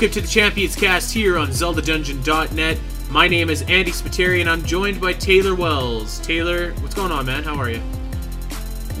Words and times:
welcome 0.00 0.14
to 0.14 0.22
the 0.22 0.32
Champions 0.32 0.74
Cast 0.74 1.12
here 1.12 1.36
on 1.36 1.48
ZeldaDungeon.net. 1.48 2.78
My 3.10 3.28
name 3.28 3.50
is 3.50 3.60
Andy 3.68 3.90
Spiteri, 3.90 4.40
and 4.40 4.48
I'm 4.48 4.64
joined 4.64 4.98
by 4.98 5.12
Taylor 5.12 5.54
Wells. 5.54 6.20
Taylor, 6.20 6.72
what's 6.80 6.94
going 6.94 7.12
on, 7.12 7.26
man? 7.26 7.42
How 7.42 7.54
are 7.56 7.68
you? 7.68 7.82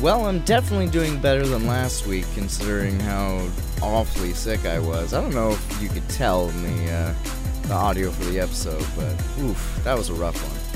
Well, 0.02 0.26
I'm 0.26 0.40
definitely 0.40 0.88
doing 0.88 1.18
better 1.18 1.46
than 1.46 1.66
last 1.66 2.06
week, 2.06 2.26
considering 2.34 3.00
how 3.00 3.48
awfully 3.80 4.34
sick 4.34 4.66
I 4.66 4.78
was. 4.78 5.14
I 5.14 5.22
don't 5.22 5.32
know 5.32 5.52
if 5.52 5.82
you 5.82 5.88
could 5.88 6.06
tell 6.10 6.50
in 6.50 6.62
the 6.64 6.92
uh, 6.92 7.14
the 7.62 7.72
audio 7.72 8.10
for 8.10 8.24
the 8.24 8.38
episode, 8.38 8.84
but 8.94 9.10
oof, 9.42 9.80
that 9.84 9.96
was 9.96 10.10
a 10.10 10.14
rough 10.14 10.36
one. 10.36 10.70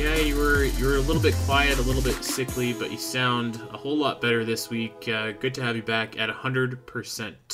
Yeah, 0.00 0.14
you 0.18 0.36
were 0.36 0.62
you 0.64 0.84
were 0.86 0.96
a 0.96 1.00
little 1.00 1.22
bit 1.22 1.34
quiet, 1.46 1.80
a 1.80 1.82
little 1.82 2.02
bit 2.02 2.22
sickly, 2.22 2.74
but 2.74 2.92
you 2.92 2.98
sound 2.98 3.60
a 3.72 3.76
whole 3.76 3.96
lot 3.96 4.20
better 4.20 4.44
this 4.44 4.70
week. 4.70 5.08
Uh, 5.08 5.32
good 5.32 5.52
to 5.54 5.64
have 5.64 5.74
you 5.74 5.82
back 5.82 6.16
at 6.16 6.30
hundred 6.30 6.86
percent. 6.86 7.45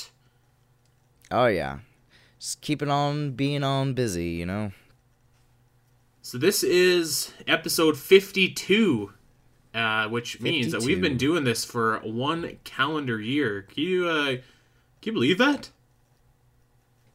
Oh 1.33 1.47
yeah, 1.47 1.78
just 2.38 2.61
keeping 2.61 2.91
on 2.91 3.33
being 3.33 3.64
on 3.64 3.94
busy, 3.94 4.28
you 4.28 4.44
know. 4.44 4.72
So 6.20 6.36
this 6.36 6.62
is 6.62 7.33
episode 7.48 7.97
fifty-two, 7.97 9.12
uh, 9.75 10.08
which 10.08 10.42
means 10.42 10.70
that 10.72 10.83
we've 10.83 11.00
been 11.00 11.16
doing 11.16 11.44
this 11.44 11.65
for 11.65 12.00
one 12.04 12.59
calendar 12.65 13.19
year. 13.19 13.62
Can 13.62 13.82
you 13.82 14.09
uh, 14.09 14.26
can 14.26 14.43
you 15.03 15.12
believe 15.12 15.38
that? 15.38 15.70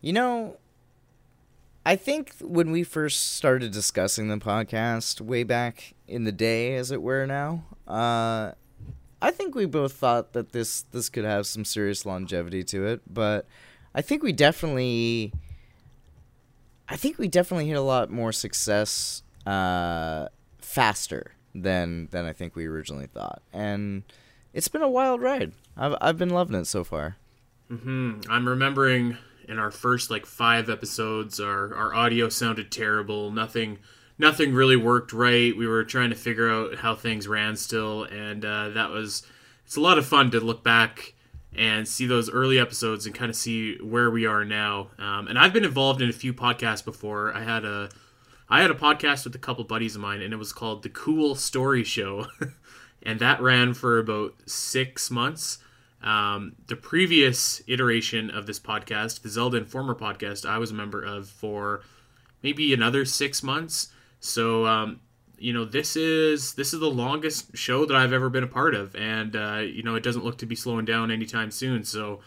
You 0.01 0.13
know, 0.13 0.57
I 1.85 1.95
think 1.95 2.34
when 2.41 2.72
we 2.72 2.84
first 2.84 3.35
started 3.35 3.72
discussing 3.72 4.29
the 4.29 4.38
podcast 4.38 5.22
way 5.22 5.44
back 5.44 5.94
in 6.07 6.23
the 6.23 6.31
day, 6.31 6.75
as 6.75 6.91
it 6.91 7.01
were 7.01 7.28
now, 7.28 7.66
uh, 7.88 8.53
I 9.22 9.31
think 9.31 9.53
we 9.53 9.66
both 9.66 9.94
thought 9.94 10.34
that 10.34 10.53
this 10.53 10.81
this 10.81 11.07
could 11.07 11.23
have 11.23 11.45
some 11.45 11.63
serious 11.63 12.05
longevity 12.05 12.63
to 12.66 12.85
it. 12.88 13.01
But 13.07 13.45
I 13.93 14.01
think 14.01 14.23
we 14.23 14.31
definitely, 14.31 15.33
I 16.87 16.95
think 16.95 17.17
we 17.17 17.27
definitely 17.27 17.67
hit 17.67 17.77
a 17.77 17.81
lot 17.81 18.11
more 18.11 18.31
success 18.31 19.23
uh, 19.45 20.27
faster 20.59 21.33
than 21.55 22.07
than 22.11 22.25
I 22.25 22.33
think 22.33 22.55
we 22.55 22.67
originally 22.67 23.07
thought, 23.07 23.41
and 23.51 24.03
it's 24.53 24.67
been 24.67 24.81
a 24.81 24.89
wild 24.89 25.21
ride. 25.21 25.53
I've 25.75 25.95
I've 26.01 26.17
been 26.17 26.29
loving 26.29 26.55
it 26.55 26.65
so 26.65 26.83
far. 26.83 27.17
Mm-hmm. 27.71 28.21
I'm 28.29 28.47
remembering 28.47 29.17
in 29.47 29.59
our 29.59 29.71
first 29.71 30.11
like 30.11 30.25
five 30.25 30.69
episodes, 30.69 31.39
our 31.39 31.73
our 31.73 31.93
audio 31.93 32.29
sounded 32.29 32.71
terrible. 32.71 33.31
Nothing, 33.31 33.79
nothing 34.17 34.53
really 34.53 34.75
worked 34.75 35.13
right. 35.13 35.55
We 35.55 35.67
were 35.67 35.83
trying 35.83 36.09
to 36.09 36.15
figure 36.15 36.49
out 36.49 36.75
how 36.75 36.95
things 36.95 37.27
ran 37.27 37.55
still, 37.55 38.03
and 38.03 38.43
uh, 38.43 38.69
that 38.69 38.89
was. 38.89 39.23
It's 39.65 39.75
a 39.75 39.81
lot 39.81 39.97
of 39.97 40.05
fun 40.05 40.31
to 40.31 40.39
look 40.39 40.63
back 40.63 41.13
and 41.57 41.88
see 41.88 42.06
those 42.06 42.29
early 42.29 42.59
episodes 42.59 43.06
and 43.06 43.16
kind 43.16 43.29
of 43.29 43.35
see 43.35 43.78
where 43.78 44.12
we 44.12 44.25
are 44.25 44.45
now. 44.45 44.90
Um, 45.00 45.28
and 45.28 45.40
I've 45.40 45.53
been 45.53 45.66
involved 45.66 46.01
in 46.01 46.09
a 46.09 46.13
few 46.13 46.34
podcasts 46.34 46.85
before. 46.85 47.34
I 47.35 47.44
had 47.44 47.66
a, 47.66 47.90
I 48.47 48.62
had 48.62 48.69
a 48.69 48.75
podcast 48.75 49.23
with 49.23 49.34
a 49.35 49.40
couple 49.40 49.63
buddies 49.63 49.96
of 49.96 50.01
mine, 50.01 50.22
and 50.22 50.34
it 50.34 50.38
was 50.38 50.53
called 50.53 50.84
the 50.84 50.90
Cool 50.90 51.34
Story 51.34 51.84
Show, 51.84 52.28
and 53.03 53.19
that 53.19 53.41
ran 53.41 53.73
for 53.73 53.97
about 53.97 54.35
six 54.46 55.09
months. 55.09 55.57
Um, 56.03 56.56
the 56.67 56.75
previous 56.75 57.62
iteration 57.67 58.29
of 58.29 58.46
this 58.46 58.59
podcast, 58.59 59.23
the 59.23 59.29
Zelda 59.29 59.57
Informer 59.57 59.96
podcast, 59.96 60.47
I 60.47 60.59
was 60.59 60.69
a 60.69 60.75
member 60.75 61.03
of 61.03 61.28
for 61.28 61.81
maybe 62.44 62.72
another 62.72 63.03
six 63.03 63.41
months. 63.41 63.91
So, 64.19 64.67
um, 64.67 65.00
you 65.37 65.53
know, 65.53 65.65
this 65.65 65.95
is 65.95 66.53
this 66.53 66.73
is 66.73 66.79
the 66.79 66.89
longest 66.89 67.55
show 67.55 67.85
that 67.85 67.95
I've 67.95 68.13
ever 68.13 68.29
been 68.29 68.43
a 68.43 68.47
part 68.47 68.75
of, 68.75 68.95
and 68.95 69.35
uh, 69.35 69.59
you 69.59 69.83
know, 69.83 69.95
it 69.95 70.03
doesn't 70.03 70.25
look 70.25 70.37
to 70.39 70.45
be 70.45 70.55
slowing 70.55 70.85
down 70.85 71.11
anytime 71.11 71.51
soon. 71.51 71.83
So, 71.83 72.19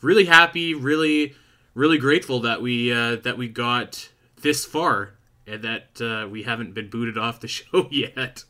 really 0.00 0.24
happy, 0.24 0.74
really, 0.74 1.34
really 1.74 1.98
grateful 1.98 2.40
that 2.40 2.60
we 2.60 2.92
uh, 2.92 3.16
that 3.16 3.38
we 3.38 3.48
got 3.48 4.10
this 4.42 4.64
far, 4.64 5.14
and 5.46 5.62
that 5.62 6.00
uh, 6.00 6.28
we 6.28 6.42
haven't 6.42 6.74
been 6.74 6.90
booted 6.90 7.16
off 7.16 7.40
the 7.40 7.48
show 7.48 7.88
yet. 7.90 8.44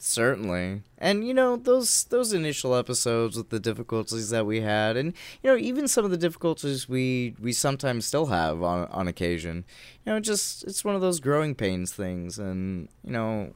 Certainly. 0.00 0.82
And 0.96 1.26
you 1.26 1.34
know, 1.34 1.56
those 1.56 2.04
those 2.04 2.32
initial 2.32 2.74
episodes 2.76 3.36
with 3.36 3.50
the 3.50 3.58
difficulties 3.58 4.30
that 4.30 4.46
we 4.46 4.60
had 4.60 4.96
and 4.96 5.12
you 5.42 5.50
know, 5.50 5.56
even 5.56 5.88
some 5.88 6.04
of 6.04 6.12
the 6.12 6.16
difficulties 6.16 6.88
we 6.88 7.34
we 7.40 7.52
sometimes 7.52 8.06
still 8.06 8.26
have 8.26 8.62
on 8.62 8.86
on 8.88 9.08
occasion. 9.08 9.64
You 10.06 10.12
know, 10.12 10.20
just 10.20 10.62
it's 10.64 10.84
one 10.84 10.94
of 10.94 11.00
those 11.00 11.18
growing 11.18 11.56
pains 11.56 11.92
things 11.92 12.38
and 12.38 12.88
you 13.04 13.10
know, 13.10 13.52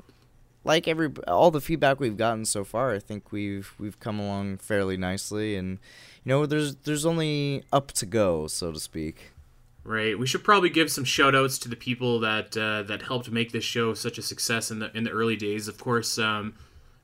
like 0.64 0.88
every 0.88 1.10
all 1.28 1.52
the 1.52 1.60
feedback 1.60 2.00
we've 2.00 2.16
gotten 2.16 2.44
so 2.44 2.64
far, 2.64 2.92
I 2.92 2.98
think 2.98 3.30
we've 3.30 3.72
we've 3.78 4.00
come 4.00 4.18
along 4.18 4.58
fairly 4.58 4.96
nicely 4.96 5.54
and 5.54 5.78
you 6.24 6.30
know, 6.30 6.44
there's 6.44 6.74
there's 6.76 7.06
only 7.06 7.62
up 7.72 7.92
to 7.92 8.06
go, 8.06 8.48
so 8.48 8.72
to 8.72 8.80
speak. 8.80 9.30
Right. 9.84 10.16
We 10.16 10.28
should 10.28 10.44
probably 10.44 10.70
give 10.70 10.92
some 10.92 11.04
shout 11.04 11.34
outs 11.34 11.58
to 11.58 11.68
the 11.68 11.74
people 11.74 12.20
that 12.20 12.56
uh, 12.56 12.84
that 12.84 13.02
helped 13.02 13.30
make 13.30 13.50
this 13.50 13.64
show 13.64 13.94
such 13.94 14.16
a 14.16 14.22
success 14.22 14.70
in 14.70 14.78
the 14.78 14.96
in 14.96 15.02
the 15.02 15.10
early 15.10 15.34
days. 15.34 15.66
Of 15.66 15.76
course, 15.76 16.18
um, 16.20 16.54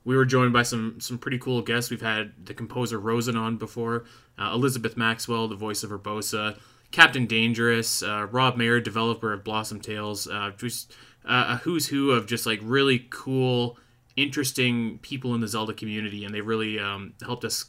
we 0.04 0.16
were 0.16 0.24
joined 0.24 0.52
by 0.52 0.62
some 0.62 1.00
some 1.00 1.18
pretty 1.18 1.38
cool 1.38 1.60
guests. 1.60 1.90
We've 1.90 2.00
had 2.00 2.46
the 2.46 2.54
composer 2.54 3.00
Rozen 3.00 3.36
on 3.36 3.56
before, 3.56 4.04
uh, 4.38 4.52
Elizabeth 4.54 4.96
Maxwell, 4.96 5.48
the 5.48 5.56
voice 5.56 5.82
of 5.82 5.90
Urbosa, 5.90 6.56
Captain 6.92 7.26
Dangerous, 7.26 8.02
uh, 8.02 8.28
Rob 8.30 8.56
Mayer, 8.56 8.80
developer 8.80 9.32
of 9.32 9.42
Blossom 9.42 9.80
Tales, 9.80 10.28
uh, 10.28 10.52
just 10.56 10.92
uh, 11.24 11.46
a 11.48 11.56
who's 11.56 11.88
who 11.88 12.12
of 12.12 12.26
just 12.26 12.46
like 12.46 12.60
really 12.62 13.06
cool, 13.10 13.76
interesting 14.16 14.98
people 15.00 15.34
in 15.34 15.40
the 15.40 15.48
Zelda 15.48 15.74
community, 15.74 16.24
and 16.24 16.32
they 16.32 16.40
really 16.40 16.78
um, 16.78 17.14
helped 17.24 17.44
us 17.44 17.64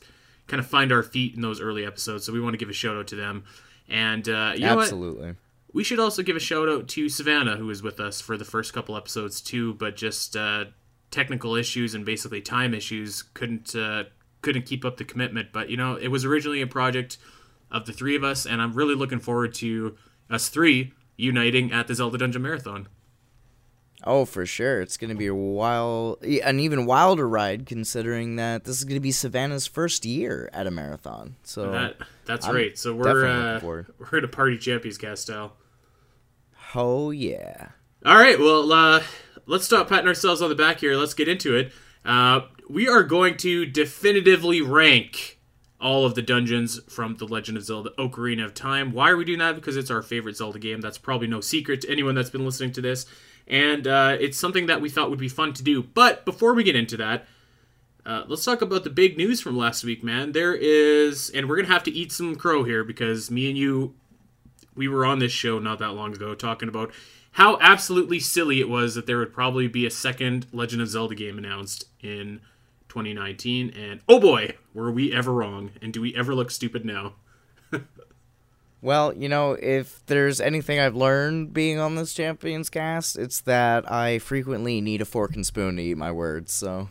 kind 0.48 0.60
of 0.60 0.68
find 0.68 0.92
our 0.92 1.04
feet 1.04 1.36
in 1.36 1.42
those 1.42 1.60
early 1.60 1.86
episodes. 1.86 2.26
So 2.26 2.34
we 2.34 2.40
want 2.40 2.54
to 2.54 2.58
give 2.58 2.70
a 2.70 2.74
shout 2.74 2.96
out 2.96 3.08
to 3.08 3.16
them. 3.16 3.44
And 3.90 4.28
uh, 4.30 4.54
you 4.56 4.62
know 4.62 4.76
what? 4.76 4.84
Absolutely. 4.84 5.36
We 5.72 5.84
should 5.84 6.00
also 6.00 6.24
give 6.24 6.36
a 6.36 6.40
shout 6.40 6.68
out 6.68 6.88
to 6.90 7.10
Savannah, 7.10 7.58
who 7.58 7.68
was 7.68 7.84
with 7.84 8.00
us 8.00 8.22
for 8.22 8.38
the 8.38 8.46
first 8.46 8.74
couple 8.74 8.98
episodes 8.98 9.40
too, 9.42 9.76
but 9.76 9.96
just 9.96 10.36
uh, 10.36 10.66
technical 11.12 11.56
issues 11.56 11.94
and 11.94 12.06
basically 12.06 12.42
time 12.42 12.74
issues 12.74 13.22
couldn't 13.22 13.76
uh, 13.76 14.06
couldn't 14.42 14.66
keep 14.66 14.86
up 14.86 14.98
the 14.98 15.06
commitment. 15.06 15.50
But 15.52 15.70
you 15.70 15.78
know, 15.78 15.96
it 15.96 16.08
was 16.08 16.26
originally 16.26 16.62
a 16.62 16.68
project 16.68 17.18
of 17.72 17.86
the 17.86 17.94
three 17.94 18.16
of 18.16 18.24
us, 18.24 18.46
and 18.46 18.62
I'm 18.62 18.74
really 18.74 18.96
looking 18.96 19.20
forward 19.20 19.54
to 19.56 19.96
us 20.30 20.50
three 20.50 20.94
uniting 21.18 21.72
at 21.72 21.88
the 21.88 21.96
Zelda 21.96 22.18
Dungeon 22.18 22.42
Marathon. 22.42 22.88
Oh, 24.06 24.24
for 24.25 24.46
sure. 24.46 24.81
It's 24.81 24.96
going 24.98 25.10
to 25.10 25.16
be 25.16 25.28
a 25.28 25.36
wild, 25.36 26.24
an 26.24 26.60
even 26.60 26.86
wilder 26.86 27.28
ride, 27.28 27.66
considering 27.66 28.38
that 28.38 28.63
this 28.63 28.78
is 28.78 28.86
going 28.86 28.96
to 28.96 29.01
be 29.01 29.12
Savannah's 29.12 29.68
first 29.68 30.06
year 30.06 30.50
at 30.54 30.68
a 30.68 30.72
marathon. 30.72 31.36
So, 31.44 31.72
That 31.72 31.98
that's 32.25 32.48
I'm 32.48 32.56
right. 32.56 32.78
So 32.78 32.96
we're 32.96 33.25
uh, 33.25 33.60
we're 33.62 33.86
at 34.18 34.24
a 34.24 34.30
party 34.30 34.57
champions 34.57 34.98
cast 34.98 35.24
style. 35.24 35.54
oh 36.75 37.12
yeah. 37.12 37.69
All 38.06 38.16
right, 38.16 38.40
well, 38.40 38.72
uh, 38.72 39.04
let's 39.46 39.66
stop 39.66 39.90
patting 39.90 40.07
ourselves 40.07 40.42
on 40.42 40.48
the 40.48 40.56
back 40.56 40.80
here. 40.80 40.95
Let's 40.95 41.13
get 41.13 41.28
into 41.28 41.57
it. 41.57 41.74
Uh, 42.06 42.42
we 42.69 42.88
are 42.88 43.04
going 43.04 43.36
to 43.38 43.66
definitively 43.66 44.62
rank 44.62 45.40
all 45.81 46.06
of 46.06 46.16
the 46.16 46.22
dungeons 46.22 46.80
from 46.88 47.18
The 47.18 47.25
Legend 47.25 47.57
of 47.57 47.66
Zelda 47.66 47.90
Ocarina 47.98 48.45
of 48.45 48.54
Time. 48.54 48.94
Why 48.94 49.10
are 49.10 49.18
we 49.18 49.25
doing 49.25 49.40
that? 49.40 49.56
Because 49.56 49.75
it's 49.75 49.92
our 49.92 50.02
favorite 50.02 50.38
Zelda 50.38 50.60
game. 50.60 50.80
That's 50.80 50.98
probably 50.98 51.28
no 51.28 51.42
secret 51.42 51.81
to 51.81 51.90
anyone 51.92 52.16
that's 52.16 52.30
been 52.30 52.45
listening 52.45 52.72
to 52.74 52.81
this. 52.81 53.06
And 53.50 53.88
uh, 53.88 54.18
it's 54.19 54.38
something 54.38 54.68
that 54.68 54.81
we 54.81 54.90
thought 54.90 55.10
would 55.10 55.19
be 55.19 55.30
fun 55.30 55.54
to 55.54 55.63
do. 55.63 55.81
But 55.81 56.24
before 56.24 56.54
we 56.54 56.63
get 56.63 56.75
into 56.75 56.98
that, 56.98 57.25
uh, 58.06 58.24
let's 58.28 58.46
talk 58.46 58.62
about 58.62 58.84
the 58.84 58.90
big 58.90 59.18
news 59.18 59.42
from 59.42 59.57
last 59.57 59.84
week, 59.84 60.04
man. 60.04 60.31
There 60.31 60.54
is, 60.54 61.30
and 61.31 61.50
we're 61.50 61.62
to 61.62 61.68
have 61.68 61.84
to 61.84 61.92
eat 61.92 62.12
some 62.12 62.36
crow 62.36 62.63
here 62.63 62.84
because 62.84 63.30
me 63.30 63.50
and 63.50 63.57
you 63.57 63.96
we 64.75 64.88
were 64.88 65.06
on 65.06 65.19
this 65.19 65.31
show 65.31 65.60
not 65.60 65.78
that 65.80 65.92
long 65.92 66.13
ago 66.13 66.34
talking 66.34 66.69
about 66.69 66.94
how 67.31 67.57
absolutely 67.60 68.19
silly 68.19 68.62
it 68.62 68.69
was 68.69 68.96
that 68.96 69.06
there 69.06 69.18
would 69.18 69.34
probably 69.34 69.68
be 69.68 69.86
a 69.86 69.92
second 69.92 70.48
Legend 70.54 70.81
of 70.81 70.88
Zelda 70.88 71.16
game 71.16 71.38
announced 71.38 71.86
in 72.02 72.40
2019. 72.88 73.72
And 73.78 74.00
oh 74.07 74.19
boy, 74.19 74.56
were 74.74 74.92
we 74.92 75.13
ever 75.13 75.34
wrong. 75.34 75.72
And 75.81 75.94
do 75.94 76.02
we 76.02 76.16
ever 76.16 76.34
look 76.34 76.50
stupid 76.50 76.86
now? 76.86 77.13
Well, 78.81 79.14
you 79.16 79.28
know, 79.28 79.54
if 79.62 80.06
there's 80.06 80.40
anything 80.40 80.80
I've 80.80 80.96
learned 80.96 81.54
being 81.54 81.80
on 81.80 81.96
this 81.96 82.14
Champions 82.14 82.70
cast, 82.70 83.18
it's 83.18 83.42
that 83.42 83.92
I 83.92 84.20
frequently 84.20 84.80
need 84.80 85.02
a 85.02 85.06
fork 85.06 85.36
and 85.36 85.46
spoon 85.46 85.76
to 85.76 85.84
eat 85.84 85.98
my 85.98 86.12
words. 86.12 86.54
So, 86.54 86.90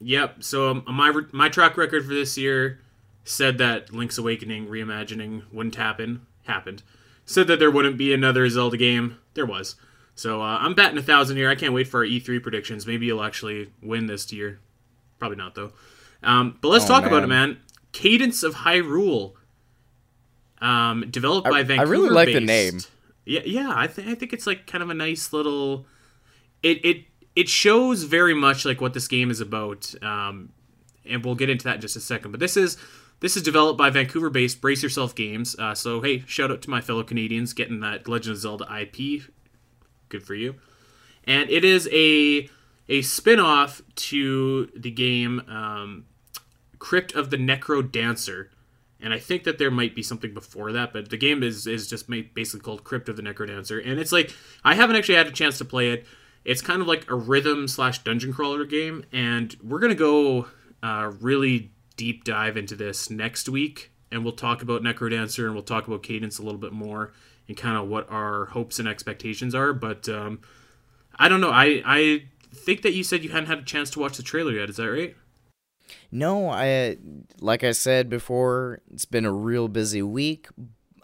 Yep. 0.00 0.42
So 0.42 0.70
um, 0.70 0.84
my 0.86 1.12
my 1.32 1.48
track 1.48 1.76
record 1.78 2.04
for 2.06 2.12
this 2.12 2.36
year 2.36 2.80
said 3.24 3.56
that 3.58 3.90
Link's 3.92 4.18
Awakening 4.18 4.66
reimagining 4.66 5.44
wouldn't 5.50 5.76
happen. 5.76 6.26
Happened. 6.42 6.82
Said 7.24 7.46
that 7.46 7.58
there 7.58 7.70
wouldn't 7.70 7.96
be 7.96 8.12
another 8.12 8.46
Zelda 8.50 8.76
game. 8.76 9.16
There 9.32 9.46
was. 9.46 9.76
So 10.14 10.42
uh, 10.42 10.58
I'm 10.60 10.74
batting 10.74 10.98
a 10.98 11.02
thousand 11.02 11.38
here. 11.38 11.48
I 11.48 11.54
can't 11.54 11.72
wait 11.72 11.88
for 11.88 12.00
our 12.00 12.06
E3 12.06 12.42
predictions. 12.42 12.86
Maybe 12.86 13.06
you'll 13.06 13.22
actually 13.24 13.72
win 13.82 14.06
this 14.06 14.30
year. 14.30 14.60
Probably 15.18 15.38
not 15.38 15.54
though. 15.54 15.72
Um, 16.22 16.58
but 16.60 16.68
let's 16.68 16.84
Oh, 16.84 16.88
talk 16.88 17.06
about 17.06 17.24
it, 17.24 17.28
man. 17.28 17.50
man. 17.52 17.58
Cadence 17.92 18.42
of 18.42 18.56
Hyrule. 18.56 19.32
Um, 20.64 21.10
developed 21.10 21.46
I- 21.46 21.50
by 21.50 21.62
Vancouver. 21.62 21.88
I 21.88 21.90
really 21.90 22.10
like 22.10 22.32
the 22.32 22.40
name. 22.40 22.80
Yeah, 23.26 23.40
yeah. 23.44 23.72
I 23.74 23.86
think 23.86 24.08
I 24.08 24.14
think 24.14 24.32
it's 24.32 24.46
like 24.46 24.66
kind 24.66 24.82
of 24.82 24.90
a 24.90 24.94
nice 24.94 25.32
little. 25.32 25.86
It 26.62 26.84
it 26.84 27.04
it 27.36 27.48
shows 27.48 28.04
very 28.04 28.34
much 28.34 28.64
like 28.64 28.80
what 28.80 28.94
this 28.94 29.08
game 29.08 29.30
is 29.30 29.40
about. 29.40 29.94
Um, 30.02 30.50
and 31.06 31.24
we'll 31.24 31.34
get 31.34 31.50
into 31.50 31.64
that 31.64 31.76
in 31.76 31.80
just 31.80 31.96
a 31.96 32.00
second. 32.00 32.30
But 32.30 32.40
this 32.40 32.56
is 32.56 32.76
this 33.20 33.36
is 33.36 33.42
developed 33.42 33.78
by 33.78 33.90
Vancouver-based 33.90 34.60
Brace 34.60 34.82
Yourself 34.82 35.14
Games. 35.14 35.56
Uh, 35.58 35.74
so 35.74 36.00
hey, 36.00 36.24
shout 36.26 36.50
out 36.50 36.62
to 36.62 36.70
my 36.70 36.80
fellow 36.80 37.02
Canadians 37.02 37.52
getting 37.52 37.80
that 37.80 38.08
Legend 38.08 38.32
of 38.36 38.40
Zelda 38.40 38.66
IP. 38.80 39.22
Good 40.08 40.22
for 40.22 40.34
you. 40.34 40.56
And 41.24 41.48
it 41.50 41.64
is 41.64 41.88
a 41.92 42.48
a 42.88 43.00
spin-off 43.02 43.80
to 43.96 44.70
the 44.76 44.90
game 44.90 45.40
um, 45.48 46.04
Crypt 46.78 47.14
of 47.14 47.30
the 47.30 47.38
NecroDancer. 47.38 48.48
And 49.00 49.12
I 49.12 49.18
think 49.18 49.44
that 49.44 49.58
there 49.58 49.70
might 49.70 49.94
be 49.94 50.02
something 50.02 50.32
before 50.32 50.72
that, 50.72 50.92
but 50.92 51.10
the 51.10 51.16
game 51.16 51.42
is, 51.42 51.66
is 51.66 51.88
just 51.88 52.08
basically 52.08 52.60
called 52.60 52.84
Crypt 52.84 53.08
of 53.08 53.16
the 53.16 53.22
NecroDancer. 53.22 53.82
And 53.84 54.00
it's 54.00 54.12
like, 54.12 54.34
I 54.64 54.74
haven't 54.74 54.96
actually 54.96 55.16
had 55.16 55.26
a 55.26 55.32
chance 55.32 55.58
to 55.58 55.64
play 55.64 55.90
it. 55.90 56.06
It's 56.44 56.62
kind 56.62 56.80
of 56.80 56.86
like 56.86 57.10
a 57.10 57.14
rhythm 57.14 57.68
slash 57.68 57.98
dungeon 58.04 58.32
crawler 58.32 58.64
game. 58.64 59.04
And 59.12 59.54
we're 59.62 59.80
to 59.80 59.94
go 59.94 60.46
uh, 60.82 61.12
really 61.20 61.72
deep 61.96 62.24
dive 62.24 62.56
into 62.56 62.76
this 62.76 63.10
next 63.10 63.48
week. 63.48 63.90
And 64.10 64.22
we'll 64.22 64.34
talk 64.34 64.62
about 64.62 64.82
NecroDancer 64.82 65.44
and 65.44 65.54
we'll 65.54 65.64
talk 65.64 65.86
about 65.86 66.02
Cadence 66.02 66.38
a 66.38 66.42
little 66.42 66.60
bit 66.60 66.72
more 66.72 67.12
and 67.48 67.56
kind 67.56 67.76
of 67.76 67.88
what 67.88 68.08
our 68.10 68.46
hopes 68.46 68.78
and 68.78 68.88
expectations 68.88 69.54
are. 69.54 69.72
But 69.72 70.08
um, 70.08 70.40
I 71.16 71.28
don't 71.28 71.40
know. 71.40 71.50
I, 71.50 71.82
I 71.84 72.24
think 72.54 72.82
that 72.82 72.92
you 72.92 73.02
said 73.02 73.24
you 73.24 73.30
hadn't 73.30 73.48
had 73.48 73.58
a 73.58 73.64
chance 73.64 73.90
to 73.90 73.98
watch 73.98 74.16
the 74.16 74.22
trailer 74.22 74.52
yet. 74.52 74.70
Is 74.70 74.76
that 74.76 74.90
right? 74.90 75.16
No, 76.10 76.48
I 76.48 76.96
like 77.40 77.64
I 77.64 77.72
said 77.72 78.08
before, 78.08 78.80
it's 78.92 79.04
been 79.04 79.24
a 79.24 79.32
real 79.32 79.68
busy 79.68 80.02
week. 80.02 80.48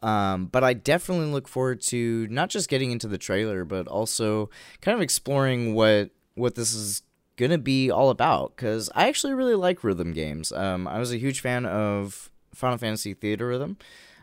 Um, 0.02 0.46
but 0.46 0.64
I 0.64 0.72
definitely 0.72 1.26
look 1.26 1.46
forward 1.46 1.82
to 1.82 2.26
not 2.30 2.48
just 2.48 2.70
getting 2.70 2.90
into 2.90 3.06
the 3.06 3.18
trailer, 3.18 3.64
but 3.64 3.86
also 3.86 4.48
kind 4.80 4.94
of 4.94 5.02
exploring 5.02 5.74
what 5.74 6.10
what 6.34 6.54
this 6.54 6.72
is 6.72 7.02
gonna 7.36 7.58
be 7.58 7.90
all 7.90 8.10
about. 8.10 8.56
Because 8.56 8.90
I 8.94 9.08
actually 9.08 9.34
really 9.34 9.54
like 9.54 9.84
rhythm 9.84 10.12
games. 10.12 10.52
Um, 10.52 10.88
I 10.88 10.98
was 10.98 11.12
a 11.12 11.18
huge 11.18 11.40
fan 11.40 11.66
of 11.66 12.30
Final 12.54 12.78
Fantasy 12.78 13.14
Theatrhythm. 13.14 13.76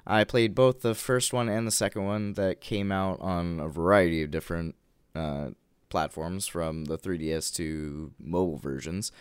I 0.06 0.24
played 0.24 0.56
both 0.56 0.82
the 0.82 0.96
first 0.96 1.34
one 1.34 1.50
and 1.50 1.68
the 1.68 1.72
second 1.72 2.06
one 2.06 2.34
that 2.34 2.62
came 2.62 2.92
out 2.92 3.20
on 3.20 3.60
a 3.60 3.68
variety 3.68 4.24
of 4.24 4.32
different 4.32 4.76
uh, 5.14 5.50
platforms, 5.90 6.48
from 6.48 6.86
the 6.86 6.98
3DS 6.98 7.54
to 7.56 8.14
mobile 8.20 8.58
versions 8.58 9.12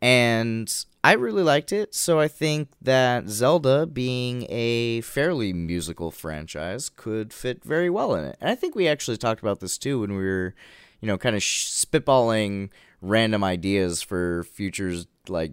and 0.00 0.84
I 1.02 1.12
really 1.12 1.42
liked 1.42 1.72
it. 1.72 1.94
So 1.94 2.20
I 2.20 2.28
think 2.28 2.68
that 2.82 3.28
Zelda, 3.28 3.86
being 3.86 4.46
a 4.48 5.00
fairly 5.02 5.52
musical 5.52 6.10
franchise, 6.10 6.88
could 6.88 7.32
fit 7.32 7.64
very 7.64 7.90
well 7.90 8.14
in 8.14 8.24
it. 8.24 8.36
And 8.40 8.50
I 8.50 8.54
think 8.54 8.74
we 8.74 8.88
actually 8.88 9.16
talked 9.16 9.40
about 9.40 9.60
this 9.60 9.78
too 9.78 10.00
when 10.00 10.10
we 10.16 10.24
were, 10.24 10.54
you 11.00 11.06
know, 11.06 11.18
kind 11.18 11.36
of 11.36 11.42
sh- 11.42 11.66
spitballing 11.66 12.70
random 13.00 13.44
ideas 13.44 14.02
for 14.02 14.42
futures 14.44 15.06
like 15.28 15.52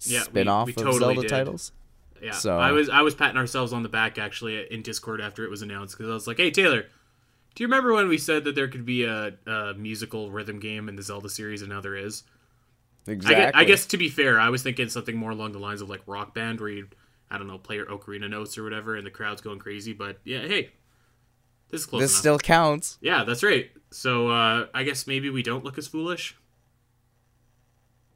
yeah, 0.00 0.22
spin-off 0.22 0.66
we, 0.66 0.74
we 0.76 0.82
of 0.82 0.92
totally 0.92 1.14
Zelda 1.14 1.20
did. 1.22 1.28
titles. 1.28 1.72
Yeah, 2.22 2.32
so 2.32 2.58
I 2.58 2.72
was 2.72 2.88
I 2.88 3.02
was 3.02 3.14
patting 3.14 3.36
ourselves 3.36 3.72
on 3.72 3.82
the 3.82 3.88
back 3.88 4.18
actually 4.18 4.70
in 4.72 4.82
Discord 4.82 5.20
after 5.20 5.44
it 5.44 5.50
was 5.50 5.62
announced 5.62 5.96
because 5.96 6.10
I 6.10 6.14
was 6.14 6.26
like, 6.26 6.38
"Hey 6.38 6.50
Taylor, 6.50 6.86
do 7.54 7.62
you 7.62 7.66
remember 7.66 7.92
when 7.92 8.08
we 8.08 8.18
said 8.18 8.44
that 8.44 8.54
there 8.54 8.68
could 8.68 8.86
be 8.86 9.04
a, 9.04 9.34
a 9.46 9.74
musical 9.74 10.30
rhythm 10.30 10.58
game 10.58 10.88
in 10.88 10.96
the 10.96 11.02
Zelda 11.02 11.28
series, 11.28 11.60
and 11.60 11.70
now 11.70 11.80
there 11.80 11.96
is?" 11.96 12.22
Exactly. 13.08 13.36
I 13.36 13.44
guess, 13.44 13.52
I 13.54 13.64
guess, 13.64 13.86
to 13.86 13.96
be 13.96 14.08
fair, 14.08 14.40
I 14.40 14.48
was 14.48 14.62
thinking 14.62 14.88
something 14.88 15.16
more 15.16 15.30
along 15.30 15.52
the 15.52 15.58
lines 15.58 15.80
of 15.80 15.88
like 15.88 16.02
Rock 16.06 16.34
Band, 16.34 16.60
where 16.60 16.68
you, 16.68 16.88
I 17.30 17.38
don't 17.38 17.46
know, 17.46 17.58
play 17.58 17.76
your 17.76 17.86
ocarina 17.86 18.28
notes 18.28 18.58
or 18.58 18.64
whatever, 18.64 18.96
and 18.96 19.06
the 19.06 19.10
crowd's 19.10 19.40
going 19.40 19.58
crazy. 19.58 19.92
But 19.92 20.18
yeah, 20.24 20.40
hey, 20.40 20.70
this 21.70 21.82
is 21.82 21.86
close. 21.86 22.02
This 22.02 22.12
enough. 22.12 22.20
still 22.20 22.38
counts. 22.38 22.98
Yeah, 23.00 23.24
that's 23.24 23.42
right. 23.42 23.70
So 23.90 24.28
uh, 24.30 24.66
I 24.74 24.82
guess 24.82 25.06
maybe 25.06 25.30
we 25.30 25.42
don't 25.42 25.64
look 25.64 25.78
as 25.78 25.86
foolish. 25.86 26.36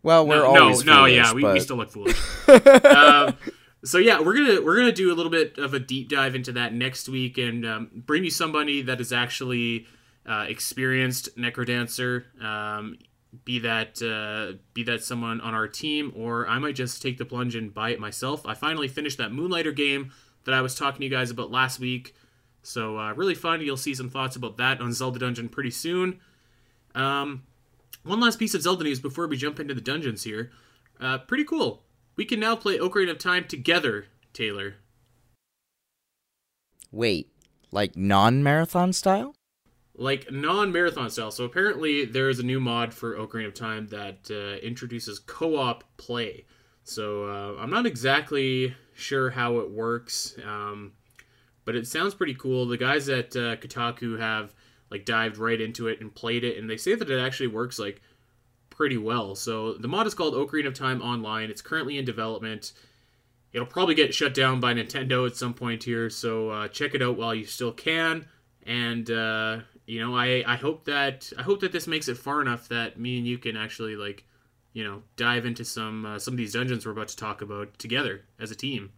Well, 0.03 0.27
we're 0.27 0.37
no, 0.37 0.47
always 0.47 0.85
no, 0.85 0.95
foolish, 0.95 1.17
no, 1.17 1.23
yeah, 1.23 1.33
we, 1.35 1.45
we 1.45 1.61
still 1.61 1.77
look 1.77 1.91
foolish. 1.91 2.19
um, 2.85 3.37
so 3.85 3.99
yeah, 3.99 4.21
we're 4.21 4.35
gonna 4.35 4.63
we're 4.63 4.77
gonna 4.77 4.93
do 4.93 5.13
a 5.13 5.15
little 5.15 5.31
bit 5.31 5.59
of 5.59 5.75
a 5.75 5.79
deep 5.79 6.09
dive 6.09 6.35
into 6.35 6.53
that 6.53 6.73
next 6.73 7.09
week 7.09 7.39
and 7.39 7.67
um, 7.67 7.91
bring 7.95 8.25
you 8.25 8.31
somebody 8.31 8.83
that 8.83 9.01
is 9.01 9.13
actually 9.13 9.87
uh, 10.27 10.47
experienced 10.49 11.37
necrodancer. 11.37 12.25
Um, 12.43 12.97
be 13.45 13.61
that 13.61 14.03
uh, 14.03 14.59
be 14.75 14.83
that 14.85 15.05
someone 15.05 15.41
on 15.41 15.55
our 15.55 15.69
team, 15.69 16.13
or 16.17 16.49
I 16.49 16.59
might 16.59 16.75
just 16.75 17.01
take 17.01 17.19
the 17.19 17.25
plunge 17.25 17.55
and 17.55 17.73
buy 17.73 17.91
it 17.91 18.01
myself. 18.01 18.45
I 18.47 18.55
finally 18.55 18.89
finished 18.89 19.19
that 19.19 19.33
Moonlighter 19.33 19.75
game 19.75 20.13
that 20.45 20.55
I 20.55 20.61
was 20.61 20.75
talking 20.75 21.01
to 21.01 21.05
you 21.05 21.11
guys 21.11 21.31
about 21.31 21.51
last 21.51 21.79
week, 21.79 22.15
so 22.63 22.99
uh, 22.99 23.13
really 23.13 23.35
fun. 23.35 23.61
You'll 23.61 23.77
see 23.77 23.95
some 23.95 24.11
thoughts 24.11 24.37
about 24.37 24.57
that 24.57 24.81
on 24.81 24.93
Zelda 24.93 25.19
Dungeon 25.19 25.49
pretty 25.49 25.71
soon. 25.71 26.21
Um, 26.95 27.45
one 28.03 28.21
last 28.21 28.39
piece 28.39 28.55
of 28.55 28.63
Zelda 28.63 28.85
news 28.85 29.01
before 29.01 29.27
we 29.27 29.37
jump 29.37 29.61
into 29.61 29.75
the 29.75 29.81
dungeons 29.81 30.25
here. 30.25 30.51
Uh, 31.01 31.19
pretty 31.19 31.45
cool. 31.45 31.83
We 32.17 32.25
can 32.25 32.41
now 32.41 32.57
play 32.57 32.79
Ocarina 32.79 33.13
of 33.13 33.19
Time 33.19 33.45
together, 33.45 34.07
Taylor. 34.33 34.77
Wait, 36.91 37.31
like 37.71 37.97
non-marathon 37.97 38.93
style? 38.93 39.35
Like 40.01 40.33
non-marathon 40.33 41.11
style. 41.11 41.31
So 41.31 41.45
apparently 41.45 42.07
there 42.07 42.31
is 42.31 42.39
a 42.39 42.43
new 42.43 42.59
mod 42.59 42.95
for 42.95 43.17
Ocarina 43.17 43.49
of 43.49 43.55
Time 43.55 43.87
that 43.89 44.31
uh, 44.31 44.59
introduces 44.65 45.19
co-op 45.19 45.85
play. 45.99 46.47
So 46.85 47.25
uh, 47.29 47.61
I'm 47.61 47.69
not 47.69 47.85
exactly 47.85 48.75
sure 48.95 49.29
how 49.29 49.59
it 49.59 49.71
works, 49.71 50.37
um, 50.47 50.93
but 51.67 51.77
it 51.77 51.87
sounds 51.87 52.15
pretty 52.15 52.35
cool. 52.35 52.67
The 52.67 52.79
guys 52.79 53.11
at 53.11 53.37
uh, 53.37 53.57
Kotaku 53.57 54.19
have 54.19 54.55
like 54.91 55.05
dived 55.05 55.37
right 55.37 55.61
into 55.61 55.87
it 55.89 56.01
and 56.01 56.13
played 56.15 56.45
it, 56.45 56.57
and 56.57 56.69
they 56.69 56.79
say 56.79 56.95
that 56.95 57.11
it 57.11 57.21
actually 57.21 57.49
works 57.49 57.79
like 57.79 58.01
pretty 58.71 58.97
well. 58.97 59.35
So 59.35 59.75
the 59.75 59.87
mod 59.87 60.07
is 60.07 60.15
called 60.15 60.33
Ocarina 60.33 60.69
of 60.69 60.75
Time 60.75 61.03
Online. 61.03 61.51
It's 61.51 61.61
currently 61.61 61.99
in 61.99 62.07
development. 62.07 62.73
It'll 63.53 63.67
probably 63.67 63.95
get 63.95 64.15
shut 64.15 64.33
down 64.33 64.61
by 64.61 64.73
Nintendo 64.73 65.27
at 65.27 65.37
some 65.37 65.53
point 65.53 65.85
here, 65.85 66.09
so 66.09 66.49
uh, 66.49 66.69
check 66.69 66.95
it 66.95 67.03
out 67.03 67.19
while 67.19 67.35
you 67.35 67.45
still 67.45 67.73
can. 67.73 68.27
And 68.65 69.11
uh, 69.11 69.59
you 69.91 69.99
know, 70.01 70.17
I 70.17 70.45
I 70.47 70.55
hope 70.55 70.85
that 70.85 71.33
I 71.37 71.43
hope 71.43 71.59
that 71.61 71.73
this 71.73 71.89
makes 71.89 72.07
it 72.07 72.17
far 72.17 72.41
enough 72.41 72.69
that 72.69 72.97
me 72.97 73.19
and 73.19 73.27
you 73.27 73.39
can 73.39 73.57
actually 73.57 73.97
like, 73.97 74.23
you 74.73 74.85
know, 74.85 75.03
dive 75.17 75.45
into 75.45 75.65
some 75.65 76.07
uh, 76.07 76.19
some 76.21 76.35
of 76.35 76.39
these 76.39 76.53
dungeons 76.53 76.87
we're 76.87 76.93
about 76.93 77.09
to 77.09 77.17
talk 77.17 77.43
about 77.43 77.77
together 77.77 78.23
as 78.39 78.53
a 78.53 78.55
team. 78.55 78.93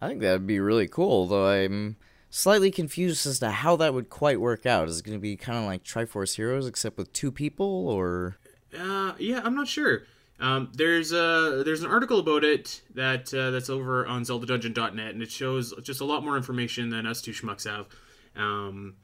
I 0.00 0.08
think 0.08 0.22
that'd 0.22 0.46
be 0.46 0.60
really 0.60 0.88
cool, 0.88 1.26
though 1.26 1.46
I'm 1.46 1.96
slightly 2.30 2.70
confused 2.70 3.26
as 3.26 3.38
to 3.40 3.50
how 3.50 3.76
that 3.76 3.92
would 3.92 4.08
quite 4.08 4.40
work 4.40 4.64
out. 4.64 4.88
Is 4.88 5.00
it 5.00 5.04
going 5.04 5.18
to 5.18 5.20
be 5.20 5.36
kind 5.36 5.58
of 5.58 5.64
like 5.64 5.84
Triforce 5.84 6.36
Heroes 6.36 6.66
except 6.66 6.96
with 6.96 7.12
two 7.12 7.30
people 7.30 7.86
or 7.90 8.38
uh 8.74 9.12
yeah, 9.18 9.42
I'm 9.44 9.54
not 9.54 9.68
sure. 9.68 10.04
Um, 10.40 10.72
there's 10.74 11.12
a 11.12 11.62
there's 11.66 11.82
an 11.82 11.90
article 11.90 12.18
about 12.18 12.44
it 12.44 12.80
that 12.94 13.32
uh, 13.34 13.50
that's 13.50 13.68
over 13.68 14.06
on 14.06 14.22
ZeldaDungeon.net, 14.22 15.12
and 15.12 15.22
it 15.22 15.30
shows 15.30 15.74
just 15.82 16.00
a 16.00 16.06
lot 16.06 16.24
more 16.24 16.38
information 16.38 16.88
than 16.88 17.06
us 17.06 17.20
two 17.20 17.32
schmucks 17.32 17.68
have. 17.68 17.88
Um, 18.34 18.94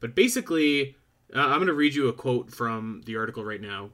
but 0.00 0.14
basically, 0.14 0.96
uh, 1.34 1.40
I'm 1.40 1.58
going 1.58 1.66
to 1.66 1.74
read 1.74 1.94
you 1.94 2.08
a 2.08 2.12
quote 2.12 2.50
from 2.50 3.02
the 3.06 3.16
article 3.16 3.44
right 3.44 3.60
now. 3.60 3.90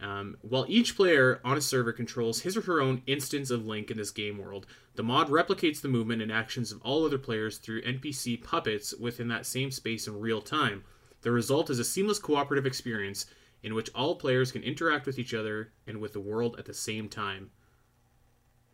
Um, 0.00 0.36
while 0.40 0.66
each 0.68 0.96
player 0.96 1.40
on 1.44 1.56
a 1.56 1.60
server 1.60 1.92
controls 1.92 2.40
his 2.40 2.56
or 2.56 2.62
her 2.62 2.80
own 2.80 3.02
instance 3.06 3.50
of 3.50 3.64
Link 3.64 3.88
in 3.88 3.96
this 3.96 4.10
game 4.10 4.36
world, 4.38 4.66
the 4.96 5.04
mod 5.04 5.28
replicates 5.28 5.80
the 5.80 5.88
movement 5.88 6.20
and 6.20 6.32
actions 6.32 6.72
of 6.72 6.82
all 6.82 7.06
other 7.06 7.18
players 7.18 7.58
through 7.58 7.82
NPC 7.82 8.42
puppets 8.42 8.92
within 8.98 9.28
that 9.28 9.46
same 9.46 9.70
space 9.70 10.08
in 10.08 10.18
real 10.18 10.42
time. 10.42 10.82
The 11.20 11.30
result 11.30 11.70
is 11.70 11.78
a 11.78 11.84
seamless 11.84 12.18
cooperative 12.18 12.66
experience 12.66 13.26
in 13.62 13.76
which 13.76 13.90
all 13.94 14.16
players 14.16 14.50
can 14.50 14.64
interact 14.64 15.06
with 15.06 15.20
each 15.20 15.34
other 15.34 15.72
and 15.86 15.98
with 15.98 16.12
the 16.14 16.20
world 16.20 16.56
at 16.58 16.64
the 16.64 16.74
same 16.74 17.08
time. 17.08 17.50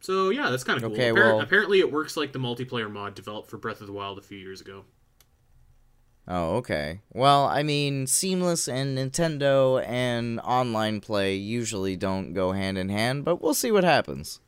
So 0.00 0.30
yeah, 0.30 0.48
that's 0.48 0.64
kind 0.64 0.78
of 0.78 0.84
cool. 0.84 0.92
Okay, 0.92 1.10
Appar- 1.10 1.14
well... 1.14 1.40
Apparently, 1.40 1.80
it 1.80 1.92
works 1.92 2.16
like 2.16 2.32
the 2.32 2.38
multiplayer 2.38 2.90
mod 2.90 3.14
developed 3.14 3.50
for 3.50 3.58
Breath 3.58 3.82
of 3.82 3.86
the 3.86 3.92
Wild 3.92 4.18
a 4.18 4.22
few 4.22 4.38
years 4.38 4.62
ago. 4.62 4.84
Oh, 6.30 6.56
okay. 6.56 7.00
Well, 7.14 7.46
I 7.46 7.62
mean, 7.62 8.06
seamless 8.06 8.68
and 8.68 8.98
Nintendo 8.98 9.82
and 9.86 10.38
online 10.40 11.00
play 11.00 11.34
usually 11.34 11.96
don't 11.96 12.34
go 12.34 12.52
hand 12.52 12.76
in 12.76 12.90
hand, 12.90 13.24
but 13.24 13.40
we'll 13.40 13.54
see 13.54 13.72
what 13.72 13.82
happens. 13.82 14.40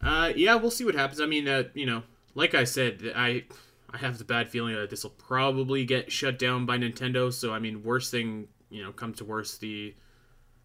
Uh, 0.00 0.32
yeah, 0.36 0.54
we'll 0.54 0.70
see 0.70 0.84
what 0.84 0.94
happens. 0.94 1.20
I 1.20 1.26
mean, 1.26 1.48
uh, 1.48 1.64
you 1.74 1.84
know, 1.84 2.04
like 2.36 2.54
I 2.54 2.62
said, 2.62 3.12
I 3.16 3.44
I 3.90 3.98
have 3.98 4.18
the 4.18 4.24
bad 4.24 4.48
feeling 4.48 4.76
that 4.76 4.90
this 4.90 5.02
will 5.02 5.10
probably 5.10 5.84
get 5.84 6.12
shut 6.12 6.38
down 6.38 6.64
by 6.64 6.78
Nintendo. 6.78 7.32
So, 7.32 7.52
I 7.52 7.58
mean, 7.58 7.82
worst 7.82 8.12
thing, 8.12 8.46
you 8.70 8.82
know, 8.82 8.92
comes 8.92 9.18
to 9.18 9.24
worst, 9.24 9.60
the 9.60 9.94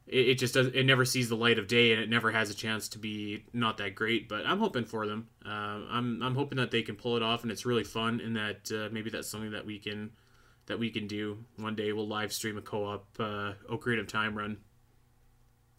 it, 0.09 0.29
it 0.29 0.35
just 0.35 0.53
does 0.53 0.67
it 0.67 0.83
never 0.83 1.05
sees 1.05 1.29
the 1.29 1.35
light 1.35 1.59
of 1.59 1.67
day, 1.67 1.93
and 1.93 2.01
it 2.01 2.09
never 2.09 2.31
has 2.31 2.49
a 2.49 2.53
chance 2.53 2.89
to 2.89 2.99
be 2.99 3.45
not 3.53 3.77
that 3.77 3.95
great. 3.95 4.27
But 4.27 4.45
I'm 4.45 4.59
hoping 4.59 4.85
for 4.85 5.07
them. 5.07 5.29
Uh, 5.45 5.49
I'm 5.89 6.21
I'm 6.21 6.35
hoping 6.35 6.57
that 6.57 6.71
they 6.71 6.81
can 6.81 6.95
pull 6.95 7.15
it 7.15 7.23
off, 7.23 7.43
and 7.43 7.51
it's 7.51 7.65
really 7.65 7.83
fun, 7.83 8.19
and 8.19 8.35
that 8.35 8.71
uh, 8.71 8.89
maybe 8.91 9.09
that's 9.09 9.29
something 9.29 9.51
that 9.51 9.65
we 9.65 9.79
can 9.79 10.11
that 10.65 10.79
we 10.79 10.89
can 10.89 11.07
do 11.07 11.37
one 11.57 11.75
day. 11.75 11.93
We'll 11.93 12.07
live 12.07 12.33
stream 12.33 12.57
a 12.57 12.61
co-op 12.61 13.05
uh, 13.19 13.53
Ocarina 13.69 14.01
of 14.01 14.07
Time 14.07 14.37
run. 14.37 14.57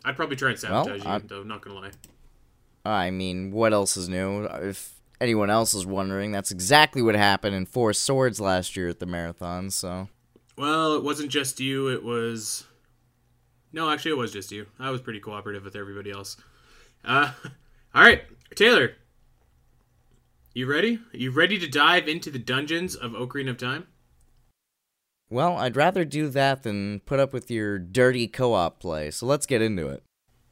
I'd 0.05 0.17
probably 0.17 0.37
try 0.37 0.51
and 0.51 0.59
sabotage 0.59 1.05
well, 1.05 1.21
you, 1.21 1.27
though. 1.27 1.43
Not 1.43 1.63
gonna 1.63 1.79
lie. 1.79 1.91
I 2.85 3.11
mean, 3.11 3.51
what 3.51 3.73
else 3.73 3.97
is 3.97 4.09
new? 4.09 4.45
If 4.45 4.95
anyone 5.21 5.51
else 5.51 5.75
is 5.75 5.85
wondering, 5.85 6.33
that's 6.33 6.51
exactly 6.51 7.03
what 7.03 7.15
happened 7.15 7.55
in 7.55 7.67
Four 7.67 7.93
Swords 7.93 8.41
last 8.41 8.77
year 8.77 8.89
at 8.89 9.01
the 9.01 9.07
marathon. 9.07 9.71
So. 9.71 10.09
Well, 10.57 10.95
it 10.95 11.03
wasn't 11.03 11.31
just 11.31 11.61
you. 11.61 11.89
It 11.89 12.03
was. 12.03 12.65
No, 13.73 13.91
actually, 13.91 14.13
it 14.13 14.19
was 14.19 14.33
just 14.33 14.53
you. 14.53 14.67
I 14.79 14.91
was 14.91 15.01
pretty 15.01 15.21
cooperative 15.21 15.65
with 15.65 15.77
everybody 15.77 16.11
else. 16.11 16.37
Uh, 17.05 17.33
all 17.95 18.03
right, 18.03 18.23
Taylor. 18.55 18.93
You 20.53 20.67
ready? 20.67 20.99
You 21.13 21.31
ready 21.31 21.59
to 21.59 21.69
dive 21.69 22.09
into 22.09 22.31
the 22.31 22.39
dungeons 22.39 22.97
of 22.97 23.13
Ocarina 23.13 23.51
of 23.51 23.59
Time? 23.59 23.87
Well, 25.31 25.57
I'd 25.57 25.77
rather 25.77 26.05
do 26.05 26.29
that 26.31 26.65
than 26.65 27.01
put 27.01 27.21
up 27.21 27.33
with 27.33 27.51
your 27.51 27.79
dirty 27.79 28.27
co-op 28.27 28.81
play. 28.81 29.13
So 29.13 29.27
let's 29.27 29.47
get 29.47 29.63
into 29.63 29.87
it. 29.89 30.03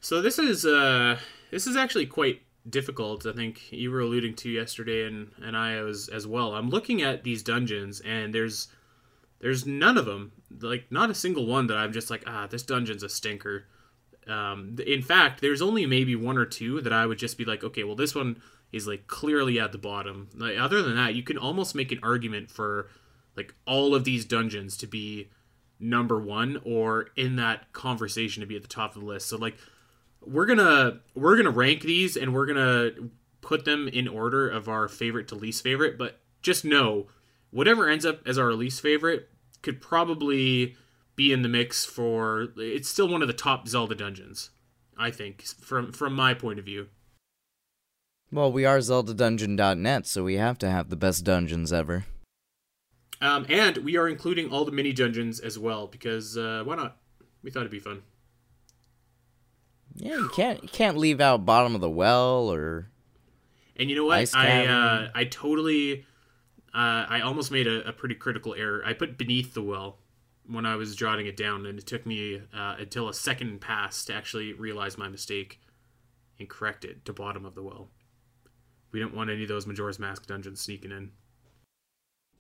So 0.00 0.22
this 0.22 0.38
is 0.38 0.64
uh 0.64 1.18
this 1.50 1.66
is 1.66 1.76
actually 1.76 2.06
quite 2.06 2.42
difficult. 2.68 3.26
I 3.26 3.32
think 3.32 3.72
you 3.72 3.90
were 3.90 4.00
alluding 4.00 4.34
to 4.37 4.50
yesterday, 4.50 5.04
and 5.06 5.32
and 5.42 5.56
I 5.56 5.82
was 5.82 6.08
as 6.08 6.28
well. 6.28 6.54
I'm 6.54 6.70
looking 6.70 7.02
at 7.02 7.25
these 7.25 7.42
dungeons, 7.42 8.00
and 8.00 8.32
there's 8.32 8.68
there's 9.40 9.66
none 9.66 9.97
of 9.97 10.07
them, 10.07 10.33
like 10.61 10.90
not 10.90 11.11
a 11.11 11.14
single 11.14 11.47
one 11.47 11.66
that 11.68 11.76
I'm 11.76 11.92
just 11.92 12.11
like, 12.11 12.25
ah, 12.26 12.47
this 12.47 12.62
dungeon's 12.62 13.02
a 13.02 13.09
stinker. 13.09 13.66
Um, 14.26 14.76
in 14.87 15.02
fact, 15.02 15.40
there's 15.40 15.62
only 15.62 15.87
maybe 15.87 16.14
one 16.14 16.37
or 16.37 16.45
two 16.45 16.80
that 16.83 16.92
I 16.92 17.07
would 17.07 17.18
just 17.18 17.38
be 17.38 17.45
like, 17.45 17.64
okay, 17.64 17.85
well, 17.85 17.97
this 17.97 18.14
one 18.14 18.40
is 18.73 18.87
like 18.87 19.07
clearly 19.07 19.59
at 19.59 19.73
the 19.73 19.78
bottom. 19.78 20.28
Like, 20.35 20.59
other 20.59 20.83
than 20.83 20.97
that, 20.97 21.14
you 21.14 21.23
can 21.23 21.38
almost 21.38 21.75
make 21.75 21.92
an 21.92 22.00
argument 22.02 22.50
for 22.50 22.88
like 23.37 23.54
all 23.66 23.95
of 23.95 24.04
these 24.04 24.25
dungeons 24.25 24.76
to 24.78 24.87
be 24.87 25.30
number 25.80 26.18
one 26.21 26.61
or 26.64 27.09
in 27.16 27.37
that 27.37 27.73
conversation 27.73 28.40
to 28.40 28.47
be 28.47 28.57
at 28.57 28.62
the 28.62 28.68
top 28.68 28.95
of 28.95 29.00
the 29.00 29.07
list. 29.07 29.28
So 29.28 29.37
like 29.37 29.57
we're 30.21 30.47
gonna 30.47 31.00
we're 31.14 31.37
gonna 31.37 31.50
rank 31.50 31.83
these 31.83 32.16
and 32.16 32.35
we're 32.35 32.47
gonna 32.47 32.90
put 33.40 33.64
them 33.64 33.88
in 33.88 34.09
order 34.09 34.49
of 34.49 34.68
our 34.68 34.88
favorite 34.88 35.28
to 35.28 35.35
least 35.35 35.62
favorite. 35.62 35.97
But 35.97 36.21
just 36.42 36.64
know, 36.64 37.07
whatever 37.50 37.88
ends 37.88 38.07
up 38.07 38.21
as 38.26 38.38
our 38.38 38.52
least 38.52 38.81
favorite 38.81 39.28
could 39.62 39.81
probably 39.81 40.76
be 41.17 41.33
in 41.33 41.43
the 41.43 41.49
mix 41.49 41.85
for. 41.85 42.49
It's 42.57 42.88
still 42.88 43.09
one 43.09 43.23
of 43.23 43.28
the 43.28 43.35
top 43.35 43.69
Zelda 43.69 43.95
dungeons, 43.95 44.50
I 44.97 45.11
think, 45.11 45.43
from 45.43 45.93
from 45.93 46.14
my 46.14 46.35
point 46.35 46.59
of 46.59 46.64
view. 46.64 46.88
Well, 48.31 48.52
we 48.52 48.67
are 48.67 48.78
ZeldaDungeon.net, 48.78 50.07
so 50.07 50.23
we 50.23 50.35
have 50.35 50.59
to 50.59 50.69
have 50.69 50.90
the 50.90 50.97
best 50.97 51.25
dungeons 51.25 51.73
ever. 51.73 52.05
Um, 53.23 53.47
and 53.49 53.78
we 53.78 53.97
are 53.97 54.07
including 54.07 54.50
all 54.50 54.64
the 54.67 54.71
mini 54.71 54.93
dungeons 54.93 55.40
as 55.40 55.59
well 55.59 55.87
because 55.87 56.37
uh, 56.37 56.62
why 56.64 56.76
not? 56.76 56.99
We 57.43 57.50
thought 57.50 57.61
it'd 57.61 57.73
be 57.73 57.78
fun. 57.78 58.02
Yeah, 59.95 60.17
you 60.17 60.28
can't 60.28 60.62
you 60.62 60.69
can't 60.69 60.97
leave 60.97 61.21
out 61.21 61.45
bottom 61.45 61.75
of 61.75 61.81
the 61.81 61.90
well 61.90 62.52
or. 62.52 62.90
And 63.76 63.90
you 63.90 63.97
know 63.97 64.05
what? 64.05 64.35
I 64.35 64.67
uh, 64.67 65.09
I 65.14 65.25
totally, 65.25 66.05
uh, 66.78 67.06
I 67.08 67.23
almost 67.23 67.50
made 67.50 67.66
a, 67.66 67.88
a, 67.88 67.92
pretty 67.92 68.14
critical 68.14 68.54
error. 68.54 68.85
I 68.87 68.92
put 68.92 69.18
beneath 69.18 69.52
the 69.52 69.62
well 69.62 69.99
when 70.47 70.64
I 70.64 70.76
was 70.76 70.94
jotting 70.94 71.26
it 71.26 71.37
down, 71.37 71.66
and 71.66 71.76
it 71.76 71.88
took 71.88 72.06
me 72.06 72.40
uh, 72.56 72.76
until 72.78 73.08
a 73.08 73.14
second 73.14 73.61
pass 73.61 74.04
to 74.04 74.14
actually 74.14 74.52
realize 74.52 74.97
my 74.97 75.08
mistake 75.08 75.61
and 76.38 76.49
correct 76.49 76.85
it 76.85 77.04
to 77.04 77.12
bottom 77.12 77.44
of 77.44 77.56
the 77.56 77.64
well. 77.64 77.88
We 78.92 79.00
don't 79.00 79.12
want 79.12 79.28
any 79.28 79.42
of 79.42 79.49
those 79.49 79.66
Majora's 79.66 79.99
Mask 79.99 80.28
dungeons 80.28 80.61
sneaking 80.61 80.92
in. 80.92 81.11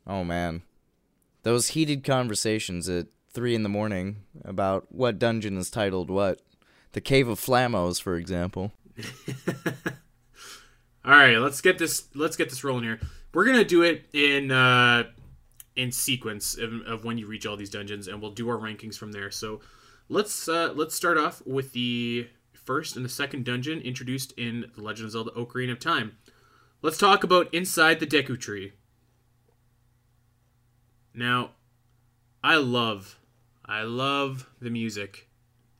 Oh 0.06 0.22
man, 0.22 0.62
those 1.42 1.70
heated 1.70 2.04
conversations 2.04 2.88
at 2.88 3.08
three 3.32 3.56
in 3.56 3.64
the 3.64 3.68
morning 3.68 4.22
about 4.44 4.86
what 4.92 5.18
dungeon 5.18 5.56
is 5.56 5.68
titled 5.68 6.10
what 6.10 6.42
the 6.92 7.00
Cave 7.00 7.26
of 7.26 7.40
Flamos, 7.40 8.00
for 8.00 8.14
example. 8.14 8.70
All 11.04 11.10
right, 11.10 11.38
let's 11.38 11.60
get 11.60 11.78
this 11.78 12.06
let's 12.14 12.36
get 12.36 12.50
this 12.50 12.62
rolling 12.62 12.84
here. 12.84 13.00
We're 13.38 13.44
gonna 13.44 13.62
do 13.62 13.82
it 13.82 14.06
in 14.12 14.50
uh, 14.50 15.04
in 15.76 15.92
sequence 15.92 16.58
of, 16.58 16.72
of, 16.84 17.04
when 17.04 17.18
you 17.18 17.28
reach 17.28 17.46
all 17.46 17.56
these 17.56 17.70
dungeons, 17.70 18.08
and 18.08 18.20
we'll 18.20 18.32
do 18.32 18.48
our 18.48 18.56
rankings 18.56 18.98
from 18.98 19.12
there. 19.12 19.30
So 19.30 19.60
let's 20.08 20.48
uh, 20.48 20.72
let's 20.74 20.96
start 20.96 21.18
off 21.18 21.40
with 21.46 21.72
the 21.72 22.26
first 22.52 22.96
and 22.96 23.04
the 23.04 23.08
second 23.08 23.44
dungeon 23.44 23.80
introduced 23.80 24.32
in 24.32 24.72
The 24.74 24.82
Legend 24.82 25.06
of 25.06 25.12
Zelda: 25.12 25.30
Ocarina 25.36 25.70
of 25.70 25.78
Time. 25.78 26.16
Let's 26.82 26.98
talk 26.98 27.22
about 27.22 27.54
inside 27.54 28.00
the 28.00 28.08
Deku 28.08 28.40
Tree. 28.40 28.72
Now, 31.14 31.52
I 32.42 32.56
love, 32.56 33.20
I 33.64 33.82
love 33.82 34.50
the 34.60 34.70
music 34.70 35.28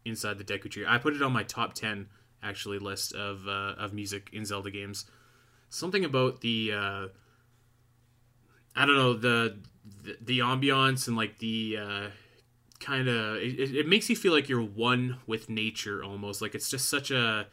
inside 0.05 0.39
the 0.39 0.45
Deku 0.45 0.71
Tree. 0.71 0.87
I 0.87 0.99
put 0.99 1.13
it 1.13 1.23
on 1.23 1.33
my 1.33 1.43
top 1.43 1.75
ten 1.75 2.07
actually 2.41 2.79
list 2.79 3.17
of 3.17 3.49
uh, 3.49 3.75
of 3.77 3.93
music 3.93 4.31
in 4.33 4.47
Zelda 4.47 4.71
games. 4.71 5.07
Something 5.71 6.05
about 6.05 6.41
the 6.41 6.71
uh, 6.73 7.09
I 8.79 8.87
don't 8.87 8.97
know 8.97 9.15
the 9.15 9.57
the, 10.05 10.17
the 10.21 10.39
ambiance 10.39 11.09
and 11.09 11.17
like 11.17 11.39
the 11.39 11.79
uh, 11.81 12.07
kind 12.79 13.09
of 13.09 13.37
it, 13.37 13.75
it 13.75 13.89
makes 13.89 14.09
you 14.09 14.15
feel 14.15 14.33
like 14.33 14.49
you're 14.49 14.63
one 14.63 15.17
with 15.27 15.51
nature 15.51 16.05
almost. 16.05 16.41
Like 16.41 16.55
it's 16.55 16.71
just 16.71 16.89
such 16.89 17.11
a 17.11 17.49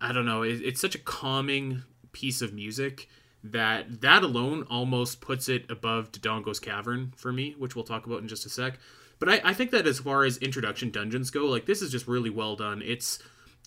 I 0.00 0.12
don't 0.12 0.24
know. 0.24 0.42
It, 0.42 0.60
it's 0.62 0.80
such 0.80 0.94
a 0.94 1.00
calming 1.00 1.82
piece 2.12 2.40
of 2.42 2.54
music 2.54 3.08
that 3.42 4.02
that 4.02 4.22
alone 4.22 4.62
almost 4.70 5.20
puts 5.20 5.48
it 5.48 5.68
above 5.68 6.12
Dodongo's 6.12 6.60
Cavern 6.60 7.12
for 7.16 7.32
me, 7.32 7.56
which 7.58 7.74
we'll 7.74 7.84
talk 7.84 8.06
about 8.06 8.22
in 8.22 8.28
just 8.28 8.46
a 8.46 8.48
sec. 8.48 8.78
But 9.18 9.28
I, 9.28 9.40
I 9.44 9.52
think 9.52 9.72
that 9.72 9.86
as 9.86 9.98
far 9.98 10.24
as 10.24 10.36
introduction 10.38 10.90
dungeons 10.90 11.30
go, 11.30 11.46
like 11.46 11.66
this 11.66 11.82
is 11.82 11.90
just 11.90 12.06
really 12.06 12.30
well 12.30 12.54
done. 12.54 12.82
It's 12.84 13.18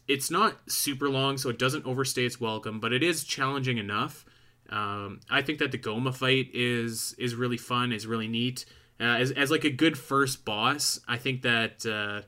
it's 0.08 0.32
not 0.32 0.72
super 0.72 1.10
long, 1.10 1.38
so 1.38 1.50
it 1.50 1.60
doesn't 1.60 1.86
overstay 1.86 2.26
its 2.26 2.40
welcome, 2.40 2.80
but 2.80 2.94
it 2.94 3.04
is 3.04 3.26
challenging 3.26 3.78
enough. 3.78 4.24
Um, 4.70 5.22
I 5.30 5.42
think 5.42 5.60
that 5.60 5.72
the 5.72 5.78
Gohma 5.78 6.14
fight 6.14 6.50
is 6.54 7.16
is 7.18 7.36
really 7.36 7.58
fun, 7.58 7.92
is 7.92 8.06
really 8.06 8.28
neat. 8.28 8.66
Uh, 9.00 9.04
as, 9.04 9.32
as 9.32 9.52
like 9.52 9.64
a 9.64 9.70
good 9.70 9.98
first 9.98 10.44
boss, 10.44 11.00
I 11.08 11.18
think 11.18 11.44
that 11.44 11.86
uh, 11.86 12.26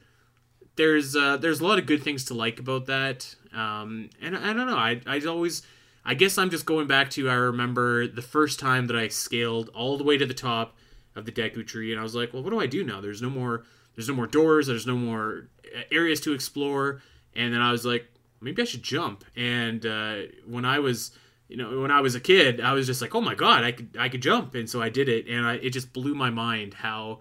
there's 0.76 1.16
uh, 1.16 1.38
there's 1.38 1.60
a 1.60 1.66
lot 1.66 1.80
of 1.80 1.86
good 1.86 2.04
things 2.04 2.26
to 2.26 2.34
like 2.34 2.60
about 2.60 2.86
that. 2.86 3.36
Um, 3.54 4.10
and 4.22 4.38
I, 4.38 4.54
don't 4.54 4.68
know, 4.68 4.78
I 4.78 5.02
I 5.06 5.20
always 5.26 5.64
I 6.06 6.14
guess 6.14 6.38
I'm 6.38 6.50
just 6.50 6.66
going 6.66 6.88
back 6.88 7.10
to 7.12 7.30
I 7.30 7.34
remember 7.34 8.08
the 8.08 8.22
first 8.22 8.60
time 8.60 8.88
that 8.88 8.96
I 8.96 9.08
scaled 9.10 9.70
all 9.70 9.98
the 9.98 10.04
way 10.04 10.18
to 10.18 10.26
the 10.26 10.34
top 10.34 10.78
of 11.16 11.26
the 11.26 11.32
Deku 11.32 11.66
Tree, 11.66 11.92
and 11.92 12.00
I 12.00 12.04
was 12.04 12.16
like, 12.16 12.34
well, 12.34 12.44
what 12.44 12.52
do 12.52 12.60
I 12.60 12.68
do 12.68 12.84
now? 12.84 13.02
There's 13.02 13.22
no 13.22 13.30
more 13.30 13.66
there's 13.96 14.08
no 14.08 14.16
more 14.16 14.28
doors, 14.28 14.68
there's 14.68 14.88
no 14.88 14.96
more 14.96 15.50
uh, 15.76 15.82
areas 15.92 16.22
to 16.22 16.34
explore, 16.34 17.02
and 17.36 17.54
then 17.54 17.62
I 17.62 17.72
was 17.72 17.86
like, 17.86 18.08
maybe 18.40 18.62
I 18.62 18.66
should 18.66 18.84
jump. 18.84 19.26
And 19.36 19.86
uh, 19.86 20.16
when 20.48 20.64
I 20.66 20.80
was 20.80 21.12
you 21.50 21.58
know 21.58 21.82
when 21.82 21.92
I 21.92 22.00
was 22.00 22.16
a 22.16 22.20
kid, 22.20 22.62
I 22.62 22.74
was 22.74 22.86
just 22.86 23.02
like, 23.02 23.16
oh 23.16 23.22
my 23.22 23.36
god, 23.36 23.64
I 23.64 23.72
could 23.72 23.98
I 24.00 24.08
could 24.08 24.22
jump, 24.22 24.56
and 24.56 24.70
so 24.70 24.82
I 24.82 24.90
did 24.90 25.10
it, 25.10 25.28
and 25.28 25.46
I, 25.46 25.56
it 25.56 25.72
just 25.72 25.92
blew 25.92 26.16
my 26.16 26.30
mind 26.30 26.76
how 26.76 27.20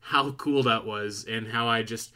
how 0.00 0.32
cool 0.32 0.64
that 0.64 0.84
was, 0.84 1.24
and 1.26 1.48
how 1.48 1.68
I 1.68 1.82
just 1.82 2.12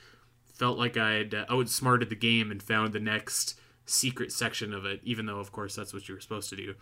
felt 0.52 0.76
like 0.76 0.96
I 0.96 1.12
had 1.12 1.34
uh, 1.34 1.44
outsmarted 1.48 2.10
the 2.10 2.16
game 2.16 2.50
and 2.50 2.62
found 2.62 2.92
the 2.92 3.00
next 3.00 3.58
secret 3.86 4.32
section 4.32 4.74
of 4.74 4.84
it, 4.84 5.00
even 5.04 5.26
though 5.26 5.38
of 5.38 5.52
course 5.52 5.76
that's 5.76 5.94
what 5.94 6.08
you 6.08 6.16
were 6.16 6.20
supposed 6.20 6.50
to 6.50 6.56
do. 6.56 6.74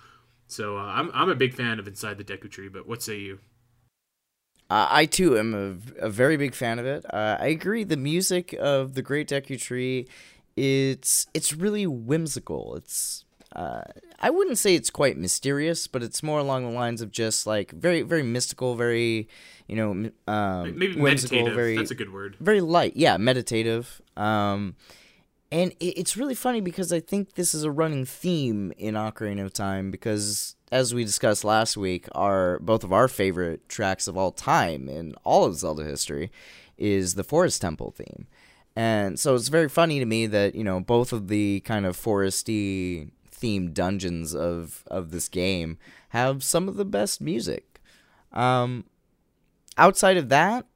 So 0.46 0.78
uh, 0.78 0.82
I'm 0.82 1.10
I'm 1.12 1.28
a 1.28 1.36
big 1.36 1.54
fan 1.54 1.78
of 1.78 1.86
Inside 1.86 2.16
the 2.16 2.24
Deku 2.24 2.50
Tree, 2.50 2.68
but 2.68 2.88
what 2.88 3.02
say 3.02 3.18
you? 3.18 3.38
Uh, 4.70 4.86
I 4.88 5.04
too 5.04 5.36
am 5.36 5.52
a, 6.00 6.06
a, 6.06 6.08
very 6.08 6.36
big 6.36 6.54
fan 6.54 6.78
of 6.78 6.86
it. 6.86 7.04
Uh, 7.12 7.36
I 7.40 7.48
agree. 7.48 7.82
The 7.82 7.96
music 7.96 8.54
of 8.60 8.94
the 8.94 9.02
Great 9.02 9.28
Deku 9.28 9.60
Tree, 9.60 10.06
it's 10.56 11.26
it's 11.34 11.52
really 11.52 11.86
whimsical. 11.86 12.76
It's 12.76 13.24
uh, 13.54 13.82
I 14.20 14.30
wouldn't 14.30 14.58
say 14.58 14.74
it's 14.74 14.90
quite 14.90 15.16
mysterious, 15.16 15.86
but 15.86 16.02
it's 16.02 16.22
more 16.22 16.38
along 16.38 16.64
the 16.64 16.74
lines 16.74 17.00
of 17.00 17.10
just 17.10 17.46
like 17.46 17.72
very 17.72 18.02
very 18.02 18.22
mystical, 18.22 18.74
very 18.74 19.28
you 19.66 19.76
know 19.76 20.10
um, 20.32 20.78
maybe 20.78 21.00
whimsical, 21.00 21.38
meditative. 21.38 21.54
Very, 21.54 21.76
That's 21.76 21.90
a 21.90 21.94
good 21.94 22.12
word. 22.12 22.36
Very 22.40 22.60
light, 22.60 22.96
yeah, 22.96 23.16
meditative. 23.16 24.02
Um, 24.16 24.76
and 25.52 25.74
it's 25.80 26.16
really 26.16 26.36
funny 26.36 26.60
because 26.60 26.92
I 26.92 27.00
think 27.00 27.34
this 27.34 27.54
is 27.54 27.64
a 27.64 27.72
running 27.72 28.04
theme 28.04 28.72
in 28.78 28.94
Ocarina 28.94 29.44
of 29.44 29.52
Time 29.52 29.90
because 29.90 30.54
as 30.70 30.94
we 30.94 31.04
discussed 31.04 31.42
last 31.42 31.76
week, 31.76 32.06
our 32.12 32.60
both 32.60 32.84
of 32.84 32.92
our 32.92 33.08
favorite 33.08 33.68
tracks 33.68 34.06
of 34.06 34.16
all 34.16 34.30
time 34.30 34.88
in 34.88 35.14
all 35.24 35.44
of 35.44 35.56
Zelda 35.56 35.82
history 35.82 36.30
is 36.78 37.14
the 37.14 37.24
Forest 37.24 37.60
Temple 37.60 37.90
theme. 37.90 38.28
And 38.76 39.18
so 39.18 39.34
it's 39.34 39.48
very 39.48 39.68
funny 39.68 39.98
to 39.98 40.06
me 40.06 40.26
that, 40.26 40.54
you 40.54 40.62
know, 40.62 40.78
both 40.78 41.12
of 41.12 41.26
the 41.26 41.60
kind 41.60 41.84
of 41.84 41.96
foresty 41.96 43.10
themed 43.40 43.74
dungeons 43.74 44.34
of 44.34 44.84
of 44.86 45.10
this 45.10 45.28
game 45.28 45.78
have 46.10 46.42
some 46.42 46.68
of 46.68 46.76
the 46.76 46.84
best 46.84 47.20
music. 47.20 47.80
Um 48.32 48.84
outside 49.76 50.16
of 50.16 50.28
that, 50.28 50.66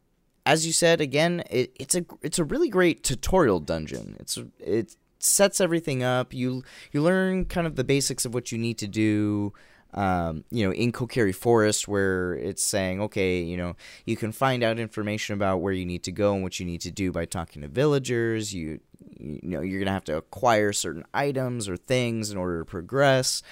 as 0.47 0.67
you 0.67 0.73
said 0.73 1.01
again, 1.01 1.43
it, 1.51 1.75
it's 1.79 1.95
a 1.95 2.05
it's 2.23 2.39
a 2.39 2.45
really 2.45 2.69
great 2.69 3.03
tutorial 3.03 3.61
dungeon. 3.61 4.17
It's 4.19 4.39
it 4.59 4.97
sets 5.19 5.61
everything 5.61 6.03
up. 6.03 6.35
You 6.35 6.63
you 6.93 7.03
learn 7.03 7.45
kind 7.47 7.67
of 7.67 7.77
the 7.77 7.85
basics 7.85 8.25
of 8.25 8.35
what 8.35 8.53
you 8.53 8.59
need 8.59 8.79
to 8.79 8.89
do 8.89 9.53
um, 9.95 10.45
you 10.51 10.65
know, 10.65 10.73
in 10.73 10.91
Kokiri 10.91 11.35
Forest, 11.35 11.87
where 11.87 12.35
it's 12.35 12.63
saying, 12.63 13.01
okay, 13.01 13.41
you 13.41 13.57
know, 13.57 13.77
you 14.05 14.17
can 14.17 14.33
find 14.33 14.65
out 14.65 14.79
information 14.79 15.35
about 15.35 15.61
where 15.61 15.73
you 15.73 15.87
need 15.87 16.03
to 16.05 16.13
go 16.13 16.35
and 16.35 16.43
what 16.43 16.59
you 16.59 16.67
need 16.67 16.81
to 16.81 16.91
do 16.91 17.13
by 17.13 17.25
talking 17.25 17.63
to 17.63 17.69
villagers. 17.69 18.53
You, 18.53 18.81
you 19.19 19.41
know, 19.43 19.61
you're 19.61 19.81
gonna 19.81 19.93
have 19.93 20.05
to 20.05 20.17
acquire 20.17 20.73
certain 20.73 21.05
items 21.15 21.69
or 21.69 21.77
things 21.77 22.31
in 22.31 22.37
order 22.39 22.59
to 22.61 22.65
progress. 22.65 23.43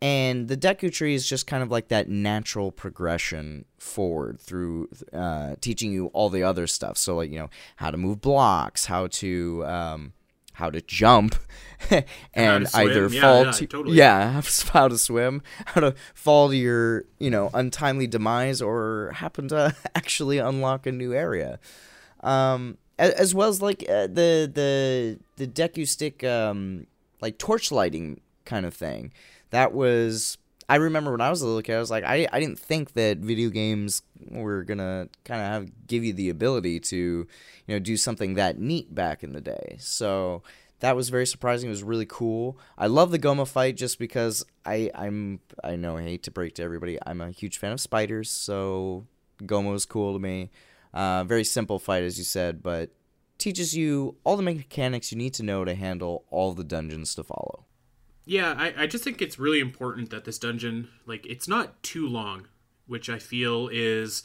And 0.00 0.46
the 0.46 0.56
Deku 0.56 0.92
Tree 0.92 1.14
is 1.14 1.28
just 1.28 1.48
kind 1.48 1.60
of 1.62 1.70
like 1.72 1.88
that 1.88 2.08
natural 2.08 2.70
progression 2.70 3.64
forward 3.78 4.38
through 4.40 4.88
uh, 5.12 5.56
teaching 5.60 5.90
you 5.92 6.06
all 6.08 6.30
the 6.30 6.44
other 6.44 6.68
stuff. 6.68 6.96
So, 6.96 7.16
like, 7.16 7.32
you 7.32 7.38
know, 7.38 7.50
how 7.76 7.90
to 7.90 7.96
move 7.96 8.20
blocks, 8.20 8.84
how 8.84 9.08
to 9.08 9.64
um, 9.66 10.12
how 10.52 10.70
to 10.70 10.80
jump 10.82 11.34
and 12.34 12.66
either 12.74 13.08
Yeah, 13.08 13.20
fall 13.20 13.44
yeah, 13.46 13.50
to 13.52 13.66
totally. 13.66 13.96
yeah 13.96 14.40
how 14.72 14.88
to 14.88 14.98
swim 14.98 15.42
how 15.66 15.80
to 15.80 15.94
fall 16.14 16.48
to 16.50 16.56
your 16.56 17.04
you 17.20 17.30
know 17.30 17.48
untimely 17.54 18.06
demise 18.08 18.60
or 18.60 19.12
happen 19.14 19.46
to 19.48 19.74
actually 19.94 20.38
unlock 20.38 20.84
a 20.86 20.90
new 20.92 21.12
area 21.14 21.60
um 22.24 22.76
as 22.98 23.34
well 23.34 23.48
as 23.48 23.62
like 23.62 23.84
uh, 23.88 24.06
the 24.06 24.50
the 24.52 25.18
the 25.36 25.46
deku 25.46 25.86
stick 25.86 26.24
um 26.24 26.86
like 27.20 27.38
torch 27.38 27.70
lighting 27.70 28.20
kind 28.44 28.66
of 28.66 28.74
thing 28.74 29.12
that 29.50 29.72
was 29.72 30.38
I 30.70 30.76
remember 30.76 31.12
when 31.12 31.22
I 31.22 31.30
was 31.30 31.40
a 31.40 31.46
little 31.46 31.62
kid, 31.62 31.76
I 31.76 31.78
was 31.78 31.90
like, 31.90 32.04
I, 32.04 32.28
I 32.30 32.40
didn't 32.40 32.58
think 32.58 32.92
that 32.92 33.18
video 33.18 33.48
games 33.48 34.02
were 34.30 34.64
gonna 34.64 35.08
kind 35.24 35.40
of 35.40 35.46
have 35.46 35.86
give 35.86 36.04
you 36.04 36.12
the 36.12 36.28
ability 36.28 36.78
to, 36.80 36.96
you 36.96 37.26
know, 37.66 37.78
do 37.78 37.96
something 37.96 38.34
that 38.34 38.58
neat 38.58 38.94
back 38.94 39.22
in 39.24 39.32
the 39.32 39.40
day. 39.40 39.76
So 39.80 40.42
that 40.80 40.94
was 40.94 41.08
very 41.08 41.26
surprising. 41.26 41.68
It 41.68 41.72
was 41.72 41.82
really 41.82 42.04
cool. 42.06 42.58
I 42.76 42.86
love 42.86 43.10
the 43.10 43.18
Gohma 43.18 43.48
fight 43.48 43.78
just 43.78 43.98
because 43.98 44.44
I 44.66 44.90
I'm 44.94 45.40
I 45.64 45.76
know 45.76 45.96
I 45.96 46.02
hate 46.02 46.22
to 46.24 46.30
break 46.30 46.54
to 46.56 46.62
everybody. 46.62 46.98
I'm 47.06 47.22
a 47.22 47.30
huge 47.30 47.56
fan 47.56 47.72
of 47.72 47.80
spiders, 47.80 48.30
so 48.30 49.06
Gohma 49.42 49.72
was 49.72 49.86
cool 49.86 50.12
to 50.12 50.18
me. 50.18 50.50
Uh, 50.94 51.24
very 51.24 51.44
simple 51.44 51.78
fight, 51.78 52.02
as 52.02 52.18
you 52.18 52.24
said, 52.24 52.62
but 52.62 52.90
teaches 53.36 53.76
you 53.76 54.16
all 54.24 54.36
the 54.36 54.42
mechanics 54.42 55.12
you 55.12 55.18
need 55.18 55.34
to 55.34 55.42
know 55.42 55.64
to 55.64 55.74
handle 55.74 56.24
all 56.30 56.54
the 56.54 56.64
dungeons 56.64 57.14
to 57.14 57.22
follow. 57.22 57.66
Yeah, 58.24 58.54
I, 58.58 58.82
I 58.82 58.86
just 58.86 59.04
think 59.04 59.22
it's 59.22 59.38
really 59.38 59.60
important 59.60 60.10
that 60.10 60.24
this 60.24 60.38
dungeon, 60.38 60.88
like, 61.06 61.24
it's 61.24 61.48
not 61.48 61.82
too 61.82 62.06
long, 62.06 62.48
which 62.86 63.08
I 63.08 63.18
feel 63.18 63.70
is, 63.72 64.22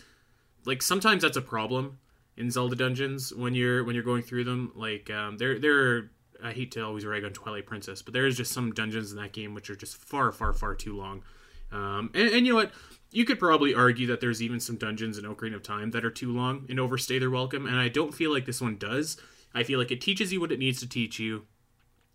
like, 0.65 0.81
sometimes 0.81 1.21
that's 1.21 1.37
a 1.37 1.41
problem 1.41 1.99
in 2.35 2.49
Zelda 2.49 2.75
dungeons 2.75 3.33
when 3.33 3.53
you're 3.53 3.83
when 3.83 3.95
you're 3.95 4.03
going 4.03 4.23
through 4.23 4.43
them. 4.43 4.71
Like, 4.75 5.09
um, 5.09 5.37
there 5.37 5.59
there, 5.59 5.79
are, 5.79 6.11
I 6.43 6.51
hate 6.51 6.71
to 6.71 6.83
always 6.83 7.05
rag 7.05 7.23
on 7.23 7.31
Twilight 7.31 7.65
Princess, 7.65 8.01
but 8.01 8.13
there's 8.13 8.35
just 8.35 8.51
some 8.51 8.71
dungeons 8.71 9.11
in 9.11 9.17
that 9.17 9.31
game 9.31 9.53
which 9.53 9.69
are 9.69 9.75
just 9.75 9.95
far, 9.95 10.31
far, 10.31 10.51
far 10.51 10.75
too 10.75 10.97
long. 10.97 11.23
Um, 11.71 12.11
and, 12.13 12.29
and 12.29 12.45
you 12.45 12.53
know 12.53 12.59
what? 12.59 12.71
You 13.13 13.25
could 13.25 13.37
probably 13.37 13.75
argue 13.75 14.07
that 14.07 14.21
there's 14.21 14.41
even 14.41 14.59
some 14.59 14.75
dungeons 14.75 15.19
in 15.19 15.23
Ocarina 15.23 15.55
of 15.55 15.61
Time 15.61 15.91
that 15.91 16.03
are 16.03 16.09
too 16.09 16.33
long 16.33 16.65
and 16.67 16.79
overstay 16.79 17.19
their 17.19 17.29
welcome, 17.29 17.67
and 17.67 17.75
I 17.75 17.87
don't 17.87 18.11
feel 18.11 18.33
like 18.33 18.47
this 18.47 18.59
one 18.59 18.75
does. 18.75 19.17
I 19.53 19.61
feel 19.61 19.77
like 19.77 19.91
it 19.91 20.01
teaches 20.01 20.33
you 20.33 20.41
what 20.41 20.51
it 20.51 20.57
needs 20.57 20.79
to 20.79 20.89
teach 20.89 21.19
you, 21.19 21.45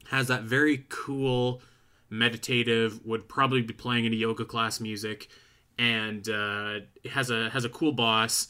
has 0.08 0.26
that 0.26 0.42
very 0.42 0.86
cool 0.88 1.62
meditative, 2.10 3.06
would 3.06 3.28
probably 3.28 3.62
be 3.62 3.74
playing 3.74 4.06
in 4.06 4.12
a 4.12 4.16
yoga 4.16 4.44
class 4.44 4.80
music, 4.80 5.28
and 5.78 6.28
uh, 6.28 6.80
has 7.08 7.30
a 7.30 7.48
has 7.50 7.64
a 7.64 7.68
cool 7.68 7.92
boss. 7.92 8.48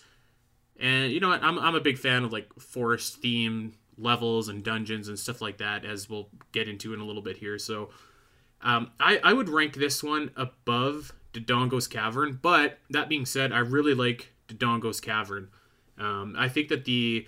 And 0.81 1.13
you 1.13 1.21
know 1.21 1.29
what? 1.29 1.43
I'm 1.43 1.59
I'm 1.59 1.75
a 1.75 1.81
big 1.81 1.99
fan 1.99 2.25
of 2.25 2.33
like 2.33 2.49
forest 2.59 3.17
theme 3.17 3.75
levels 3.99 4.49
and 4.49 4.65
dungeons 4.65 5.09
and 5.09 5.19
stuff 5.19 5.43
like 5.43 5.59
that, 5.59 5.85
as 5.85 6.09
we'll 6.09 6.31
get 6.53 6.67
into 6.67 6.95
in 6.95 7.01
a 7.01 7.05
little 7.05 7.21
bit 7.21 7.37
here. 7.37 7.59
So, 7.59 7.91
um, 8.63 8.93
I 8.99 9.21
I 9.23 9.35
would 9.35 9.51
rank 9.51 9.75
this 9.75 10.03
one 10.03 10.31
above 10.35 11.13
Dodongo's 11.39 11.87
Cavern. 11.87 12.39
But 12.41 12.79
that 12.91 13.09
being 13.09 13.27
said, 13.27 13.53
I 13.53 13.59
really 13.59 13.95
like 13.95 14.33
Dodongo's 14.49 15.01
Cavern. 15.01 15.49
Um, 15.99 16.35
I 16.39 16.49
think 16.49 16.69
that 16.69 16.85
the 16.85 17.27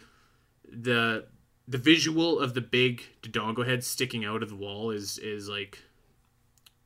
the 0.71 1.27
the 1.67 1.79
visual 1.79 2.41
of 2.41 2.55
the 2.55 2.61
big 2.61 3.03
Dodongo 3.23 3.67
head 3.67 3.85
sticking 3.85 4.25
out 4.25 4.43
of 4.43 4.49
the 4.49 4.57
wall 4.57 4.91
is 4.91 5.19
is 5.19 5.49
like 5.49 5.79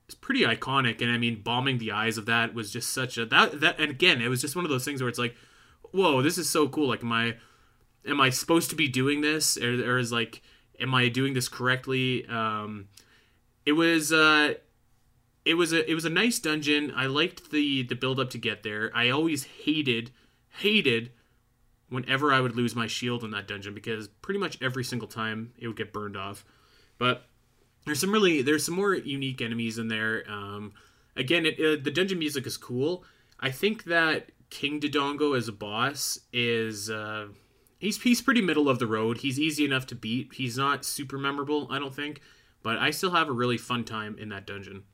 it's 0.06 0.14
pretty 0.14 0.42
iconic 0.42 1.00
and 1.00 1.10
i 1.10 1.18
mean 1.18 1.40
bombing 1.40 1.78
the 1.78 1.90
eyes 1.92 2.18
of 2.18 2.26
that 2.26 2.54
was 2.54 2.70
just 2.70 2.92
such 2.92 3.16
a 3.16 3.24
that 3.26 3.60
that 3.60 3.80
and 3.80 3.90
again 3.90 4.20
it 4.20 4.28
was 4.28 4.40
just 4.40 4.54
one 4.54 4.64
of 4.64 4.70
those 4.70 4.84
things 4.84 5.00
where 5.00 5.08
it's 5.08 5.18
like 5.18 5.34
whoa 5.92 6.20
this 6.20 6.36
is 6.38 6.48
so 6.48 6.68
cool 6.68 6.88
like 6.88 7.02
am 7.02 7.12
i 7.12 7.34
am 8.06 8.20
i 8.20 8.28
supposed 8.28 8.70
to 8.70 8.76
be 8.76 8.88
doing 8.88 9.22
this 9.22 9.56
or, 9.56 9.92
or 9.92 9.98
is 9.98 10.12
like 10.12 10.42
am 10.78 10.94
i 10.94 11.08
doing 11.08 11.32
this 11.34 11.48
correctly 11.48 12.26
um 12.26 12.86
it 13.64 13.72
was 13.72 14.12
uh 14.12 14.52
it 15.44 15.54
was 15.54 15.72
a 15.72 15.88
it 15.90 15.94
was 15.94 16.04
a 16.04 16.10
nice 16.10 16.38
dungeon 16.38 16.92
i 16.96 17.06
liked 17.06 17.50
the 17.50 17.82
the 17.82 17.94
build 17.94 18.18
up 18.18 18.30
to 18.30 18.38
get 18.38 18.62
there 18.62 18.90
i 18.94 19.10
always 19.10 19.44
hated 19.64 20.10
hated 20.60 21.10
whenever 21.88 22.32
i 22.32 22.40
would 22.40 22.56
lose 22.56 22.74
my 22.74 22.86
shield 22.86 23.22
in 23.22 23.30
that 23.30 23.46
dungeon 23.46 23.74
because 23.74 24.08
pretty 24.08 24.40
much 24.40 24.58
every 24.62 24.84
single 24.84 25.08
time 25.08 25.52
it 25.58 25.66
would 25.66 25.76
get 25.76 25.92
burned 25.92 26.16
off 26.16 26.44
but 26.98 27.26
there's 27.84 28.00
some 28.00 28.12
really 28.12 28.42
there's 28.42 28.64
some 28.64 28.74
more 28.74 28.94
unique 28.94 29.40
enemies 29.40 29.78
in 29.78 29.88
there. 29.88 30.24
Um, 30.28 30.72
again, 31.16 31.46
it, 31.46 31.58
uh, 31.58 31.82
the 31.82 31.90
dungeon 31.90 32.18
music 32.18 32.46
is 32.46 32.56
cool. 32.56 33.04
I 33.40 33.50
think 33.50 33.84
that 33.84 34.30
King 34.50 34.80
Dodongo 34.80 35.36
as 35.36 35.48
a 35.48 35.52
boss 35.52 36.18
is 36.32 36.90
uh, 36.90 37.28
he's 37.78 38.00
he's 38.02 38.22
pretty 38.22 38.40
middle 38.40 38.68
of 38.68 38.78
the 38.78 38.86
road. 38.86 39.18
He's 39.18 39.38
easy 39.38 39.64
enough 39.64 39.86
to 39.88 39.94
beat. 39.94 40.34
He's 40.34 40.56
not 40.56 40.84
super 40.84 41.18
memorable, 41.18 41.68
I 41.70 41.78
don't 41.78 41.94
think, 41.94 42.20
but 42.62 42.78
I 42.78 42.90
still 42.90 43.10
have 43.10 43.28
a 43.28 43.32
really 43.32 43.58
fun 43.58 43.84
time 43.84 44.16
in 44.18 44.30
that 44.30 44.46
dungeon. 44.46 44.84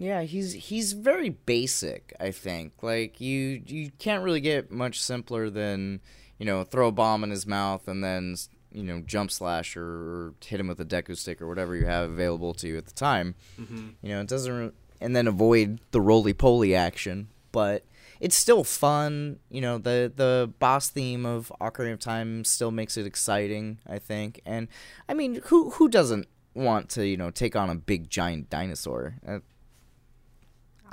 Yeah, 0.00 0.22
he's 0.22 0.54
he's 0.54 0.94
very 0.94 1.28
basic, 1.28 2.14
I 2.18 2.30
think. 2.30 2.72
Like 2.82 3.20
you 3.20 3.62
you 3.66 3.90
can't 3.98 4.24
really 4.24 4.40
get 4.40 4.70
much 4.70 4.98
simpler 4.98 5.50
than, 5.50 6.00
you 6.38 6.46
know, 6.46 6.64
throw 6.64 6.88
a 6.88 6.92
bomb 6.92 7.22
in 7.22 7.28
his 7.28 7.46
mouth 7.46 7.86
and 7.86 8.02
then, 8.02 8.34
you 8.72 8.82
know, 8.82 9.00
jump 9.00 9.30
slash 9.30 9.76
or, 9.76 9.84
or 9.84 10.34
hit 10.42 10.58
him 10.58 10.68
with 10.68 10.80
a 10.80 10.86
deku 10.86 11.14
stick 11.18 11.42
or 11.42 11.46
whatever 11.46 11.76
you 11.76 11.84
have 11.84 12.08
available 12.08 12.54
to 12.54 12.66
you 12.66 12.78
at 12.78 12.86
the 12.86 12.94
time. 12.94 13.34
Mm-hmm. 13.60 13.88
You 14.00 14.08
know, 14.08 14.22
it 14.22 14.28
doesn't 14.28 14.52
re- 14.58 14.72
and 15.02 15.14
then 15.14 15.26
avoid 15.26 15.80
the 15.90 16.00
roly-poly 16.00 16.74
action, 16.74 17.28
but 17.52 17.84
it's 18.20 18.36
still 18.36 18.64
fun. 18.64 19.38
You 19.50 19.60
know, 19.60 19.76
the 19.76 20.10
the 20.16 20.50
boss 20.58 20.88
theme 20.88 21.26
of 21.26 21.52
Ocarina 21.60 21.92
of 21.92 22.00
Time 22.00 22.44
still 22.44 22.70
makes 22.70 22.96
it 22.96 23.04
exciting, 23.04 23.80
I 23.86 23.98
think. 23.98 24.40
And 24.46 24.68
I 25.10 25.12
mean, 25.12 25.42
who 25.44 25.72
who 25.72 25.90
doesn't 25.90 26.26
want 26.54 26.88
to, 26.90 27.06
you 27.06 27.18
know, 27.18 27.30
take 27.30 27.54
on 27.54 27.68
a 27.68 27.74
big 27.74 28.08
giant 28.08 28.48
dinosaur? 28.48 29.16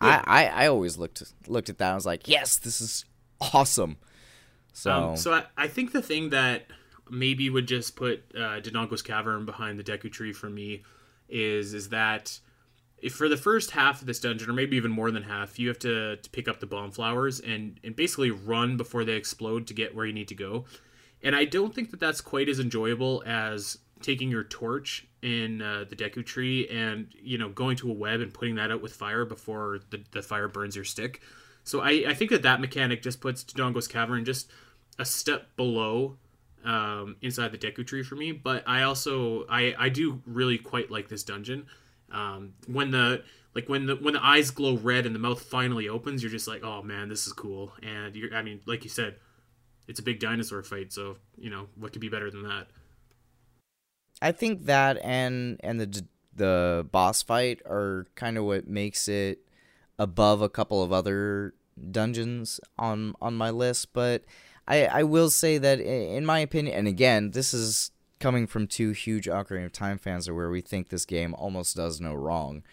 Yeah. 0.01 0.23
I, 0.25 0.45
I, 0.45 0.63
I 0.63 0.67
always 0.67 0.97
looked 0.97 1.23
looked 1.47 1.69
at 1.69 1.77
that. 1.79 1.85
and 1.85 1.91
I 1.93 1.95
was 1.95 2.05
like, 2.05 2.27
yes, 2.27 2.57
this 2.57 2.81
is 2.81 3.05
awesome. 3.53 3.97
So, 4.73 4.91
Um, 4.91 5.17
so 5.17 5.33
I, 5.33 5.43
I 5.57 5.67
think 5.67 5.91
the 5.91 6.01
thing 6.01 6.29
that 6.29 6.67
maybe 7.09 7.49
would 7.49 7.67
just 7.67 7.95
put 7.95 8.23
uh, 8.35 8.59
Dodongo's 8.59 9.01
Cavern 9.01 9.45
behind 9.45 9.79
the 9.79 9.83
Deku 9.83 10.11
Tree 10.11 10.33
for 10.33 10.49
me 10.49 10.83
is 11.29 11.73
is 11.73 11.89
that 11.89 12.39
if 12.99 13.13
for 13.13 13.29
the 13.29 13.37
first 13.37 13.71
half 13.71 14.01
of 14.01 14.07
this 14.07 14.19
dungeon, 14.19 14.49
or 14.49 14.53
maybe 14.53 14.75
even 14.75 14.91
more 14.91 15.11
than 15.11 15.23
half, 15.23 15.59
you 15.59 15.67
have 15.67 15.79
to, 15.79 16.17
to 16.17 16.29
pick 16.31 16.47
up 16.47 16.59
the 16.59 16.65
bomb 16.65 16.91
flowers 16.91 17.39
and, 17.39 17.79
and 17.83 17.95
basically 17.95 18.31
run 18.31 18.75
before 18.75 19.05
they 19.05 19.13
explode 19.13 19.67
to 19.67 19.73
get 19.73 19.95
where 19.95 20.05
you 20.05 20.13
need 20.13 20.27
to 20.27 20.35
go. 20.35 20.65
And 21.21 21.35
I 21.35 21.45
don't 21.45 21.75
think 21.75 21.91
that 21.91 21.99
that's 21.99 22.21
quite 22.21 22.49
as 22.49 22.59
enjoyable 22.59 23.23
as 23.25 23.77
taking 24.01 24.29
your 24.31 24.43
torch 24.43 25.06
in 25.27 25.61
uh, 25.61 25.83
the 25.89 25.95
Deku 25.95 26.25
Tree 26.25 26.69
and 26.69 27.07
you 27.21 27.37
know 27.37 27.49
going 27.49 27.75
to 27.77 27.89
a 27.91 27.93
web 27.93 28.21
and 28.21 28.33
putting 28.33 28.55
that 28.55 28.71
out 28.71 28.81
with 28.81 28.93
fire 28.93 29.25
before 29.25 29.79
the, 29.89 30.01
the 30.11 30.21
fire 30.21 30.47
burns 30.47 30.75
your 30.75 30.85
stick. 30.85 31.21
So 31.65 31.81
I, 31.81 32.05
I 32.07 32.13
think 32.13 32.31
that 32.31 32.43
that 32.43 32.61
mechanic 32.61 33.01
just 33.01 33.19
puts 33.19 33.43
Dodongo's 33.43 33.89
Cavern 33.89 34.23
just 34.23 34.49
a 34.97 35.03
step 35.03 35.53
below 35.57 36.15
um, 36.63 37.17
inside 37.21 37.51
the 37.51 37.57
Deku 37.57 37.85
Tree 37.85 38.03
for 38.03 38.15
me. 38.15 38.31
But 38.31 38.63
I 38.65 38.83
also 38.83 39.45
I, 39.49 39.75
I 39.77 39.89
do 39.89 40.21
really 40.25 40.57
quite 40.57 40.89
like 40.89 41.09
this 41.09 41.23
dungeon. 41.23 41.67
Um, 42.09 42.53
when 42.67 42.91
the 42.91 43.23
like 43.53 43.67
when 43.67 43.85
the 43.85 43.97
when 43.97 44.13
the 44.13 44.25
eyes 44.25 44.49
glow 44.49 44.77
red 44.77 45.05
and 45.05 45.13
the 45.13 45.19
mouth 45.19 45.41
finally 45.41 45.89
opens, 45.89 46.23
you're 46.23 46.31
just 46.31 46.47
like, 46.47 46.63
oh 46.63 46.81
man, 46.83 47.09
this 47.09 47.27
is 47.27 47.33
cool. 47.33 47.73
And 47.83 48.15
you're 48.15 48.33
I 48.33 48.43
mean, 48.43 48.61
like 48.65 48.85
you 48.85 48.89
said, 48.89 49.17
it's 49.89 49.99
a 49.99 50.03
big 50.03 50.21
dinosaur 50.21 50.63
fight, 50.63 50.93
so 50.93 51.17
you 51.37 51.49
know 51.49 51.67
what 51.75 51.91
could 51.91 52.01
be 52.01 52.07
better 52.07 52.31
than 52.31 52.43
that. 52.43 52.67
I 54.21 54.31
think 54.31 54.65
that 54.65 54.97
and 55.03 55.59
and 55.63 55.79
the 55.79 56.05
the 56.35 56.87
boss 56.91 57.21
fight 57.23 57.61
are 57.65 58.07
kind 58.15 58.37
of 58.37 58.45
what 58.45 58.67
makes 58.67 59.07
it 59.07 59.39
above 59.99 60.41
a 60.41 60.49
couple 60.49 60.83
of 60.83 60.91
other 60.91 61.53
dungeons 61.91 62.59
on 62.77 63.13
on 63.21 63.35
my 63.35 63.49
list. 63.49 63.93
But 63.93 64.23
I 64.67 64.85
I 64.85 65.03
will 65.03 65.29
say 65.29 65.57
that 65.57 65.79
in 65.79 66.25
my 66.25 66.39
opinion, 66.39 66.75
and 66.75 66.87
again, 66.87 67.31
this 67.31 67.53
is 67.53 67.91
coming 68.19 68.47
from 68.47 68.67
two 68.67 68.91
huge 68.91 69.25
Ocarina 69.25 69.65
of 69.65 69.71
Time 69.71 69.97
fans, 69.97 70.29
where 70.29 70.49
we 70.49 70.61
think 70.61 70.89
this 70.89 71.05
game 71.05 71.33
almost 71.35 71.75
does 71.75 72.01
no 72.01 72.13
wrong. 72.13 72.63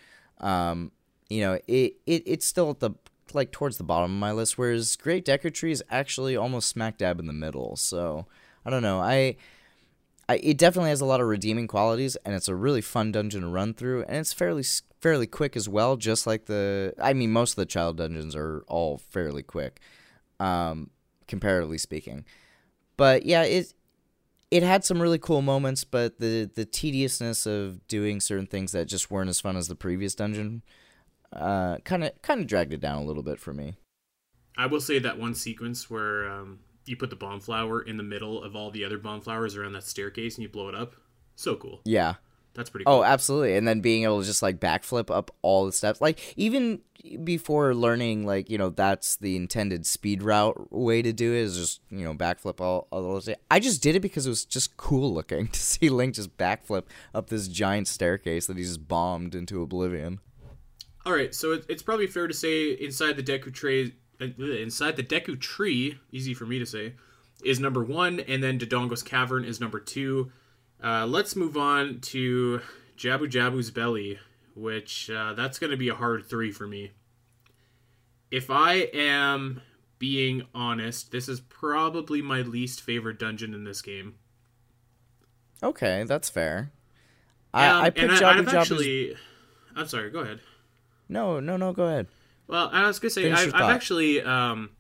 Um, 0.41 0.93
you 1.29 1.41
know, 1.43 1.59
it, 1.67 1.97
it 2.07 2.23
it's 2.27 2.47
still 2.47 2.71
at 2.71 2.81
the 2.81 2.93
like 3.33 3.51
towards 3.51 3.79
the 3.79 3.85
bottom 3.85 4.11
of 4.13 4.19
my 4.19 4.33
list, 4.33 4.59
whereas 4.59 4.97
Great 4.97 5.25
Deku 5.25 5.53
Tree 5.53 5.73
is 5.73 5.83
actually 5.91 6.37
almost 6.37 6.69
smack 6.69 6.99
dab 6.99 7.19
in 7.19 7.27
the 7.27 7.33
middle. 7.33 7.77
So 7.77 8.27
I 8.65 8.71
don't 8.71 8.83
know. 8.83 9.01
I 9.01 9.37
I, 10.29 10.37
it 10.37 10.59
definitely 10.59 10.91
has 10.91 11.01
a 11.01 11.07
lot 11.07 11.21
of 11.21 11.27
redeeming 11.27 11.67
qualities, 11.67 12.17
and 12.25 12.35
it's 12.35 12.49
a 12.49 12.55
really 12.55 12.81
fun 12.81 13.13
dungeon 13.13 13.43
to 13.43 13.49
run 13.49 13.75
through, 13.75 14.05
and 14.05 14.17
it's 14.17 14.33
fairly 14.33 14.65
fairly 15.01 15.27
quick 15.27 15.57
as 15.57 15.69
well. 15.69 15.97
Just 15.97 16.27
like 16.27 16.47
the, 16.47 16.95
I 17.01 17.13
mean, 17.13 17.31
most 17.31 17.53
of 17.53 17.57
the 17.57 17.67
child 17.67 17.99
dungeons 17.99 18.35
are 18.35 18.65
all 18.67 18.99
fairly 18.99 19.43
quick, 19.43 19.81
um, 20.41 20.91
comparatively 21.29 21.79
speaking. 21.79 22.25
But 22.97 23.27
yeah, 23.27 23.43
it 23.43 23.75
it 24.51 24.63
had 24.63 24.85
some 24.85 25.03
really 25.03 25.19
cool 25.19 25.43
moments, 25.43 25.85
but 25.85 26.21
the 26.21 26.51
the 26.55 26.65
tediousness 26.65 27.47
of 27.47 27.87
doing 27.89 28.21
certain 28.21 28.47
things 28.47 28.73
that 28.73 28.87
just 28.87 29.11
weren't 29.11 29.31
as 29.31 29.41
fun 29.41 29.57
as 29.57 29.69
the 29.69 29.75
previous 29.75 30.15
dungeon, 30.15 30.63
kind 31.33 32.05
of 32.05 32.23
kind 32.23 32.41
of 32.41 32.47
dragged 32.47 32.73
it 32.73 32.81
down 32.81 33.03
a 33.03 33.05
little 33.05 33.23
bit 33.23 33.39
for 33.39 33.53
me. 33.53 33.75
I 34.57 34.67
will 34.67 34.81
say 34.81 34.99
that 35.01 35.19
one 35.19 35.35
sequence 35.35 35.91
where 35.91 36.31
um, 36.31 36.61
you 36.87 36.97
put 36.97 37.11
the 37.11 37.17
bomb 37.17 37.41
flower 37.41 37.81
in 37.83 37.97
the 37.97 38.03
middle 38.03 38.43
of 38.43 38.55
all 38.55 38.71
the 38.71 38.85
other 38.85 38.99
bomb 38.99 39.21
flowers 39.21 39.57
around 39.57 39.73
that 39.73 39.85
staircase 39.85 40.37
and 40.37 40.43
you 40.43 40.49
blow 40.49 40.69
it 40.69 40.75
up. 40.75 40.95
So 41.37 41.57
cool. 41.57 41.81
Yeah. 41.85 42.15
That's 42.55 42.71
pretty 42.71 42.85
cool. 42.85 42.95
Oh, 42.95 43.05
absolutely. 43.05 43.57
And 43.57 43.67
then 43.67 43.81
being 43.81 44.05
able 44.05 44.21
to 44.21 44.27
just 44.27 44.43
like 44.43 44.61
backflip 44.61 45.15
up 45.15 45.33
all 45.43 45.67
the 45.67 45.73
steps. 45.73 46.01
Like 46.01 46.35
even 46.37 46.81
before 47.25 47.75
learning 47.75 48.25
like, 48.25 48.49
you 48.49 48.57
know, 48.57 48.71
that's 48.71 49.17
the 49.17 49.35
intended 49.35 49.85
speed 49.87 50.23
route 50.23 50.73
way 50.73 51.03
to 51.03 51.13
do 51.13 51.33
it 51.33 51.39
is 51.39 51.57
just, 51.57 51.81
you 51.91 52.05
know, 52.05 52.15
backflip 52.15 52.61
all, 52.61 52.87
all 52.91 53.03
those. 53.03 53.29
I 53.51 53.59
just 53.59 53.83
did 53.83 53.97
it 53.97 54.01
because 54.01 54.27
it 54.27 54.31
was 54.31 54.45
just 54.45 54.77
cool 54.77 55.13
looking 55.13 55.49
to 55.53 55.61
see 55.61 55.89
Link 55.89 56.15
just 56.15 56.37
backflip 56.37 56.85
up 57.13 57.29
this 57.29 57.49
giant 57.49 57.89
staircase 57.89 58.47
that 58.47 58.57
he 58.57 58.63
just 58.63 58.87
bombed 58.87 59.35
into 59.35 59.61
oblivion. 59.61 60.21
All 61.07 61.13
right, 61.13 61.35
so 61.35 61.53
it, 61.53 61.67
it's 61.69 61.83
probably 61.83 62.07
fair 62.07 62.27
to 62.27 62.33
say 62.33 62.71
inside 62.71 63.17
the 63.17 63.23
Deku 63.23 63.49
uh, 63.49 63.91
inside 64.21 64.97
the 64.97 65.03
Deku 65.03 65.41
tree, 65.41 65.99
easy 66.13 66.35
for 66.35 66.47
me 66.47 66.59
to 66.59 66.67
say, 66.67 66.95
is 67.45 67.61
number 67.61 67.83
one, 67.83 68.21
and 68.21 68.43
then 68.43 68.59
Dodongo's 68.59 69.03
cavern 69.03 69.45
is 69.45 69.61
number 69.61 69.81
two. 69.81 70.31
Uh, 70.83 71.07
let's 71.07 71.35
move 71.37 71.57
on 71.57 72.01
to 72.01 72.61
Jabu 72.97 73.31
Jabu's 73.31 73.71
belly, 73.71 74.19
which 74.55 75.11
uh, 75.11 75.33
that's 75.35 75.59
going 75.59 75.71
to 75.71 75.77
be 75.77 75.89
a 75.89 75.95
hard 75.95 76.25
three 76.27 76.53
for 76.53 76.67
me. 76.67 76.93
If 78.31 78.51
I 78.51 78.89
am 78.95 79.63
being 79.99 80.43
honest, 80.55 81.11
this 81.13 81.29
is 81.29 81.41
probably 81.41 82.21
my 82.21 82.43
least 82.43 82.81
favorite 82.83 83.19
dungeon 83.19 83.55
in 83.55 83.65
this 83.65 83.81
game. 83.81 84.15
Okay, 85.63 86.05
that's 86.05 86.29
fair. 86.29 86.71
I, 87.53 87.69
Um, 87.69 87.83
I 87.85 87.87
I, 87.87 87.91
Jabu 87.91 88.39
I've 88.39 88.47
Jabu's. 88.47 88.55
actually. 88.55 89.17
I'm 89.77 89.87
sorry. 89.87 90.11
Go 90.11 90.21
ahead. 90.21 90.41
No, 91.09 91.41
no, 91.41 91.57
no. 91.57 91.73
Go 91.73 91.85
ahead. 91.85 92.07
Well, 92.47 92.69
I 92.73 92.87
was 92.87 92.99
gonna 92.99 93.11
say 93.11 93.23
Finish 93.25 93.39
I've, 93.39 93.55
I've 93.55 93.75
actually 93.75 94.23
um, 94.23 94.71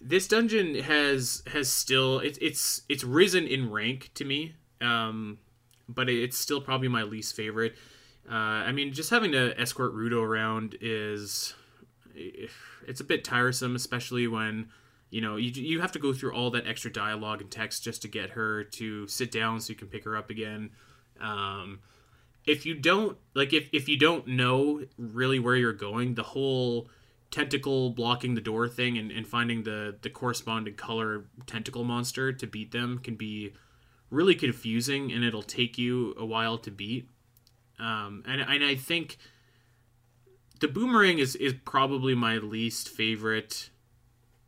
this 0.00 0.26
dungeon 0.26 0.76
has 0.76 1.42
has 1.52 1.70
still 1.70 2.18
it's 2.20 2.38
it's 2.38 2.82
it's 2.88 3.04
risen 3.04 3.46
in 3.46 3.70
rank 3.70 4.10
to 4.14 4.24
me, 4.24 4.54
um, 4.80 5.38
but 5.88 6.08
it's 6.08 6.38
still 6.38 6.60
probably 6.60 6.88
my 6.88 7.02
least 7.02 7.36
favorite. 7.36 7.74
Uh, 8.30 8.34
I 8.34 8.72
mean, 8.72 8.92
just 8.92 9.10
having 9.10 9.32
to 9.32 9.58
escort 9.60 9.94
Ruto 9.94 10.22
around 10.22 10.76
is 10.80 11.54
it's 12.14 13.00
a 13.00 13.04
bit 13.04 13.24
tiresome, 13.24 13.76
especially 13.76 14.26
when 14.26 14.68
you 15.10 15.20
know 15.20 15.36
you 15.36 15.50
you 15.50 15.80
have 15.80 15.92
to 15.92 15.98
go 15.98 16.12
through 16.12 16.34
all 16.34 16.50
that 16.50 16.66
extra 16.66 16.92
dialogue 16.92 17.40
and 17.40 17.50
text 17.50 17.84
just 17.84 18.02
to 18.02 18.08
get 18.08 18.30
her 18.30 18.64
to 18.64 19.06
sit 19.06 19.30
down 19.30 19.60
so 19.60 19.70
you 19.70 19.76
can 19.76 19.88
pick 19.88 20.04
her 20.04 20.16
up 20.16 20.30
again. 20.30 20.70
Um, 21.20 21.80
if 22.46 22.64
you 22.66 22.74
don't 22.74 23.16
like 23.34 23.52
if, 23.52 23.68
if 23.72 23.88
you 23.88 23.98
don't 23.98 24.26
know 24.26 24.82
really 24.96 25.38
where 25.38 25.56
you're 25.56 25.72
going 25.72 26.14
the 26.14 26.22
whole 26.22 26.88
tentacle 27.30 27.90
blocking 27.90 28.34
the 28.34 28.40
door 28.40 28.66
thing 28.66 28.98
and, 28.98 29.10
and 29.10 29.26
finding 29.26 29.62
the 29.62 29.96
the 30.02 30.10
corresponding 30.10 30.74
color 30.74 31.24
tentacle 31.46 31.84
monster 31.84 32.32
to 32.32 32.46
beat 32.46 32.72
them 32.72 32.98
can 32.98 33.14
be 33.14 33.52
really 34.10 34.34
confusing 34.34 35.12
and 35.12 35.24
it'll 35.24 35.42
take 35.42 35.78
you 35.78 36.14
a 36.18 36.26
while 36.26 36.58
to 36.58 36.70
beat. 36.70 37.08
Um, 37.78 38.24
and, 38.26 38.40
and 38.42 38.64
i 38.64 38.74
think 38.74 39.16
the 40.60 40.68
boomerang 40.68 41.18
is, 41.18 41.34
is 41.36 41.54
probably 41.64 42.14
my 42.14 42.36
least 42.36 42.90
favorite 42.90 43.70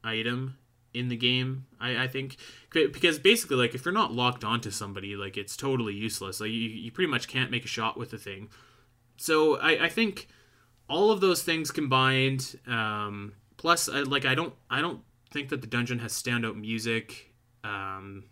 item 0.05 0.59
in 0.92 1.09
the 1.09 1.16
game 1.16 1.66
I, 1.81 2.05
I 2.05 2.09
think 2.09 2.37
because 2.72 3.18
basically 3.18 3.56
like 3.56 3.74
if 3.74 3.85
you're 3.85 3.92
not 3.92 4.12
locked 4.12 4.44
onto 4.44 4.70
somebody 4.70 5.16
like 5.16 5.37
it's 5.37 5.56
totally 5.56 5.94
useless. 5.94 6.40
Like 6.40 6.50
you, 6.50 6.56
you 6.56 6.90
pretty 6.90 7.11
much 7.11 7.28
can't 7.28 7.50
make 7.50 7.64
a 7.64 7.68
shot 7.68 7.98
with 7.98 8.11
the 8.11 8.18
thing. 8.18 8.48
So 9.16 9.58
I, 9.58 9.85
I 9.85 9.88
think 9.88 10.28
all 10.88 11.11
of 11.11 11.20
those 11.20 11.42
things 11.42 11.70
combined 11.70 12.58
um, 12.66 13.35
plus 13.56 13.88
I, 13.88 14.00
like 14.00 14.24
i 14.24 14.35
don't 14.35 14.52
i 14.68 14.80
don't 14.80 15.00
think 15.30 15.48
that 15.48 15.61
the 15.61 15.66
dungeon 15.66 16.00
has 16.00 16.12
standout 16.12 16.56
music. 16.56 17.32
Um, 17.64 18.24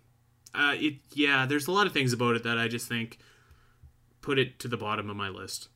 uh, 0.54 0.74
it 0.76 0.96
yeah 1.14 1.46
there's 1.46 1.68
a 1.68 1.72
lot 1.72 1.86
of 1.86 1.92
things 1.92 2.12
about 2.12 2.34
it 2.34 2.42
that 2.42 2.58
i 2.58 2.66
just 2.66 2.88
think 2.88 3.18
put 4.20 4.38
it 4.38 4.58
to 4.58 4.68
the 4.68 4.76
bottom 4.76 5.08
of 5.08 5.16
my 5.16 5.28
list. 5.28 5.68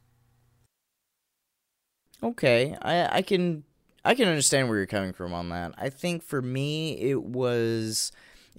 Okay, 2.22 2.76
I 2.82 3.18
I 3.18 3.22
can 3.22 3.64
I 4.04 4.14
can 4.14 4.28
understand 4.28 4.68
where 4.68 4.78
you're 4.78 4.86
coming 4.86 5.12
from 5.12 5.32
on 5.32 5.48
that. 5.50 5.74
I 5.78 5.90
think 5.90 6.22
for 6.22 6.40
me 6.40 6.98
it 6.98 7.22
was 7.22 8.12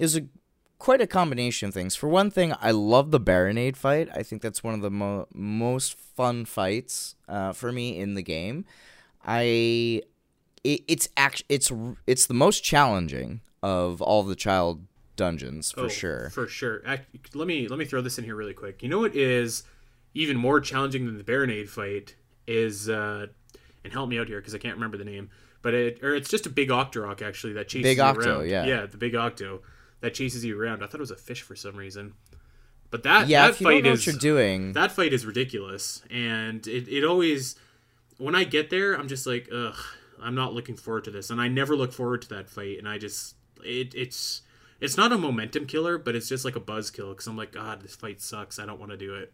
was 0.03 0.15
a 0.17 0.25
quite 0.77 1.01
a 1.01 1.07
combination 1.07 1.69
of 1.69 1.73
things. 1.73 1.95
For 1.95 2.07
one 2.09 2.29
thing, 2.29 2.53
I 2.61 2.71
love 2.71 3.11
the 3.11 3.19
Barinade 3.19 3.75
fight. 3.77 4.09
I 4.13 4.23
think 4.23 4.41
that's 4.41 4.63
one 4.63 4.73
of 4.73 4.81
the 4.81 4.91
mo- 4.91 5.27
most 5.33 5.97
fun 5.97 6.45
fights 6.45 7.15
uh, 7.29 7.53
for 7.53 7.71
me 7.71 7.97
in 7.97 8.13
the 8.13 8.21
game. 8.23 8.65
I 9.25 10.01
it, 10.63 10.81
it's 10.87 11.09
act 11.17 11.43
it's 11.49 11.71
it's 12.07 12.25
the 12.27 12.33
most 12.33 12.63
challenging 12.63 13.41
of 13.63 14.01
all 14.01 14.23
the 14.23 14.35
child 14.35 14.83
dungeons 15.15 15.71
for 15.71 15.85
Oh, 15.85 15.87
sure. 15.87 16.29
For 16.31 16.47
sure. 16.47 16.83
Let 17.33 17.47
me 17.47 17.67
let 17.67 17.79
me 17.79 17.85
throw 17.85 18.01
this 18.01 18.17
in 18.17 18.23
here 18.25 18.35
really 18.35 18.53
quick. 18.53 18.83
You 18.83 18.89
know 18.89 18.99
what 18.99 19.15
is 19.15 19.63
even 20.13 20.37
more 20.37 20.59
challenging 20.59 21.05
than 21.05 21.17
the 21.17 21.23
Barinade 21.23 21.69
fight 21.69 22.15
is 22.47 22.89
uh 22.89 23.27
and 23.83 23.93
help 23.93 24.09
me 24.09 24.19
out 24.19 24.27
here 24.27 24.39
because 24.39 24.53
I 24.53 24.57
can't 24.57 24.75
remember 24.75 24.97
the 24.97 25.05
name, 25.05 25.29
but 25.61 25.73
it 25.73 26.03
or 26.03 26.13
it's 26.13 26.29
just 26.29 26.45
a 26.45 26.49
big 26.49 26.69
Octorok 26.69 27.21
actually 27.21 27.53
that 27.53 27.67
chases 27.67 27.83
Big 27.83 27.97
you 27.97 28.03
Octo, 28.03 28.39
around. 28.39 28.49
yeah. 28.49 28.65
yeah, 28.65 28.85
the 28.85 28.97
big 28.97 29.15
Octo 29.15 29.61
that 30.01 30.13
chases 30.13 30.45
you 30.45 30.59
around. 30.59 30.83
I 30.83 30.87
thought 30.87 30.95
it 30.95 30.99
was 30.99 31.11
a 31.11 31.15
fish 31.15 31.41
for 31.41 31.55
some 31.55 31.75
reason, 31.75 32.13
but 32.91 33.03
that 33.03 33.27
yeah, 33.27 33.43
that 33.43 33.51
if 33.51 33.61
you 33.61 33.67
don't 33.67 33.73
fight 33.75 33.83
know 33.83 33.91
is 33.91 33.99
what 33.99 34.13
you're 34.13 34.19
doing, 34.19 34.73
that 34.73 34.91
fight 34.91 35.13
is 35.13 35.25
ridiculous, 35.25 36.03
and 36.09 36.65
it 36.67 36.87
it 36.87 37.03
always 37.03 37.55
when 38.17 38.35
I 38.35 38.43
get 38.43 38.69
there, 38.69 38.93
I'm 38.93 39.07
just 39.07 39.27
like, 39.27 39.49
ugh, 39.53 39.77
I'm 40.21 40.35
not 40.35 40.53
looking 40.53 40.75
forward 40.75 41.03
to 41.05 41.11
this, 41.11 41.29
and 41.29 41.41
I 41.41 41.47
never 41.47 41.75
look 41.75 41.91
forward 41.93 42.21
to 42.23 42.29
that 42.29 42.49
fight, 42.49 42.77
and 42.77 42.87
I 42.87 42.97
just 42.97 43.35
it 43.63 43.93
it's 43.95 44.41
it's 44.79 44.97
not 44.97 45.11
a 45.11 45.17
momentum 45.17 45.65
killer, 45.65 45.97
but 45.97 46.15
it's 46.15 46.29
just 46.29 46.45
like 46.45 46.55
a 46.55 46.59
buzz 46.59 46.91
kill 46.91 47.09
because 47.09 47.27
I'm 47.27 47.37
like, 47.37 47.51
God, 47.51 47.81
this 47.81 47.95
fight 47.95 48.21
sucks. 48.21 48.59
I 48.59 48.65
don't 48.65 48.79
want 48.79 48.91
to 48.91 48.97
do 48.97 49.15
it. 49.15 49.33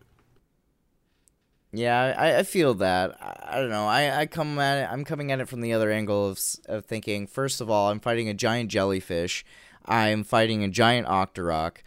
Yeah, 1.74 2.14
I, 2.18 2.40
I 2.40 2.44
feel 2.44 2.74
that. 2.76 3.18
I, 3.22 3.56
I 3.56 3.60
don't 3.60 3.70
know. 3.70 3.88
I, 3.88 4.22
I 4.22 4.26
come 4.26 4.60
at 4.60 4.84
it. 4.84 4.92
I'm 4.92 5.06
coming 5.06 5.32
at 5.32 5.40
it 5.40 5.48
from 5.48 5.62
the 5.62 5.74
other 5.74 5.92
angle 5.92 6.30
of, 6.30 6.40
of 6.66 6.86
thinking. 6.86 7.28
First 7.28 7.62
of 7.62 7.70
all, 7.70 7.90
I'm 7.90 8.00
fighting 8.00 8.28
a 8.28 8.34
giant 8.34 8.70
jellyfish. 8.70 9.46
I'm 9.86 10.24
fighting 10.24 10.64
a 10.64 10.70
giant 10.70 11.08
octorok. 11.08 11.78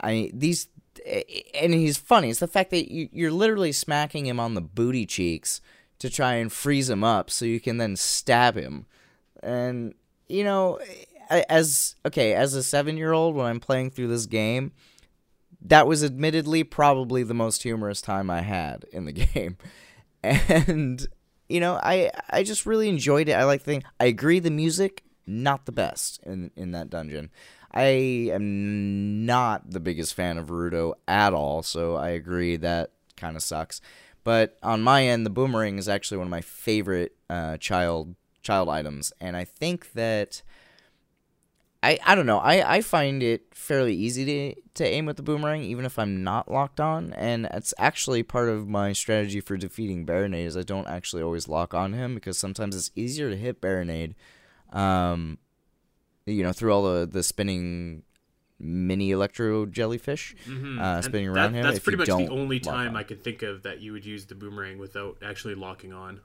I 0.00 0.30
these, 0.32 0.68
and 1.60 1.74
he's 1.74 1.96
funny. 1.96 2.30
It's 2.30 2.40
the 2.40 2.46
fact 2.48 2.70
that 2.70 2.90
you, 2.90 3.08
you're 3.12 3.30
literally 3.30 3.72
smacking 3.72 4.26
him 4.26 4.40
on 4.40 4.54
the 4.54 4.60
booty 4.60 5.06
cheeks 5.06 5.60
to 5.98 6.10
try 6.10 6.34
and 6.34 6.52
freeze 6.52 6.90
him 6.90 7.04
up, 7.04 7.30
so 7.30 7.44
you 7.44 7.60
can 7.60 7.78
then 7.78 7.96
stab 7.96 8.56
him. 8.56 8.86
And 9.42 9.94
you 10.28 10.44
know, 10.44 10.80
as 11.30 11.96
okay, 12.04 12.34
as 12.34 12.54
a 12.54 12.62
seven 12.62 12.96
year 12.96 13.12
old, 13.12 13.34
when 13.34 13.46
I'm 13.46 13.60
playing 13.60 13.90
through 13.90 14.08
this 14.08 14.26
game, 14.26 14.72
that 15.62 15.86
was 15.86 16.04
admittedly 16.04 16.64
probably 16.64 17.22
the 17.22 17.34
most 17.34 17.62
humorous 17.62 18.00
time 18.00 18.30
I 18.30 18.42
had 18.42 18.84
in 18.92 19.04
the 19.04 19.12
game. 19.34 19.56
And 20.22 21.06
you 21.48 21.60
know, 21.60 21.78
I 21.82 22.10
I 22.30 22.42
just 22.42 22.66
really 22.66 22.88
enjoyed 22.88 23.28
it. 23.28 23.34
I 23.34 23.44
like 23.44 23.60
the 23.60 23.72
thing. 23.72 23.84
I 24.00 24.06
agree 24.06 24.38
the 24.38 24.50
music 24.50 25.04
not 25.26 25.66
the 25.66 25.72
best 25.72 26.20
in 26.24 26.50
in 26.56 26.72
that 26.72 26.90
dungeon. 26.90 27.30
I 27.72 28.30
am 28.32 29.26
not 29.26 29.70
the 29.72 29.80
biggest 29.80 30.14
fan 30.14 30.38
of 30.38 30.46
Ruto 30.46 30.94
at 31.08 31.34
all, 31.34 31.62
so 31.62 31.96
I 31.96 32.10
agree 32.10 32.56
that 32.56 32.92
kind 33.16 33.36
of 33.36 33.42
sucks. 33.42 33.80
But 34.22 34.58
on 34.62 34.82
my 34.82 35.04
end, 35.04 35.26
the 35.26 35.30
boomerang 35.30 35.78
is 35.78 35.88
actually 35.88 36.18
one 36.18 36.28
of 36.28 36.30
my 36.30 36.40
favorite 36.40 37.16
uh, 37.28 37.56
child 37.58 38.14
child 38.42 38.68
items, 38.68 39.12
and 39.20 39.36
I 39.36 39.44
think 39.44 39.92
that 39.92 40.42
I, 41.84 41.98
I 42.06 42.14
don't 42.14 42.24
know. 42.24 42.38
I, 42.38 42.76
I 42.76 42.80
find 42.80 43.22
it 43.22 43.42
fairly 43.52 43.94
easy 43.94 44.24
to, 44.24 44.60
to 44.76 44.88
aim 44.88 45.04
with 45.04 45.18
the 45.18 45.22
boomerang, 45.22 45.62
even 45.62 45.84
if 45.84 45.98
I'm 45.98 46.24
not 46.24 46.50
locked 46.50 46.80
on. 46.80 47.12
And 47.12 47.46
it's 47.52 47.74
actually 47.76 48.22
part 48.22 48.48
of 48.48 48.66
my 48.66 48.94
strategy 48.94 49.42
for 49.42 49.58
defeating 49.58 50.06
Barinade 50.06 50.46
is 50.46 50.56
I 50.56 50.62
don't 50.62 50.88
actually 50.88 51.22
always 51.22 51.46
lock 51.46 51.74
on 51.74 51.92
him 51.92 52.14
because 52.14 52.38
sometimes 52.38 52.74
it's 52.74 52.90
easier 52.96 53.28
to 53.28 53.36
hit 53.36 53.60
Barinade, 53.60 54.14
um, 54.74 55.38
you 56.26 56.42
know, 56.42 56.52
through 56.52 56.72
all 56.72 56.82
the, 56.82 57.06
the 57.06 57.22
spinning 57.22 58.02
mini 58.58 59.10
electro 59.10 59.66
jellyfish 59.66 60.34
Mhm. 60.46 60.78
uh, 60.80 60.82
And 60.96 61.04
spinning 61.04 61.32
that- 61.32 61.38
around 61.38 61.54
him. 61.54 61.62
That's 61.64 61.78
pretty 61.80 61.98
much 61.98 62.06
the 62.08 62.28
only 62.28 62.60
time. 62.60 62.96
I 62.96 63.02
can 63.02 63.18
think 63.18 63.42
of 63.42 63.62
that 63.62 63.80
you 63.80 63.92
would 63.92 64.04
use 64.06 64.26
the 64.26 64.34
boomerang 64.34 64.78
without 64.78 65.18
actually 65.22 65.54
locking 65.54 65.92
on. 65.92 66.20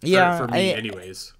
For- 0.00 0.06
Yeah, 0.08 0.38
for, 0.38 0.48
me, 0.48 0.72
I, 0.72 0.76
anyways. 0.76 1.32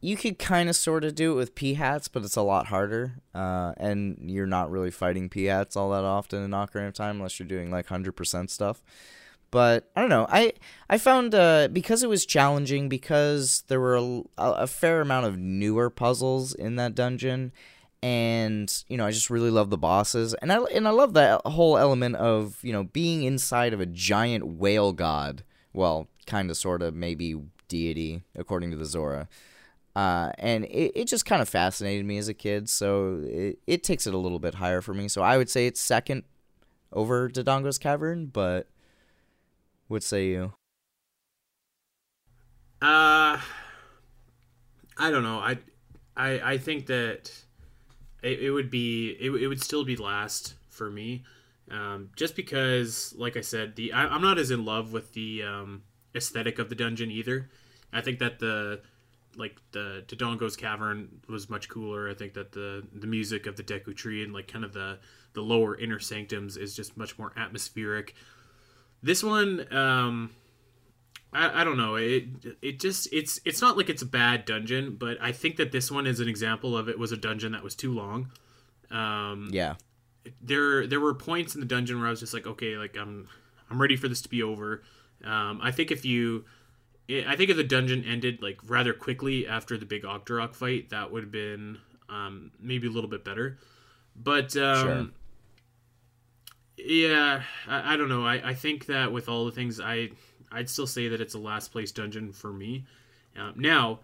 you 0.00 0.16
could 0.16 0.38
kind 0.38 0.68
of 0.68 0.76
sort 0.76 1.04
of 1.04 1.14
do 1.14 1.32
it 1.32 1.36
with 1.36 1.54
Peahats, 1.54 2.08
but 2.12 2.24
it's 2.24 2.36
a 2.36 2.42
lot 2.42 2.66
harder. 2.66 3.14
Uh, 3.34 3.72
and 3.76 4.30
you're 4.30 4.46
not 4.46 4.70
really 4.70 4.90
fighting 4.90 5.28
Peahats 5.30 5.76
all 5.76 5.90
that 5.90 6.04
often 6.04 6.42
in 6.42 6.50
Ocarina 6.50 6.88
of 6.88 6.94
Time 6.94 7.16
unless 7.16 7.38
you're 7.38 7.48
doing 7.48 7.70
like 7.70 7.86
hundred 7.86 8.12
percent 8.12 8.50
stuff. 8.50 8.82
But 9.50 9.90
I 9.96 10.00
don't 10.00 10.10
know. 10.10 10.26
I 10.28 10.52
I 10.88 10.98
found 10.98 11.34
uh, 11.34 11.68
because 11.72 12.02
it 12.02 12.08
was 12.08 12.24
challenging 12.24 12.88
because 12.88 13.64
there 13.68 13.80
were 13.80 13.96
a, 13.96 14.22
a 14.38 14.66
fair 14.66 15.00
amount 15.00 15.26
of 15.26 15.38
newer 15.38 15.90
puzzles 15.90 16.54
in 16.54 16.76
that 16.76 16.94
dungeon, 16.94 17.52
and 18.02 18.84
you 18.88 18.96
know 18.96 19.06
I 19.06 19.10
just 19.10 19.30
really 19.30 19.50
love 19.50 19.70
the 19.70 19.78
bosses, 19.78 20.34
and 20.34 20.52
I 20.52 20.58
and 20.58 20.86
I 20.86 20.92
love 20.92 21.14
that 21.14 21.40
whole 21.46 21.76
element 21.76 22.16
of 22.16 22.58
you 22.62 22.72
know 22.72 22.84
being 22.84 23.24
inside 23.24 23.72
of 23.72 23.80
a 23.80 23.86
giant 23.86 24.46
whale 24.46 24.92
god. 24.92 25.42
Well, 25.72 26.08
kind 26.26 26.50
of, 26.50 26.56
sort 26.56 26.82
of, 26.82 26.94
maybe 26.94 27.36
deity 27.68 28.22
according 28.36 28.70
to 28.72 28.76
the 28.76 28.84
Zora. 28.84 29.28
Uh, 29.94 30.30
and 30.38 30.64
it, 30.66 30.92
it 30.94 31.04
just 31.06 31.26
kind 31.26 31.42
of 31.42 31.48
fascinated 31.48 32.06
me 32.06 32.18
as 32.18 32.28
a 32.28 32.34
kid, 32.34 32.68
so 32.68 33.22
it, 33.24 33.58
it 33.66 33.82
takes 33.82 34.06
it 34.06 34.14
a 34.14 34.18
little 34.18 34.38
bit 34.38 34.54
higher 34.54 34.80
for 34.80 34.94
me. 34.94 35.08
So 35.08 35.22
I 35.22 35.36
would 35.36 35.50
say 35.50 35.66
it's 35.66 35.80
second 35.80 36.24
over 36.92 37.28
Dodongo's 37.28 37.78
Cavern, 37.78 38.26
but 38.26 38.68
what 39.90 40.04
say 40.04 40.26
you? 40.28 40.52
Uh, 42.80 43.36
I 44.96 45.10
don't 45.10 45.24
know. 45.24 45.40
I, 45.40 45.58
I, 46.16 46.52
I 46.52 46.58
think 46.58 46.86
that 46.86 47.32
it, 48.22 48.40
it 48.40 48.50
would 48.52 48.70
be 48.70 49.16
it, 49.20 49.30
it 49.30 49.48
would 49.48 49.60
still 49.60 49.84
be 49.84 49.96
last 49.96 50.54
for 50.68 50.88
me, 50.90 51.24
um, 51.72 52.10
just 52.14 52.36
because, 52.36 53.12
like 53.18 53.36
I 53.36 53.40
said, 53.40 53.74
the 53.74 53.92
I, 53.92 54.06
I'm 54.06 54.22
not 54.22 54.38
as 54.38 54.52
in 54.52 54.64
love 54.64 54.92
with 54.92 55.12
the 55.12 55.42
um, 55.42 55.82
aesthetic 56.14 56.60
of 56.60 56.68
the 56.68 56.76
dungeon 56.76 57.10
either. 57.10 57.50
I 57.92 58.00
think 58.00 58.20
that 58.20 58.38
the 58.38 58.82
like 59.36 59.56
the 59.72 60.04
Dodongo's 60.06 60.56
Cavern 60.56 61.20
was 61.28 61.50
much 61.50 61.68
cooler. 61.68 62.08
I 62.08 62.14
think 62.14 62.34
that 62.34 62.52
the 62.52 62.86
the 62.92 63.08
music 63.08 63.46
of 63.46 63.56
the 63.56 63.64
Deku 63.64 63.96
Tree 63.96 64.22
and 64.22 64.32
like 64.32 64.46
kind 64.46 64.64
of 64.64 64.72
the 64.72 65.00
the 65.32 65.42
lower 65.42 65.76
inner 65.76 65.98
sanctums 65.98 66.56
is 66.56 66.76
just 66.76 66.96
much 66.96 67.18
more 67.18 67.32
atmospheric. 67.36 68.14
This 69.02 69.22
one, 69.22 69.66
um, 69.72 70.30
I, 71.32 71.60
I 71.62 71.64
don't 71.64 71.76
know. 71.76 71.94
It 71.96 72.24
it 72.60 72.80
just 72.80 73.08
it's 73.12 73.40
it's 73.44 73.60
not 73.60 73.76
like 73.76 73.88
it's 73.88 74.02
a 74.02 74.06
bad 74.06 74.44
dungeon, 74.44 74.96
but 74.98 75.16
I 75.20 75.32
think 75.32 75.56
that 75.56 75.72
this 75.72 75.90
one 75.90 76.06
is 76.06 76.20
an 76.20 76.28
example 76.28 76.76
of 76.76 76.88
it 76.88 76.98
was 76.98 77.12
a 77.12 77.16
dungeon 77.16 77.52
that 77.52 77.62
was 77.62 77.74
too 77.74 77.92
long. 77.94 78.30
Um, 78.90 79.48
Yeah. 79.52 79.76
there 80.42 80.86
there 80.86 81.00
were 81.00 81.14
points 81.14 81.54
in 81.54 81.60
the 81.60 81.66
dungeon 81.66 81.98
where 81.98 82.08
I 82.08 82.10
was 82.10 82.20
just 82.20 82.34
like, 82.34 82.46
okay, 82.46 82.76
like 82.76 82.96
I'm 82.96 83.28
I'm 83.70 83.80
ready 83.80 83.96
for 83.96 84.08
this 84.08 84.20
to 84.22 84.28
be 84.28 84.42
over. 84.42 84.82
Um, 85.24 85.60
I 85.62 85.70
think 85.70 85.90
if 85.90 86.04
you, 86.04 86.44
I 87.08 87.36
think 87.36 87.50
if 87.50 87.56
the 87.56 87.64
dungeon 87.64 88.04
ended 88.04 88.42
like 88.42 88.58
rather 88.68 88.92
quickly 88.92 89.46
after 89.46 89.76
the 89.78 89.86
big 89.86 90.02
Octorok 90.02 90.54
fight, 90.54 90.90
that 90.90 91.12
would 91.12 91.22
have 91.22 91.32
been 91.32 91.78
um, 92.08 92.50
maybe 92.60 92.86
a 92.88 92.90
little 92.90 93.08
bit 93.10 93.24
better. 93.24 93.58
But 94.16 94.56
um, 94.56 94.82
Sure. 94.82 95.06
Yeah, 96.84 97.42
I, 97.66 97.94
I 97.94 97.96
don't 97.96 98.08
know. 98.08 98.24
I, 98.24 98.50
I 98.50 98.54
think 98.54 98.86
that 98.86 99.12
with 99.12 99.28
all 99.28 99.44
the 99.44 99.52
things, 99.52 99.80
I 99.80 100.10
I'd 100.52 100.68
still 100.68 100.86
say 100.86 101.08
that 101.08 101.20
it's 101.20 101.34
a 101.34 101.38
last 101.38 101.72
place 101.72 101.92
dungeon 101.92 102.32
for 102.32 102.52
me. 102.52 102.84
Um, 103.36 103.54
now, 103.56 104.00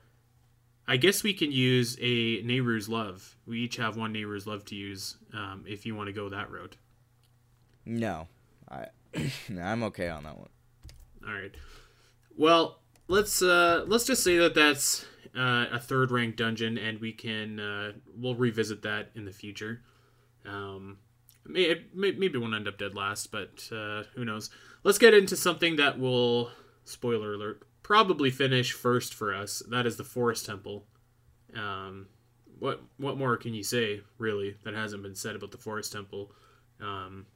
I 0.86 0.96
guess 0.96 1.22
we 1.22 1.34
can 1.34 1.50
use 1.50 1.96
a 2.00 2.42
Nayru's 2.42 2.88
Love. 2.88 3.36
We 3.46 3.60
each 3.60 3.76
have 3.76 3.96
one 3.96 4.14
Nayru's 4.14 4.46
Love 4.46 4.64
to 4.66 4.74
use 4.74 5.16
um, 5.32 5.64
if 5.66 5.84
you 5.84 5.94
want 5.96 6.06
to 6.08 6.12
go 6.12 6.28
that 6.28 6.50
route. 6.50 6.76
No. 7.84 8.28
I 8.68 8.86
I'm 9.60 9.82
okay 9.84 10.08
on 10.08 10.24
that 10.24 10.38
one. 10.38 10.48
All 11.26 11.32
right. 11.32 11.54
Well, 12.36 12.80
let's 13.08 13.42
uh, 13.42 13.84
let's 13.86 14.04
just 14.04 14.22
say 14.22 14.38
that 14.38 14.54
that's 14.54 15.04
uh, 15.36 15.66
a 15.72 15.78
third 15.78 16.10
ranked 16.10 16.38
dungeon, 16.38 16.78
and 16.78 17.00
we 17.00 17.12
can 17.12 17.58
uh, 17.58 17.92
we'll 18.16 18.34
revisit 18.34 18.82
that 18.82 19.10
in 19.14 19.24
the 19.24 19.32
future. 19.32 19.82
Um, 20.44 20.50
may, 20.54 20.84
it 20.84 20.94
may, 20.94 21.05
maybe 21.48 22.38
won't 22.38 22.54
end 22.54 22.68
up 22.68 22.78
dead 22.78 22.94
last, 22.94 23.30
but 23.30 23.68
uh, 23.72 24.04
who 24.14 24.24
knows? 24.24 24.50
Let's 24.84 24.98
get 24.98 25.14
into 25.14 25.36
something 25.36 25.76
that 25.76 25.98
will 25.98 26.50
spoiler 26.84 27.34
alert 27.34 27.62
probably 27.86 28.32
finish 28.32 28.72
first 28.72 29.14
for 29.14 29.32
us. 29.32 29.62
That 29.70 29.86
is 29.86 29.96
the 29.96 30.02
Forest 30.02 30.44
Temple. 30.44 30.84
Um, 31.54 32.08
what 32.58 32.82
what 32.96 33.16
more 33.16 33.36
can 33.36 33.54
you 33.54 33.62
say 33.62 34.00
really 34.18 34.56
that 34.64 34.74
hasn't 34.74 35.04
been 35.04 35.14
said 35.14 35.36
about 35.36 35.52
the 35.52 35.58
Forest 35.58 35.92
Temple? 35.92 36.32
Um, 36.80 37.26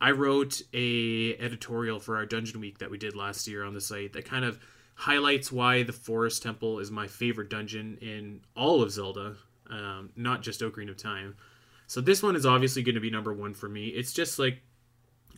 I 0.00 0.10
wrote 0.10 0.60
a 0.72 1.36
editorial 1.38 2.00
for 2.00 2.16
our 2.16 2.26
Dungeon 2.26 2.60
Week 2.60 2.78
that 2.78 2.90
we 2.90 2.98
did 2.98 3.14
last 3.14 3.46
year 3.46 3.62
on 3.62 3.74
the 3.74 3.80
site 3.80 4.12
that 4.14 4.24
kind 4.24 4.44
of 4.44 4.58
highlights 4.96 5.52
why 5.52 5.84
the 5.84 5.92
Forest 5.92 6.42
Temple 6.42 6.80
is 6.80 6.90
my 6.90 7.06
favorite 7.06 7.48
dungeon 7.48 7.96
in 8.00 8.40
all 8.56 8.82
of 8.82 8.90
Zelda, 8.90 9.36
um, 9.70 10.10
not 10.16 10.42
just 10.42 10.62
Ocarina 10.62 10.90
of 10.90 10.96
Time. 10.96 11.36
So 11.86 12.00
this 12.00 12.22
one 12.22 12.36
is 12.36 12.46
obviously 12.46 12.82
going 12.82 12.94
to 12.94 13.00
be 13.00 13.10
number 13.10 13.32
one 13.32 13.54
for 13.54 13.68
me. 13.68 13.88
It's 13.88 14.12
just 14.12 14.38
like 14.38 14.62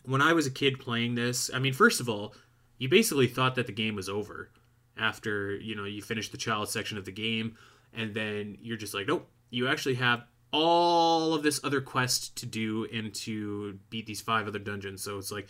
when 0.05 0.21
I 0.21 0.33
was 0.33 0.47
a 0.47 0.51
kid 0.51 0.79
playing 0.79 1.15
this. 1.15 1.51
I 1.53 1.59
mean, 1.59 1.73
first 1.73 1.99
of 1.99 2.09
all, 2.09 2.33
you 2.77 2.89
basically 2.89 3.27
thought 3.27 3.55
that 3.55 3.67
the 3.67 3.73
game 3.73 3.95
was 3.95 4.09
over 4.09 4.49
after 4.97 5.55
you 5.55 5.75
know 5.75 5.85
you 5.85 6.01
finish 6.01 6.29
the 6.29 6.37
child 6.37 6.69
section 6.69 6.97
of 6.97 7.05
the 7.05 7.11
game, 7.11 7.55
and 7.93 8.13
then 8.13 8.57
you're 8.61 8.77
just 8.77 8.93
like, 8.93 9.07
nope, 9.07 9.29
you 9.49 9.67
actually 9.67 9.95
have 9.95 10.23
all 10.51 11.33
of 11.33 11.43
this 11.43 11.59
other 11.63 11.81
quest 11.81 12.37
to 12.37 12.45
do 12.45 12.87
and 12.93 13.13
to 13.13 13.77
beat 13.89 14.05
these 14.05 14.21
five 14.21 14.47
other 14.47 14.59
dungeons. 14.59 15.03
So 15.03 15.17
it's 15.17 15.31
like, 15.31 15.47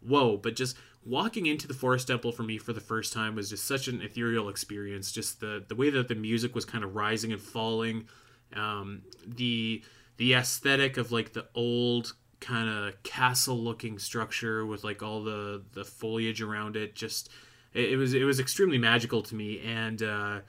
whoa! 0.00 0.36
But 0.36 0.56
just 0.56 0.76
walking 1.04 1.46
into 1.46 1.66
the 1.66 1.74
forest 1.74 2.08
temple 2.08 2.32
for 2.32 2.42
me 2.42 2.58
for 2.58 2.72
the 2.72 2.80
first 2.80 3.12
time 3.12 3.34
was 3.34 3.50
just 3.50 3.66
such 3.66 3.88
an 3.88 4.00
ethereal 4.02 4.48
experience. 4.48 5.12
Just 5.12 5.40
the 5.40 5.64
the 5.66 5.74
way 5.74 5.90
that 5.90 6.08
the 6.08 6.14
music 6.14 6.54
was 6.54 6.64
kind 6.64 6.84
of 6.84 6.94
rising 6.94 7.32
and 7.32 7.40
falling, 7.40 8.08
um, 8.54 9.02
the 9.26 9.82
the 10.16 10.34
aesthetic 10.34 10.96
of 10.96 11.12
like 11.12 11.32
the 11.32 11.46
old 11.54 12.14
kind 12.40 12.68
of 12.68 13.00
castle 13.04 13.56
looking 13.56 13.98
structure 13.98 14.66
with 14.66 14.82
like 14.82 15.02
all 15.02 15.22
the 15.22 15.62
the 15.72 15.84
foliage 15.84 16.42
around 16.42 16.76
it 16.76 16.94
just 16.94 17.28
it, 17.72 17.92
it 17.92 17.96
was 17.96 18.14
it 18.14 18.24
was 18.24 18.40
extremely 18.40 18.78
magical 18.78 19.22
to 19.22 19.34
me. 19.34 19.60
And 19.60 20.02
uh 20.02 20.40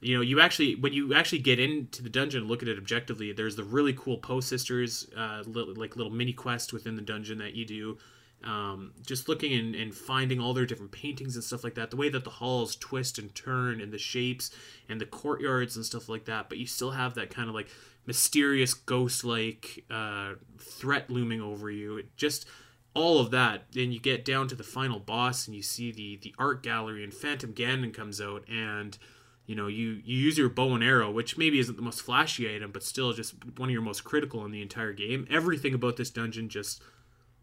you 0.00 0.14
know 0.14 0.20
you 0.20 0.40
actually 0.40 0.74
when 0.74 0.92
you 0.92 1.14
actually 1.14 1.38
get 1.38 1.58
into 1.58 2.02
the 2.02 2.10
dungeon 2.10 2.42
and 2.42 2.50
look 2.50 2.62
at 2.62 2.68
it 2.68 2.76
objectively 2.76 3.32
there's 3.32 3.56
the 3.56 3.64
really 3.64 3.94
cool 3.94 4.18
Poe 4.18 4.40
sisters 4.40 5.08
uh 5.16 5.42
li- 5.46 5.72
like 5.76 5.96
little 5.96 6.12
mini 6.12 6.32
quest 6.32 6.72
within 6.72 6.96
the 6.96 7.02
dungeon 7.02 7.38
that 7.38 7.54
you 7.54 7.64
do 7.64 7.96
um, 8.44 8.92
just 9.04 9.28
looking 9.28 9.52
and, 9.52 9.74
and 9.74 9.94
finding 9.94 10.40
all 10.40 10.54
their 10.54 10.66
different 10.66 10.92
paintings 10.92 11.34
and 11.34 11.44
stuff 11.44 11.64
like 11.64 11.74
that. 11.74 11.90
The 11.90 11.96
way 11.96 12.08
that 12.08 12.24
the 12.24 12.30
halls 12.30 12.76
twist 12.76 13.18
and 13.18 13.34
turn 13.34 13.80
and 13.80 13.92
the 13.92 13.98
shapes 13.98 14.50
and 14.88 15.00
the 15.00 15.06
courtyards 15.06 15.76
and 15.76 15.84
stuff 15.84 16.08
like 16.08 16.26
that 16.26 16.48
but 16.48 16.58
you 16.58 16.66
still 16.66 16.92
have 16.92 17.14
that 17.14 17.30
kind 17.30 17.48
of 17.48 17.54
like 17.54 17.68
mysterious 18.06 18.72
ghost 18.74 19.24
like 19.24 19.84
uh, 19.90 20.34
threat 20.58 21.10
looming 21.10 21.40
over 21.40 21.70
you. 21.70 21.98
It 21.98 22.16
just 22.16 22.46
all 22.94 23.18
of 23.18 23.30
that 23.30 23.64
then 23.72 23.92
you 23.92 24.00
get 24.00 24.24
down 24.24 24.48
to 24.48 24.54
the 24.54 24.62
final 24.62 24.98
boss 24.98 25.46
and 25.46 25.54
you 25.54 25.62
see 25.62 25.92
the 25.92 26.16
the 26.22 26.34
art 26.38 26.62
gallery 26.62 27.04
and 27.04 27.12
phantom 27.12 27.52
ganon 27.52 27.92
comes 27.92 28.22
out 28.22 28.42
and 28.48 28.96
you 29.44 29.54
know 29.54 29.66
you 29.66 30.00
you 30.02 30.16
use 30.16 30.38
your 30.38 30.48
bow 30.48 30.74
and 30.74 30.82
arrow 30.82 31.10
which 31.10 31.36
maybe 31.36 31.58
isn't 31.58 31.76
the 31.76 31.82
most 31.82 32.00
flashy 32.00 32.52
item 32.54 32.72
but 32.72 32.82
still 32.82 33.12
just 33.12 33.34
one 33.58 33.68
of 33.68 33.72
your 33.72 33.82
most 33.82 34.02
critical 34.02 34.44
in 34.46 34.50
the 34.50 34.62
entire 34.62 34.94
game. 34.94 35.26
Everything 35.28 35.74
about 35.74 35.96
this 35.96 36.08
dungeon 36.08 36.48
just 36.48 36.82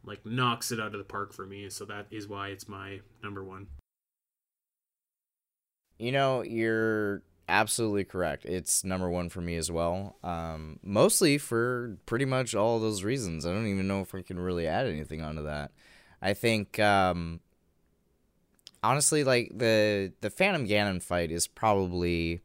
like 0.05 0.25
knocks 0.25 0.71
it 0.71 0.79
out 0.79 0.93
of 0.93 0.97
the 0.97 1.03
park 1.03 1.33
for 1.33 1.45
me 1.45 1.69
so 1.69 1.85
that 1.85 2.05
is 2.11 2.27
why 2.27 2.49
it's 2.49 2.67
my 2.67 2.99
number 3.23 3.43
one 3.43 3.67
You 6.03 6.11
know, 6.11 6.41
you're 6.41 7.23
absolutely 7.47 8.03
correct. 8.03 8.45
It's 8.45 8.83
number 8.83 9.09
one 9.09 9.29
for 9.29 9.41
me 9.41 9.55
as 9.55 9.71
well. 9.71 10.17
Um, 10.23 10.79
mostly 10.83 11.37
for 11.37 11.97
pretty 12.05 12.25
much 12.25 12.55
all 12.55 12.79
those 12.79 13.03
reasons. 13.03 13.45
I 13.45 13.53
don't 13.53 13.67
even 13.67 13.87
know 13.87 14.01
if 14.01 14.11
we 14.13 14.23
can 14.23 14.39
really 14.39 14.67
add 14.67 14.87
anything 14.87 15.21
onto 15.21 15.43
that. 15.43 15.71
I 16.21 16.33
think, 16.33 16.79
um, 16.79 17.41
honestly, 18.81 19.23
like 19.23 19.51
the 19.55 20.11
the 20.21 20.29
Phantom 20.29 20.67
Ganon 20.67 21.01
fight 21.01 21.31
is 21.31 21.47
probably 21.47 22.41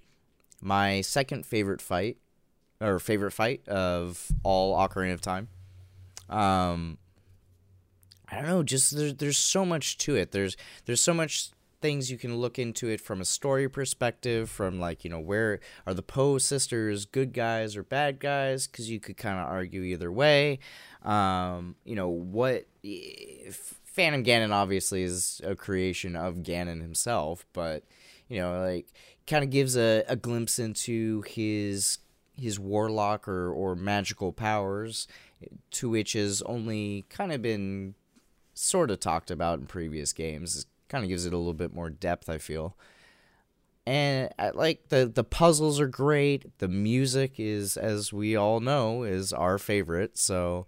my 0.60 1.00
second 1.00 1.46
favorite 1.46 1.80
fight, 1.80 2.18
or 2.80 2.98
favorite 2.98 3.32
fight 3.32 3.66
of 3.68 4.30
all 4.42 4.76
Ocarina 4.76 5.14
of 5.14 5.20
Time. 5.20 5.48
Um, 6.28 6.98
I 8.30 8.36
don't 8.36 8.46
know, 8.46 8.62
just 8.62 8.96
there's 8.96 9.14
there's 9.14 9.38
so 9.38 9.64
much 9.64 9.98
to 9.98 10.16
it. 10.16 10.32
There's 10.32 10.56
there's 10.84 11.00
so 11.00 11.14
much 11.14 11.50
things 11.80 12.10
you 12.10 12.18
can 12.18 12.36
look 12.36 12.58
into 12.58 12.88
it 12.88 13.00
from 13.00 13.20
a 13.20 13.24
story 13.24 13.68
perspective, 13.68 14.50
from 14.50 14.78
like 14.78 15.04
you 15.04 15.10
know 15.10 15.20
where 15.20 15.60
are 15.86 15.94
the 15.94 16.02
Poe 16.02 16.38
sisters 16.38 17.06
good 17.06 17.32
guys 17.32 17.76
or 17.76 17.82
bad 17.82 18.20
guys? 18.20 18.66
Because 18.66 18.90
you 18.90 19.00
could 19.00 19.16
kind 19.16 19.38
of 19.38 19.46
argue 19.46 19.82
either 19.82 20.12
way. 20.12 20.58
Um, 21.02 21.76
you 21.84 21.94
know 21.94 22.08
what? 22.08 22.66
Phantom 23.84 24.22
Ganon 24.22 24.52
obviously 24.52 25.02
is 25.02 25.40
a 25.44 25.56
creation 25.56 26.14
of 26.14 26.36
Ganon 26.36 26.82
himself, 26.82 27.46
but 27.52 27.84
you 28.28 28.38
know 28.40 28.60
like 28.60 28.92
kind 29.26 29.44
of 29.44 29.50
gives 29.50 29.76
a, 29.76 30.04
a 30.08 30.16
glimpse 30.16 30.58
into 30.58 31.22
his 31.22 31.98
his 32.36 32.58
warlock 32.58 33.26
or, 33.26 33.50
or 33.52 33.74
magical 33.74 34.32
powers 34.32 35.08
to 35.70 35.88
which 35.88 36.12
has 36.12 36.42
only 36.42 37.04
kind 37.08 37.32
of 37.32 37.42
been 37.42 37.94
sort 38.58 38.90
of 38.90 39.00
talked 39.00 39.30
about 39.30 39.58
in 39.58 39.66
previous 39.66 40.12
games. 40.12 40.56
It 40.56 40.64
kind 40.88 41.04
of 41.04 41.08
gives 41.08 41.26
it 41.26 41.32
a 41.32 41.36
little 41.36 41.54
bit 41.54 41.74
more 41.74 41.90
depth, 41.90 42.28
I 42.28 42.38
feel. 42.38 42.76
And 43.86 44.30
I 44.38 44.50
like 44.50 44.88
the 44.88 45.06
the 45.06 45.24
puzzles 45.24 45.80
are 45.80 45.86
great. 45.86 46.58
The 46.58 46.68
music 46.68 47.34
is, 47.38 47.76
as 47.76 48.12
we 48.12 48.36
all 48.36 48.60
know, 48.60 49.02
is 49.02 49.32
our 49.32 49.56
favorite. 49.58 50.18
So 50.18 50.66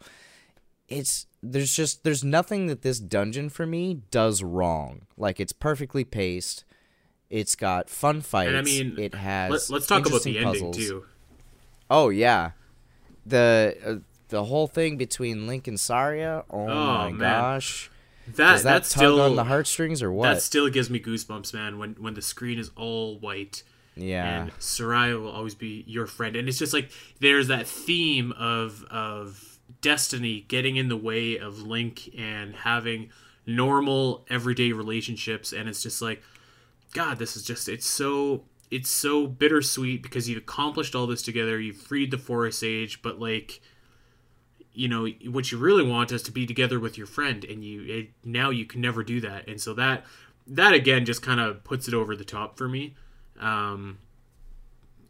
it's 0.88 1.26
there's 1.42 1.74
just 1.74 2.02
there's 2.04 2.24
nothing 2.24 2.66
that 2.68 2.80
this 2.82 2.98
dungeon 2.98 3.50
for 3.50 3.66
me 3.66 4.00
does 4.10 4.42
wrong. 4.42 5.02
Like 5.18 5.38
it's 5.38 5.52
perfectly 5.52 6.04
paced. 6.04 6.64
It's 7.28 7.54
got 7.54 7.88
fun 7.88 8.22
fights. 8.22 8.48
and 8.48 8.56
i 8.56 8.62
mean 8.62 8.98
it 8.98 9.14
has. 9.14 9.50
let, 9.50 9.74
let's 9.74 9.86
talk 9.86 10.06
about 10.06 10.22
the 10.22 10.38
ending 10.38 10.72
too 10.72 11.04
Oh 11.90 12.08
yeah, 12.08 12.52
the 13.26 13.76
uh, 13.84 13.94
the 14.30 14.44
whole 14.44 14.66
thing 14.66 14.96
between 14.96 15.46
Link 15.46 15.68
and 15.68 15.78
Saria. 15.78 16.44
Oh, 16.50 16.62
oh, 16.62 16.66
my 16.66 17.10
man. 17.10 17.18
gosh, 17.18 17.90
that 18.28 18.36
does 18.36 18.62
that 18.62 18.72
that's 18.72 18.92
tug 18.92 19.00
still 19.00 19.20
on 19.20 19.36
the 19.36 19.44
heartstrings 19.44 20.02
or 20.02 20.10
what? 20.12 20.34
that 20.34 20.42
still 20.42 20.68
gives 20.70 20.88
me 20.88 21.00
goosebumps 21.00 21.52
man 21.52 21.78
when 21.78 21.94
when 21.94 22.14
the 22.14 22.22
screen 22.22 22.58
is 22.58 22.70
all 22.76 23.18
white 23.18 23.62
yeah, 23.96 24.42
and 24.42 24.52
Saria 24.58 25.18
will 25.18 25.30
always 25.30 25.54
be 25.54 25.84
your 25.86 26.06
friend. 26.06 26.36
And 26.36 26.48
it's 26.48 26.58
just 26.58 26.72
like 26.72 26.90
there's 27.20 27.48
that 27.48 27.66
theme 27.66 28.32
of 28.32 28.84
of 28.90 29.58
destiny 29.80 30.44
getting 30.48 30.76
in 30.76 30.88
the 30.88 30.96
way 30.96 31.36
of 31.36 31.60
Link 31.60 32.10
and 32.16 32.54
having 32.54 33.10
normal 33.46 34.24
everyday 34.28 34.72
relationships 34.72 35.52
and 35.52 35.68
it's 35.68 35.82
just 35.82 36.00
like 36.02 36.22
god 36.92 37.18
this 37.18 37.36
is 37.36 37.42
just 37.42 37.68
it's 37.68 37.86
so 37.86 38.44
it's 38.70 38.90
so 38.90 39.26
bittersweet 39.26 40.02
because 40.02 40.28
you've 40.28 40.38
accomplished 40.38 40.94
all 40.94 41.06
this 41.06 41.22
together 41.22 41.58
you've 41.58 41.76
freed 41.76 42.10
the 42.10 42.18
forest 42.18 42.60
sage 42.60 43.02
but 43.02 43.18
like 43.18 43.60
you 44.72 44.88
know 44.88 45.06
what 45.30 45.50
you 45.50 45.58
really 45.58 45.86
want 45.86 46.12
is 46.12 46.22
to 46.22 46.32
be 46.32 46.46
together 46.46 46.78
with 46.78 46.96
your 46.96 47.06
friend 47.06 47.44
and 47.44 47.64
you 47.64 47.82
it, 47.82 48.10
now 48.24 48.50
you 48.50 48.64
can 48.64 48.80
never 48.80 49.02
do 49.02 49.20
that. 49.20 49.48
And 49.48 49.60
so 49.60 49.74
that 49.74 50.04
that 50.46 50.72
again 50.72 51.04
just 51.04 51.22
kind 51.22 51.40
of 51.40 51.64
puts 51.64 51.88
it 51.88 51.94
over 51.94 52.14
the 52.14 52.24
top 52.24 52.56
for 52.56 52.68
me. 52.68 52.94
Um 53.38 53.98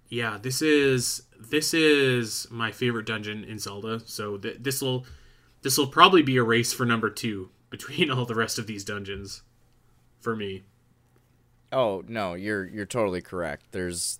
yeah 0.08 0.38
this 0.40 0.62
is 0.62 1.22
this 1.38 1.72
is 1.72 2.46
my 2.50 2.72
favorite 2.72 3.06
dungeon 3.06 3.44
in 3.44 3.58
zelda. 3.58 4.00
So 4.06 4.38
th- 4.38 4.58
this 4.60 4.80
will 4.80 5.04
this 5.62 5.76
will 5.76 5.88
probably 5.88 6.22
be 6.22 6.36
a 6.36 6.42
race 6.42 6.72
for 6.72 6.86
number 6.86 7.10
two 7.10 7.50
between 7.70 8.10
all 8.10 8.26
the 8.26 8.34
rest 8.34 8.58
of 8.58 8.66
these 8.66 8.84
dungeons 8.84 9.42
for 10.20 10.34
me. 10.34 10.64
Oh 11.72 12.02
no, 12.08 12.34
you're 12.34 12.66
you're 12.66 12.86
totally 12.86 13.20
correct. 13.20 13.66
There's 13.72 14.18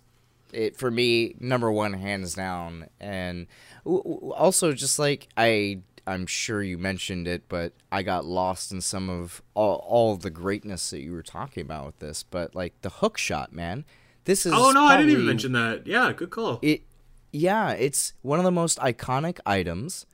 it 0.53 0.77
for 0.77 0.91
me 0.91 1.35
number 1.41 1.71
one 1.71 1.95
hands 1.95 2.35
down, 2.35 2.89
and 2.99 3.47
also 3.85 4.73
just 4.73 4.99
like 4.99 5.29
I 5.37 5.83
I'm 6.07 6.27
sure 6.27 6.63
you 6.63 6.79
mentioned 6.79 7.29
it, 7.29 7.45
but 7.49 7.73
I 7.93 8.03
got 8.03 8.25
lost 8.25 8.73
in 8.73 8.81
some 8.81 9.09
of 9.09 9.43
all 9.55 9.85
all 9.87 10.13
of 10.13 10.21
the 10.23 10.31
greatness 10.31 10.91
that 10.91 11.01
you 11.01 11.13
were 11.13 11.23
talking 11.23 11.63
about 11.63 11.87
with 11.87 11.99
this. 11.99 12.23
But 12.23 12.55
like 12.55 12.81
the 12.83 12.91
hook 12.91 13.19
shot, 13.19 13.53
man, 13.53 13.85
this 14.25 14.47
is 14.47 14.53
oh 14.55 14.71
no, 14.73 14.85
I 14.85 14.97
didn't 14.97 15.13
even 15.13 15.27
mention 15.27 15.53
that. 15.53 15.87
Yeah, 15.87 16.13
good 16.13 16.31
call. 16.31 16.59
It 16.63 16.83
yeah, 17.33 17.73
it's 17.73 18.15
one 18.23 18.39
of 18.39 18.45
the 18.45 18.51
most 18.51 18.79
iconic 18.79 19.39
items, 19.47 20.07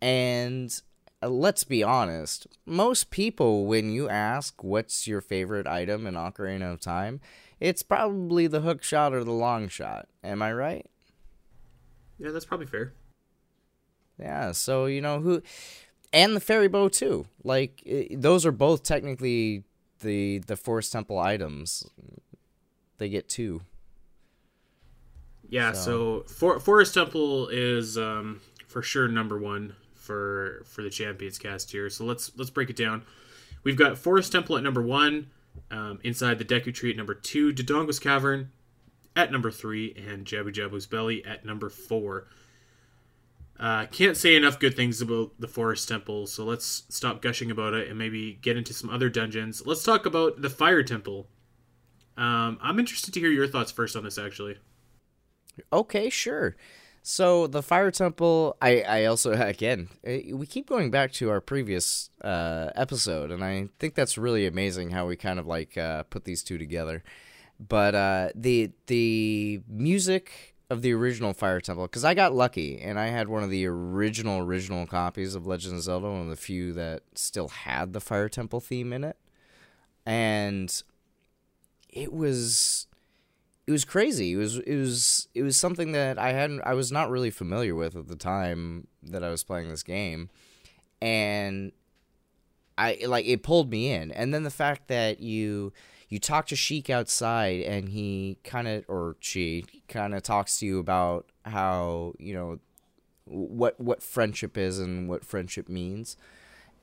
and 0.00 0.80
uh, 1.22 1.28
let's 1.28 1.64
be 1.64 1.82
honest, 1.82 2.46
most 2.66 3.10
people, 3.10 3.66
when 3.66 3.90
you 3.90 4.08
ask 4.08 4.62
what's 4.62 5.06
your 5.06 5.20
favorite 5.20 5.66
item 5.66 6.06
in 6.06 6.14
Ocarina 6.14 6.72
of 6.72 6.80
Time, 6.80 7.20
it's 7.60 7.82
probably 7.82 8.46
the 8.46 8.60
hook 8.60 8.82
shot 8.82 9.12
or 9.12 9.24
the 9.24 9.32
long 9.32 9.68
shot. 9.68 10.08
Am 10.22 10.42
I 10.42 10.52
right? 10.52 10.86
Yeah, 12.18 12.30
that's 12.30 12.44
probably 12.44 12.66
fair. 12.66 12.92
Yeah, 14.18 14.52
so, 14.52 14.86
you 14.86 15.00
know, 15.00 15.20
who. 15.20 15.42
And 16.12 16.34
the 16.34 16.40
fairy 16.40 16.68
bow, 16.68 16.88
too. 16.88 17.26
Like, 17.44 17.82
it, 17.84 18.20
those 18.20 18.44
are 18.46 18.52
both 18.52 18.82
technically 18.82 19.64
the 20.00 20.38
the 20.40 20.56
Forest 20.56 20.92
Temple 20.92 21.18
items. 21.18 21.84
They 22.98 23.08
get 23.08 23.28
two. 23.28 23.62
Yeah, 25.48 25.72
so, 25.72 26.24
so 26.26 26.34
For- 26.34 26.60
Forest 26.60 26.94
Temple 26.94 27.48
is 27.48 27.96
um, 27.96 28.40
for 28.66 28.82
sure 28.82 29.08
number 29.08 29.38
one 29.38 29.74
for 29.94 30.62
for 30.66 30.82
the 30.82 30.90
champions 30.90 31.38
cast 31.38 31.70
here. 31.70 31.88
So 31.90 32.04
let's 32.04 32.32
let's 32.36 32.50
break 32.50 32.70
it 32.70 32.76
down. 32.76 33.02
We've 33.64 33.76
got 33.76 33.98
Forest 33.98 34.32
Temple 34.32 34.56
at 34.56 34.62
number 34.62 34.82
one, 34.82 35.28
um, 35.70 35.98
inside 36.02 36.38
the 36.38 36.44
Deku 36.44 36.72
Tree 36.72 36.90
at 36.90 36.96
number 36.96 37.14
two, 37.14 37.52
Dodongo's 37.52 37.98
Cavern 37.98 38.50
at 39.16 39.32
number 39.32 39.50
three, 39.50 39.94
and 39.96 40.24
Jabu 40.24 40.52
Jabu's 40.52 40.86
Belly 40.86 41.24
at 41.24 41.44
number 41.44 41.68
four. 41.68 42.28
Uh, 43.58 43.86
can't 43.86 44.16
say 44.16 44.36
enough 44.36 44.60
good 44.60 44.76
things 44.76 45.02
about 45.02 45.32
the 45.40 45.48
Forest 45.48 45.88
Temple, 45.88 46.26
so 46.28 46.44
let's 46.44 46.84
stop 46.88 47.20
gushing 47.20 47.50
about 47.50 47.74
it 47.74 47.88
and 47.88 47.98
maybe 47.98 48.38
get 48.40 48.56
into 48.56 48.72
some 48.72 48.88
other 48.88 49.08
dungeons. 49.10 49.66
Let's 49.66 49.82
talk 49.82 50.06
about 50.06 50.40
the 50.40 50.50
Fire 50.50 50.84
Temple. 50.84 51.26
Um, 52.16 52.58
I'm 52.62 52.78
interested 52.78 53.14
to 53.14 53.20
hear 53.20 53.30
your 53.30 53.48
thoughts 53.48 53.72
first 53.72 53.96
on 53.96 54.04
this, 54.04 54.18
actually. 54.18 54.58
Okay, 55.72 56.08
sure. 56.08 56.56
So 57.10 57.46
the 57.46 57.62
fire 57.62 57.90
temple, 57.90 58.58
I, 58.60 58.82
I 58.82 59.04
also 59.06 59.32
again 59.48 59.88
eh, 60.04 60.30
we 60.34 60.44
keep 60.46 60.68
going 60.68 60.90
back 60.90 61.10
to 61.12 61.30
our 61.30 61.40
previous 61.40 62.10
uh, 62.20 62.68
episode, 62.74 63.30
and 63.30 63.42
I 63.42 63.70
think 63.78 63.94
that's 63.94 64.18
really 64.18 64.44
amazing 64.46 64.90
how 64.90 65.06
we 65.06 65.16
kind 65.16 65.38
of 65.38 65.46
like 65.46 65.78
uh, 65.78 66.02
put 66.02 66.26
these 66.26 66.42
two 66.42 66.58
together. 66.58 67.02
But 67.58 67.94
uh, 67.94 68.28
the 68.34 68.72
the 68.88 69.62
music 69.66 70.54
of 70.68 70.82
the 70.82 70.92
original 70.92 71.32
Fire 71.32 71.62
Temple, 71.62 71.86
because 71.86 72.04
I 72.04 72.12
got 72.12 72.34
lucky 72.34 72.78
and 72.78 72.98
I 72.98 73.06
had 73.06 73.30
one 73.30 73.42
of 73.42 73.48
the 73.48 73.64
original 73.64 74.40
original 74.40 74.86
copies 74.86 75.34
of 75.34 75.46
Legend 75.46 75.76
of 75.76 75.82
Zelda, 75.84 76.10
one 76.10 76.20
of 76.20 76.28
the 76.28 76.36
few 76.36 76.74
that 76.74 77.04
still 77.14 77.48
had 77.48 77.94
the 77.94 78.00
Fire 78.00 78.28
Temple 78.28 78.60
theme 78.60 78.92
in 78.92 79.02
it, 79.02 79.16
and 80.04 80.82
it 81.88 82.12
was 82.12 82.86
it 83.68 83.70
was 83.70 83.84
crazy. 83.84 84.32
It 84.32 84.36
was 84.36 84.56
it 84.56 84.76
was 84.76 85.28
it 85.34 85.42
was 85.42 85.54
something 85.58 85.92
that 85.92 86.18
I 86.18 86.32
hadn't 86.32 86.62
I 86.62 86.72
was 86.72 86.90
not 86.90 87.10
really 87.10 87.28
familiar 87.28 87.74
with 87.74 87.96
at 87.96 88.08
the 88.08 88.16
time 88.16 88.86
that 89.02 89.22
I 89.22 89.28
was 89.28 89.44
playing 89.44 89.68
this 89.68 89.82
game, 89.82 90.30
and 91.02 91.72
I 92.78 92.96
like 93.06 93.26
it 93.26 93.42
pulled 93.42 93.70
me 93.70 93.92
in. 93.92 94.10
And 94.10 94.32
then 94.32 94.42
the 94.42 94.50
fact 94.50 94.88
that 94.88 95.20
you 95.20 95.74
you 96.08 96.18
talk 96.18 96.46
to 96.46 96.56
Sheik 96.56 96.88
outside 96.88 97.60
and 97.60 97.90
he 97.90 98.38
kind 98.42 98.68
of 98.68 98.86
or 98.88 99.16
she 99.20 99.66
kind 99.86 100.14
of 100.14 100.22
talks 100.22 100.60
to 100.60 100.66
you 100.66 100.78
about 100.78 101.26
how 101.44 102.14
you 102.18 102.32
know 102.32 102.60
what 103.26 103.78
what 103.78 104.02
friendship 104.02 104.56
is 104.56 104.78
and 104.78 105.10
what 105.10 105.26
friendship 105.26 105.68
means, 105.68 106.16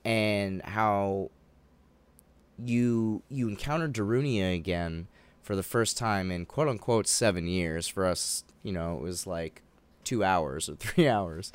and 0.03 0.61
how 0.61 1.31
you 2.63 3.23
you 3.27 3.47
encounter 3.47 3.87
Darunia 3.87 4.53
again 4.53 5.07
for 5.45 5.55
the 5.55 5.63
first 5.63 5.95
time 5.95 6.31
in 6.31 6.43
quote 6.47 6.67
unquote 6.67 7.07
seven 7.07 7.47
years. 7.47 7.87
For 7.87 8.05
us, 8.05 8.43
you 8.63 8.73
know, 8.73 8.97
it 8.97 9.01
was 9.01 9.27
like 9.27 9.61
two 10.03 10.23
hours 10.23 10.67
or 10.67 10.75
three 10.75 11.07
hours. 11.07 11.53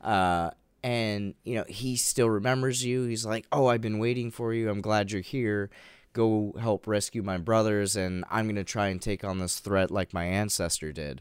Uh, 0.00 0.50
and, 0.82 1.34
you 1.44 1.56
know, 1.56 1.64
he 1.68 1.96
still 1.96 2.30
remembers 2.30 2.84
you. 2.84 3.04
He's 3.04 3.26
like, 3.26 3.46
Oh, 3.52 3.66
I've 3.66 3.82
been 3.82 3.98
waiting 3.98 4.30
for 4.30 4.54
you. 4.54 4.70
I'm 4.70 4.80
glad 4.80 5.12
you're 5.12 5.20
here. 5.20 5.68
Go 6.14 6.54
help 6.58 6.86
rescue 6.86 7.22
my 7.22 7.36
brothers, 7.36 7.94
and 7.94 8.24
I'm 8.30 8.46
going 8.46 8.56
to 8.56 8.64
try 8.64 8.88
and 8.88 9.00
take 9.00 9.22
on 9.24 9.38
this 9.38 9.60
threat 9.60 9.90
like 9.90 10.14
my 10.14 10.24
ancestor 10.24 10.90
did. 10.90 11.20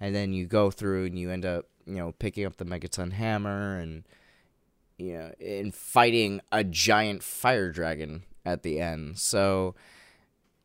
And 0.00 0.14
then 0.14 0.32
you 0.32 0.46
go 0.46 0.70
through 0.70 1.06
and 1.06 1.18
you 1.18 1.30
end 1.30 1.44
up, 1.44 1.66
you 1.86 1.96
know, 1.96 2.12
picking 2.20 2.46
up 2.46 2.56
the 2.56 2.64
Megaton 2.64 3.12
hammer 3.12 3.76
and, 3.76 4.04
you 4.96 5.14
know, 5.14 5.32
and 5.40 5.74
fighting 5.74 6.40
a 6.52 6.62
giant 6.62 7.24
fire 7.24 7.72
dragon 7.72 8.22
at 8.44 8.62
the 8.62 8.80
end. 8.80 9.18
So, 9.18 9.74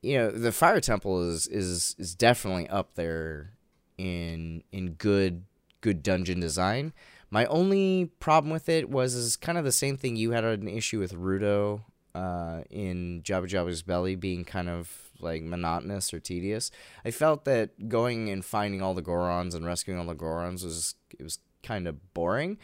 you 0.03 0.17
know 0.17 0.29
the 0.29 0.51
fire 0.51 0.79
temple 0.79 1.27
is 1.27 1.47
is 1.47 1.95
is 1.97 2.13
definitely 2.13 2.69
up 2.69 2.95
there 2.95 3.53
in 3.97 4.63
in 4.71 4.91
good 4.91 5.45
good 5.81 6.03
dungeon 6.03 6.39
design 6.39 6.93
my 7.33 7.47
only 7.47 8.11
problem 8.19 8.53
with 8.53 8.69
it 8.69 8.91
was 8.91 9.15
is 9.15 9.35
kind 9.37 9.57
of 9.57 9.63
the 9.63 9.71
same 9.71 9.97
thing 9.97 10.15
you 10.15 10.31
had 10.31 10.43
an 10.43 10.67
issue 10.67 10.99
with 10.99 11.15
Ruto 11.15 11.81
uh, 12.13 12.61
in 12.69 13.23
Jabu 13.23 13.47
Jabu's 13.47 13.81
belly 13.81 14.15
being 14.15 14.45
kind 14.45 14.69
of 14.69 15.09
like 15.19 15.41
monotonous 15.41 16.13
or 16.13 16.19
tedious. 16.19 16.69
I 17.03 17.09
felt 17.09 17.45
that 17.45 17.89
going 17.89 18.29
and 18.29 18.45
finding 18.45 18.83
all 18.83 18.93
the 18.93 19.01
Gorons 19.01 19.55
and 19.55 19.65
rescuing 19.65 19.99
all 19.99 20.05
the 20.05 20.13
Gorons 20.13 20.63
was 20.63 20.93
it 21.17 21.23
was 21.23 21.39
kind 21.63 21.87
of 21.87 22.13
boring. 22.13 22.59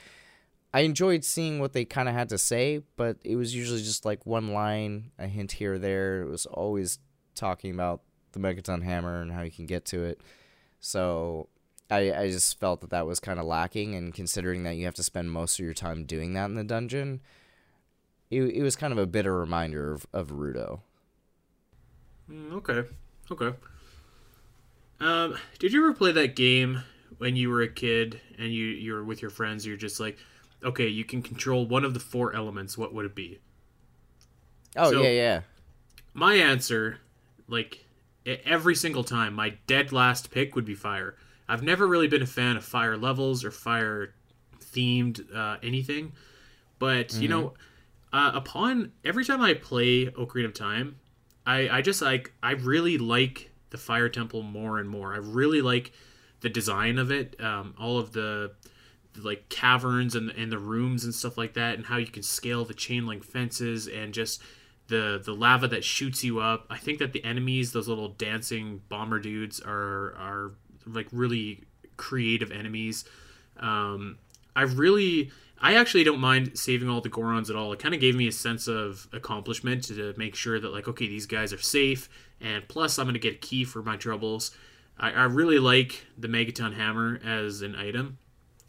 I 0.71 0.81
enjoyed 0.81 1.23
seeing 1.23 1.59
what 1.59 1.73
they 1.73 1.83
kind 1.83 2.07
of 2.07 2.13
had 2.13 2.29
to 2.29 2.37
say, 2.37 2.83
but 2.95 3.17
it 3.23 3.37
was 3.37 3.55
usually 3.55 3.81
just 3.81 4.05
like 4.05 4.23
one 4.27 4.53
line, 4.53 5.09
a 5.17 5.25
hint 5.25 5.53
here 5.53 5.73
or 5.73 5.79
there. 5.79 6.21
It 6.21 6.29
was 6.29 6.45
always 6.45 6.99
talking 7.39 7.71
about 7.71 8.01
the 8.33 8.39
Megaton 8.39 8.83
Hammer 8.83 9.21
and 9.21 9.31
how 9.31 9.41
you 9.41 9.51
can 9.51 9.65
get 9.65 9.85
to 9.85 10.03
it. 10.03 10.21
So 10.79 11.47
I 11.89 12.11
I 12.13 12.27
just 12.29 12.59
felt 12.59 12.81
that 12.81 12.91
that 12.91 13.07
was 13.07 13.19
kind 13.19 13.39
of 13.39 13.45
lacking, 13.45 13.95
and 13.95 14.13
considering 14.13 14.63
that 14.63 14.75
you 14.75 14.85
have 14.85 14.95
to 14.95 15.03
spend 15.03 15.31
most 15.31 15.59
of 15.59 15.65
your 15.65 15.73
time 15.73 16.05
doing 16.05 16.33
that 16.33 16.45
in 16.45 16.55
the 16.55 16.63
dungeon, 16.63 17.21
it 18.29 18.41
it 18.43 18.63
was 18.63 18.75
kind 18.75 18.93
of 18.93 18.99
a 18.99 19.07
bitter 19.07 19.37
reminder 19.37 19.93
of 19.93 20.05
of 20.13 20.29
Ruto. 20.29 20.81
Mm, 22.29 22.53
okay, 22.53 22.83
okay. 23.31 23.57
Um, 24.99 25.37
did 25.57 25.73
you 25.73 25.83
ever 25.83 25.93
play 25.93 26.11
that 26.11 26.35
game 26.35 26.83
when 27.17 27.35
you 27.35 27.49
were 27.49 27.61
a 27.61 27.69
kid 27.69 28.19
and 28.37 28.53
you 28.53 28.65
you 28.65 28.93
were 28.93 29.03
with 29.03 29.21
your 29.21 29.31
friends? 29.31 29.65
You're 29.65 29.77
just 29.77 29.99
like, 29.99 30.17
okay, 30.63 30.87
you 30.87 31.05
can 31.05 31.21
control 31.21 31.65
one 31.65 31.83
of 31.83 31.93
the 31.93 31.99
four 31.99 32.35
elements. 32.35 32.77
What 32.77 32.93
would 32.93 33.05
it 33.05 33.15
be? 33.15 33.39
Oh 34.75 34.91
so, 34.91 35.01
yeah, 35.01 35.09
yeah. 35.09 35.41
My 36.13 36.35
answer 36.35 36.99
like 37.49 37.85
every 38.25 38.75
single 38.75 39.03
time, 39.03 39.33
my 39.33 39.55
dead 39.67 39.91
last 39.91 40.31
pick 40.31 40.55
would 40.55 40.65
be 40.65 40.75
fire. 40.75 41.15
I've 41.47 41.63
never 41.63 41.87
really 41.87 42.07
been 42.07 42.21
a 42.21 42.27
fan 42.27 42.57
of 42.57 42.63
fire 42.63 42.95
levels 42.95 43.43
or 43.43 43.51
fire 43.51 44.13
themed 44.61 45.35
uh, 45.35 45.57
anything, 45.63 46.13
but 46.77 47.09
mm-hmm. 47.09 47.21
you 47.21 47.27
know, 47.27 47.53
uh, 48.13 48.31
upon 48.33 48.91
every 49.03 49.25
time 49.25 49.41
I 49.41 49.53
play 49.55 50.07
Ocarina 50.07 50.45
of 50.45 50.53
Time, 50.53 50.97
I 51.45 51.69
I 51.69 51.81
just 51.81 52.01
like 52.01 52.31
I 52.43 52.51
really 52.51 52.97
like 52.97 53.49
the 53.71 53.77
fire 53.77 54.09
temple 54.09 54.43
more 54.43 54.79
and 54.79 54.89
more. 54.89 55.13
I 55.13 55.17
really 55.17 55.61
like 55.61 55.91
the 56.41 56.49
design 56.49 56.97
of 56.97 57.11
it, 57.11 57.39
um, 57.41 57.73
all 57.79 57.97
of 57.97 58.13
the 58.13 58.53
like 59.17 59.49
caverns 59.49 60.15
and 60.15 60.29
and 60.31 60.51
the 60.51 60.59
rooms 60.59 61.03
and 61.03 61.13
stuff 61.13 61.37
like 61.37 61.53
that, 61.53 61.75
and 61.75 61.85
how 61.85 61.97
you 61.97 62.07
can 62.07 62.23
scale 62.23 62.65
the 62.65 62.73
chain 62.73 63.07
link 63.07 63.23
fences 63.23 63.87
and 63.87 64.13
just 64.13 64.41
the 64.89 65.21
the 65.23 65.33
lava 65.33 65.67
that 65.69 65.83
shoots 65.83 66.23
you 66.23 66.39
up. 66.39 66.65
I 66.69 66.77
think 66.77 66.99
that 66.99 67.13
the 67.13 67.23
enemies, 67.23 67.71
those 67.71 67.87
little 67.87 68.09
dancing 68.09 68.81
bomber 68.89 69.19
dudes, 69.19 69.61
are 69.61 70.13
are 70.15 70.51
like 70.85 71.07
really 71.11 71.63
creative 71.97 72.51
enemies. 72.51 73.05
Um, 73.57 74.17
I 74.55 74.63
really 74.63 75.31
I 75.61 75.75
actually 75.75 76.03
don't 76.03 76.19
mind 76.19 76.57
saving 76.57 76.89
all 76.89 77.01
the 77.01 77.09
Gorons 77.09 77.49
at 77.49 77.55
all. 77.55 77.71
It 77.73 77.79
kind 77.79 77.93
of 77.93 78.01
gave 78.01 78.15
me 78.15 78.27
a 78.27 78.31
sense 78.31 78.67
of 78.67 79.07
accomplishment 79.13 79.83
to 79.85 80.13
make 80.17 80.35
sure 80.35 80.59
that 80.59 80.73
like 80.73 80.87
okay 80.87 81.07
these 81.07 81.25
guys 81.25 81.53
are 81.53 81.61
safe, 81.61 82.09
and 82.41 82.67
plus 82.67 82.99
I'm 82.99 83.05
gonna 83.05 83.19
get 83.19 83.35
a 83.35 83.37
key 83.37 83.63
for 83.63 83.81
my 83.81 83.95
troubles. 83.95 84.51
I, 84.97 85.11
I 85.11 85.23
really 85.25 85.59
like 85.59 86.05
the 86.17 86.27
Megaton 86.27 86.75
hammer 86.75 87.19
as 87.23 87.61
an 87.61 87.75
item, 87.75 88.17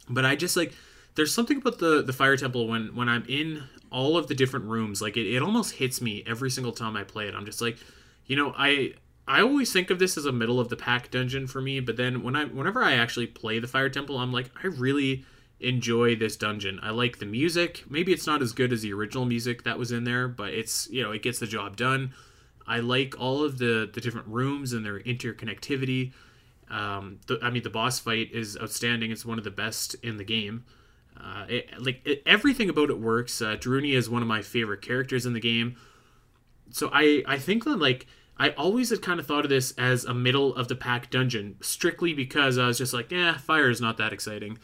but 0.09 0.25
I 0.25 0.35
just 0.35 0.55
like 0.55 0.73
there's 1.15 1.33
something 1.33 1.57
about 1.57 1.79
the 1.79 2.01
the 2.01 2.13
fire 2.13 2.37
temple 2.37 2.67
when 2.67 2.95
when 2.95 3.09
I'm 3.09 3.25
in 3.27 3.63
all 3.91 4.17
of 4.17 4.27
the 4.27 4.35
different 4.35 4.65
rooms 4.65 5.01
like 5.01 5.17
it, 5.17 5.27
it 5.27 5.41
almost 5.41 5.75
hits 5.75 6.01
me 6.01 6.23
every 6.25 6.49
single 6.49 6.71
time 6.71 6.95
I 6.95 7.03
play 7.03 7.27
it. 7.27 7.35
I'm 7.35 7.45
just 7.45 7.61
like, 7.61 7.77
you 8.25 8.35
know, 8.35 8.53
I 8.57 8.93
I 9.27 9.41
always 9.41 9.71
think 9.71 9.89
of 9.89 9.99
this 9.99 10.17
as 10.17 10.25
a 10.25 10.31
middle 10.31 10.59
of 10.59 10.69
the 10.69 10.77
pack 10.77 11.11
dungeon 11.11 11.47
for 11.47 11.61
me, 11.61 11.79
but 11.79 11.97
then 11.97 12.23
when 12.23 12.35
I 12.35 12.45
whenever 12.45 12.83
I 12.83 12.93
actually 12.93 13.27
play 13.27 13.59
the 13.59 13.67
fire 13.67 13.89
temple, 13.89 14.17
I'm 14.17 14.31
like 14.31 14.51
I 14.63 14.67
really 14.67 15.25
enjoy 15.61 16.15
this 16.15 16.35
dungeon. 16.35 16.79
I 16.81 16.89
like 16.89 17.19
the 17.19 17.25
music. 17.25 17.83
Maybe 17.89 18.11
it's 18.11 18.27
not 18.27 18.41
as 18.41 18.51
good 18.51 18.73
as 18.73 18.81
the 18.81 18.93
original 18.93 19.25
music 19.25 19.63
that 19.63 19.77
was 19.77 19.91
in 19.91 20.03
there, 20.03 20.27
but 20.27 20.53
it's, 20.53 20.89
you 20.89 21.03
know, 21.03 21.11
it 21.11 21.21
gets 21.21 21.39
the 21.39 21.47
job 21.47 21.77
done. 21.77 22.13
I 22.67 22.79
like 22.79 23.19
all 23.19 23.43
of 23.43 23.57
the 23.57 23.89
the 23.91 24.01
different 24.01 24.27
rooms 24.27 24.73
and 24.73 24.85
their 24.85 24.99
interconnectivity. 24.99 26.13
Um, 26.69 27.19
the, 27.27 27.39
I 27.41 27.49
mean, 27.49 27.63
the 27.63 27.69
boss 27.69 27.99
fight 27.99 28.31
is 28.31 28.57
outstanding. 28.61 29.11
It's 29.11 29.25
one 29.25 29.37
of 29.37 29.43
the 29.43 29.51
best 29.51 29.95
in 30.03 30.17
the 30.17 30.23
game. 30.23 30.63
Uh, 31.23 31.45
it, 31.47 31.81
like 31.81 32.01
it, 32.05 32.23
everything 32.25 32.69
about 32.69 32.89
it 32.89 32.99
works. 32.99 33.41
Uh, 33.41 33.57
is 33.63 34.09
one 34.09 34.21
of 34.21 34.27
my 34.27 34.41
favorite 34.41 34.81
characters 34.81 35.25
in 35.25 35.33
the 35.33 35.39
game. 35.39 35.75
So 36.71 36.89
I 36.91 37.23
I 37.27 37.37
think 37.37 37.63
that 37.65 37.77
like 37.77 38.07
I 38.37 38.51
always 38.51 38.89
had 38.89 39.01
kind 39.01 39.19
of 39.19 39.27
thought 39.27 39.45
of 39.45 39.49
this 39.49 39.71
as 39.77 40.03
a 40.03 40.13
middle 40.13 40.55
of 40.55 40.67
the 40.67 40.75
pack 40.75 41.11
dungeon, 41.11 41.57
strictly 41.61 42.13
because 42.13 42.57
I 42.57 42.67
was 42.67 42.79
just 42.79 42.93
like, 42.93 43.11
yeah, 43.11 43.37
fire 43.37 43.69
is 43.69 43.79
not 43.79 43.97
that 43.97 44.13
exciting. 44.13 44.57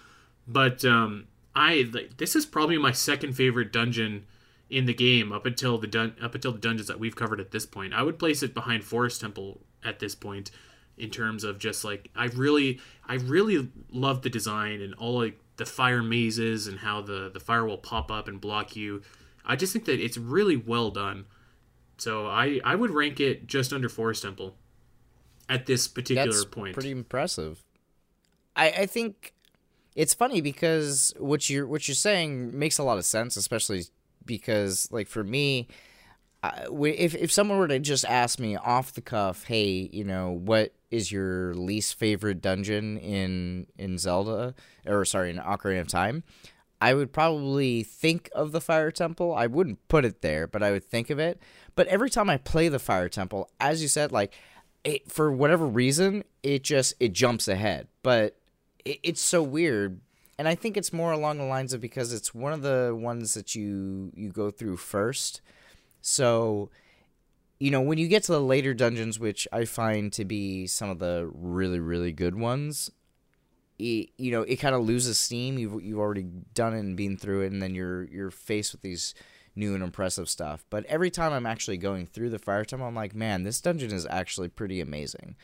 But 0.47 0.83
um, 0.83 1.27
I 1.55 1.87
like, 1.91 2.17
this 2.17 2.35
is 2.35 2.45
probably 2.45 2.77
my 2.77 2.91
second 2.91 3.33
favorite 3.33 3.71
dungeon 3.71 4.25
in 4.69 4.85
the 4.85 4.93
game 4.93 5.31
up 5.31 5.45
until 5.45 5.77
the 5.77 5.87
dun- 5.87 6.15
up 6.21 6.33
until 6.33 6.53
the 6.53 6.59
dungeons 6.59 6.87
that 6.87 6.99
we've 6.99 7.15
covered 7.15 7.39
at 7.39 7.51
this 7.51 7.65
point. 7.65 7.93
I 7.93 8.01
would 8.01 8.17
place 8.17 8.41
it 8.41 8.53
behind 8.53 8.83
Forest 8.83 9.21
Temple 9.21 9.61
at 9.83 9.99
this 9.99 10.15
point 10.15 10.49
in 10.97 11.09
terms 11.11 11.43
of 11.43 11.59
just 11.59 11.83
like 11.83 12.09
I 12.15 12.25
really 12.25 12.79
I 13.07 13.15
really 13.15 13.69
love 13.91 14.23
the 14.23 14.29
design 14.29 14.81
and 14.81 14.93
all 14.95 15.19
like 15.19 15.39
the 15.57 15.65
fire 15.65 16.01
mazes 16.01 16.67
and 16.67 16.79
how 16.79 17.01
the 17.01 17.29
the 17.33 17.39
fire 17.39 17.65
will 17.65 17.77
pop 17.77 18.11
up 18.11 18.27
and 18.27 18.39
block 18.39 18.75
you. 18.75 19.01
I 19.45 19.55
just 19.55 19.73
think 19.73 19.85
that 19.85 19.99
it's 19.99 20.17
really 20.17 20.55
well 20.55 20.91
done. 20.91 21.25
So 21.97 22.27
I 22.27 22.59
I 22.63 22.75
would 22.75 22.91
rank 22.91 23.19
it 23.19 23.47
just 23.47 23.73
under 23.73 23.89
Forest 23.89 24.23
Temple 24.23 24.55
at 25.49 25.65
this 25.65 25.87
particular 25.87 26.31
That's 26.31 26.45
point. 26.45 26.73
Pretty 26.73 26.91
impressive. 26.91 27.63
I 28.55 28.69
I 28.69 28.85
think 28.85 29.33
it's 29.95 30.13
funny 30.13 30.41
because 30.41 31.13
what 31.17 31.49
you're 31.49 31.67
what 31.67 31.87
you're 31.87 31.95
saying 31.95 32.57
makes 32.57 32.77
a 32.77 32.83
lot 32.83 32.97
of 32.97 33.05
sense, 33.05 33.35
especially 33.35 33.85
because 34.25 34.87
like 34.91 35.07
for 35.07 35.23
me, 35.23 35.67
if 36.43 37.15
if 37.15 37.31
someone 37.31 37.57
were 37.57 37.67
to 37.67 37.79
just 37.79 38.05
ask 38.05 38.39
me 38.39 38.55
off 38.55 38.93
the 38.93 39.01
cuff, 39.01 39.45
hey, 39.45 39.89
you 39.91 40.03
know, 40.03 40.29
what 40.31 40.73
is 40.91 41.11
your 41.11 41.53
least 41.53 41.95
favorite 41.95 42.41
dungeon 42.41 42.97
in 42.97 43.67
in 43.77 43.97
Zelda 43.97 44.55
or 44.85 45.05
sorry, 45.05 45.29
in 45.29 45.37
Ocarina 45.37 45.81
of 45.81 45.87
Time? 45.87 46.23
I 46.79 46.93
would 46.93 47.11
probably 47.11 47.81
think 47.83 48.29
of 48.35 48.51
the 48.51 48.61
Fire 48.61 48.91
Temple. 48.91 49.33
I 49.33 49.47
wouldn't 49.47 49.87
put 49.87 50.05
it 50.05 50.21
there, 50.21 50.47
but 50.47 50.61
I 50.61 50.71
would 50.71 50.83
think 50.83 51.09
of 51.09 51.17
it. 51.17 51.41
But 51.75 51.87
every 51.87 52.09
time 52.09 52.29
I 52.29 52.37
play 52.37 52.69
the 52.69 52.77
Fire 52.77 53.09
Temple, 53.09 53.49
as 53.59 53.81
you 53.81 53.87
said, 53.87 54.11
like 54.11 54.33
it, 54.83 55.11
for 55.11 55.31
whatever 55.31 55.65
reason, 55.65 56.23
it 56.43 56.63
just 56.63 56.93
it 56.99 57.13
jumps 57.13 57.47
ahead. 57.47 57.87
But 58.03 58.37
it, 58.85 58.99
it's 59.03 59.21
so 59.21 59.41
weird 59.41 59.99
and 60.37 60.47
I 60.47 60.55
think 60.55 60.77
it's 60.77 60.93
more 60.93 61.11
along 61.11 61.37
the 61.37 61.45
lines 61.45 61.73
of 61.73 61.81
because 61.81 62.13
it's 62.13 62.33
one 62.33 62.53
of 62.53 62.61
the 62.61 62.95
ones 62.97 63.33
that 63.33 63.55
you 63.55 64.11
you 64.15 64.29
go 64.29 64.51
through 64.51 64.77
first. 64.77 65.41
So, 66.01 66.69
you 67.59 67.71
know, 67.71 67.81
when 67.81 67.97
you 67.97 68.07
get 68.07 68.23
to 68.23 68.31
the 68.31 68.41
later 68.41 68.73
dungeons, 68.73 69.19
which 69.19 69.47
I 69.51 69.65
find 69.65 70.11
to 70.13 70.25
be 70.25 70.67
some 70.67 70.89
of 70.89 70.99
the 70.99 71.29
really 71.33 71.79
really 71.79 72.11
good 72.11 72.35
ones, 72.35 72.91
it, 73.79 74.09
you 74.17 74.31
know, 74.31 74.41
it 74.43 74.57
kind 74.57 74.75
of 74.75 74.85
loses 74.85 75.19
steam. 75.19 75.57
You've 75.57 75.83
you've 75.83 75.99
already 75.99 76.23
done 76.53 76.73
it 76.73 76.79
and 76.79 76.95
been 76.97 77.17
through 77.17 77.41
it, 77.41 77.51
and 77.51 77.61
then 77.61 77.75
you're 77.75 78.03
you're 78.05 78.31
faced 78.31 78.73
with 78.73 78.81
these 78.81 79.13
new 79.55 79.73
and 79.73 79.83
impressive 79.83 80.29
stuff. 80.29 80.65
But 80.69 80.85
every 80.85 81.09
time 81.09 81.33
I'm 81.33 81.45
actually 81.45 81.77
going 81.77 82.05
through 82.05 82.29
the 82.29 82.39
fire 82.39 82.63
temple, 82.63 82.87
I'm 82.87 82.95
like, 82.95 83.15
man, 83.15 83.43
this 83.43 83.59
dungeon 83.59 83.91
is 83.91 84.05
actually 84.09 84.49
pretty 84.49 84.79
amazing. 84.79 85.35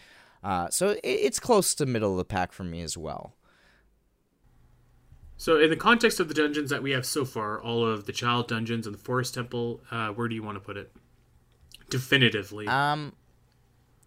Uh, 0.44 0.70
so 0.70 0.90
it, 0.90 1.00
it's 1.04 1.40
close 1.40 1.74
to 1.76 1.86
middle 1.86 2.12
of 2.12 2.18
the 2.18 2.26
pack 2.26 2.52
for 2.52 2.64
me 2.64 2.82
as 2.82 2.98
well. 2.98 3.36
So, 5.36 5.60
in 5.60 5.70
the 5.70 5.76
context 5.76 6.20
of 6.20 6.28
the 6.28 6.34
dungeons 6.34 6.70
that 6.70 6.84
we 6.84 6.92
have 6.92 7.06
so 7.06 7.26
far, 7.26 7.62
all 7.62 7.86
of 7.86 8.06
the 8.06 8.14
child 8.14 8.48
dungeons 8.48 8.86
and 8.86 8.96
the 8.96 9.00
forest 9.00 9.34
temple, 9.34 9.84
uh, 9.92 10.10
where 10.10 10.28
do 10.28 10.36
you 10.36 10.44
want 10.44 10.56
to 10.56 10.62
put 10.62 10.78
it? 10.78 10.94
Definitively. 11.94 12.68
Um, 12.68 13.14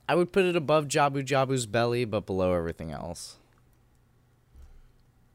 I 0.09 0.17
would 0.17 0.33
put 0.33 0.45
it 0.45 0.57
above 0.57 0.89
Jabu 0.89 1.25
Jabu's 1.25 1.67
belly, 1.67 2.05
but 2.05 2.27
below 2.27 2.53
everything 2.53 2.91
else. 2.91 3.37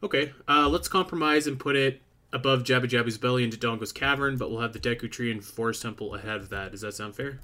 Okay, 0.04 0.34
uh, 0.50 0.68
let's 0.68 0.90
compromise 0.90 1.48
and 1.48 1.58
put 1.58 1.78
it 1.78 2.02
above 2.34 2.64
Jabu 2.64 2.90
Jabu's 2.90 3.18
belly 3.18 3.46
into 3.46 3.56
Dodongo's 3.56 3.94
cavern, 3.94 4.36
but 4.36 4.52
we'll 4.52 4.60
have 4.60 4.74
the 4.74 4.80
Deku 4.80 5.10
Tree 5.10 5.32
and 5.32 5.42
Forest 5.42 5.82
Temple 5.82 6.14
ahead 6.14 6.42
of 6.42 6.50
that. 6.50 6.72
Does 6.72 6.82
that 6.82 6.94
sound 6.94 7.16
fair? 7.16 7.40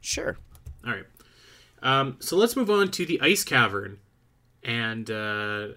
Sure. 0.00 0.38
All 0.86 0.92
right. 0.94 1.04
Um, 1.82 2.16
so 2.20 2.38
let's 2.38 2.56
move 2.56 2.70
on 2.70 2.90
to 2.92 3.04
the 3.04 3.20
Ice 3.20 3.44
Cavern, 3.44 3.98
and 4.62 5.10
uh, 5.10 5.68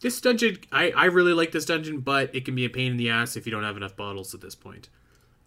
this 0.00 0.20
dungeon, 0.20 0.58
I, 0.70 0.90
I 0.90 1.06
really 1.06 1.32
like 1.32 1.52
this 1.52 1.64
dungeon, 1.64 2.00
but 2.00 2.34
it 2.34 2.44
can 2.44 2.54
be 2.54 2.66
a 2.66 2.70
pain 2.70 2.90
in 2.90 2.96
the 2.98 3.08
ass 3.08 3.36
if 3.36 3.46
you 3.46 3.52
don't 3.52 3.64
have 3.64 3.78
enough 3.78 3.96
bottles 3.96 4.34
at 4.34 4.42
this 4.42 4.54
point. 4.54 4.90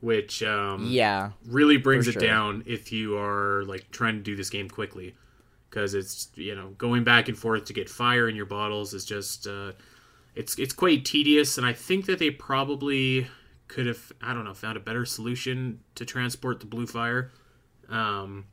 Which 0.02 0.42
um, 0.42 0.88
yeah, 0.90 1.32
really 1.46 1.78
brings 1.78 2.08
it 2.08 2.14
sure. 2.14 2.22
down 2.22 2.64
if 2.66 2.92
you 2.92 3.18
are 3.18 3.64
like 3.66 3.92
trying 3.92 4.16
to 4.16 4.22
do 4.22 4.36
this 4.36 4.50
game 4.50 4.68
quickly, 4.68 5.16
because 5.70 5.94
it's 5.94 6.30
you 6.36 6.56
know 6.56 6.70
going 6.78 7.04
back 7.04 7.28
and 7.28 7.38
forth 7.38 7.66
to 7.66 7.74
get 7.74 7.90
fire 7.90 8.28
in 8.28 8.36
your 8.36 8.48
bottles 8.48 8.96
is 8.96 9.06
just 9.06 9.46
uh, 9.46 9.74
it's 10.36 10.58
it's 10.58 10.74
quite 10.74 11.06
tedious, 11.06 11.58
and 11.58 11.68
I 11.68 11.74
think 11.74 12.08
that 12.08 12.18
they 12.18 12.32
probably 12.32 13.28
could 13.68 13.86
have 13.86 14.12
I 14.22 14.34
don't 14.34 14.44
know 14.44 14.56
found 14.56 14.76
a 14.76 14.82
better 14.82 15.06
solution 15.06 15.82
to 15.96 16.06
transport 16.06 16.60
the 16.60 16.66
blue 16.66 16.88
fire. 16.88 17.32
Um, 17.88 18.46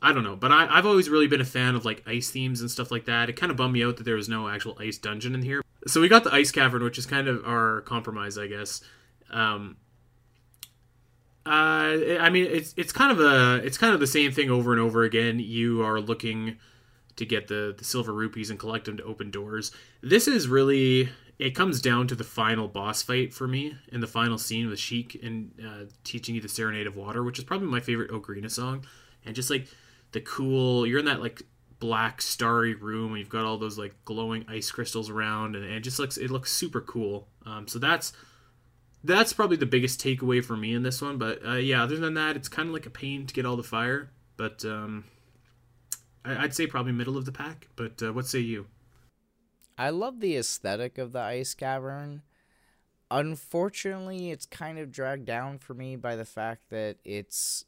I 0.00 0.12
don't 0.12 0.22
know, 0.24 0.36
but 0.36 0.52
I, 0.52 0.66
have 0.66 0.86
always 0.86 1.08
really 1.08 1.26
been 1.26 1.40
a 1.40 1.46
fan 1.46 1.74
of 1.74 1.84
like 1.84 2.02
ice 2.06 2.30
themes 2.30 2.60
and 2.60 2.70
stuff 2.70 2.90
like 2.90 3.06
that. 3.06 3.28
It 3.28 3.34
kind 3.34 3.50
of 3.50 3.56
bummed 3.56 3.72
me 3.72 3.82
out 3.82 3.96
that 3.96 4.04
there 4.04 4.14
was 4.14 4.28
no 4.28 4.48
actual 4.48 4.76
ice 4.78 4.98
dungeon 4.98 5.34
in 5.34 5.42
here. 5.42 5.62
So 5.86 6.00
we 6.00 6.08
got 6.08 6.24
the 6.24 6.32
ice 6.32 6.52
cavern, 6.52 6.84
which 6.84 6.98
is 6.98 7.06
kind 7.06 7.28
of 7.28 7.44
our 7.44 7.80
compromise, 7.82 8.38
I 8.38 8.46
guess. 8.46 8.80
Um, 9.30 9.76
uh, 11.48 12.18
I 12.20 12.30
mean, 12.30 12.46
it's 12.46 12.74
it's 12.76 12.92
kind 12.92 13.10
of 13.10 13.20
a 13.20 13.64
it's 13.64 13.78
kind 13.78 13.94
of 13.94 14.00
the 14.00 14.06
same 14.06 14.32
thing 14.32 14.50
over 14.50 14.72
and 14.72 14.80
over 14.80 15.04
again. 15.04 15.38
You 15.38 15.82
are 15.82 16.00
looking 16.00 16.56
to 17.16 17.24
get 17.24 17.48
the 17.48 17.74
the 17.76 17.84
silver 17.84 18.12
rupees 18.12 18.50
and 18.50 18.58
collect 18.58 18.84
them 18.84 18.96
to 18.98 19.04
open 19.04 19.30
doors. 19.30 19.72
This 20.02 20.28
is 20.28 20.48
really 20.48 21.08
it 21.38 21.54
comes 21.54 21.80
down 21.80 22.06
to 22.08 22.14
the 22.14 22.24
final 22.24 22.68
boss 22.68 23.02
fight 23.02 23.32
for 23.32 23.48
me 23.48 23.76
in 23.92 24.00
the 24.00 24.06
final 24.06 24.36
scene 24.36 24.68
with 24.68 24.78
Sheik 24.78 25.18
and 25.22 25.52
uh, 25.64 25.84
teaching 26.04 26.34
you 26.34 26.40
the 26.40 26.48
Serenade 26.48 26.86
of 26.86 26.96
Water, 26.96 27.22
which 27.22 27.38
is 27.38 27.44
probably 27.44 27.68
my 27.68 27.80
favorite 27.80 28.10
Ocarina 28.10 28.50
song, 28.50 28.84
and 29.24 29.34
just 29.34 29.48
like 29.48 29.68
the 30.12 30.20
cool 30.20 30.86
you're 30.86 30.98
in 30.98 31.04
that 31.06 31.20
like 31.20 31.42
black 31.80 32.20
starry 32.20 32.74
room 32.74 33.12
and 33.12 33.20
you've 33.20 33.28
got 33.28 33.44
all 33.44 33.56
those 33.56 33.78
like 33.78 33.94
glowing 34.04 34.44
ice 34.48 34.70
crystals 34.70 35.08
around 35.08 35.54
and 35.54 35.64
it 35.64 35.80
just 35.80 35.98
looks 35.98 36.16
it 36.16 36.30
looks 36.30 36.52
super 36.52 36.80
cool 36.80 37.28
um, 37.46 37.68
so 37.68 37.78
that's 37.78 38.12
that's 39.04 39.32
probably 39.32 39.56
the 39.56 39.66
biggest 39.66 40.02
takeaway 40.02 40.44
for 40.44 40.56
me 40.56 40.74
in 40.74 40.82
this 40.82 41.00
one 41.00 41.18
but 41.18 41.44
uh, 41.46 41.54
yeah 41.54 41.82
other 41.82 41.96
than 41.96 42.14
that 42.14 42.36
it's 42.36 42.48
kind 42.48 42.68
of 42.68 42.74
like 42.74 42.86
a 42.86 42.90
pain 42.90 43.26
to 43.26 43.34
get 43.34 43.46
all 43.46 43.56
the 43.56 43.62
fire 43.62 44.10
but 44.36 44.64
um, 44.64 45.04
I, 46.24 46.42
would 46.42 46.54
say 46.54 46.66
probably 46.66 46.92
middle 46.92 47.16
of 47.16 47.24
the 47.24 47.32
pack 47.32 47.68
but 47.76 48.02
uh, 48.02 48.12
what 48.12 48.26
say 48.26 48.40
you 48.40 48.66
i 49.76 49.90
love 49.90 50.20
the 50.20 50.36
aesthetic 50.36 50.98
of 50.98 51.12
the 51.12 51.20
ice 51.20 51.54
cavern 51.54 52.22
unfortunately 53.10 54.30
it's 54.30 54.46
kind 54.46 54.78
of 54.78 54.92
dragged 54.92 55.24
down 55.24 55.58
for 55.58 55.74
me 55.74 55.96
by 55.96 56.16
the 56.16 56.24
fact 56.24 56.70
that 56.70 56.96
it's 57.04 57.64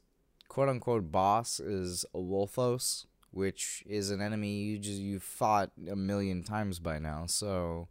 quote 0.50 0.68
unquote 0.68 1.10
boss 1.10 1.60
is 1.60 2.04
a 2.12 2.18
Wolfos, 2.18 3.06
which 3.30 3.82
is 3.86 4.10
an 4.10 4.20
enemy 4.20 4.62
you 4.62 4.78
just 4.78 4.98
you 4.98 5.18
fought 5.18 5.70
a 5.90 5.96
million 5.96 6.42
times 6.42 6.78
by 6.78 6.98
now. 6.98 7.24
So 7.26 7.88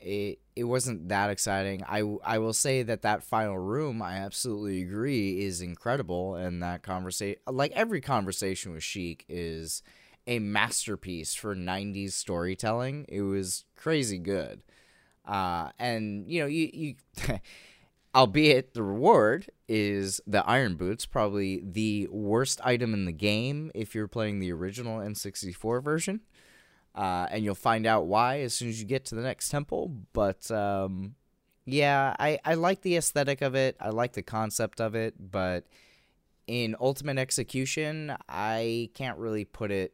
it 0.00 0.40
it 0.54 0.64
wasn't 0.64 1.08
that 1.08 1.30
exciting. 1.30 1.82
I 1.84 2.00
I 2.24 2.38
will 2.38 2.52
say 2.52 2.82
that 2.82 3.02
that 3.02 3.22
final 3.22 3.58
room, 3.58 4.02
I 4.02 4.16
absolutely 4.16 4.82
agree, 4.82 5.44
is 5.44 5.60
incredible, 5.60 6.34
and 6.34 6.62
that 6.62 6.82
conversation, 6.82 7.40
like 7.46 7.72
every 7.72 8.00
conversation 8.00 8.72
with 8.72 8.82
Sheik, 8.82 9.24
is 9.28 9.82
a 10.26 10.38
masterpiece 10.38 11.34
for 11.34 11.54
'90s 11.54 12.12
storytelling. 12.12 13.06
It 13.08 13.22
was 13.22 13.64
crazy 13.76 14.18
good, 14.18 14.62
uh, 15.24 15.70
and 15.78 16.30
you 16.30 16.40
know 16.40 16.46
you 16.46 16.70
you. 16.72 16.94
albeit 18.14 18.72
the 18.72 18.82
reward 18.82 19.50
is 19.68 20.22
the 20.26 20.42
iron 20.46 20.74
boots 20.74 21.04
probably 21.04 21.60
the 21.62 22.08
worst 22.10 22.58
item 22.64 22.94
in 22.94 23.04
the 23.04 23.12
game 23.12 23.70
if 23.74 23.94
you're 23.94 24.08
playing 24.08 24.38
the 24.38 24.50
original 24.50 25.00
n64 25.00 25.84
version 25.84 26.20
uh, 26.96 27.26
and 27.30 27.44
you'll 27.44 27.54
find 27.54 27.86
out 27.86 28.06
why 28.06 28.40
as 28.40 28.54
soon 28.54 28.68
as 28.68 28.80
you 28.80 28.86
get 28.86 29.04
to 29.06 29.14
the 29.14 29.22
next 29.22 29.50
temple. 29.50 29.92
But 30.12 30.50
um, 30.50 31.14
yeah, 31.66 32.16
I 32.18 32.38
I 32.44 32.54
like 32.54 32.82
the 32.82 32.96
aesthetic 32.96 33.42
of 33.42 33.54
it. 33.54 33.76
I 33.80 33.90
like 33.90 34.14
the 34.14 34.22
concept 34.22 34.80
of 34.80 34.94
it, 34.94 35.14
but 35.18 35.66
in 36.46 36.76
ultimate 36.80 37.18
execution, 37.18 38.16
I 38.28 38.90
can't 38.94 39.18
really 39.18 39.44
put 39.44 39.70
it 39.70 39.92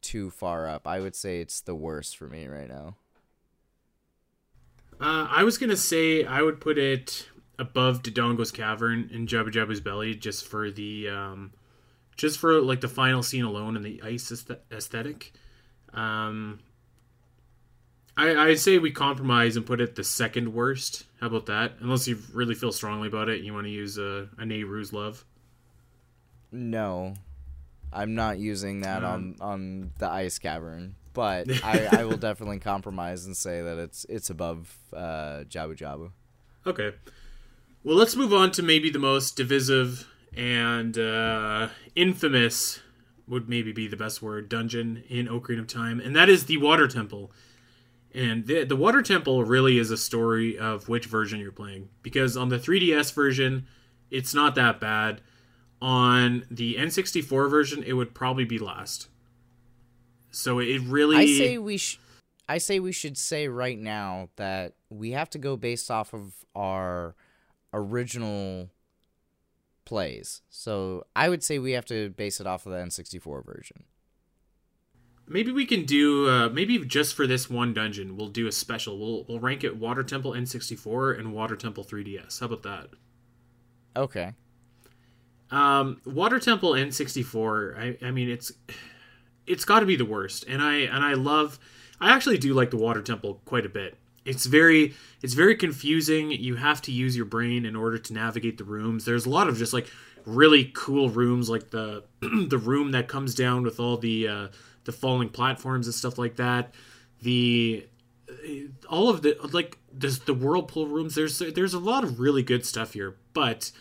too 0.00 0.30
far 0.30 0.68
up. 0.68 0.86
I 0.86 1.00
would 1.00 1.14
say 1.14 1.40
it's 1.40 1.60
the 1.60 1.74
worst 1.74 2.16
for 2.16 2.26
me 2.26 2.46
right 2.46 2.68
now. 2.68 2.96
Uh, 5.00 5.28
I 5.30 5.44
was 5.44 5.58
gonna 5.58 5.76
say 5.76 6.24
I 6.24 6.42
would 6.42 6.60
put 6.60 6.76
it 6.76 7.28
above 7.58 8.02
Dodongo's 8.02 8.50
cavern 8.50 9.10
and 9.12 9.28
Jabu 9.28 9.50
Jabu's 9.50 9.80
belly, 9.80 10.14
just 10.14 10.46
for 10.46 10.70
the, 10.70 11.08
um, 11.08 11.52
just 12.16 12.38
for 12.38 12.60
like 12.60 12.80
the 12.80 12.88
final 12.88 13.22
scene 13.22 13.44
alone 13.44 13.76
and 13.76 13.84
the 13.84 14.00
ice 14.02 14.32
aesthetic. 14.70 15.32
Um, 15.94 16.60
I 18.16 18.50
I 18.50 18.54
say 18.54 18.78
we 18.78 18.90
compromise 18.90 19.56
and 19.56 19.64
put 19.64 19.80
it 19.80 19.94
the 19.96 20.04
second 20.04 20.52
worst. 20.52 21.04
How 21.20 21.28
about 21.28 21.46
that? 21.46 21.72
Unless 21.80 22.06
you 22.08 22.18
really 22.32 22.54
feel 22.54 22.72
strongly 22.72 23.08
about 23.08 23.28
it, 23.28 23.42
you 23.42 23.54
want 23.54 23.66
to 23.66 23.70
use 23.70 23.98
a, 23.98 24.28
a 24.38 24.42
Nayru's 24.42 24.92
Love. 24.92 25.24
No, 26.52 27.14
I'm 27.92 28.14
not 28.14 28.38
using 28.38 28.80
that 28.80 29.04
um, 29.04 29.36
on 29.40 29.48
on 29.54 29.90
the 29.98 30.08
ice 30.08 30.38
cavern, 30.38 30.96
but 31.12 31.48
I, 31.64 32.00
I 32.00 32.04
will 32.04 32.16
definitely 32.16 32.58
compromise 32.58 33.26
and 33.26 33.36
say 33.36 33.62
that 33.62 33.78
it's 33.78 34.04
it's 34.08 34.30
above 34.30 34.76
uh, 34.92 35.44
Jabu 35.48 35.76
Jabu. 35.76 36.10
Okay, 36.66 36.92
well 37.84 37.96
let's 37.96 38.16
move 38.16 38.34
on 38.34 38.50
to 38.52 38.62
maybe 38.62 38.90
the 38.90 38.98
most 38.98 39.36
divisive 39.36 40.06
and 40.36 40.96
uh, 40.98 41.68
infamous 41.96 42.80
would 43.30 43.48
maybe 43.48 43.72
be 43.72 43.88
the 43.88 43.96
best 43.96 44.20
word 44.20 44.48
dungeon 44.48 45.04
in 45.08 45.26
Ocarina 45.26 45.60
of 45.60 45.66
Time, 45.66 46.00
and 46.00 46.14
that 46.14 46.28
is 46.28 46.44
the 46.44 46.58
Water 46.58 46.86
Temple. 46.86 47.32
And 48.12 48.46
the, 48.46 48.64
the 48.64 48.76
Water 48.76 49.00
Temple 49.00 49.44
really 49.44 49.78
is 49.78 49.90
a 49.90 49.96
story 49.96 50.58
of 50.58 50.88
which 50.88 51.06
version 51.06 51.40
you're 51.40 51.52
playing, 51.52 51.88
because 52.02 52.36
on 52.36 52.48
the 52.48 52.58
3DS 52.58 53.14
version, 53.14 53.66
it's 54.10 54.34
not 54.34 54.54
that 54.56 54.80
bad 54.80 55.22
on 55.80 56.44
the 56.50 56.74
N64 56.74 57.50
version, 57.50 57.82
it 57.82 57.94
would 57.94 58.14
probably 58.14 58.44
be 58.44 58.58
last. 58.58 59.08
So 60.30 60.58
it 60.58 60.80
really. 60.82 61.16
I 61.16 61.26
say 61.26 61.58
we. 61.58 61.76
Sh- 61.76 61.98
I 62.48 62.58
say 62.58 62.80
we 62.80 62.92
should 62.92 63.16
say 63.16 63.46
right 63.48 63.78
now 63.78 64.28
that 64.36 64.74
we 64.88 65.12
have 65.12 65.30
to 65.30 65.38
go 65.38 65.56
based 65.56 65.90
off 65.90 66.12
of 66.12 66.34
our 66.54 67.14
original 67.72 68.70
plays. 69.90 70.42
So 70.50 71.04
I 71.16 71.28
would 71.28 71.42
say 71.42 71.58
we 71.58 71.72
have 71.72 71.84
to 71.86 72.10
base 72.10 72.40
it 72.40 72.46
off 72.46 72.64
of 72.64 72.70
the 72.70 72.78
N64 72.78 73.44
version. 73.44 73.82
Maybe 75.26 75.50
we 75.50 75.66
can 75.66 75.84
do 75.84 76.28
uh, 76.28 76.48
maybe 76.48 76.78
just 76.78 77.16
for 77.16 77.26
this 77.26 77.50
one 77.50 77.74
dungeon, 77.74 78.16
we'll 78.16 78.28
do 78.28 78.46
a 78.46 78.52
special. 78.52 78.98
We'll 78.98 79.24
we'll 79.28 79.40
rank 79.40 79.64
it 79.64 79.76
Water 79.76 80.04
Temple 80.04 80.32
N64 80.32 81.18
and 81.18 81.32
Water 81.32 81.56
Temple 81.56 81.84
3DS. 81.84 82.38
How 82.38 82.46
about 82.46 82.62
that? 82.62 82.88
Okay. 83.96 84.32
Um, 85.50 86.00
Water 86.04 86.38
Temple 86.38 86.72
N64. 86.72 87.78
I, 87.78 88.06
I 88.06 88.10
mean, 88.12 88.30
it's 88.30 88.52
it's 89.46 89.64
got 89.64 89.80
to 89.80 89.86
be 89.86 89.96
the 89.96 90.04
worst, 90.04 90.44
and 90.48 90.62
I 90.62 90.76
and 90.78 91.04
I 91.04 91.14
love. 91.14 91.58
I 92.00 92.14
actually 92.14 92.38
do 92.38 92.54
like 92.54 92.70
the 92.70 92.76
Water 92.76 93.02
Temple 93.02 93.42
quite 93.44 93.66
a 93.66 93.68
bit. 93.68 93.96
It's 94.24 94.46
very 94.46 94.94
it's 95.22 95.34
very 95.34 95.56
confusing. 95.56 96.30
You 96.30 96.56
have 96.56 96.82
to 96.82 96.92
use 96.92 97.16
your 97.16 97.26
brain 97.26 97.64
in 97.64 97.76
order 97.76 97.98
to 97.98 98.12
navigate 98.12 98.58
the 98.58 98.64
rooms. 98.64 99.04
There's 99.04 99.26
a 99.26 99.30
lot 99.30 99.48
of 99.48 99.56
just 99.56 99.72
like 99.72 99.88
really 100.26 100.70
cool 100.74 101.10
rooms, 101.10 101.48
like 101.48 101.70
the 101.70 102.04
the 102.20 102.58
room 102.58 102.92
that 102.92 103.08
comes 103.08 103.34
down 103.34 103.62
with 103.62 103.80
all 103.80 103.96
the 103.96 104.28
uh, 104.28 104.48
the 104.84 104.92
falling 104.92 105.28
platforms 105.28 105.86
and 105.86 105.94
stuff 105.94 106.18
like 106.18 106.36
that. 106.36 106.74
The 107.22 107.86
all 108.88 109.08
of 109.08 109.22
the 109.22 109.36
like 109.52 109.78
there's 109.92 110.20
the 110.20 110.34
whirlpool 110.34 110.86
rooms. 110.86 111.14
There's 111.14 111.38
there's 111.38 111.74
a 111.74 111.78
lot 111.78 112.04
of 112.04 112.20
really 112.20 112.42
good 112.42 112.64
stuff 112.64 112.92
here, 112.92 113.16
but 113.32 113.72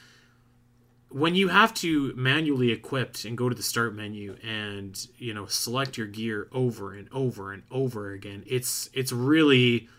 when 1.10 1.34
you 1.34 1.48
have 1.48 1.74
to 1.74 2.14
manually 2.16 2.72
equip 2.72 3.16
and 3.26 3.38
go 3.38 3.50
to 3.50 3.56
the 3.56 3.64
start 3.64 3.96
menu 3.96 4.38
and 4.44 5.08
you 5.18 5.34
know 5.34 5.46
select 5.48 5.98
your 5.98 6.08
gear 6.08 6.48
over 6.52 6.94
and 6.94 7.10
over 7.12 7.52
and 7.52 7.64
over 7.72 8.12
again 8.12 8.44
it's 8.46 8.92
it's 8.94 9.12
really 9.12 9.90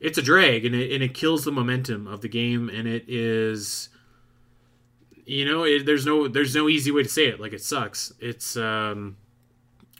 it's 0.00 0.18
a 0.18 0.22
drag 0.22 0.64
and 0.64 0.74
it, 0.74 0.92
and 0.92 1.02
it 1.02 1.14
kills 1.14 1.44
the 1.44 1.52
momentum 1.52 2.06
of 2.06 2.20
the 2.20 2.28
game 2.28 2.68
and 2.68 2.86
it 2.86 3.04
is 3.08 3.88
you 5.24 5.44
know 5.44 5.64
it, 5.64 5.86
there's 5.86 6.06
no 6.06 6.28
there's 6.28 6.54
no 6.54 6.68
easy 6.68 6.90
way 6.90 7.02
to 7.02 7.08
say 7.08 7.26
it 7.26 7.40
like 7.40 7.52
it 7.52 7.62
sucks 7.62 8.12
it's 8.20 8.56
um 8.56 9.16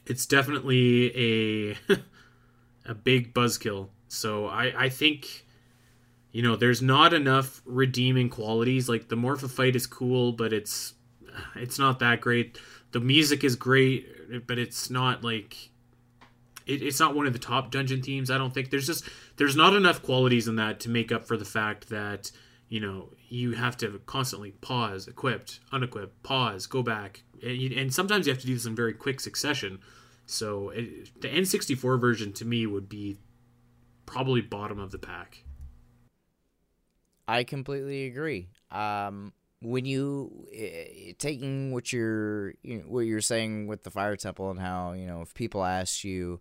it's 0.05 0.25
definitely 0.25 1.11
a 1.15 1.95
a 2.89 2.93
big 2.93 3.33
buzzkill 3.33 3.89
so 4.07 4.47
i 4.47 4.83
i 4.85 4.89
think 4.89 5.45
you 6.37 6.43
know, 6.43 6.55
there's 6.55 6.83
not 6.83 7.13
enough 7.13 7.63
redeeming 7.65 8.29
qualities. 8.29 8.87
Like 8.87 9.07
the 9.07 9.15
Morpha 9.15 9.49
fight 9.49 9.75
is 9.75 9.87
cool, 9.87 10.31
but 10.31 10.53
it's 10.53 10.93
it's 11.55 11.79
not 11.79 11.97
that 11.97 12.21
great. 12.21 12.59
The 12.91 12.99
music 12.99 13.43
is 13.43 13.55
great, 13.55 14.45
but 14.45 14.59
it's 14.59 14.91
not 14.91 15.23
like 15.23 15.71
it, 16.67 16.81
it's 16.81 16.99
not 16.99 17.15
one 17.15 17.25
of 17.25 17.33
the 17.33 17.39
top 17.39 17.71
dungeon 17.71 18.01
themes. 18.01 18.29
I 18.29 18.37
don't 18.37 18.53
think 18.53 18.69
there's 18.69 18.87
just 18.87 19.05
there's 19.37 19.55
not 19.55 19.73
enough 19.73 20.03
qualities 20.03 20.47
in 20.47 20.55
that 20.57 20.79
to 20.81 20.89
make 20.89 21.11
up 21.11 21.25
for 21.25 21.37
the 21.37 21.45
fact 21.45 21.89
that 21.89 22.31
you 22.69 22.79
know 22.79 23.09
you 23.29 23.53
have 23.53 23.77
to 23.77 23.99
constantly 24.05 24.51
pause, 24.51 25.07
equipped, 25.07 25.59
unequipped, 25.71 26.21
pause, 26.23 26.65
go 26.65 26.83
back, 26.83 27.23
and, 27.41 27.71
and 27.73 27.93
sometimes 27.93 28.27
you 28.27 28.33
have 28.33 28.41
to 28.41 28.47
do 28.47 28.53
this 28.53 28.65
in 28.65 28.75
very 28.75 28.93
quick 28.93 29.19
succession. 29.19 29.79
So 30.25 30.69
it, 30.69 31.21
the 31.21 31.29
N64 31.29 31.99
version 31.99 32.33
to 32.33 32.45
me 32.45 32.65
would 32.65 32.89
be 32.89 33.17
probably 34.05 34.41
bottom 34.41 34.77
of 34.77 34.91
the 34.91 34.99
pack. 34.99 35.43
I 37.27 37.43
completely 37.43 38.05
agree. 38.05 38.49
Um, 38.71 39.33
when 39.61 39.85
you 39.85 40.47
uh, 40.53 41.13
taking 41.17 41.71
what 41.71 41.91
you're 41.91 42.53
you 42.63 42.77
know, 42.77 42.83
what 42.83 43.01
you're 43.01 43.21
saying 43.21 43.67
with 43.67 43.83
the 43.83 43.89
fire 43.89 44.15
temple 44.15 44.51
and 44.51 44.59
how 44.59 44.93
you 44.93 45.07
know 45.07 45.21
if 45.21 45.33
people 45.33 45.63
asked 45.63 46.03
you 46.03 46.39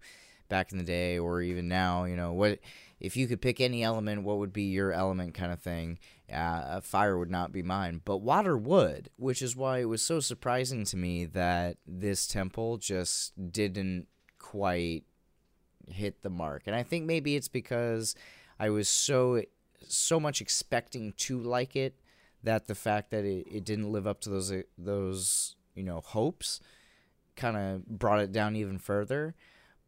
back 0.49 0.71
in 0.71 0.79
the 0.79 0.85
day 0.85 1.19
or 1.19 1.41
even 1.41 1.69
now, 1.69 2.05
you 2.05 2.17
know 2.17 2.33
what 2.33 2.59
if 2.99 3.17
you 3.17 3.27
could 3.27 3.43
pick 3.43 3.61
any 3.61 3.83
element, 3.83 4.23
what 4.23 4.39
would 4.39 4.53
be 4.53 4.65
your 4.65 4.93
element 4.93 5.35
kind 5.35 5.53
of 5.53 5.61
thing? 5.61 5.99
Uh, 6.33 6.81
fire 6.81 7.19
would 7.19 7.31
not 7.31 7.53
be 7.53 7.63
mine, 7.63 8.01
but 8.05 8.19
water 8.19 8.57
would, 8.57 9.11
which 9.17 9.43
is 9.43 9.55
why 9.55 9.79
it 9.79 9.85
was 9.85 10.03
so 10.03 10.19
surprising 10.19 10.85
to 10.85 10.97
me 10.97 11.27
that 11.27 11.77
this 11.87 12.27
temple 12.27 12.79
just 12.79 13.53
didn't 13.53 14.07
quite 14.39 15.05
hit 15.89 16.23
the 16.23 16.31
mark. 16.31 16.63
And 16.67 16.75
I 16.75 16.83
think 16.83 17.05
maybe 17.05 17.37
it's 17.37 17.49
because 17.49 18.15
I 18.59 18.71
was 18.71 18.89
so 18.89 19.43
so 19.89 20.19
much 20.19 20.41
expecting 20.41 21.13
to 21.13 21.39
like 21.39 21.77
it 21.77 21.95
that 22.47 22.67
the 22.67 22.75
fact 22.75 23.11
that 23.11 23.25
it, 23.25 23.47
it 23.51 23.65
didn't 23.65 23.93
live 23.93 24.07
up 24.07 24.21
to 24.21 24.31
those 24.31 24.53
those 24.79 25.57
you 25.75 25.83
know 25.83 26.01
hopes 26.01 26.61
kind 27.35 27.57
of 27.57 27.87
brought 27.87 28.21
it 28.21 28.33
down 28.33 28.57
even 28.57 28.79
further. 28.79 29.35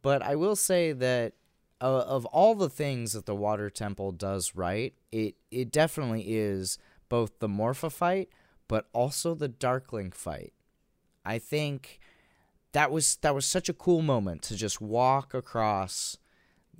But 0.01 0.21
I 0.21 0.35
will 0.35 0.55
say 0.55 0.91
that 0.91 1.33
uh, 1.81 2.01
of 2.01 2.25
all 2.27 2.55
the 2.55 2.69
things 2.69 3.13
that 3.13 3.25
the 3.25 3.35
Water 3.35 3.69
Temple 3.69 4.11
does 4.11 4.55
right, 4.55 4.93
it 5.11 5.35
it 5.49 5.71
definitely 5.71 6.25
is 6.27 6.77
both 7.07 7.39
the 7.39 7.47
Morpha 7.47 7.91
fight, 7.91 8.29
but 8.67 8.87
also 8.93 9.33
the 9.33 9.47
Darkling 9.47 10.11
fight. 10.11 10.53
I 11.25 11.39
think 11.39 11.99
that 12.73 12.91
was 12.91 13.15
that 13.17 13.33
was 13.33 13.45
such 13.45 13.69
a 13.69 13.73
cool 13.73 14.01
moment 14.01 14.41
to 14.43 14.55
just 14.55 14.79
walk 14.81 15.33
across 15.33 16.17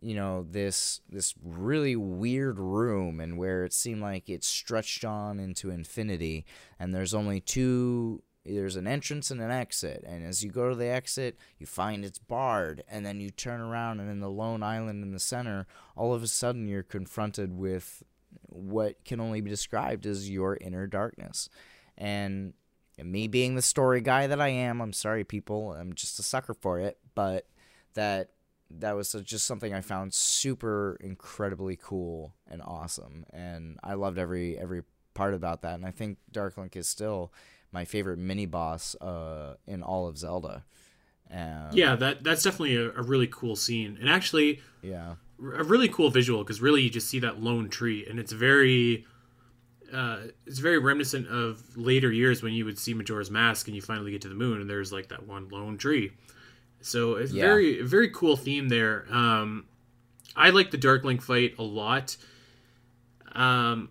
you 0.02 0.16
know 0.16 0.46
this 0.50 1.02
this 1.10 1.34
really 1.44 1.96
weird 1.96 2.60
room 2.60 3.20
and 3.20 3.38
where 3.38 3.66
it 3.66 3.74
seemed 3.74 4.02
like 4.02 4.30
it 4.30 4.44
stretched 4.44 5.04
on 5.04 5.40
into 5.40 5.70
infinity 5.70 6.46
and 6.80 6.94
there's 6.94 7.14
only 7.14 7.42
two 7.42 8.22
there's 8.46 8.78
an 8.78 8.88
entrance 8.88 9.30
and 9.30 9.42
an 9.42 9.52
exit 9.52 10.04
and 10.08 10.26
as 10.26 10.44
you 10.44 10.50
go 10.50 10.70
to 10.70 10.76
the 10.76 10.88
exit 10.88 11.38
you 11.58 11.66
find 11.66 12.06
it's 12.06 12.20
barred 12.20 12.84
and 12.90 13.06
then 13.06 13.20
you 13.20 13.30
turn 13.30 13.60
around 13.60 14.00
and 14.00 14.10
in 14.10 14.22
the 14.22 14.30
lone 14.30 14.64
island 14.64 15.04
in 15.04 15.12
the 15.12 15.20
center 15.20 15.68
all 15.96 16.14
of 16.14 16.24
a 16.24 16.28
sudden 16.28 16.68
you're 16.68 16.82
confronted 16.82 17.58
with 17.58 18.04
what 18.50 19.04
can 19.06 19.20
only 19.20 19.42
be 19.42 19.50
described 19.50 20.06
as 20.06 20.30
your 20.30 20.58
inner 20.60 20.88
darkness. 20.88 21.50
And 21.98 22.54
me 23.02 23.28
being 23.28 23.56
the 23.56 23.62
story 23.62 24.02
guy 24.02 24.28
that 24.28 24.42
I 24.42 24.50
am 24.50 24.82
I'm 24.82 24.92
sorry 24.92 25.24
people 25.24 25.72
I'm 25.72 25.94
just 25.94 26.20
a 26.20 26.24
sucker 26.24 26.54
for 26.54 26.80
it 26.80 26.98
but 27.16 27.48
that 27.94 28.32
that 28.72 28.96
was 28.96 29.14
just 29.24 29.46
something 29.46 29.74
I 29.74 29.82
found 29.82 30.14
super 30.14 30.98
incredibly 31.02 31.76
cool 31.76 32.34
and 32.50 32.62
awesome, 32.62 33.26
and 33.32 33.80
I 33.84 33.96
loved 33.96 34.18
every 34.18 34.58
every 34.58 34.84
part 35.14 35.34
about 35.34 35.62
that. 35.64 35.76
And 35.76 35.86
I 35.86 35.92
think 35.92 36.18
Dark 36.32 36.58
Link 36.58 36.76
is 36.76 36.88
still 36.88 37.34
my 37.72 37.86
favorite 37.86 38.18
mini 38.18 38.46
boss 38.46 38.96
uh, 38.96 39.56
in 39.68 39.84
all 39.84 40.08
of 40.08 40.18
Zelda. 40.18 40.64
Um, 41.32 41.70
yeah, 41.72 41.96
that 41.96 42.24
that's 42.24 42.44
definitely 42.44 42.76
a, 42.76 42.90
a, 42.90 43.04
really 43.04 43.28
cool 43.28 43.56
scene, 43.56 43.98
and 44.00 44.10
actually, 44.10 44.62
yeah, 44.82 45.16
a 45.40 45.64
really 45.64 45.88
cool 45.88 46.10
visual 46.10 46.44
because 46.44 46.60
really 46.60 46.82
you 46.82 46.90
just 46.90 47.08
see 47.08 47.20
that 47.20 47.42
lone 47.42 47.70
tree, 47.70 48.06
and 48.10 48.20
it's 48.20 48.32
very. 48.32 49.06
Uh, 49.92 50.20
it's 50.46 50.60
very 50.60 50.78
reminiscent 50.78 51.28
of 51.30 51.76
later 51.76 52.12
years 52.12 52.44
when 52.44 52.54
you 52.54 52.64
would 52.64 52.78
see 52.78 52.94
Majora's 52.94 53.32
Mask 53.32 53.66
and 53.66 53.76
you 53.76 53.82
finally 53.82 54.12
get 54.12 54.22
to 54.22 54.30
the 54.30 54.36
moon 54.36 54.62
and 54.62 54.70
there's 54.70 54.94
like 54.94 55.10
that 55.10 55.26
one 55.26 55.50
lone 55.50 55.80
tree. 55.80 56.12
So 56.82 57.16
it's 57.16 57.32
Yeah. 57.32 57.46
very 57.46 57.82
very 57.82 58.10
cool 58.10 58.36
theme 58.36 58.70
there. 58.70 59.06
Um, 59.12 59.66
I 60.36 60.50
like 60.52 60.72
the 60.72 60.78
Darklink 60.78 61.22
fight 61.22 61.56
a 61.58 61.64
lot. 61.64 62.18
Um, 63.34 63.90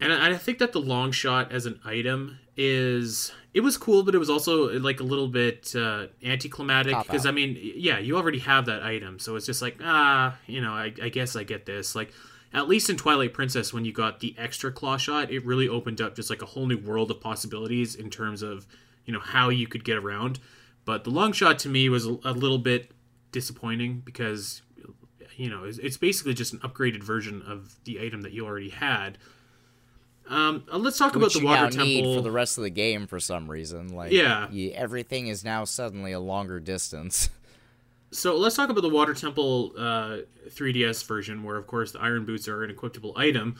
and 0.00 0.12
I, 0.12 0.30
I 0.30 0.36
think 0.36 0.58
that 0.58 0.72
the 0.72 0.80
long 0.80 1.12
shot 1.12 1.52
as 1.52 1.66
an 1.66 1.78
item 1.84 2.38
is 2.56 3.32
it 3.54 3.60
was 3.60 3.76
cool, 3.76 4.02
but 4.02 4.14
it 4.14 4.18
was 4.18 4.30
also 4.30 4.78
like 4.80 5.00
a 5.00 5.04
little 5.04 5.28
bit 5.28 5.74
uh, 5.76 6.06
anticlimactic 6.24 6.96
because. 6.98 7.26
I 7.26 7.30
mean, 7.30 7.58
yeah, 7.60 7.98
you 7.98 8.16
already 8.16 8.38
have 8.40 8.66
that 8.66 8.82
item, 8.82 9.18
so 9.18 9.36
it's 9.36 9.46
just 9.46 9.62
like 9.62 9.78
ah, 9.82 10.36
you 10.46 10.60
know, 10.60 10.72
I, 10.72 10.92
I 11.02 11.08
guess 11.08 11.36
I 11.36 11.44
get 11.44 11.66
this. 11.66 11.94
Like 11.94 12.12
at 12.54 12.68
least 12.68 12.90
in 12.90 12.96
Twilight 12.96 13.32
Princess, 13.32 13.72
when 13.72 13.84
you 13.84 13.92
got 13.92 14.20
the 14.20 14.34
extra 14.38 14.70
claw 14.72 14.96
shot, 14.96 15.30
it 15.30 15.44
really 15.44 15.68
opened 15.68 16.00
up 16.00 16.16
just 16.16 16.30
like 16.30 16.42
a 16.42 16.46
whole 16.46 16.66
new 16.66 16.78
world 16.78 17.10
of 17.10 17.20
possibilities 17.20 17.94
in 17.94 18.10
terms 18.10 18.42
of 18.42 18.66
you 19.04 19.12
know 19.12 19.20
how 19.20 19.48
you 19.48 19.66
could 19.66 19.84
get 19.84 19.96
around. 19.96 20.38
But 20.84 21.04
the 21.04 21.10
long 21.10 21.32
shot 21.32 21.58
to 21.60 21.68
me 21.68 21.88
was 21.88 22.06
a, 22.06 22.16
a 22.24 22.32
little 22.32 22.58
bit 22.58 22.90
disappointing 23.30 24.02
because 24.04 24.62
you 25.36 25.48
know 25.48 25.64
it's, 25.64 25.78
it's 25.78 25.96
basically 25.96 26.34
just 26.34 26.52
an 26.52 26.58
upgraded 26.60 27.02
version 27.02 27.42
of 27.46 27.76
the 27.84 28.00
item 28.00 28.22
that 28.22 28.32
you 28.32 28.44
already 28.46 28.70
had. 28.70 29.18
Um, 30.28 30.64
uh, 30.72 30.78
let's 30.78 30.98
talk 30.98 31.14
Which 31.14 31.34
about 31.36 31.40
the 31.40 31.44
water 31.44 31.70
temple. 31.70 32.14
for 32.14 32.20
the 32.22 32.30
rest 32.30 32.56
of 32.56 32.62
the 32.62 32.70
game 32.70 33.06
for 33.06 33.18
some 33.18 33.50
reason. 33.50 33.88
Like, 33.88 34.12
Yeah. 34.12 34.48
you, 34.50 34.70
everything 34.70 35.26
is 35.26 35.44
now 35.44 35.64
suddenly 35.64 36.12
a 36.12 36.20
longer 36.20 36.60
distance. 36.60 37.28
So 38.14 38.36
let's 38.36 38.54
talk 38.56 38.68
about 38.68 38.82
the 38.82 38.90
Water 38.90 39.14
Temple 39.14 39.72
uh, 39.74 40.18
3DS 40.50 41.02
version, 41.06 41.42
where 41.42 41.56
of 41.56 41.66
course 41.66 41.92
the 41.92 41.98
Iron 42.02 42.26
Boots 42.26 42.46
are 42.46 42.62
an 42.62 42.70
equipable 42.70 43.16
item, 43.16 43.56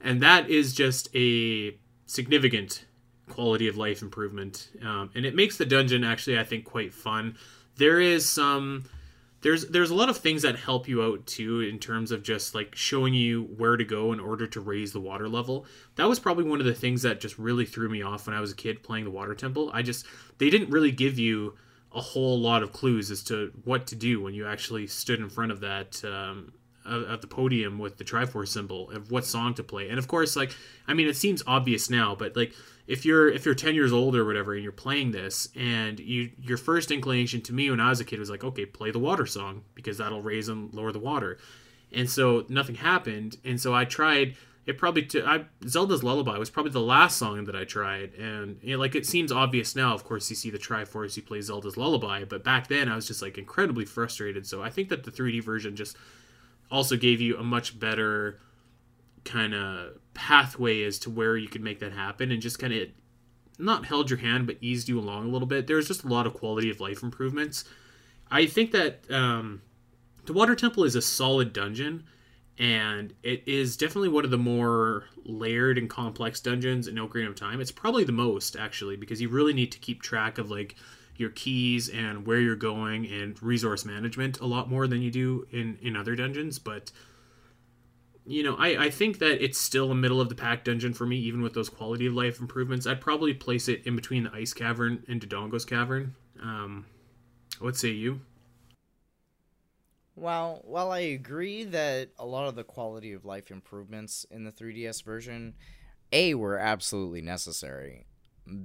and 0.00 0.20
that 0.20 0.50
is 0.50 0.74
just 0.74 1.08
a 1.14 1.78
significant 2.04 2.86
quality 3.28 3.68
of 3.68 3.76
life 3.76 4.02
improvement, 4.02 4.68
um, 4.82 5.10
and 5.14 5.24
it 5.24 5.34
makes 5.34 5.56
the 5.56 5.66
dungeon 5.66 6.04
actually 6.04 6.38
I 6.38 6.44
think 6.44 6.64
quite 6.64 6.92
fun. 6.92 7.36
There 7.76 8.00
is 8.00 8.28
some 8.28 8.84
there's 9.44 9.66
there's 9.66 9.90
a 9.90 9.94
lot 9.94 10.08
of 10.08 10.16
things 10.16 10.40
that 10.40 10.56
help 10.56 10.88
you 10.88 11.02
out 11.02 11.26
too 11.26 11.60
in 11.60 11.78
terms 11.78 12.10
of 12.10 12.22
just 12.22 12.54
like 12.54 12.74
showing 12.74 13.12
you 13.12 13.42
where 13.58 13.76
to 13.76 13.84
go 13.84 14.14
in 14.14 14.18
order 14.18 14.46
to 14.46 14.60
raise 14.60 14.92
the 14.92 15.00
water 15.00 15.28
level. 15.28 15.66
That 15.96 16.08
was 16.08 16.18
probably 16.18 16.44
one 16.44 16.60
of 16.60 16.66
the 16.66 16.74
things 16.74 17.02
that 17.02 17.20
just 17.20 17.38
really 17.38 17.66
threw 17.66 17.90
me 17.90 18.00
off 18.00 18.26
when 18.26 18.34
I 18.34 18.40
was 18.40 18.52
a 18.52 18.56
kid 18.56 18.82
playing 18.82 19.04
the 19.04 19.10
Water 19.10 19.34
Temple. 19.34 19.70
I 19.74 19.82
just 19.82 20.06
they 20.38 20.48
didn't 20.48 20.70
really 20.70 20.92
give 20.92 21.18
you 21.18 21.56
a 21.94 22.00
whole 22.00 22.40
lot 22.40 22.62
of 22.62 22.72
clues 22.72 23.10
as 23.10 23.22
to 23.24 23.52
what 23.64 23.86
to 23.88 23.94
do 23.94 24.22
when 24.22 24.32
you 24.32 24.46
actually 24.46 24.86
stood 24.86 25.20
in 25.20 25.28
front 25.28 25.52
of 25.52 25.60
that 25.60 26.02
um, 26.06 26.54
of 26.86 27.20
the 27.20 27.26
podium 27.26 27.78
with 27.78 27.98
the 27.98 28.04
Triforce 28.04 28.48
symbol 28.48 28.90
of 28.92 29.10
what 29.10 29.26
song 29.26 29.52
to 29.54 29.62
play. 29.62 29.90
And 29.90 29.98
of 29.98 30.08
course, 30.08 30.36
like 30.36 30.56
I 30.88 30.94
mean, 30.94 31.06
it 31.06 31.16
seems 31.16 31.42
obvious 31.46 31.90
now, 31.90 32.14
but 32.14 32.34
like 32.34 32.54
if 32.86 33.04
you're 33.04 33.28
if 33.28 33.44
you're 33.44 33.54
10 33.54 33.74
years 33.74 33.92
old 33.92 34.14
or 34.14 34.24
whatever 34.24 34.54
and 34.54 34.62
you're 34.62 34.72
playing 34.72 35.10
this 35.10 35.48
and 35.56 35.98
you 35.98 36.30
your 36.40 36.58
first 36.58 36.90
inclination 36.90 37.40
to 37.42 37.52
me 37.52 37.70
when 37.70 37.80
I 37.80 37.88
was 37.88 38.00
a 38.00 38.04
kid 38.04 38.18
was 38.18 38.30
like, 38.30 38.44
okay, 38.44 38.66
play 38.66 38.90
the 38.90 38.98
water 38.98 39.26
song 39.26 39.64
because 39.74 39.98
that'll 39.98 40.22
raise 40.22 40.48
and 40.48 40.72
lower 40.74 40.92
the 40.92 40.98
water. 40.98 41.38
And 41.92 42.10
so 42.10 42.44
nothing 42.48 42.74
happened, 42.74 43.38
and 43.44 43.60
so 43.60 43.74
I 43.74 43.84
tried. 43.84 44.36
It 44.66 44.78
probably 44.78 45.02
t- 45.02 45.22
I, 45.22 45.44
Zelda's 45.68 46.02
Lullaby 46.02 46.38
was 46.38 46.48
probably 46.48 46.72
the 46.72 46.80
last 46.80 47.18
song 47.18 47.44
that 47.44 47.54
I 47.54 47.64
tried, 47.64 48.14
and 48.14 48.58
you 48.62 48.72
know, 48.72 48.80
like 48.80 48.94
it 48.94 49.06
seems 49.06 49.30
obvious 49.30 49.76
now. 49.76 49.94
Of 49.94 50.04
course, 50.04 50.28
you 50.30 50.36
see 50.36 50.50
the 50.50 50.58
Triforce, 50.58 51.16
you 51.16 51.22
play 51.22 51.40
Zelda's 51.40 51.76
Lullaby, 51.76 52.24
but 52.24 52.42
back 52.42 52.68
then 52.68 52.88
I 52.88 52.96
was 52.96 53.06
just 53.06 53.22
like 53.22 53.38
incredibly 53.38 53.84
frustrated. 53.84 54.46
So 54.46 54.62
I 54.62 54.70
think 54.70 54.88
that 54.88 55.04
the 55.04 55.10
3D 55.10 55.44
version 55.44 55.76
just 55.76 55.96
also 56.70 56.96
gave 56.96 57.20
you 57.20 57.36
a 57.38 57.44
much 57.44 57.78
better 57.78 58.40
kind 59.24 59.54
of 59.54 59.98
pathway 60.14 60.82
as 60.84 60.98
to 61.00 61.10
where 61.10 61.36
you 61.36 61.48
could 61.48 61.62
make 61.62 61.80
that 61.80 61.92
happen, 61.92 62.30
and 62.30 62.40
just 62.42 62.58
kind 62.58 62.72
of 62.72 62.88
not 63.58 63.86
held 63.86 64.10
your 64.10 64.18
hand, 64.18 64.46
but 64.46 64.56
eased 64.60 64.88
you 64.88 64.98
along 64.98 65.26
a 65.26 65.30
little 65.30 65.46
bit. 65.46 65.66
There's 65.66 65.88
just 65.88 66.04
a 66.04 66.08
lot 66.08 66.26
of 66.26 66.34
quality 66.34 66.70
of 66.70 66.80
life 66.80 67.02
improvements. 67.02 67.64
I 68.30 68.46
think 68.46 68.72
that 68.72 69.10
um, 69.10 69.62
the 70.26 70.32
Water 70.32 70.54
Temple 70.54 70.84
is 70.84 70.96
a 70.96 71.02
solid 71.02 71.52
dungeon, 71.52 72.04
and 72.58 73.14
it 73.22 73.42
is 73.46 73.76
definitely 73.76 74.08
one 74.08 74.24
of 74.24 74.30
the 74.30 74.38
more 74.38 75.04
layered 75.24 75.78
and 75.78 75.90
complex 75.90 76.40
dungeons 76.40 76.88
in 76.88 76.96
Ocarina 76.96 77.28
of 77.28 77.36
Time. 77.36 77.60
It's 77.60 77.72
probably 77.72 78.04
the 78.04 78.12
most 78.12 78.56
actually 78.56 78.96
because 78.96 79.20
you 79.20 79.28
really 79.28 79.52
need 79.52 79.72
to 79.72 79.78
keep 79.78 80.02
track 80.02 80.38
of 80.38 80.50
like 80.50 80.76
your 81.16 81.30
keys 81.30 81.88
and 81.88 82.26
where 82.26 82.40
you're 82.40 82.56
going 82.56 83.06
and 83.06 83.40
resource 83.42 83.84
management 83.84 84.40
a 84.40 84.46
lot 84.46 84.68
more 84.68 84.86
than 84.86 85.00
you 85.00 85.10
do 85.10 85.46
in 85.50 85.78
in 85.80 85.96
other 85.96 86.16
dungeons. 86.16 86.58
But 86.58 86.90
you 88.26 88.42
know, 88.42 88.56
I, 88.56 88.84
I 88.84 88.90
think 88.90 89.18
that 89.18 89.42
it's 89.44 89.58
still 89.58 89.90
a 89.90 89.94
middle 89.94 90.20
of 90.20 90.28
the 90.28 90.34
pack 90.34 90.64
dungeon 90.64 90.94
for 90.94 91.06
me, 91.06 91.16
even 91.18 91.42
with 91.42 91.52
those 91.52 91.68
quality 91.68 92.06
of 92.06 92.14
life 92.14 92.40
improvements. 92.40 92.86
I'd 92.86 93.00
probably 93.00 93.34
place 93.34 93.68
it 93.68 93.86
in 93.86 93.96
between 93.96 94.24
the 94.24 94.32
Ice 94.32 94.54
Cavern 94.54 95.04
and 95.08 95.20
Dodongo's 95.20 95.64
Cavern. 95.64 96.14
Um, 96.42 96.86
what 97.58 97.76
say 97.76 97.88
you? 97.90 98.20
Well, 100.16 100.60
while 100.64 100.90
I 100.92 101.00
agree 101.00 101.64
that 101.64 102.10
a 102.18 102.24
lot 102.24 102.48
of 102.48 102.54
the 102.54 102.64
quality 102.64 103.12
of 103.12 103.24
life 103.24 103.50
improvements 103.50 104.24
in 104.30 104.44
the 104.44 104.52
3DS 104.52 105.02
version, 105.02 105.54
A, 106.12 106.34
were 106.34 106.56
absolutely 106.56 107.20
necessary. 107.20 108.06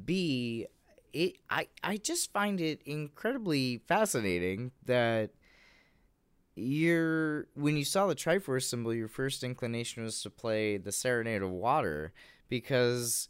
B, 0.05 0.67
it 1.11 1.37
I, 1.49 1.67
I 1.83 1.97
just 1.97 2.31
find 2.31 2.61
it 2.61 2.81
incredibly 2.85 3.81
fascinating 3.87 4.71
that 4.85 5.31
your 6.59 7.47
when 7.55 7.77
you 7.77 7.85
saw 7.85 8.07
the 8.07 8.15
Triforce 8.15 8.63
symbol, 8.63 8.93
your 8.93 9.07
first 9.07 9.43
inclination 9.43 10.03
was 10.03 10.21
to 10.23 10.29
play 10.29 10.77
the 10.77 10.91
Serenade 10.91 11.41
of 11.41 11.51
Water 11.51 12.11
because 12.49 13.27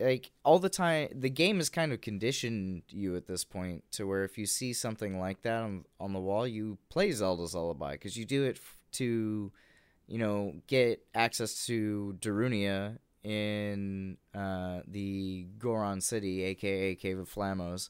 like 0.00 0.30
all 0.44 0.58
the 0.60 0.68
time 0.68 1.08
the 1.12 1.30
game 1.30 1.56
has 1.56 1.68
kind 1.68 1.92
of 1.92 2.00
conditioned 2.00 2.82
you 2.88 3.16
at 3.16 3.26
this 3.26 3.44
point 3.44 3.82
to 3.90 4.06
where 4.06 4.22
if 4.24 4.38
you 4.38 4.46
see 4.46 4.72
something 4.72 5.18
like 5.18 5.42
that 5.42 5.62
on, 5.62 5.84
on 5.98 6.12
the 6.12 6.20
wall 6.20 6.46
you 6.46 6.78
play 6.88 7.10
zelda's 7.10 7.52
lullaby 7.52 7.94
because 7.94 8.16
you 8.16 8.24
do 8.24 8.44
it 8.44 8.56
f- 8.58 8.78
to 8.92 9.50
you 10.06 10.16
know 10.18 10.54
get 10.68 11.04
access 11.16 11.66
to 11.66 12.16
darunia 12.20 12.96
in 13.24 14.16
uh, 14.36 14.78
the 14.86 15.48
goron 15.58 16.00
city 16.00 16.44
aka 16.44 16.94
cave 16.94 17.18
of 17.18 17.28
flamos 17.28 17.88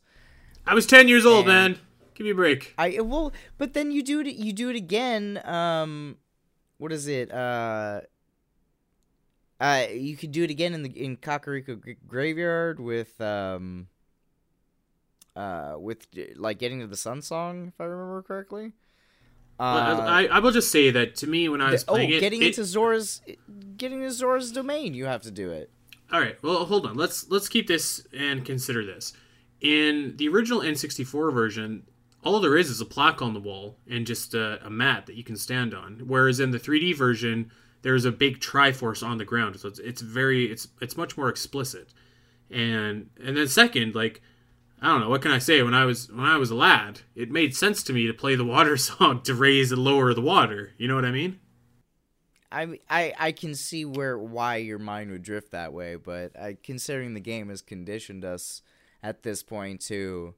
I 0.66 0.74
was 0.74 0.86
10 0.86 1.09
years 1.09 1.24
old, 1.26 1.49
And- 1.49 1.74
man. 1.76 1.78
Give 2.19 2.25
me 2.25 2.31
a 2.33 2.35
break. 2.35 2.75
I 2.77 2.99
well, 3.01 3.33
but 3.59 3.75
then 3.75 3.93
you 3.93 4.03
do 4.03 4.19
it. 4.21 4.35
You 4.35 4.53
do 4.53 4.71
it 4.71 4.75
again. 4.77 5.41
Um, 5.45 6.16
what 6.79 6.91
is 6.91 7.07
it? 7.07 7.33
Uh, 7.33 8.01
uh, 9.61 9.87
you 9.93 10.16
could 10.16 10.33
do 10.33 10.43
it 10.43 10.51
again 10.51 10.75
in 10.75 10.83
the 10.83 10.91
in 10.91 11.16
Kakariko 11.16 11.81
Graveyard 12.09 12.81
with 12.81 13.21
um, 13.21 13.87
uh, 15.37 15.77
with 15.79 16.09
like 16.35 16.59
getting 16.59 16.81
to 16.81 16.89
the 16.89 16.97
Sun 16.97 17.23
Song, 17.23 17.69
if 17.69 17.81
I 17.81 17.85
remember 17.85 18.21
correctly. 18.23 18.73
Uh, 19.61 19.62
I, 20.07 20.27
I 20.27 20.39
will 20.41 20.51
just 20.53 20.73
say 20.73 20.91
that 20.91 21.14
to 21.16 21.27
me, 21.29 21.49
when 21.49 21.61
I 21.61 21.71
was 21.71 21.85
the- 21.85 21.91
oh, 21.93 21.95
playing 21.95 22.11
it, 22.11 22.21
getting 22.21 22.43
it- 22.43 22.47
into 22.49 22.64
Zora's, 22.64 23.23
getting 23.77 23.99
into 24.03 24.12
Zora's 24.12 24.51
domain, 24.53 24.95
you 24.95 25.07
have 25.07 25.23
to 25.23 25.31
do 25.31 25.51
it. 25.53 25.71
all 26.12 26.21
right. 26.21 26.37
Well, 26.43 26.64
hold 26.64 26.85
on. 26.85 26.97
Let's 26.97 27.29
let's 27.31 27.49
keep 27.49 27.69
this 27.69 28.05
and 28.12 28.45
consider 28.45 28.85
this. 28.85 29.12
In 29.61 30.14
the 30.16 30.29
original 30.29 30.61
N64 30.61 31.33
version, 31.33 31.83
all 32.25 32.41
there 32.41 32.57
is 32.57 32.71
is 32.71 32.81
a 32.81 32.87
plaque 32.87 33.23
on 33.23 33.35
the 33.35 33.41
wall 33.41 33.77
and 33.89 34.07
just 34.07 34.35
a, 34.35 34.64
a 34.64 34.71
mat 34.71 35.07
that 35.07 35.16
you 35.16 35.25
can 35.25 35.37
stand 35.37 35.75
on. 35.75 36.03
Whereas 36.07 36.41
in 36.41 36.51
the 36.51 36.59
3D 36.59 36.97
version, 36.97 37.51
there's 37.83 38.05
a 38.05 38.12
big 38.12 38.41
Triforce 38.41 39.07
on 39.07 39.19
the 39.19 39.25
ground, 39.25 39.59
so 39.59 39.69
it's 39.69 39.79
it's 39.79 40.03
very 40.03 40.47
it's 40.47 40.69
it's 40.81 40.97
much 40.97 41.16
more 41.16 41.29
explicit. 41.29 41.95
And 42.51 43.11
and 43.23 43.37
then 43.37 43.49
second, 43.49 43.95
like 43.95 44.21
I 44.81 44.89
don't 44.89 45.01
know 45.01 45.11
what 45.11 45.23
can 45.23 45.31
I 45.31 45.39
say. 45.39 45.62
When 45.62 45.75
I 45.75 45.85
was 45.85 46.11
when 46.11 46.27
I 46.27 46.37
was 46.37 46.51
a 46.51 46.55
lad, 46.55 47.01
it 47.14 47.31
made 47.31 47.55
sense 47.55 47.83
to 47.85 47.93
me 47.93 48.07
to 48.07 48.14
play 48.14 48.35
the 48.35 48.45
water 48.45 48.77
song 48.79 49.23
to 49.23 49.35
raise 49.35 49.71
and 49.73 49.83
lower 49.83 50.12
the 50.14 50.21
water. 50.21 50.73
You 50.77 50.89
know 50.89 50.95
what 50.95 51.05
I 51.05 51.12
mean? 51.12 51.39
I, 52.51 52.79
I 52.89 53.14
I 53.19 53.33
can 53.33 53.55
see 53.55 53.85
where 53.85 54.19
why 54.19 54.57
your 54.57 54.79
mind 54.79 55.11
would 55.11 55.23
drift 55.23 55.53
that 55.53 55.73
way, 55.73 55.97
but 55.97 56.39
I, 56.39 56.57
considering 56.62 57.14
the 57.14 57.21
game 57.21 57.51
has 57.51 57.61
conditioned 57.61 58.25
us 58.25 58.62
at 59.03 59.23
this 59.23 59.43
point 59.43 59.81
to, 59.83 60.35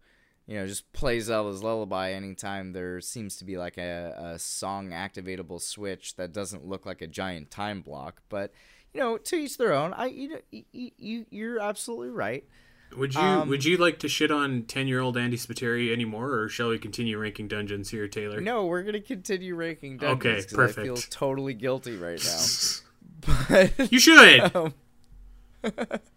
you 0.51 0.57
know, 0.57 0.66
just 0.66 0.92
play 0.92 1.20
Zelda's 1.20 1.62
Lullaby 1.62 2.11
anytime 2.11 2.72
there 2.72 3.01
seems 3.01 3.36
to 3.36 3.44
be 3.44 3.57
like 3.57 3.78
a, 3.78 4.32
a 4.34 4.38
song 4.40 4.90
activatable 4.90 5.61
switch 5.61 6.16
that 6.16 6.32
doesn't 6.32 6.66
look 6.66 6.84
like 6.84 7.01
a 7.03 7.07
giant 7.07 7.53
time 7.53 7.82
block. 7.82 8.20
But 8.28 8.53
you 8.92 9.01
know, 9.01 9.16
to 9.16 9.36
each 9.36 9.57
their 9.59 9.72
own. 9.72 9.94
I 9.94 10.07
you 10.07 10.38
you, 10.51 10.90
you 10.98 11.26
you're 11.30 11.61
absolutely 11.61 12.11
right. 12.11 12.44
Would 12.96 13.14
you 13.14 13.20
Um, 13.20 13.48
would 13.48 13.64
you 13.64 13.76
like 13.76 14.01
to 14.01 14.09
shit 14.09 14.32
on 14.32 14.64
ten 14.64 14.88
year 14.88 14.98
old 14.98 15.16
Andy 15.16 15.36
Spiteri 15.36 15.92
anymore, 15.92 16.34
or 16.34 16.48
shall 16.48 16.70
we 16.70 16.78
continue 16.80 17.16
ranking 17.16 17.46
dungeons 17.46 17.90
here, 17.90 18.09
Taylor? 18.09 18.40
No, 18.40 18.66
we're 18.66 18.82
gonna 18.82 19.01
continue 19.01 19.55
ranking 19.55 19.98
dungeons. 19.98 20.26
Okay, 20.26 20.42
'cause 20.42 20.55
I 20.55 20.57
perfect. 20.57 20.84
feel 20.84 20.96
totally 20.96 21.55
guilty 21.55 21.96
right 21.96 22.20
now. 22.24 22.44
But 23.78 23.92
You 23.92 24.01
should. 24.01 24.51
Um, 24.57 24.74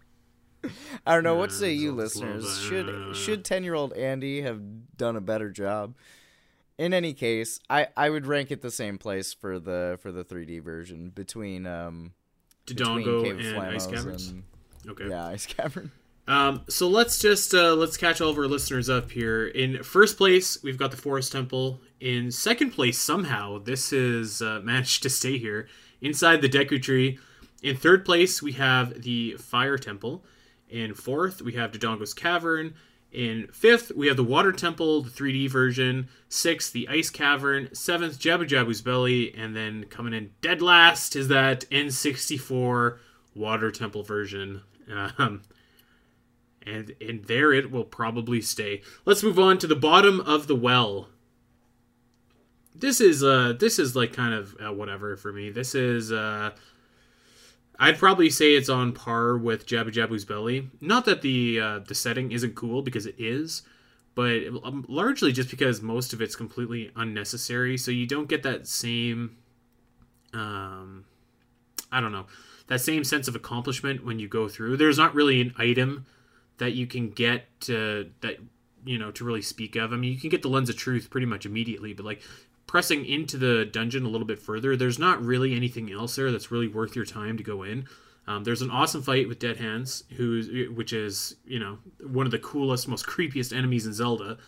I 1.06 1.14
don't 1.14 1.24
know. 1.24 1.34
What 1.36 1.52
say 1.52 1.72
you, 1.72 1.92
listeners? 1.92 2.58
Should 2.60 3.16
should 3.16 3.44
ten 3.44 3.64
year 3.64 3.74
old 3.74 3.92
Andy 3.94 4.42
have 4.42 4.60
done 4.96 5.16
a 5.16 5.20
better 5.20 5.50
job? 5.50 5.94
In 6.76 6.92
any 6.92 7.12
case, 7.14 7.60
I, 7.70 7.86
I 7.96 8.10
would 8.10 8.26
rank 8.26 8.50
it 8.50 8.60
the 8.60 8.70
same 8.70 8.98
place 8.98 9.32
for 9.32 9.60
the 9.60 9.96
for 10.02 10.10
the 10.10 10.24
3D 10.24 10.60
version 10.62 11.10
between 11.10 11.66
um 11.66 12.12
between 12.66 13.04
Dodongo 13.04 13.22
Cave 13.22 13.38
of 13.38 13.46
and 13.46 13.58
Ice 13.58 13.86
Flamos 13.86 13.90
Caverns. 13.94 14.28
and 14.30 14.42
Okay. 14.88 15.08
yeah 15.08 15.26
Ice 15.26 15.46
Cavern. 15.46 15.92
Um, 16.26 16.62
so 16.68 16.88
let's 16.88 17.18
just 17.18 17.52
uh, 17.54 17.74
let's 17.74 17.96
catch 17.96 18.20
all 18.20 18.30
of 18.30 18.38
our 18.38 18.46
listeners 18.46 18.88
up 18.88 19.10
here. 19.10 19.46
In 19.46 19.82
first 19.82 20.16
place, 20.16 20.62
we've 20.62 20.78
got 20.78 20.90
the 20.90 20.96
Forest 20.96 21.32
Temple. 21.32 21.80
In 22.00 22.30
second 22.32 22.70
place, 22.70 22.98
somehow 22.98 23.58
this 23.58 23.92
is 23.92 24.40
uh, 24.40 24.60
managed 24.64 25.02
to 25.02 25.10
stay 25.10 25.36
here 25.38 25.68
inside 26.00 26.40
the 26.42 26.48
Deku 26.48 26.82
Tree. 26.82 27.18
In 27.62 27.76
third 27.76 28.04
place, 28.04 28.42
we 28.42 28.52
have 28.52 29.02
the 29.02 29.34
Fire 29.38 29.78
Temple. 29.78 30.24
In 30.74 30.92
fourth, 30.92 31.40
we 31.40 31.52
have 31.52 31.70
Dodongo's 31.70 32.12
Cavern. 32.12 32.74
In 33.12 33.46
fifth, 33.52 33.92
we 33.94 34.08
have 34.08 34.16
the 34.16 34.24
Water 34.24 34.50
Temple, 34.50 35.02
the 35.02 35.10
3D 35.10 35.48
version. 35.48 36.08
Sixth, 36.28 36.72
the 36.72 36.88
Ice 36.88 37.10
Cavern. 37.10 37.72
Seventh, 37.72 38.18
Jabu 38.18 38.44
Jabu's 38.44 38.82
Belly. 38.82 39.32
And 39.36 39.54
then 39.54 39.84
coming 39.84 40.12
in 40.12 40.32
dead 40.40 40.60
last 40.60 41.14
is 41.14 41.28
that 41.28 41.60
N64 41.70 42.98
Water 43.36 43.70
Temple 43.70 44.02
version. 44.02 44.62
Um, 45.16 45.42
and 46.66 46.92
and 47.00 47.24
there 47.26 47.52
it 47.52 47.70
will 47.70 47.84
probably 47.84 48.40
stay. 48.40 48.82
Let's 49.04 49.22
move 49.22 49.38
on 49.38 49.58
to 49.58 49.68
the 49.68 49.76
bottom 49.76 50.20
of 50.20 50.48
the 50.48 50.56
well. 50.56 51.08
This 52.74 53.00
is 53.00 53.22
uh 53.22 53.54
this 53.58 53.78
is 53.78 53.94
like 53.94 54.12
kind 54.12 54.34
of 54.34 54.56
uh, 54.60 54.72
whatever 54.72 55.16
for 55.16 55.32
me. 55.32 55.50
This 55.50 55.74
is 55.74 56.10
uh 56.10 56.50
I'd 57.78 57.98
probably 57.98 58.30
say 58.30 58.54
it's 58.54 58.68
on 58.68 58.92
par 58.92 59.36
with 59.36 59.66
Jabu 59.66 59.92
Jabu's 59.92 60.24
Belly. 60.24 60.70
Not 60.80 61.04
that 61.06 61.22
the 61.22 61.60
uh, 61.60 61.78
the 61.80 61.94
setting 61.94 62.32
isn't 62.32 62.54
cool 62.54 62.82
because 62.82 63.06
it 63.06 63.16
is, 63.18 63.62
but 64.14 64.42
um, 64.62 64.84
largely 64.88 65.32
just 65.32 65.50
because 65.50 65.82
most 65.82 66.12
of 66.12 66.22
it's 66.22 66.36
completely 66.36 66.90
unnecessary. 66.94 67.76
So 67.76 67.90
you 67.90 68.06
don't 68.06 68.28
get 68.28 68.42
that 68.44 68.68
same, 68.68 69.36
um, 70.32 71.04
I 71.90 72.00
don't 72.00 72.12
know, 72.12 72.26
that 72.68 72.80
same 72.80 73.02
sense 73.02 73.26
of 73.26 73.34
accomplishment 73.34 74.04
when 74.04 74.18
you 74.18 74.28
go 74.28 74.48
through. 74.48 74.76
There's 74.76 74.98
not 74.98 75.14
really 75.14 75.40
an 75.40 75.54
item 75.58 76.06
that 76.58 76.74
you 76.74 76.86
can 76.86 77.10
get 77.10 77.46
to, 77.62 78.10
that 78.20 78.36
you 78.84 78.98
know 78.98 79.10
to 79.12 79.24
really 79.24 79.42
speak 79.42 79.74
of. 79.76 79.92
I 79.92 79.96
mean, 79.96 80.12
you 80.12 80.20
can 80.20 80.30
get 80.30 80.42
the 80.42 80.48
lens 80.48 80.70
of 80.70 80.76
truth 80.76 81.10
pretty 81.10 81.26
much 81.26 81.44
immediately, 81.44 81.92
but 81.92 82.06
like 82.06 82.22
pressing 82.74 83.06
into 83.06 83.36
the 83.36 83.64
dungeon 83.64 84.04
a 84.04 84.08
little 84.08 84.26
bit 84.26 84.36
further, 84.36 84.74
there's 84.74 84.98
not 84.98 85.24
really 85.24 85.54
anything 85.54 85.92
else 85.92 86.16
there 86.16 86.32
that's 86.32 86.50
really 86.50 86.66
worth 86.66 86.96
your 86.96 87.04
time 87.04 87.36
to 87.36 87.42
go 87.44 87.62
in. 87.62 87.86
Um, 88.26 88.42
there's 88.42 88.62
an 88.62 88.70
awesome 88.72 89.00
fight 89.00 89.28
with 89.28 89.38
Dead 89.38 89.58
Hands, 89.58 90.02
who's 90.16 90.48
which 90.70 90.92
is 90.92 91.36
you 91.46 91.60
know 91.60 91.78
one 92.04 92.26
of 92.26 92.32
the 92.32 92.38
coolest, 92.40 92.88
most 92.88 93.06
creepiest 93.06 93.56
enemies 93.56 93.86
in 93.86 93.92
Zelda. 93.92 94.38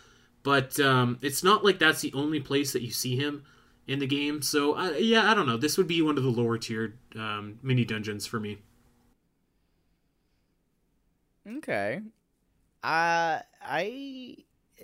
But 0.42 0.80
um, 0.80 1.20
it's 1.22 1.44
not 1.44 1.64
like 1.64 1.78
that's 1.78 2.00
the 2.00 2.12
only 2.14 2.40
place 2.40 2.72
that 2.72 2.82
you 2.82 2.90
see 2.90 3.14
him 3.14 3.44
in 3.86 4.00
the 4.00 4.08
game. 4.08 4.42
So 4.42 4.76
yeah, 4.94 5.30
I 5.30 5.34
don't 5.34 5.46
know. 5.46 5.56
This 5.56 5.78
would 5.78 5.86
be 5.86 6.02
one 6.02 6.18
of 6.18 6.24
the 6.24 6.28
lower 6.28 6.58
tiered 6.58 6.98
um, 7.14 7.60
mini 7.62 7.84
dungeons 7.84 8.26
for 8.26 8.40
me. 8.40 8.58
Okay. 11.48 12.00
Uh, 12.82 13.38
I 13.62 14.36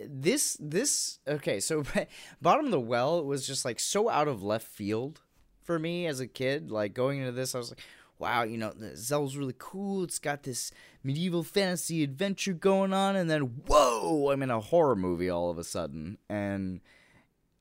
this 0.08 0.56
this 0.60 1.18
okay 1.28 1.60
so 1.60 1.84
bottom 2.42 2.66
of 2.66 2.70
the 2.70 2.80
well 2.80 3.24
was 3.24 3.46
just 3.46 3.64
like 3.64 3.78
so 3.78 4.08
out 4.08 4.28
of 4.28 4.42
left 4.42 4.66
field 4.66 5.20
for 5.62 5.78
me 5.78 6.06
as 6.06 6.20
a 6.20 6.26
kid 6.26 6.70
like 6.70 6.94
going 6.94 7.18
into 7.18 7.32
this 7.32 7.54
i 7.54 7.58
was 7.58 7.70
like 7.70 7.80
wow 8.22 8.44
you 8.44 8.56
know 8.56 8.72
zelda's 8.94 9.36
really 9.36 9.54
cool. 9.58 10.04
It's 10.04 10.20
got 10.20 10.44
this 10.44 10.70
medieval 11.02 11.42
fantasy 11.42 12.04
adventure 12.04 12.52
going 12.52 12.92
on 12.92 13.16
and 13.16 13.28
then 13.28 13.42
whoa 13.66 14.30
i'm 14.30 14.44
in 14.44 14.50
a 14.50 14.60
horror 14.60 14.94
movie 14.94 15.28
all 15.28 15.50
of 15.50 15.58
a 15.58 15.64
sudden. 15.64 16.18
And 16.28 16.80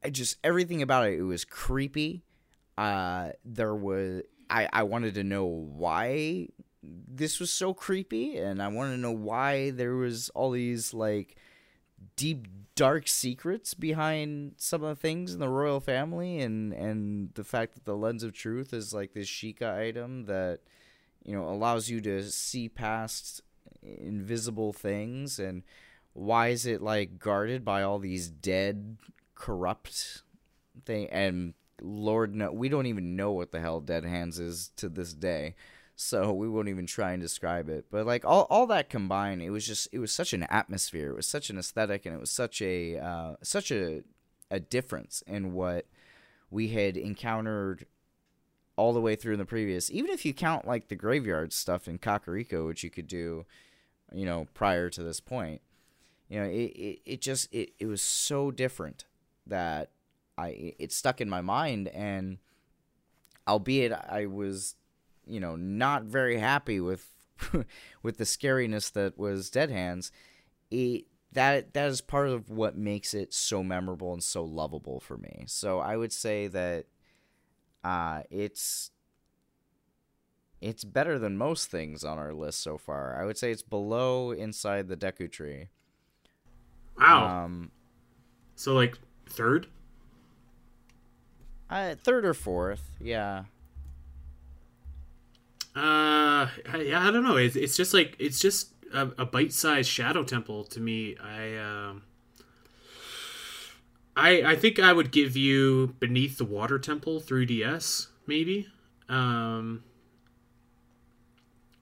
i 0.03 0.11
just 0.11 0.37
everything 0.43 0.83
about 0.83 1.07
it 1.07 1.17
it 1.17 1.23
was 1.23 1.43
creepy. 1.45 2.23
Uh 2.77 3.31
there 3.43 3.73
was 3.73 4.21
i 4.51 4.69
i 4.71 4.83
wanted 4.83 5.15
to 5.15 5.23
know 5.23 5.45
why 5.45 6.47
this 6.83 7.39
was 7.39 7.51
so 7.51 7.73
creepy 7.73 8.37
and 8.37 8.61
i 8.61 8.67
wanted 8.67 8.91
to 8.91 9.01
know 9.01 9.11
why 9.11 9.71
there 9.71 9.95
was 9.95 10.29
all 10.29 10.51
these 10.51 10.93
like 10.93 11.37
deep 12.15 12.47
dark 12.75 13.07
secrets 13.07 13.73
behind 13.73 14.53
some 14.57 14.83
of 14.83 14.89
the 14.89 14.95
things 14.95 15.33
in 15.33 15.39
the 15.39 15.49
royal 15.49 15.79
family 15.79 16.39
and 16.39 16.73
and 16.73 17.33
the 17.33 17.43
fact 17.43 17.73
that 17.73 17.85
the 17.85 17.95
lens 17.95 18.23
of 18.23 18.33
truth 18.33 18.73
is 18.73 18.93
like 18.93 19.13
this 19.13 19.27
Sheikah 19.27 19.77
item 19.77 20.25
that 20.25 20.59
you 21.23 21.35
know 21.35 21.47
allows 21.47 21.89
you 21.89 22.01
to 22.01 22.23
see 22.23 22.69
past 22.69 23.41
invisible 23.83 24.73
things. 24.73 25.39
And 25.39 25.63
why 26.13 26.49
is 26.49 26.65
it 26.65 26.81
like 26.81 27.19
guarded 27.19 27.63
by 27.63 27.83
all 27.83 27.99
these 27.99 28.29
dead 28.29 28.97
corrupt 29.35 30.21
thing 30.85 31.07
and 31.09 31.53
lord 31.81 32.35
no 32.35 32.51
we 32.51 32.69
don't 32.69 32.85
even 32.85 33.15
know 33.15 33.31
what 33.31 33.51
the 33.51 33.59
hell 33.59 33.81
dead 33.81 34.05
hands 34.05 34.37
is 34.37 34.69
to 34.75 34.87
this 34.87 35.13
day 35.13 35.55
so 36.01 36.33
we 36.33 36.49
won't 36.49 36.67
even 36.67 36.87
try 36.87 37.11
and 37.11 37.21
describe 37.21 37.69
it. 37.69 37.85
But 37.91 38.07
like 38.07 38.25
all, 38.25 38.47
all 38.49 38.65
that 38.67 38.89
combined 38.89 39.41
it 39.43 39.51
was 39.51 39.67
just 39.67 39.87
it 39.91 39.99
was 39.99 40.11
such 40.11 40.33
an 40.33 40.43
atmosphere. 40.43 41.11
It 41.11 41.15
was 41.15 41.27
such 41.27 41.51
an 41.51 41.59
aesthetic 41.59 42.07
and 42.07 42.15
it 42.15 42.19
was 42.19 42.31
such 42.31 42.59
a 42.61 42.97
uh, 42.97 43.35
such 43.43 43.71
a 43.71 44.01
a 44.49 44.59
difference 44.59 45.23
in 45.27 45.53
what 45.53 45.85
we 46.49 46.69
had 46.69 46.97
encountered 46.97 47.85
all 48.75 48.93
the 48.93 48.99
way 48.99 49.15
through 49.15 49.33
in 49.33 49.39
the 49.39 49.45
previous. 49.45 49.91
Even 49.91 50.09
if 50.09 50.25
you 50.25 50.33
count 50.33 50.65
like 50.65 50.87
the 50.87 50.95
graveyard 50.95 51.53
stuff 51.53 51.87
in 51.87 51.99
kakariko 51.99 52.65
which 52.65 52.83
you 52.83 52.89
could 52.89 53.07
do 53.07 53.45
you 54.11 54.25
know 54.25 54.47
prior 54.55 54.89
to 54.89 55.03
this 55.03 55.21
point 55.21 55.61
you 56.27 56.39
know 56.39 56.45
it, 56.45 56.71
it, 56.75 56.99
it 57.05 57.21
just 57.21 57.47
it, 57.53 57.73
it 57.79 57.85
was 57.85 58.01
so 58.01 58.49
different 58.49 59.05
that 59.45 59.91
i 60.37 60.73
it 60.79 60.91
stuck 60.91 61.21
in 61.21 61.29
my 61.29 61.41
mind. 61.41 61.89
And 61.89 62.39
albeit 63.47 63.91
i 63.91 64.25
was 64.25 64.75
you 65.31 65.39
know 65.39 65.55
not 65.55 66.03
very 66.03 66.37
happy 66.37 66.79
with 66.79 67.07
with 68.03 68.17
the 68.17 68.23
scariness 68.23 68.91
that 68.91 69.17
was 69.17 69.49
Dead 69.49 69.71
Hands, 69.71 70.11
it 70.69 71.05
that 71.31 71.73
that 71.73 71.87
is 71.87 72.01
part 72.01 72.27
of 72.27 72.49
what 72.49 72.77
makes 72.77 73.13
it 73.13 73.33
so 73.33 73.63
memorable 73.63 74.13
and 74.13 74.23
so 74.23 74.43
lovable 74.43 74.99
for 74.99 75.17
me. 75.17 75.43
So 75.47 75.79
I 75.79 75.95
would 75.95 76.11
say 76.11 76.47
that 76.47 76.85
uh 77.83 78.23
it's 78.29 78.91
it's 80.59 80.83
better 80.83 81.17
than 81.17 81.37
most 81.37 81.71
things 81.71 82.03
on 82.03 82.19
our 82.19 82.33
list 82.33 82.61
so 82.61 82.77
far. 82.77 83.19
I 83.19 83.25
would 83.25 83.37
say 83.37 83.51
it's 83.51 83.63
below 83.63 84.31
inside 84.31 84.87
the 84.87 84.97
Deku 84.97 85.31
tree. 85.31 85.69
Wow. 86.99 87.45
Um 87.45 87.71
so 88.55 88.73
like 88.73 88.99
third? 89.27 89.67
Uh, 91.69 91.95
third 91.95 92.25
or 92.25 92.33
fourth, 92.33 92.97
yeah. 92.99 93.45
Uh, 95.75 96.47
yeah, 96.79 97.07
I 97.07 97.11
don't 97.11 97.23
know. 97.23 97.37
It's, 97.37 97.55
it's 97.55 97.77
just 97.77 97.93
like 97.93 98.15
it's 98.19 98.39
just 98.39 98.73
a, 98.93 99.09
a 99.17 99.25
bite-sized 99.25 99.89
shadow 99.89 100.23
temple 100.23 100.65
to 100.65 100.79
me. 100.79 101.15
I 101.17 101.55
um, 101.57 102.03
I 104.15 104.43
I 104.43 104.55
think 104.55 104.79
I 104.79 104.91
would 104.93 105.11
give 105.11 105.37
you 105.37 105.95
beneath 105.99 106.37
the 106.37 106.45
water 106.45 106.77
temple 106.77 107.21
3DS 107.21 108.07
maybe. 108.27 108.67
Um, 109.07 109.83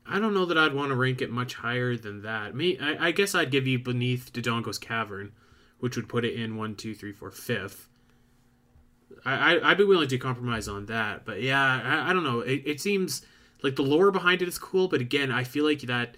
I 0.06 0.20
don't 0.20 0.34
know 0.34 0.46
that 0.46 0.58
I'd 0.58 0.74
want 0.74 0.90
to 0.90 0.96
rank 0.96 1.22
it 1.22 1.30
much 1.30 1.56
higher 1.56 1.96
than 1.96 2.24
that. 2.24 2.56
Me, 2.56 2.78
I, 2.80 3.08
I 3.08 3.12
guess 3.12 3.36
I'd 3.36 3.52
give 3.52 3.68
you 3.68 3.78
beneath 3.78 4.34
Dodongo's 4.34 4.80
cavern, 4.80 5.34
which 5.80 5.96
would 5.96 6.10
put 6.10 6.26
it 6.26 6.34
in 6.34 6.58
one, 6.58 6.76
two, 6.76 6.96
three, 6.96 7.12
four, 7.12 7.30
fifth. 7.30 7.88
I, 9.26 9.56
I 9.56 9.72
I'd 9.72 9.78
be 9.78 9.84
willing 9.84 10.10
to 10.10 10.18
compromise 10.18 10.68
on 10.68 10.88
that, 10.88 11.26
but 11.26 11.42
yeah, 11.42 11.82
I, 11.84 12.10
I 12.10 12.14
don't 12.14 12.24
know. 12.24 12.40
It, 12.40 12.64
it 12.66 12.82
seems 12.82 13.24
like 13.62 13.76
the 13.76 13.84
lore 13.84 14.12
behind 14.12 14.42
it 14.42 14.48
is 14.48 14.58
cool, 14.58 14.88
but 14.88 15.02
again, 15.02 15.32
I 15.32 15.44
feel 15.44 15.66
like 15.66 15.82
that 15.82 16.16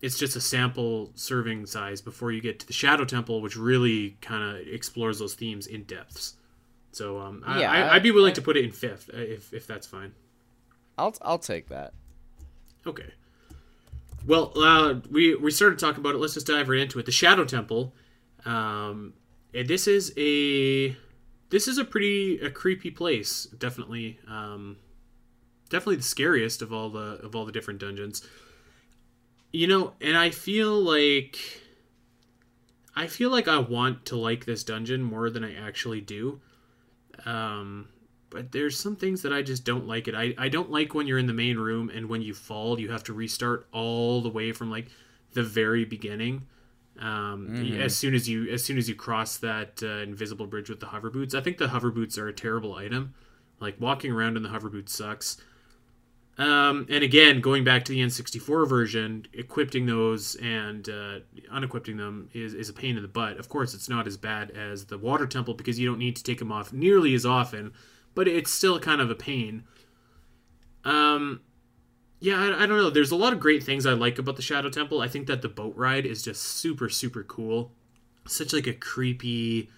it's 0.00 0.18
just 0.18 0.36
a 0.36 0.40
sample 0.40 1.10
serving 1.14 1.66
size 1.66 2.00
before 2.00 2.30
you 2.30 2.40
get 2.40 2.60
to 2.60 2.66
the 2.66 2.72
Shadow 2.72 3.04
Temple, 3.04 3.40
which 3.40 3.56
really 3.56 4.16
kind 4.20 4.42
of 4.42 4.66
explores 4.66 5.18
those 5.18 5.34
themes 5.34 5.66
in 5.66 5.84
depths. 5.84 6.34
So 6.92 7.18
um, 7.18 7.44
yeah, 7.46 7.70
I, 7.70 7.94
would 7.94 8.02
be 8.02 8.10
willing 8.10 8.32
I, 8.32 8.34
to 8.34 8.42
put 8.42 8.56
it 8.56 8.64
in 8.64 8.72
fifth 8.72 9.10
uh, 9.12 9.18
if 9.18 9.52
if 9.52 9.66
that's 9.66 9.86
fine. 9.86 10.14
I'll 10.96 11.14
I'll 11.22 11.38
take 11.38 11.68
that. 11.68 11.94
Okay. 12.86 13.12
Well, 14.26 14.52
uh, 14.56 15.00
we 15.10 15.34
we 15.34 15.50
started 15.50 15.78
talking 15.78 16.00
about 16.00 16.14
it. 16.14 16.18
Let's 16.18 16.34
just 16.34 16.46
dive 16.46 16.68
right 16.68 16.80
into 16.80 16.98
it. 16.98 17.06
The 17.06 17.12
Shadow 17.12 17.44
Temple. 17.44 17.92
Um, 18.44 19.14
and 19.54 19.68
this 19.68 19.86
is 19.86 20.12
a 20.16 20.96
this 21.50 21.68
is 21.68 21.78
a 21.78 21.84
pretty 21.84 22.38
a 22.40 22.50
creepy 22.50 22.90
place, 22.90 23.44
definitely. 23.46 24.18
Um, 24.28 24.76
definitely 25.68 25.96
the 25.96 26.02
scariest 26.02 26.62
of 26.62 26.72
all 26.72 26.90
the 26.90 27.20
of 27.22 27.34
all 27.34 27.44
the 27.44 27.52
different 27.52 27.80
dungeons. 27.80 28.26
You 29.52 29.66
know, 29.66 29.94
and 30.00 30.16
I 30.16 30.30
feel 30.30 30.78
like 30.80 31.38
I 32.94 33.06
feel 33.06 33.30
like 33.30 33.48
I 33.48 33.58
want 33.58 34.06
to 34.06 34.16
like 34.16 34.44
this 34.44 34.64
dungeon 34.64 35.02
more 35.02 35.30
than 35.30 35.44
I 35.44 35.54
actually 35.54 36.00
do. 36.00 36.40
Um, 37.24 37.88
but 38.30 38.52
there's 38.52 38.78
some 38.78 38.96
things 38.96 39.22
that 39.22 39.32
I 39.32 39.42
just 39.42 39.64
don't 39.64 39.86
like 39.86 40.08
it. 40.08 40.14
I, 40.14 40.34
I 40.36 40.48
don't 40.48 40.70
like 40.70 40.94
when 40.94 41.06
you're 41.06 41.18
in 41.18 41.26
the 41.26 41.32
main 41.32 41.56
room 41.56 41.90
and 41.94 42.08
when 42.08 42.22
you 42.22 42.34
fall, 42.34 42.78
you 42.78 42.90
have 42.90 43.04
to 43.04 43.12
restart 43.12 43.66
all 43.72 44.20
the 44.20 44.28
way 44.28 44.52
from 44.52 44.70
like 44.70 44.88
the 45.32 45.42
very 45.42 45.84
beginning. 45.84 46.46
Um, 46.98 47.48
mm-hmm. 47.50 47.80
as 47.80 47.94
soon 47.94 48.12
as 48.16 48.28
you 48.28 48.50
as 48.50 48.64
soon 48.64 48.76
as 48.76 48.88
you 48.88 48.96
cross 48.96 49.36
that 49.36 49.80
uh, 49.84 50.02
invisible 50.02 50.48
bridge 50.48 50.68
with 50.68 50.80
the 50.80 50.86
hover 50.86 51.10
boots, 51.10 51.34
I 51.34 51.40
think 51.40 51.58
the 51.58 51.68
hover 51.68 51.92
boots 51.92 52.18
are 52.18 52.26
a 52.26 52.32
terrible 52.32 52.74
item. 52.74 53.14
Like 53.60 53.80
walking 53.80 54.12
around 54.12 54.36
in 54.36 54.42
the 54.42 54.48
hover 54.48 54.68
boots 54.68 54.96
sucks. 54.96 55.40
Um, 56.38 56.86
and 56.88 57.02
again, 57.02 57.40
going 57.40 57.64
back 57.64 57.84
to 57.86 57.92
the 57.92 57.98
N64 57.98 58.68
version, 58.68 59.26
equipping 59.32 59.86
those 59.86 60.36
and 60.36 60.88
uh, 60.88 61.18
unequipping 61.50 61.96
them 61.96 62.30
is, 62.32 62.54
is 62.54 62.68
a 62.68 62.72
pain 62.72 62.96
in 62.96 63.02
the 63.02 63.08
butt. 63.08 63.38
Of 63.38 63.48
course, 63.48 63.74
it's 63.74 63.88
not 63.88 64.06
as 64.06 64.16
bad 64.16 64.52
as 64.52 64.84
the 64.84 64.98
Water 64.98 65.26
Temple 65.26 65.54
because 65.54 65.80
you 65.80 65.88
don't 65.88 65.98
need 65.98 66.14
to 66.14 66.22
take 66.22 66.38
them 66.38 66.52
off 66.52 66.72
nearly 66.72 67.12
as 67.14 67.26
often, 67.26 67.72
but 68.14 68.28
it's 68.28 68.52
still 68.52 68.78
kind 68.78 69.00
of 69.00 69.10
a 69.10 69.16
pain. 69.16 69.64
Um, 70.84 71.40
yeah, 72.20 72.40
I, 72.40 72.62
I 72.62 72.66
don't 72.66 72.78
know. 72.78 72.90
There's 72.90 73.10
a 73.10 73.16
lot 73.16 73.32
of 73.32 73.40
great 73.40 73.64
things 73.64 73.84
I 73.84 73.94
like 73.94 74.20
about 74.20 74.36
the 74.36 74.42
Shadow 74.42 74.70
Temple. 74.70 75.00
I 75.00 75.08
think 75.08 75.26
that 75.26 75.42
the 75.42 75.48
boat 75.48 75.74
ride 75.76 76.06
is 76.06 76.22
just 76.22 76.42
super, 76.42 76.88
super 76.88 77.24
cool. 77.24 77.72
Such 78.28 78.52
like 78.52 78.68
a 78.68 78.74
creepy, 78.74 79.70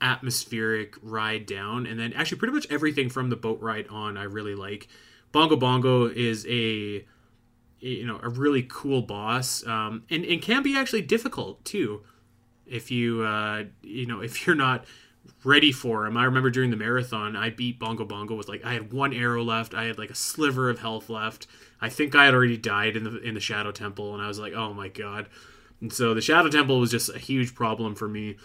atmospheric 0.00 0.96
ride 1.02 1.46
down, 1.46 1.86
and 1.86 2.00
then 2.00 2.12
actually 2.14 2.38
pretty 2.38 2.54
much 2.54 2.66
everything 2.68 3.10
from 3.10 3.30
the 3.30 3.36
boat 3.36 3.60
ride 3.60 3.86
on 3.88 4.16
I 4.16 4.24
really 4.24 4.56
like. 4.56 4.88
Bongo 5.32 5.56
Bongo 5.56 6.06
is 6.06 6.46
a 6.48 7.04
you 7.80 8.06
know 8.06 8.20
a 8.22 8.28
really 8.28 8.62
cool 8.62 9.02
boss, 9.02 9.66
um, 9.66 10.04
and 10.10 10.24
and 10.24 10.42
can 10.42 10.62
be 10.62 10.76
actually 10.76 11.02
difficult 11.02 11.64
too, 11.64 12.02
if 12.66 12.90
you 12.90 13.22
uh, 13.22 13.64
you 13.82 14.06
know 14.06 14.20
if 14.20 14.46
you're 14.46 14.56
not 14.56 14.84
ready 15.44 15.72
for 15.72 16.06
him. 16.06 16.16
I 16.16 16.24
remember 16.24 16.50
during 16.50 16.70
the 16.70 16.76
marathon, 16.76 17.36
I 17.36 17.50
beat 17.50 17.78
Bongo 17.78 18.04
Bongo 18.04 18.34
with 18.34 18.48
like 18.48 18.64
I 18.64 18.72
had 18.72 18.92
one 18.92 19.12
arrow 19.12 19.42
left, 19.42 19.74
I 19.74 19.84
had 19.84 19.98
like 19.98 20.10
a 20.10 20.14
sliver 20.14 20.68
of 20.68 20.80
health 20.80 21.08
left. 21.08 21.46
I 21.80 21.88
think 21.88 22.14
I 22.14 22.26
had 22.26 22.34
already 22.34 22.58
died 22.58 22.96
in 22.96 23.04
the 23.04 23.18
in 23.20 23.34
the 23.34 23.40
Shadow 23.40 23.72
Temple, 23.72 24.14
and 24.14 24.22
I 24.22 24.28
was 24.28 24.38
like, 24.38 24.52
oh 24.52 24.74
my 24.74 24.88
god. 24.88 25.28
And 25.80 25.92
so 25.92 26.12
the 26.12 26.20
Shadow 26.20 26.50
Temple 26.50 26.78
was 26.78 26.90
just 26.90 27.08
a 27.08 27.18
huge 27.18 27.54
problem 27.54 27.94
for 27.94 28.08
me. 28.08 28.36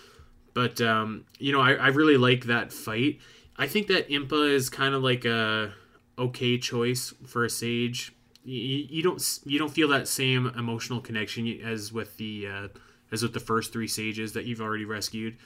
But 0.53 0.79
um, 0.79 1.25
you 1.37 1.51
know, 1.51 1.61
I, 1.61 1.73
I 1.73 1.87
really 1.87 2.17
like 2.17 2.45
that 2.45 2.71
fight. 2.71 3.19
I 3.57 3.67
think 3.67 3.87
that 3.87 4.09
Impa 4.09 4.51
is 4.51 4.69
kind 4.69 4.95
of 4.95 5.03
like 5.03 5.25
a 5.25 5.73
okay 6.17 6.57
choice 6.57 7.13
for 7.25 7.45
a 7.45 7.49
sage. 7.49 8.13
You, 8.43 8.85
you 8.89 9.03
don't 9.03 9.39
you 9.45 9.57
don't 9.57 9.73
feel 9.73 9.87
that 9.89 10.07
same 10.07 10.47
emotional 10.57 11.01
connection 11.01 11.47
as 11.63 11.91
with 11.91 12.17
the 12.17 12.47
uh, 12.47 12.67
as 13.11 13.23
with 13.23 13.33
the 13.33 13.39
first 13.39 13.73
three 13.73 13.87
sages 13.87 14.33
that 14.33 14.45
you've 14.45 14.61
already 14.61 14.85
rescued. 14.85 15.37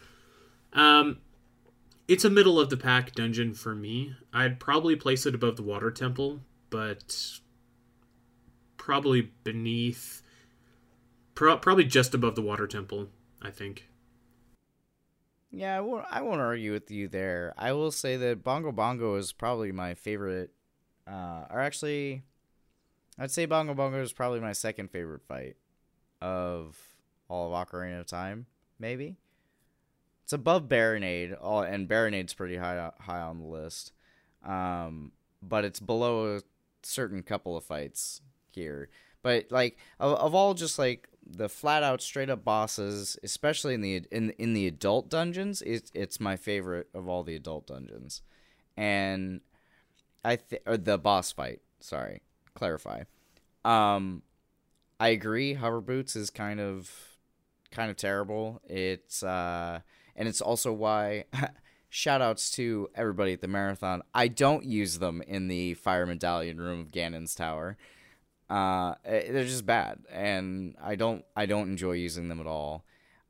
Um, 0.73 1.19
it's 2.07 2.25
a 2.25 2.29
middle 2.29 2.59
of 2.59 2.69
the 2.69 2.77
pack 2.77 3.13
dungeon 3.13 3.53
for 3.53 3.75
me. 3.75 4.15
I'd 4.33 4.59
probably 4.59 4.95
place 4.95 5.25
it 5.25 5.35
above 5.35 5.55
the 5.55 5.63
water 5.63 5.91
temple, 5.91 6.41
but 6.69 7.39
probably 8.77 9.31
beneath, 9.43 10.21
pro- 11.35 11.57
probably 11.57 11.85
just 11.85 12.13
above 12.13 12.35
the 12.35 12.41
water 12.41 12.67
temple. 12.67 13.09
I 13.41 13.51
think. 13.51 13.85
Yeah, 15.51 15.77
I 15.77 15.81
won't. 15.81 16.05
I 16.09 16.21
won't 16.21 16.41
argue 16.41 16.73
with 16.73 16.91
you 16.91 17.07
there. 17.07 17.53
I 17.57 17.73
will 17.73 17.91
say 17.91 18.17
that 18.17 18.43
Bongo 18.43 18.71
Bongo 18.71 19.15
is 19.15 19.31
probably 19.31 19.71
my 19.71 19.93
favorite 19.93 20.51
uh, 21.09 21.45
or 21.49 21.59
actually, 21.59 22.23
I'd 23.17 23.31
say 23.31 23.45
Bongo 23.45 23.73
Bongo 23.73 24.01
is 24.01 24.13
probably 24.13 24.39
my 24.39 24.53
second 24.53 24.91
favorite 24.91 25.23
fight 25.23 25.55
of 26.21 26.77
all 27.27 27.53
of 27.53 27.67
Ocarina 27.67 27.99
of 27.99 28.05
Time. 28.07 28.45
Maybe 28.79 29.17
it's 30.23 30.33
above 30.33 30.69
Barinade, 30.69 31.35
all 31.41 31.61
and 31.61 31.89
Barinade's 31.89 32.35
pretty 32.35 32.57
high 32.57 32.91
high 32.99 33.21
on 33.21 33.39
the 33.39 33.47
list, 33.47 33.93
um, 34.45 35.11
but 35.41 35.65
it's 35.65 35.79
below 35.79 36.37
a 36.37 36.41
certain 36.83 37.23
couple 37.23 37.57
of 37.57 37.63
fights 37.63 38.21
here. 38.51 38.89
But 39.23 39.51
like 39.51 39.77
of, 39.99 40.13
of 40.13 40.35
all 40.35 40.53
just 40.53 40.77
like 40.77 41.09
the 41.25 41.49
flat 41.49 41.81
out 41.81 42.03
straight 42.03 42.29
up 42.29 42.43
bosses, 42.45 43.17
especially 43.23 43.73
in 43.73 43.81
the 43.81 44.03
in 44.11 44.29
in 44.37 44.53
the 44.53 44.67
adult 44.67 45.09
dungeons, 45.09 45.63
it's 45.63 45.91
it's 45.95 46.19
my 46.19 46.35
favorite 46.35 46.89
of 46.93 47.09
all 47.09 47.23
the 47.23 47.35
adult 47.35 47.65
dungeons, 47.65 48.21
and 48.77 49.41
I 50.23 50.35
th- 50.37 50.61
or 50.65 50.77
the 50.77 50.97
boss 50.97 51.31
fight. 51.31 51.61
Sorry, 51.79 52.21
clarify. 52.53 53.03
Um, 53.63 54.23
I 54.99 55.09
agree. 55.09 55.53
Hover 55.53 55.81
boots 55.81 56.15
is 56.15 56.29
kind 56.29 56.59
of 56.59 56.91
kind 57.71 57.89
of 57.89 57.97
terrible. 57.97 58.61
It's 58.67 59.23
uh, 59.23 59.79
and 60.15 60.27
it's 60.27 60.41
also 60.41 60.73
why. 60.73 61.25
shout 61.89 62.21
outs 62.21 62.51
to 62.51 62.87
everybody 62.95 63.33
at 63.33 63.41
the 63.41 63.47
marathon. 63.47 64.03
I 64.13 64.27
don't 64.27 64.63
use 64.63 64.99
them 64.99 65.21
in 65.27 65.47
the 65.47 65.73
fire 65.73 66.05
medallion 66.05 66.59
room 66.59 66.81
of 66.81 66.91
Ganon's 66.91 67.35
tower. 67.35 67.77
Uh, 68.49 68.95
eh, 69.05 69.31
they're 69.31 69.43
just 69.43 69.65
bad, 69.65 69.99
and 70.11 70.75
I 70.81 70.95
don't 70.95 71.25
I 71.35 71.45
don't 71.45 71.69
enjoy 71.69 71.93
using 71.93 72.29
them 72.29 72.39
at 72.39 72.47
all. 72.47 72.85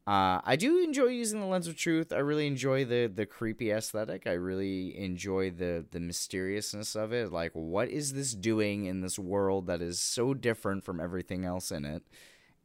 Uh, 0.09 0.41
I 0.43 0.55
do 0.55 0.79
enjoy 0.79 1.09
using 1.09 1.39
the 1.39 1.45
lens 1.45 1.67
of 1.67 1.75
truth. 1.75 2.11
I 2.11 2.17
really 2.17 2.47
enjoy 2.47 2.83
the 2.83 3.05
the 3.13 3.27
creepy 3.27 3.69
aesthetic. 3.69 4.25
I 4.25 4.31
really 4.31 4.97
enjoy 4.97 5.51
the 5.51 5.85
the 5.91 5.99
mysteriousness 5.99 6.95
of 6.95 7.13
it. 7.13 7.31
Like, 7.31 7.51
what 7.53 7.89
is 7.89 8.13
this 8.13 8.33
doing 8.33 8.85
in 8.85 9.01
this 9.01 9.19
world 9.19 9.67
that 9.67 9.83
is 9.83 9.99
so 9.99 10.33
different 10.33 10.83
from 10.83 10.99
everything 10.99 11.45
else 11.45 11.71
in 11.71 11.85
it? 11.85 12.01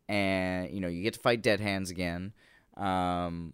And 0.09 0.71
you 0.71 0.81
know, 0.81 0.89
you 0.89 1.03
get 1.03 1.15
to 1.15 1.21
fight 1.21 1.43
dead 1.43 1.61
hands 1.61 1.91
again. 1.91 2.33
Um, 2.79 3.53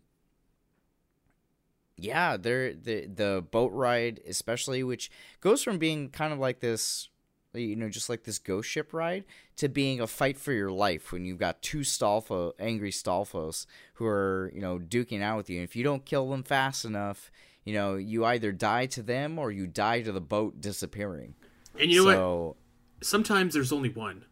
yeah, 1.96 2.36
there 2.36 2.72
the 2.72 3.06
the 3.06 3.44
boat 3.50 3.72
ride, 3.72 4.20
especially, 4.24 4.84
which 4.84 5.10
goes 5.40 5.64
from 5.64 5.78
being 5.78 6.10
kind 6.10 6.32
of 6.32 6.38
like 6.38 6.60
this 6.60 7.08
you 7.54 7.76
know, 7.76 7.88
just 7.88 8.08
like 8.08 8.24
this 8.24 8.38
ghost 8.38 8.68
ship 8.68 8.92
ride, 8.92 9.24
to 9.56 9.68
being 9.68 10.00
a 10.00 10.06
fight 10.06 10.38
for 10.38 10.52
your 10.52 10.70
life 10.70 11.12
when 11.12 11.24
you've 11.24 11.38
got 11.38 11.62
two 11.62 11.80
Stalfo, 11.80 12.52
angry 12.58 12.90
Stalfos 12.90 13.66
who 13.94 14.06
are, 14.06 14.50
you 14.54 14.60
know, 14.60 14.78
duking 14.78 15.22
out 15.22 15.36
with 15.36 15.50
you. 15.50 15.58
And 15.58 15.64
if 15.64 15.74
you 15.76 15.84
don't 15.84 16.04
kill 16.04 16.30
them 16.30 16.42
fast 16.42 16.84
enough, 16.84 17.30
you 17.64 17.74
know, 17.74 17.96
you 17.96 18.24
either 18.24 18.52
die 18.52 18.86
to 18.86 19.02
them 19.02 19.38
or 19.38 19.50
you 19.50 19.66
die 19.66 20.02
to 20.02 20.12
the 20.12 20.20
boat 20.20 20.60
disappearing. 20.60 21.34
And 21.78 21.90
you 21.90 22.04
know 22.04 22.10
so, 22.10 22.46
what? 22.46 23.06
Sometimes 23.06 23.54
there's 23.54 23.72
only 23.72 23.90
one. 23.90 24.24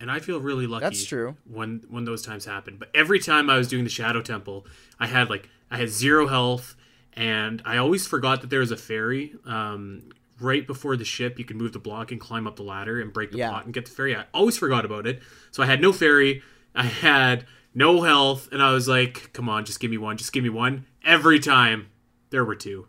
And 0.00 0.10
I 0.12 0.20
feel 0.20 0.38
really 0.38 0.68
lucky 0.68 0.84
that's 0.84 1.04
true. 1.04 1.36
when 1.44 1.84
when 1.88 2.04
those 2.04 2.22
times 2.22 2.44
happen. 2.44 2.76
But 2.78 2.88
every 2.94 3.18
time 3.18 3.50
I 3.50 3.58
was 3.58 3.66
doing 3.66 3.82
the 3.82 3.90
Shadow 3.90 4.22
Temple, 4.22 4.64
I 5.00 5.08
had 5.08 5.28
like 5.28 5.48
I 5.72 5.78
had 5.78 5.88
zero 5.88 6.28
health 6.28 6.76
and 7.14 7.60
I 7.64 7.78
always 7.78 8.06
forgot 8.06 8.42
that 8.42 8.50
there 8.50 8.60
was 8.60 8.70
a 8.70 8.76
fairy. 8.76 9.34
Um, 9.44 10.10
right 10.40 10.66
before 10.66 10.96
the 10.96 11.04
ship, 11.04 11.38
you 11.38 11.44
can 11.44 11.56
move 11.56 11.72
the 11.72 11.78
block 11.78 12.12
and 12.12 12.20
climb 12.20 12.46
up 12.46 12.56
the 12.56 12.62
ladder 12.62 13.00
and 13.00 13.12
break 13.12 13.30
the 13.30 13.38
yeah. 13.38 13.50
pot 13.50 13.64
and 13.64 13.74
get 13.74 13.86
the 13.86 13.90
ferry. 13.90 14.14
I 14.16 14.24
always 14.32 14.56
forgot 14.56 14.84
about 14.84 15.06
it. 15.06 15.22
So 15.50 15.62
I 15.62 15.66
had 15.66 15.80
no 15.80 15.92
ferry. 15.92 16.42
I 16.74 16.84
had 16.84 17.46
no 17.74 18.02
health, 18.02 18.48
and 18.52 18.62
I 18.62 18.72
was 18.72 18.88
like, 18.88 19.32
"Come 19.32 19.48
on, 19.48 19.64
just 19.64 19.80
give 19.80 19.90
me 19.90 19.98
one. 19.98 20.16
Just 20.16 20.32
give 20.32 20.42
me 20.42 20.50
one." 20.50 20.86
Every 21.04 21.38
time, 21.38 21.88
there 22.30 22.44
were 22.44 22.54
two. 22.54 22.88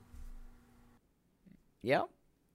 Yeah, 1.82 2.04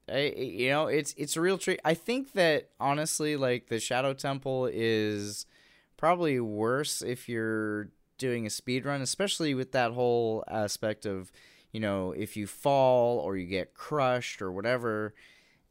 I, 0.09 0.35
you 0.37 0.71
know, 0.71 0.87
it's 0.87 1.15
it's 1.17 1.37
a 1.37 1.41
real 1.41 1.59
treat. 1.59 1.81
I 1.85 1.95
think 1.95 2.33
that 2.33 2.71
honestly, 2.79 3.37
like 3.37 3.69
the 3.69 3.81
Shadow 3.81 4.13
Temple 4.13 4.69
is 4.73 5.47
probably 5.97 6.41
worse 6.41 7.03
if 7.03 7.29
you're 7.29 7.89
doing 8.19 8.47
a 8.47 8.51
speed 8.51 8.85
run, 8.85 9.01
especially 9.01 9.55
with 9.55 9.73
that 9.73 9.93
whole 9.93 10.45
aspect 10.49 11.07
of 11.07 11.33
you 11.75 11.81
know, 11.81 12.13
if 12.13 12.37
you 12.37 12.47
fall 12.47 13.19
or 13.19 13.37
you 13.37 13.47
get 13.47 13.75
crushed 13.75 14.41
or 14.41 14.53
whatever 14.53 15.13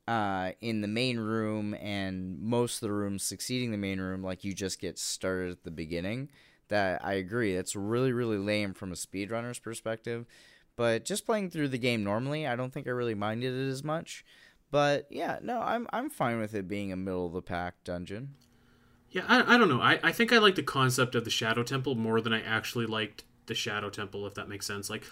uh, 0.06 0.52
in 0.60 0.82
the 0.82 0.88
main 0.88 1.18
room 1.18 1.74
and 1.76 2.38
most 2.42 2.76
of 2.76 2.82
the 2.82 2.94
rooms 2.94 3.24
succeeding 3.24 3.72
the 3.72 3.78
main 3.78 4.02
room, 4.02 4.22
like 4.22 4.44
you 4.44 4.54
just 4.54 4.82
get 4.82 5.00
started 5.00 5.50
at 5.50 5.64
the 5.64 5.72
beginning, 5.72 6.30
that 6.68 7.04
I 7.06 7.14
agree. 7.14 7.56
That's 7.56 7.74
really, 7.74 8.12
really 8.12 8.38
lame 8.38 8.74
from 8.74 8.92
a 8.92 8.96
speedrunner's 8.96 9.60
perspective. 9.60 10.26
But 10.76 11.06
just 11.06 11.26
playing 11.26 11.52
through 11.52 11.70
the 11.70 11.78
game 11.78 12.04
normally, 12.04 12.46
I 12.46 12.58
don't 12.58 12.74
think 12.74 12.86
I 12.86 12.92
really 12.92 13.16
minded 13.16 13.54
it 13.54 13.70
as 13.70 13.82
much. 13.82 14.26
But 14.72 15.08
yeah, 15.10 15.40
no, 15.42 15.62
I'm 15.62 15.88
I'm 15.94 16.10
fine 16.10 16.40
with 16.40 16.54
it 16.54 16.68
being 16.68 16.92
a 16.92 16.98
middle 16.98 17.28
of 17.28 17.34
the 17.34 17.42
pack 17.42 17.76
dungeon. 17.86 18.34
Yeah, 19.10 19.24
I, 19.28 19.56
I 19.56 19.58
don't 19.58 19.70
know. 19.70 19.80
I, 19.80 20.00
I 20.04 20.12
think 20.12 20.34
I 20.34 20.40
like 20.40 20.56
the 20.56 20.64
concept 20.64 21.16
of 21.16 21.24
the 21.24 21.30
Shadow 21.30 21.64
Temple 21.64 21.96
more 21.96 22.20
than 22.20 22.34
I 22.34 22.42
actually 22.42 22.88
liked 22.88 23.24
the 23.46 23.56
Shadow 23.56 23.90
Temple, 23.90 24.28
if 24.28 24.34
that 24.34 24.50
makes 24.50 24.66
sense. 24.66 24.90
Like, 24.90 25.06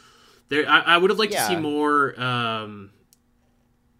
there, 0.51 0.69
I, 0.69 0.81
I 0.81 0.97
would 0.97 1.09
have 1.09 1.17
liked 1.17 1.31
yeah. 1.31 1.47
to 1.47 1.55
see 1.55 1.55
more. 1.55 2.19
Um, 2.21 2.91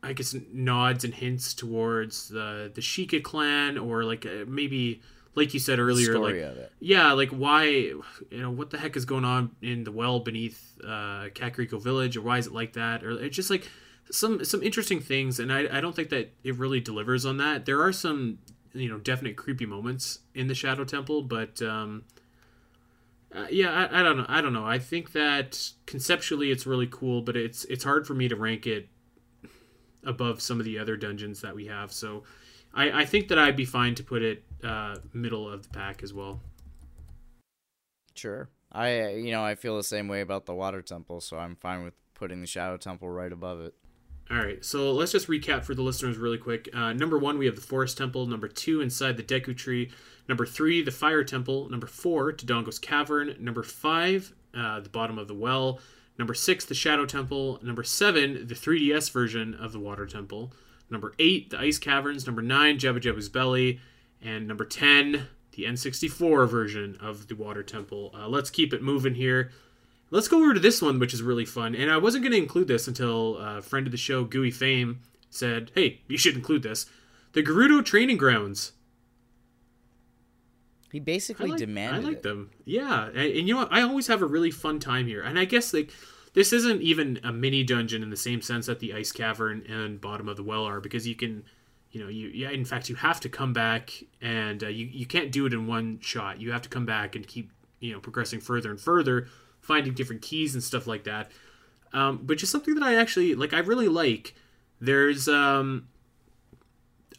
I 0.04 0.12
guess 0.12 0.36
nods 0.52 1.06
and 1.06 1.14
hints 1.14 1.54
towards 1.54 2.28
the 2.28 2.70
the 2.74 2.82
Sheikah 2.82 3.24
clan, 3.24 3.78
or 3.78 4.04
like 4.04 4.26
uh, 4.26 4.46
maybe 4.48 5.02
like 5.34 5.54
you 5.54 5.62
said 5.62 5.80
earlier, 5.80 6.20
like 6.20 6.36
yeah, 6.82 7.14
like 7.14 7.30
why 7.30 7.64
you 7.64 8.04
know 8.32 8.52
what 8.52 8.70
the 8.70 8.78
heck 8.78 8.98
is 8.98 9.06
going 9.06 9.24
on 9.24 9.52
in 9.62 9.86
the 9.86 9.94
well 9.94 10.20
beneath 10.20 10.78
uh, 10.84 11.30
Kakariko 11.34 11.82
Village, 11.82 12.18
or 12.18 12.22
why 12.22 12.38
is 12.38 12.48
it 12.48 12.54
like 12.54 12.74
that, 12.74 13.06
or 13.06 13.12
it's 13.12 13.36
just 13.36 13.50
like 13.50 13.70
some 14.12 14.44
some 14.44 14.62
interesting 14.62 15.00
things, 15.00 15.40
and 15.40 15.54
I 15.54 15.78
I 15.78 15.80
don't 15.80 15.96
think 15.96 16.10
that 16.10 16.34
it 16.44 16.58
really 16.58 16.82
delivers 16.82 17.26
on 17.26 17.38
that. 17.38 17.66
There 17.66 17.82
are 17.82 17.94
some 17.94 18.40
you 18.74 18.90
know 18.90 18.98
definite 18.98 19.38
creepy 19.38 19.66
moments 19.66 20.20
in 20.36 20.48
the 20.48 20.56
Shadow 20.56 20.84
Temple, 20.84 21.22
but 21.22 21.62
um, 21.62 22.04
uh, 23.34 23.48
yeah, 23.50 23.72
I, 23.72 24.00
I, 24.00 24.04
don't 24.04 24.18
know. 24.18 24.26
I 24.28 24.42
don't 24.42 24.54
know. 24.54 24.66
I 24.66 24.80
think 24.80 25.14
that 25.14 25.72
conceptually 25.86 26.52
it's 26.52 26.66
really 26.66 26.88
cool, 26.88 27.22
but 27.22 27.38
it's 27.38 27.64
it's 27.66 27.84
hard 27.84 28.06
for 28.06 28.14
me 28.14 28.28
to 28.28 28.36
rank 28.36 28.68
it 28.68 28.90
above 30.04 30.42
some 30.42 30.60
of 30.60 30.66
the 30.66 30.78
other 30.78 30.98
dungeons 30.98 31.42
that 31.42 31.56
we 31.56 31.68
have. 31.68 31.92
So 31.94 32.24
I, 32.74 33.02
I 33.02 33.06
think 33.06 33.30
that 33.30 33.40
I'd 33.40 33.56
be 33.56 33.66
fine 33.66 33.96
to 33.96 34.04
put 34.04 34.22
it 34.22 34.44
uh, 34.64 34.98
middle 35.14 35.50
of 35.50 35.64
the 35.64 35.70
pack 35.70 36.04
as 36.04 36.14
well. 36.14 36.42
Sure. 38.16 38.50
I 38.72 39.10
you 39.12 39.32
know 39.32 39.44
I 39.44 39.56
feel 39.56 39.78
the 39.78 39.84
same 39.84 40.08
way 40.08 40.22
about 40.22 40.46
the 40.46 40.54
water 40.54 40.82
temple, 40.82 41.22
so 41.22 41.38
I'm 41.38 41.56
fine 41.56 41.84
with 41.84 41.94
putting 42.14 42.42
the 42.42 42.48
shadow 42.48 42.78
temple 42.78 43.10
right 43.10 43.32
above 43.32 43.62
it. 43.62 43.74
All 44.32 44.38
right, 44.38 44.64
so 44.64 44.94
let's 44.94 45.12
just 45.12 45.28
recap 45.28 45.66
for 45.66 45.76
the 45.76 45.82
listeners 45.82 46.16
really 46.18 46.38
quick. 46.38 46.70
Uh, 46.74 46.94
number 46.94 47.18
one, 47.18 47.38
we 47.38 47.48
have 47.48 47.56
the 47.56 47.62
Forest 47.62 47.98
Temple. 47.98 48.26
Number 48.28 48.48
two, 48.48 48.80
inside 48.80 49.18
the 49.18 49.24
Deku 49.24 49.58
Tree. 49.58 49.92
Number 50.30 50.46
three, 50.46 50.82
the 50.82 50.90
Fire 50.90 51.26
Temple. 51.26 51.68
Number 51.70 51.86
four, 51.86 52.32
Dodongo's 52.32 52.80
Cavern. 52.80 53.36
Number 53.42 53.62
five, 53.62 54.34
uh, 54.56 54.80
the 54.80 54.88
bottom 54.88 55.20
of 55.20 55.28
the 55.28 55.34
well. 55.34 55.82
Number 56.18 56.34
six, 56.34 56.64
the 56.64 56.74
Shadow 56.74 57.06
Temple. 57.06 57.60
Number 57.62 57.84
seven, 57.84 58.48
the 58.48 58.56
3DS 58.56 59.12
version 59.12 59.54
of 59.56 59.74
the 59.74 59.80
Water 59.80 60.06
Temple. 60.06 60.54
Number 60.90 61.14
eight, 61.20 61.50
the 61.50 61.60
Ice 61.60 61.78
Caverns. 61.78 62.26
Number 62.26 62.42
nine, 62.42 62.78
Jabu 62.78 63.02
Jabu's 63.02 63.28
Belly. 63.28 63.82
And 64.22 64.48
number 64.48 64.64
10, 64.64 65.28
the 65.58 65.64
N64 65.66 66.48
version 66.48 66.98
of 67.02 67.28
the 67.28 67.36
Water 67.36 67.64
Temple. 67.64 68.16
Uh, 68.18 68.30
let's 68.30 68.50
keep 68.50 68.74
it 68.74 68.82
moving 68.82 69.16
here. 69.16 69.52
Let's 70.12 70.28
go 70.28 70.40
over 70.44 70.54
to 70.54 70.60
this 70.60 70.82
one, 70.82 71.00
which 71.00 71.14
is 71.14 71.24
really 71.24 71.46
fun. 71.46 71.74
And 71.74 71.90
I 71.90 71.98
wasn't 71.98 72.24
going 72.24 72.34
to 72.34 72.38
include 72.38 72.68
this 72.68 72.88
until 72.88 73.38
a 73.38 73.62
friend 73.62 73.88
of 73.88 73.92
the 73.92 73.98
show, 73.98 74.24
Gooey 74.26 74.52
Fame, 74.52 75.00
said, 75.30 75.72
hey, 75.74 76.02
you 76.08 76.18
should 76.18 76.36
include 76.36 76.64
this. 76.64 76.86
The 77.32 77.42
Gerudo 77.42 77.84
Training 77.84 78.18
Grounds. 78.18 78.74
He 80.92 81.00
basically 81.00 81.48
I 81.48 81.50
like, 81.52 81.60
demanded 81.60 82.04
I 82.04 82.08
like 82.10 82.18
it. 82.18 82.24
them. 82.24 82.52
Yeah, 82.66 83.08
and, 83.08 83.18
and 83.18 83.48
you 83.48 83.54
know 83.54 83.62
what? 83.62 83.72
I 83.72 83.82
always 83.82 84.08
have 84.08 84.22
a 84.22 84.26
really 84.26 84.52
fun 84.52 84.80
time 84.80 85.08
here. 85.08 85.24
And 85.24 85.40
I 85.40 85.46
guess 85.46 85.74
like 85.74 85.92
this 86.34 86.52
isn't 86.52 86.82
even 86.82 87.20
a 87.24 87.32
mini 87.32 87.64
dungeon 87.64 88.04
in 88.04 88.10
the 88.10 88.18
same 88.18 88.42
sense 88.42 88.66
that 88.66 88.80
the 88.80 88.94
ice 88.94 89.14
cavern 89.14 89.64
and 89.70 90.02
bottom 90.02 90.28
of 90.28 90.36
the 90.36 90.44
well 90.44 90.66
are, 90.66 90.82
because 90.82 91.08
you 91.08 91.16
can, 91.16 91.46
you 91.92 92.02
know, 92.02 92.10
you 92.10 92.28
yeah. 92.30 92.50
In 92.50 92.66
fact, 92.66 92.90
you 92.90 92.96
have 92.96 93.22
to 93.22 93.30
come 93.30 93.54
back, 93.54 94.04
and 94.22 94.64
uh, 94.64 94.68
you 94.68 94.86
you 94.86 95.06
can't 95.06 95.32
do 95.32 95.46
it 95.46 95.54
in 95.54 95.66
one 95.66 96.00
shot. 96.02 96.42
You 96.42 96.52
have 96.52 96.62
to 96.64 96.70
come 96.70 96.86
back 96.86 97.16
and 97.16 97.26
keep 97.26 97.52
you 97.80 97.94
know 97.94 98.02
progressing 98.02 98.42
further 98.42 98.70
and 98.70 98.80
further, 98.80 99.28
finding 99.62 99.94
different 99.94 100.22
keys 100.22 100.54
and 100.54 100.64
stuff 100.64 100.88
like 100.88 101.06
that. 101.06 101.32
Um, 101.94 102.22
but 102.24 102.38
just 102.38 102.52
something 102.52 102.76
that 102.76 102.84
I 102.84 102.96
actually 102.96 103.36
like. 103.36 103.54
I 103.54 103.60
really 103.60 103.88
like. 103.88 104.36
There's 104.80 105.28
um. 105.28 105.88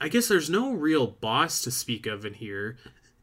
I 0.01 0.09
guess 0.09 0.27
there's 0.27 0.51
no 0.51 0.73
real 0.73 1.07
boss 1.07 1.63
to 1.63 1.71
speak 1.71 2.07
of 2.07 2.25
in 2.25 2.35
here. 2.35 2.77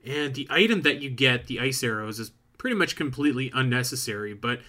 And 0.05 0.33
the 0.33 0.47
item 0.49 0.83
that 0.83 1.01
you 1.01 1.09
get, 1.09 1.47
the 1.47 1.59
ice 1.59 1.83
arrows, 1.83 2.19
is 2.19 2.31
pretty 2.57 2.75
much 2.75 2.95
completely 2.95 3.51
unnecessary. 3.53 4.33
But 4.33 4.61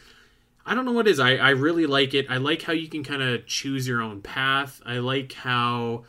I 0.67 0.75
don't 0.75 0.85
know 0.85 0.93
what 0.93 1.07
is. 1.07 1.21
I, 1.21 1.37
I 1.37 1.51
really 1.51 1.87
like 1.87 2.13
it. 2.15 2.27
I 2.29 2.39
like 2.39 2.63
how 2.63 2.73
you 2.73 2.89
can 2.89 3.05
kind 3.05 3.23
of 3.23 3.47
choose 3.47 3.87
your 3.87 4.03
own 4.03 4.23
path. 4.23 4.81
I 4.85 4.99
like 4.99 5.33
how, 5.33 6.05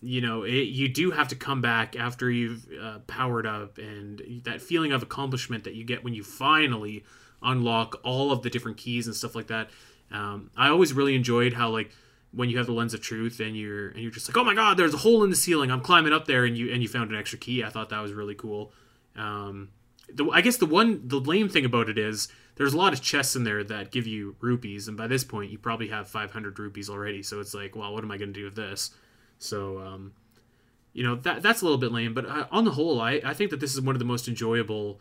you 0.00 0.20
know, 0.20 0.42
it, 0.42 0.68
you 0.68 0.88
do 0.88 1.12
have 1.12 1.28
to 1.28 1.36
come 1.36 1.60
back 1.60 1.94
after 1.96 2.30
you've 2.30 2.66
uh, 2.82 2.98
powered 3.06 3.46
up, 3.46 3.78
and 3.78 4.42
that 4.44 4.60
feeling 4.60 4.92
of 4.92 5.02
accomplishment 5.02 5.64
that 5.64 5.74
you 5.74 5.84
get 5.84 6.02
when 6.02 6.14
you 6.14 6.24
finally 6.24 7.04
unlock 7.42 8.00
all 8.04 8.32
of 8.32 8.42
the 8.42 8.50
different 8.50 8.76
keys 8.76 9.06
and 9.06 9.14
stuff 9.14 9.34
like 9.34 9.48
that. 9.48 9.70
Um, 10.10 10.50
I 10.56 10.68
always 10.68 10.92
really 10.92 11.14
enjoyed 11.14 11.54
how 11.54 11.70
like 11.70 11.90
when 12.32 12.50
you 12.50 12.58
have 12.58 12.66
the 12.66 12.72
lens 12.72 12.94
of 12.94 13.00
truth 13.00 13.40
and 13.40 13.56
you're 13.56 13.88
and 13.88 14.00
you're 14.00 14.10
just 14.10 14.28
like, 14.28 14.36
oh 14.36 14.44
my 14.44 14.54
god, 14.54 14.76
there's 14.76 14.94
a 14.94 14.98
hole 14.98 15.24
in 15.24 15.30
the 15.30 15.36
ceiling. 15.36 15.70
I'm 15.70 15.80
climbing 15.80 16.12
up 16.12 16.26
there, 16.26 16.44
and 16.44 16.56
you 16.56 16.72
and 16.72 16.82
you 16.82 16.88
found 16.88 17.10
an 17.10 17.16
extra 17.16 17.38
key. 17.38 17.62
I 17.64 17.70
thought 17.70 17.90
that 17.90 18.00
was 18.00 18.12
really 18.12 18.34
cool. 18.34 18.72
Um, 19.16 19.70
the, 20.12 20.28
I 20.30 20.40
guess 20.40 20.56
the 20.56 20.66
one 20.66 21.06
the 21.06 21.20
lame 21.20 21.48
thing 21.48 21.64
about 21.64 21.88
it 21.88 21.98
is 21.98 22.28
there's 22.56 22.74
a 22.74 22.76
lot 22.76 22.92
of 22.92 23.00
chests 23.00 23.34
in 23.34 23.44
there 23.44 23.64
that 23.64 23.90
give 23.90 24.06
you 24.06 24.36
rupees, 24.40 24.88
and 24.88 24.96
by 24.96 25.06
this 25.06 25.24
point 25.24 25.50
you 25.50 25.58
probably 25.58 25.88
have 25.88 26.08
500 26.08 26.58
rupees 26.58 26.90
already. 26.90 27.22
So 27.22 27.40
it's 27.40 27.54
like, 27.54 27.74
well, 27.74 27.92
what 27.92 28.04
am 28.04 28.10
I 28.10 28.18
going 28.18 28.32
to 28.32 28.38
do 28.38 28.44
with 28.44 28.56
this? 28.56 28.90
So 29.38 29.80
um, 29.80 30.12
you 30.92 31.02
know 31.02 31.16
that 31.16 31.42
that's 31.42 31.62
a 31.62 31.64
little 31.64 31.78
bit 31.78 31.92
lame, 31.92 32.14
but 32.14 32.26
uh, 32.26 32.46
on 32.50 32.64
the 32.64 32.72
whole, 32.72 33.00
I 33.00 33.20
I 33.24 33.34
think 33.34 33.50
that 33.50 33.60
this 33.60 33.74
is 33.74 33.80
one 33.80 33.94
of 33.94 33.98
the 33.98 34.04
most 34.04 34.28
enjoyable, 34.28 35.00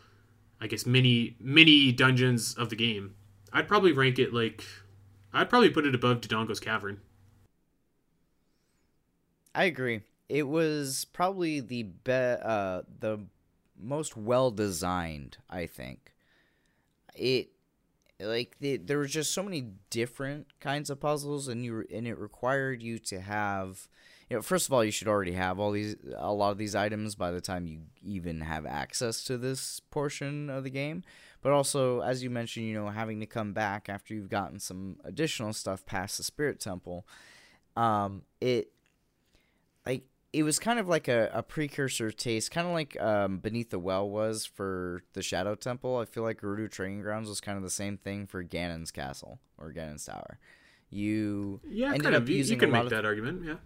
I 0.64 0.68
guess 0.68 0.86
mini 0.86 1.36
mini 1.42 1.92
dungeons 1.92 2.56
of 2.56 2.70
the 2.70 2.78
game. 2.78 3.16
I'd 3.52 3.68
probably 3.68 3.92
rank 3.92 4.18
it 4.18 4.34
like 4.34 4.64
I'd 5.34 5.50
probably 5.50 5.70
put 5.70 5.86
it 5.86 5.94
above 5.94 6.22
Dodongo's 6.22 6.62
Cavern. 6.62 7.02
I 9.54 9.66
agree. 9.66 10.04
It 10.30 10.48
was 10.48 11.06
probably 11.12 11.60
the 11.60 11.84
be- 11.84 12.14
uh, 12.14 12.84
the 13.00 13.26
most 13.78 14.16
well 14.16 14.52
designed. 14.52 15.36
I 15.50 15.66
think 15.66 16.14
it 17.14 17.50
like 18.22 18.56
the, 18.62 18.78
there 18.78 19.00
was 19.00 19.12
just 19.12 19.34
so 19.34 19.44
many 19.44 19.68
different 19.90 20.48
kinds 20.62 20.90
of 20.90 21.02
puzzles, 21.02 21.50
and 21.50 21.66
you 21.66 21.84
and 21.94 22.08
it 22.08 22.18
required 22.18 22.82
you 22.82 23.00
to 23.00 23.20
have. 23.20 23.90
You 24.34 24.40
know, 24.40 24.42
first 24.42 24.68
of 24.68 24.74
all, 24.74 24.84
you 24.84 24.90
should 24.90 25.08
already 25.08 25.34
have 25.34 25.60
all 25.60 25.70
these 25.70 25.96
a 26.18 26.34
lot 26.34 26.50
of 26.50 26.58
these 26.58 26.74
items 26.74 27.14
by 27.14 27.30
the 27.30 27.40
time 27.40 27.68
you 27.68 27.82
even 28.04 28.42
have 28.42 28.66
access 28.66 29.24
to 29.26 29.38
this 29.38 29.80
portion 29.92 30.50
of 30.50 30.64
the 30.64 30.72
game. 30.72 31.04
But 31.44 31.52
also, 31.52 32.00
as 32.00 32.24
you 32.24 32.32
mentioned, 32.32 32.66
you 32.66 32.74
know, 32.74 32.90
having 32.90 33.20
to 33.20 33.28
come 33.28 33.54
back 33.54 33.90
after 33.90 34.16
you've 34.16 34.32
gotten 34.32 34.60
some 34.60 34.98
additional 35.04 35.54
stuff 35.54 35.86
past 35.86 36.18
the 36.18 36.24
spirit 36.24 36.60
temple. 36.60 37.06
Um, 37.78 38.24
it 38.42 38.72
like 39.86 40.02
it 40.32 40.42
was 40.42 40.58
kind 40.58 40.80
of 40.80 40.88
like 40.88 41.08
a, 41.08 41.30
a 41.32 41.44
precursor 41.44 42.10
taste, 42.10 42.50
kind 42.50 42.66
of 42.66 42.74
like 42.74 43.00
um, 43.00 43.38
Beneath 43.38 43.70
the 43.70 43.78
Well 43.78 44.10
was 44.10 44.48
for 44.48 45.04
the 45.14 45.22
Shadow 45.22 45.54
Temple. 45.54 45.98
I 45.98 46.06
feel 46.06 46.24
like 46.24 46.42
Gerudo 46.42 46.72
Training 46.72 47.04
Grounds 47.04 47.30
was 47.30 47.40
kind 47.40 47.56
of 47.56 47.64
the 47.64 47.70
same 47.70 47.98
thing 47.98 48.26
for 48.26 48.44
Ganon's 48.44 48.90
Castle 48.90 49.38
or 49.60 49.72
Ganon's 49.72 50.06
Tower. 50.06 50.40
You 50.90 51.62
Yeah, 51.70 51.90
ended 51.90 52.02
kind 52.02 52.16
of. 52.16 52.28
You, 52.28 52.38
using 52.38 52.56
you 52.56 52.62
can 52.62 52.72
make 52.72 52.90
that 52.90 53.06
argument. 53.06 53.44
Yeah. 53.46 53.58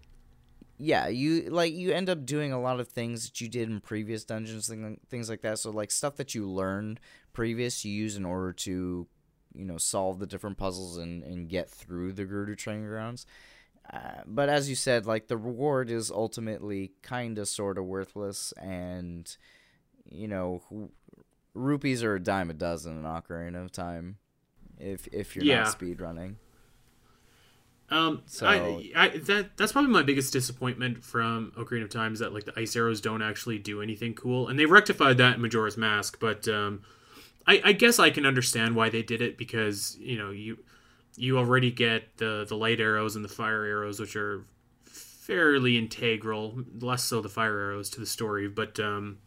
Yeah 0.78 1.07
you 1.07 1.49
like 1.49 1.73
you 1.73 1.91
end 1.91 2.09
up 2.09 2.25
doing 2.25 2.51
a 2.53 2.61
lot 2.61 2.80
of 2.80 2.88
things 2.88 3.25
that 3.25 3.41
you 3.41 3.49
did 3.49 3.69
in 3.69 3.80
previous 3.82 4.23
dungeons 4.23 4.67
thing, 4.67 4.99
things 5.09 5.30
like 5.30 5.41
that. 5.41 5.59
So 5.59 5.71
like 5.71 5.91
stuff 5.91 6.15
that 6.17 6.36
you 6.36 6.47
learned 6.49 6.99
previous 7.34 7.84
you 7.84 7.91
use 7.91 8.15
in 8.15 8.25
order 8.25 8.53
to 8.53 9.07
you 9.55 9.65
know 9.65 9.78
solve 9.78 10.19
the 10.19 10.28
different 10.28 10.57
puzzles 10.57 10.97
and, 10.97 11.23
and 11.23 11.49
get 11.49 11.69
through 11.69 12.13
the 12.13 12.25
Gerudo 12.25 12.55
training 12.57 12.86
grounds. 12.88 13.25
Uh, 13.91 14.21
but 14.25 14.49
as 14.49 14.69
you 14.69 14.75
said 14.75 15.05
like 15.05 15.28
the 15.28 15.38
reward 15.38 15.89
is 15.89 16.11
ultimately 16.11 16.91
kind 17.01 17.38
of 17.38 17.47
sort 17.47 17.78
of 17.78 17.86
worthless 17.86 18.53
and 18.61 19.38
you 20.09 20.28
know 20.28 20.61
rupees 21.53 22.03
are 22.03 22.15
a 22.15 22.19
dime 22.19 22.49
a 22.49 22.53
dozen 22.53 22.97
in 22.97 23.03
Ocarina 23.03 23.63
of 23.63 23.71
Time 23.71 24.17
if 24.78 25.07
if 25.13 25.36
you're 25.36 25.45
Yeah. 25.45 25.63
not 25.63 25.71
speed 25.71 26.01
running 26.01 26.38
Um, 27.90 28.22
So- 28.26 28.46
I, 28.48 28.92
I 28.96 29.08
that 29.18 29.56
that's 29.56 29.72
probably 29.72 29.92
my 29.92 30.04
biggest 30.04 30.34
disappointment 30.34 31.04
from 31.04 31.54
Ocarina 31.58 31.84
of 31.84 31.90
Time 31.90 32.14
is 32.14 32.20
that 32.20 32.34
like 32.34 32.44
the 32.46 32.60
ice 32.60 32.76
arrows 32.76 33.00
don't 33.00 33.22
actually 33.22 33.60
do 33.60 33.82
anything 33.82 34.14
cool, 34.14 34.48
and 34.50 34.60
they 34.60 34.66
rectified 34.66 35.18
that 35.20 35.36
in 35.36 35.42
Majora's 35.42 35.78
Mask. 35.78 36.20
But 36.20 36.48
um, 36.50 36.82
I, 37.46 37.62
I 37.64 37.72
guess 37.72 37.98
I 37.98 38.10
can 38.10 38.26
understand 38.26 38.76
why 38.76 38.90
they 38.90 39.04
did 39.04 39.22
it 39.22 39.38
because 39.38 39.96
you 40.02 40.18
know 40.18 40.32
you 40.32 40.58
you 41.16 41.38
already 41.38 41.72
get 41.72 42.18
the 42.18 42.46
the 42.48 42.58
light 42.58 42.82
arrows 42.82 43.16
and 43.16 43.24
the 43.24 43.30
fire 43.30 43.64
arrows, 43.64 44.00
which 44.02 44.18
are 44.18 44.44
fairly 44.84 45.78
integral, 45.78 46.64
less 46.80 47.04
so 47.06 47.22
the 47.22 47.30
fire 47.30 47.58
arrows 47.60 47.90
to 47.92 48.00
the 48.02 48.06
story, 48.06 48.50
but 48.50 48.80
um, 48.82 49.18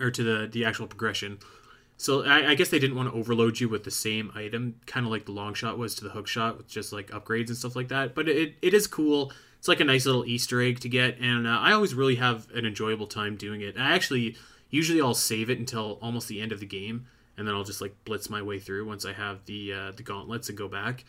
or 0.00 0.10
to 0.10 0.22
the 0.22 0.48
the 0.50 0.64
actual 0.64 0.86
progression. 0.86 1.38
So 2.00 2.24
I, 2.24 2.52
I 2.52 2.54
guess 2.54 2.70
they 2.70 2.78
didn't 2.78 2.96
want 2.96 3.12
to 3.12 3.14
overload 3.14 3.60
you 3.60 3.68
with 3.68 3.84
the 3.84 3.90
same 3.90 4.32
item, 4.34 4.76
kind 4.86 5.04
of 5.04 5.12
like 5.12 5.26
the 5.26 5.32
long 5.32 5.52
shot 5.52 5.76
was 5.76 5.94
to 5.96 6.04
the 6.04 6.08
hook 6.08 6.26
shot, 6.26 6.56
with 6.56 6.66
just 6.66 6.94
like 6.94 7.10
upgrades 7.10 7.48
and 7.48 7.56
stuff 7.58 7.76
like 7.76 7.88
that. 7.88 8.14
But 8.14 8.26
it, 8.26 8.54
it 8.62 8.72
is 8.72 8.86
cool. 8.86 9.30
It's 9.58 9.68
like 9.68 9.80
a 9.80 9.84
nice 9.84 10.06
little 10.06 10.24
Easter 10.24 10.62
egg 10.62 10.80
to 10.80 10.88
get, 10.88 11.18
and 11.20 11.46
uh, 11.46 11.50
I 11.50 11.72
always 11.72 11.92
really 11.92 12.14
have 12.14 12.50
an 12.54 12.64
enjoyable 12.64 13.06
time 13.06 13.36
doing 13.36 13.60
it. 13.60 13.76
I 13.78 13.94
actually 13.94 14.38
usually 14.70 15.02
I'll 15.02 15.12
save 15.12 15.50
it 15.50 15.58
until 15.58 15.98
almost 16.00 16.26
the 16.28 16.40
end 16.40 16.52
of 16.52 16.60
the 16.60 16.64
game, 16.64 17.04
and 17.36 17.46
then 17.46 17.54
I'll 17.54 17.64
just 17.64 17.82
like 17.82 17.94
blitz 18.06 18.30
my 18.30 18.40
way 18.40 18.58
through 18.58 18.86
once 18.88 19.04
I 19.04 19.12
have 19.12 19.44
the 19.44 19.74
uh, 19.74 19.92
the 19.94 20.02
gauntlets 20.02 20.48
and 20.48 20.56
go 20.56 20.68
back. 20.68 21.04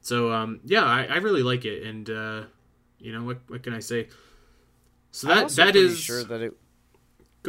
So 0.00 0.30
um, 0.32 0.60
yeah, 0.64 0.84
I, 0.84 1.06
I 1.06 1.16
really 1.16 1.42
like 1.42 1.64
it, 1.64 1.82
and 1.82 2.08
uh, 2.08 2.42
you 3.00 3.12
know 3.12 3.24
what 3.24 3.38
what 3.48 3.64
can 3.64 3.74
I 3.74 3.80
say? 3.80 4.10
So 5.10 5.26
that 5.26 5.48
that 5.48 5.96
sure 5.96 6.22
that 6.22 6.40
it 6.40 6.54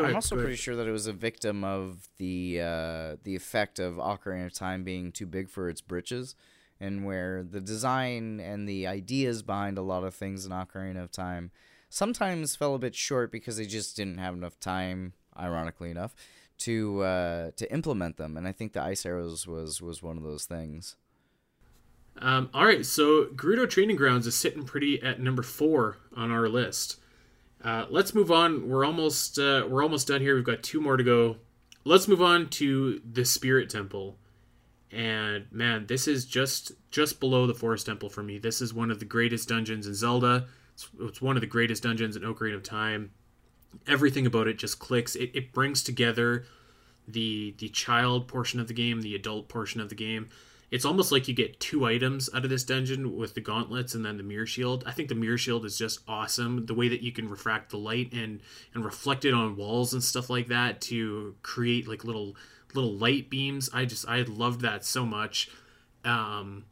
ahead, 0.04 0.12
I'm 0.12 0.16
also 0.18 0.36
pretty 0.36 0.56
sure 0.56 0.76
that 0.76 0.88
it 0.88 0.92
was 0.92 1.08
a 1.08 1.14
victim 1.14 1.64
of 1.64 2.10
the 2.18 2.62
uh, 2.62 3.16
the 3.24 3.36
effect 3.36 3.80
of 3.80 3.96
Ocarina 3.96 4.48
of 4.48 4.54
Time 4.54 4.84
being 4.84 5.12
too 5.12 5.26
big 5.26 5.50
for 5.50 5.70
its 5.70 5.82
britches, 5.82 6.36
and 6.80 7.06
where 7.06 7.44
the 7.44 7.62
design 7.62 8.40
and 8.40 8.68
the 8.68 8.88
ideas 8.88 9.44
behind 9.44 9.78
a 9.78 9.82
lot 9.82 10.04
of 10.04 10.14
things 10.14 10.46
in 10.46 10.52
Ocarina 10.52 11.04
of 11.04 11.12
Time 11.12 11.52
sometimes 11.90 12.56
fell 12.56 12.76
a 12.76 12.80
bit 12.80 12.96
short 12.96 13.32
because 13.32 13.58
they 13.58 13.66
just 13.66 13.96
didn't 13.96 14.18
have 14.18 14.34
enough 14.34 14.60
time, 14.60 15.14
ironically 15.38 15.92
enough, 15.92 16.16
to 16.60 17.02
uh, 17.02 17.52
to 17.56 17.72
implement 17.72 18.18
them. 18.18 18.38
And 18.38 18.48
I 18.48 18.52
think 18.52 18.74
the 18.74 18.82
ice 18.82 19.06
arrows 19.06 19.48
was 19.48 19.82
was 19.82 20.04
one 20.04 20.18
of 20.18 20.24
those 20.24 20.46
things. 20.46 20.96
Um, 22.20 22.50
all 22.54 22.66
right, 22.66 22.86
so 22.86 23.26
Gerudo 23.26 23.70
Training 23.70 23.96
Grounds 23.96 24.26
is 24.26 24.36
sitting 24.36 24.64
pretty 24.64 25.02
at 25.04 25.20
number 25.20 25.44
four 25.44 25.98
on 26.16 26.32
our 26.32 26.50
list. 26.50 26.98
Uh, 27.64 27.86
let's 27.90 28.14
move 28.14 28.32
on. 28.32 28.70
We're 28.70 28.86
almost 28.86 29.40
uh, 29.40 29.66
we're 29.68 29.84
almost 29.84 30.08
done 30.08 30.22
here. 30.22 30.36
We've 30.36 30.44
got 30.44 30.64
two 30.64 30.80
more 30.82 30.98
to 30.98 31.04
go. 31.04 31.38
Let's 31.84 32.08
move 32.08 32.22
on 32.22 32.50
to 32.50 33.02
the 33.10 33.26
Spirit 33.26 33.70
Temple. 33.70 34.18
And 34.92 35.46
man, 35.52 35.88
this 35.88 36.08
is 36.08 36.26
just 36.26 36.72
just 36.92 37.20
below 37.20 37.48
the 37.48 37.54
Forest 37.54 37.86
Temple 37.86 38.10
for 38.10 38.24
me. 38.24 38.38
This 38.38 38.62
is 38.62 38.74
one 38.74 38.92
of 38.92 39.00
the 39.00 39.06
greatest 39.06 39.50
dungeons 39.50 39.88
in 39.88 39.94
Zelda. 39.94 40.48
It's, 40.74 40.90
it's 41.00 41.22
one 41.22 41.36
of 41.36 41.42
the 41.42 41.48
greatest 41.48 41.84
dungeons 41.84 42.16
in 42.16 42.22
Ocarina 42.22 42.56
of 42.56 42.64
Time. 42.64 43.12
Everything 43.88 44.26
about 44.26 44.48
it 44.48 44.58
just 44.58 44.80
clicks. 44.80 45.16
It, 45.16 45.32
it 45.34 45.52
brings 45.52 45.84
together 45.84 46.46
the 47.08 47.56
the 47.58 47.70
child 47.70 48.28
portion 48.28 48.60
of 48.60 48.68
the 48.68 48.74
game, 48.74 49.02
the 49.02 49.16
adult 49.16 49.50
portion 49.50 49.82
of 49.82 49.90
the 49.90 49.96
game, 49.96 50.30
it's 50.70 50.86
almost 50.86 51.12
like 51.12 51.28
you 51.28 51.34
get 51.34 51.60
two 51.60 51.86
items 51.86 52.30
out 52.34 52.44
of 52.44 52.50
this 52.50 52.64
dungeon 52.64 53.16
with 53.16 53.34
the 53.34 53.42
gauntlets 53.42 53.96
and 53.96 54.06
then 54.06 54.18
the 54.18 54.24
mirror 54.24 54.46
shield. 54.46 54.84
I 54.86 54.92
think 54.92 55.08
the 55.08 55.16
mirror 55.16 55.38
shield 55.38 55.66
is 55.66 55.78
just 55.78 56.00
awesome. 56.08 56.66
The 56.66 56.74
way 56.74 56.90
that 56.90 57.02
you 57.02 57.12
can 57.12 57.30
refract 57.30 57.70
the 57.70 57.78
light 57.78 58.12
and 58.12 58.42
and 58.74 58.84
reflect 58.84 59.24
it 59.24 59.34
on 59.34 59.56
walls 59.56 59.94
and 59.94 60.04
stuff 60.04 60.30
like 60.30 60.48
that 60.48 60.82
to 60.82 61.36
create 61.42 61.88
like 61.88 62.04
little 62.04 62.36
little 62.74 62.94
light 62.94 63.30
beams. 63.30 63.70
I 63.74 63.86
just 63.86 64.08
I 64.08 64.22
loved 64.24 64.62
that 64.62 64.84
so 64.84 65.06
much. 65.06 65.50
Um, 66.04 66.66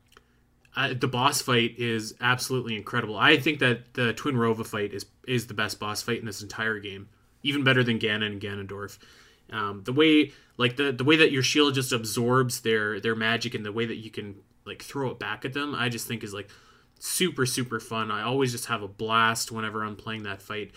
I, 0.75 0.93
the 0.93 1.07
boss 1.07 1.41
fight 1.41 1.75
is 1.77 2.15
absolutely 2.19 2.75
incredible. 2.75 3.17
I 3.17 3.37
think 3.37 3.59
that 3.59 3.93
the 3.93 4.13
Twinrova 4.13 4.65
fight 4.65 4.93
is 4.93 5.05
is 5.25 5.47
the 5.47 5.53
best 5.53 5.79
boss 5.79 6.01
fight 6.01 6.19
in 6.19 6.25
this 6.25 6.41
entire 6.41 6.79
game, 6.79 7.07
even 7.43 7.63
better 7.63 7.83
than 7.83 7.97
Ganon 7.97 8.25
and 8.25 8.41
Ganondorf. 8.41 8.97
Um, 9.51 9.83
the 9.85 9.93
way 9.93 10.33
like 10.57 10.77
the 10.77 10.91
the 10.91 11.03
way 11.03 11.15
that 11.17 11.31
your 11.31 11.43
shield 11.43 11.75
just 11.75 11.91
absorbs 11.91 12.61
their 12.61 12.99
their 12.99 13.15
magic 13.15 13.53
and 13.53 13.65
the 13.65 13.71
way 13.71 13.85
that 13.85 13.97
you 13.97 14.09
can 14.09 14.35
like 14.65 14.81
throw 14.81 15.11
it 15.11 15.19
back 15.19 15.45
at 15.45 15.53
them, 15.53 15.75
I 15.75 15.89
just 15.89 16.07
think 16.07 16.23
is 16.23 16.33
like 16.33 16.49
super 16.99 17.45
super 17.45 17.79
fun. 17.79 18.11
I 18.11 18.23
always 18.23 18.51
just 18.51 18.65
have 18.67 18.81
a 18.81 18.87
blast 18.87 19.51
whenever 19.51 19.83
I'm 19.83 19.95
playing 19.95 20.23
that 20.23 20.41
fight. 20.41 20.71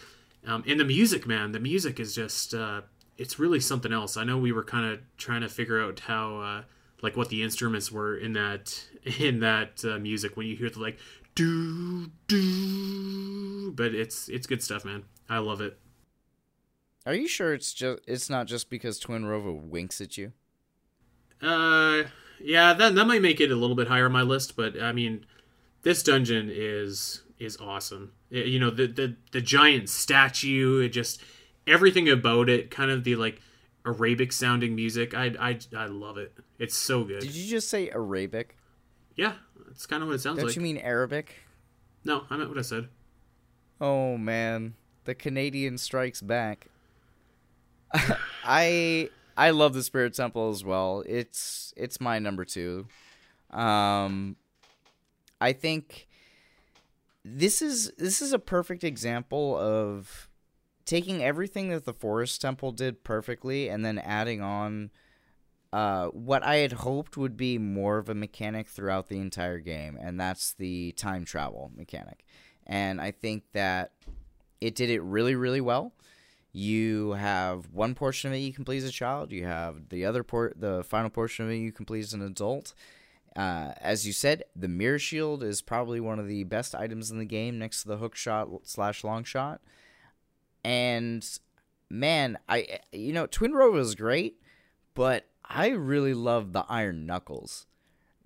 Um, 0.46 0.64
and 0.66 0.78
the 0.78 0.84
music, 0.84 1.26
man, 1.26 1.52
the 1.52 1.60
music 1.60 2.00
is 2.00 2.14
just 2.14 2.54
uh, 2.54 2.82
it's 3.16 3.38
really 3.38 3.60
something 3.60 3.92
else. 3.92 4.16
I 4.16 4.24
know 4.24 4.38
we 4.38 4.52
were 4.52 4.64
kind 4.64 4.92
of 4.92 5.00
trying 5.16 5.42
to 5.42 5.48
figure 5.48 5.82
out 5.82 6.00
how 6.00 6.40
uh, 6.40 6.62
like 7.02 7.16
what 7.16 7.28
the 7.28 7.42
instruments 7.42 7.92
were 7.92 8.16
in 8.16 8.32
that 8.34 8.84
in 9.18 9.40
that 9.40 9.84
uh, 9.84 9.98
music 9.98 10.36
when 10.36 10.46
you 10.46 10.56
hear 10.56 10.70
the 10.70 10.80
like 10.80 10.98
do 11.34 12.10
do, 12.26 13.72
but 13.72 13.94
it's 13.94 14.28
it's 14.28 14.46
good 14.46 14.62
stuff, 14.62 14.84
man. 14.84 15.04
I 15.28 15.38
love 15.38 15.60
it. 15.60 15.78
Are 17.06 17.14
you 17.14 17.28
sure 17.28 17.54
it's 17.54 17.72
just 17.72 18.00
it's 18.06 18.28
not 18.28 18.46
just 18.46 18.68
because 18.70 19.00
Twinrova 19.00 19.60
winks 19.60 20.00
at 20.00 20.18
you? 20.18 20.32
Uh, 21.40 22.04
yeah, 22.40 22.74
that 22.74 22.94
that 22.94 23.06
might 23.06 23.22
make 23.22 23.40
it 23.40 23.50
a 23.50 23.56
little 23.56 23.76
bit 23.76 23.88
higher 23.88 24.06
on 24.06 24.12
my 24.12 24.22
list, 24.22 24.56
but 24.56 24.80
I 24.80 24.92
mean, 24.92 25.24
this 25.82 26.02
dungeon 26.02 26.50
is 26.52 27.22
is 27.38 27.56
awesome. 27.58 28.12
It, 28.30 28.46
you 28.46 28.58
know, 28.58 28.70
the 28.70 28.86
the 28.86 29.16
the 29.32 29.40
giant 29.40 29.88
statue, 29.88 30.80
it 30.80 30.90
just 30.90 31.22
everything 31.66 32.08
about 32.08 32.48
it, 32.48 32.70
kind 32.70 32.90
of 32.90 33.04
the 33.04 33.16
like 33.16 33.40
Arabic 33.86 34.32
sounding 34.32 34.74
music. 34.74 35.14
I 35.14 35.34
I 35.40 35.58
I 35.76 35.86
love 35.86 36.18
it. 36.18 36.36
It's 36.58 36.76
so 36.76 37.04
good. 37.04 37.20
Did 37.20 37.34
you 37.34 37.48
just 37.48 37.68
say 37.68 37.88
Arabic? 37.90 38.56
Yeah, 39.16 39.34
it's 39.70 39.86
kind 39.86 40.02
of 40.02 40.08
what 40.08 40.14
it 40.16 40.20
sounds 40.20 40.38
Don't 40.38 40.46
like. 40.46 40.56
you 40.56 40.62
mean 40.62 40.78
Arabic? 40.78 41.34
No, 42.04 42.24
I 42.30 42.36
meant 42.36 42.48
what 42.48 42.58
I 42.58 42.62
said. 42.62 42.88
Oh 43.80 44.16
man, 44.16 44.74
the 45.04 45.14
Canadian 45.14 45.78
strikes 45.78 46.20
back. 46.20 46.66
I 48.44 49.10
I 49.36 49.50
love 49.50 49.74
the 49.74 49.82
Spirit 49.82 50.14
Temple 50.14 50.50
as 50.50 50.64
well. 50.64 51.04
It's 51.06 51.72
it's 51.76 52.00
my 52.00 52.18
number 52.18 52.44
2. 52.44 52.86
Um 53.50 54.36
I 55.40 55.52
think 55.52 56.08
this 57.24 57.62
is 57.62 57.92
this 57.98 58.20
is 58.22 58.32
a 58.32 58.38
perfect 58.38 58.84
example 58.84 59.56
of 59.56 60.28
taking 60.84 61.22
everything 61.22 61.68
that 61.68 61.84
the 61.84 61.92
Forest 61.92 62.40
Temple 62.40 62.72
did 62.72 63.04
perfectly 63.04 63.68
and 63.68 63.84
then 63.84 63.98
adding 63.98 64.40
on 64.40 64.90
uh, 65.72 66.06
what 66.06 66.42
I 66.42 66.56
had 66.56 66.72
hoped 66.72 67.16
would 67.16 67.36
be 67.36 67.58
more 67.58 67.98
of 67.98 68.08
a 68.08 68.14
mechanic 68.14 68.68
throughout 68.68 69.08
the 69.08 69.18
entire 69.18 69.58
game, 69.58 69.98
and 70.00 70.18
that's 70.18 70.54
the 70.54 70.92
time 70.92 71.24
travel 71.24 71.70
mechanic. 71.76 72.24
And 72.66 73.00
I 73.00 73.10
think 73.10 73.44
that 73.52 73.92
it 74.60 74.74
did 74.74 74.90
it 74.90 75.02
really, 75.02 75.34
really 75.34 75.60
well. 75.60 75.92
You 76.52 77.12
have 77.12 77.72
one 77.72 77.94
portion 77.94 78.30
of 78.30 78.34
it 78.34 78.38
you 78.38 78.52
complete 78.52 78.78
as 78.78 78.88
a 78.88 78.92
child. 78.92 79.32
You 79.32 79.44
have 79.44 79.90
the 79.90 80.04
other 80.04 80.22
port, 80.22 80.60
the 80.60 80.82
final 80.82 81.10
portion 81.10 81.44
of 81.44 81.50
it 81.50 81.56
you 81.56 81.72
complete 81.72 82.00
as 82.00 82.14
an 82.14 82.22
adult. 82.22 82.74
Uh, 83.36 83.72
as 83.80 84.06
you 84.06 84.12
said, 84.12 84.42
the 84.56 84.68
mirror 84.68 84.98
shield 84.98 85.42
is 85.42 85.62
probably 85.62 86.00
one 86.00 86.18
of 86.18 86.26
the 86.26 86.44
best 86.44 86.74
items 86.74 87.10
in 87.10 87.18
the 87.18 87.24
game, 87.24 87.58
next 87.58 87.82
to 87.82 87.88
the 87.88 87.98
hook 87.98 88.16
shot 88.16 88.48
slash 88.64 89.04
long 89.04 89.22
shot. 89.22 89.60
And 90.64 91.24
man, 91.90 92.38
I 92.48 92.80
you 92.92 93.12
know 93.12 93.26
Twinrova 93.26 93.78
is 93.78 93.94
great, 93.94 94.40
but 94.94 95.26
I 95.44 95.68
really 95.68 96.14
love 96.14 96.52
the 96.52 96.64
Iron 96.68 97.06
Knuckles. 97.06 97.66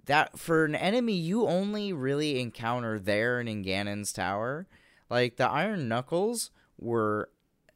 That 0.06 0.38
for 0.38 0.64
an 0.64 0.74
enemy 0.74 1.14
you 1.14 1.46
only 1.46 1.92
really 1.92 2.40
encounter 2.40 2.98
there 2.98 3.38
and 3.38 3.48
in 3.48 3.62
Ganon's 3.62 4.12
tower, 4.12 4.66
like 5.10 5.36
the 5.36 5.48
Iron 5.48 5.88
Knuckles 5.88 6.50
were 6.78 7.28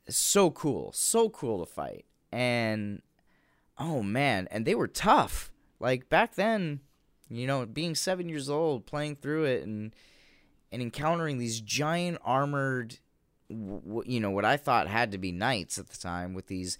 so 0.09 0.51
cool, 0.51 0.93
so 0.93 1.29
cool 1.31 1.65
to 1.65 1.71
fight. 1.71 2.05
And 2.33 3.03
oh 3.79 4.03
man, 4.03 4.49
and 4.51 4.65
they 4.65 4.75
were 4.75 4.89
tough. 4.89 5.53
Like 5.81 6.09
back 6.09 6.35
then, 6.35 6.81
you 7.29 7.47
know, 7.47 7.67
being 7.67 7.95
7 7.95 8.29
years 8.29 8.49
old, 8.49 8.87
playing 8.87 9.17
through 9.17 9.45
it 9.45 9.65
and 9.65 9.95
and 10.73 10.83
encountering 10.83 11.39
these 11.39 11.61
giant 11.61 12.19
armored 12.25 12.99
you 13.49 14.21
know, 14.21 14.31
what 14.31 14.45
I 14.45 14.57
thought 14.57 14.89
had 14.89 15.13
to 15.13 15.19
be 15.19 15.33
knights 15.33 15.79
at 15.79 15.89
the 15.89 15.97
time 15.97 16.35
with 16.35 16.47
these 16.47 16.79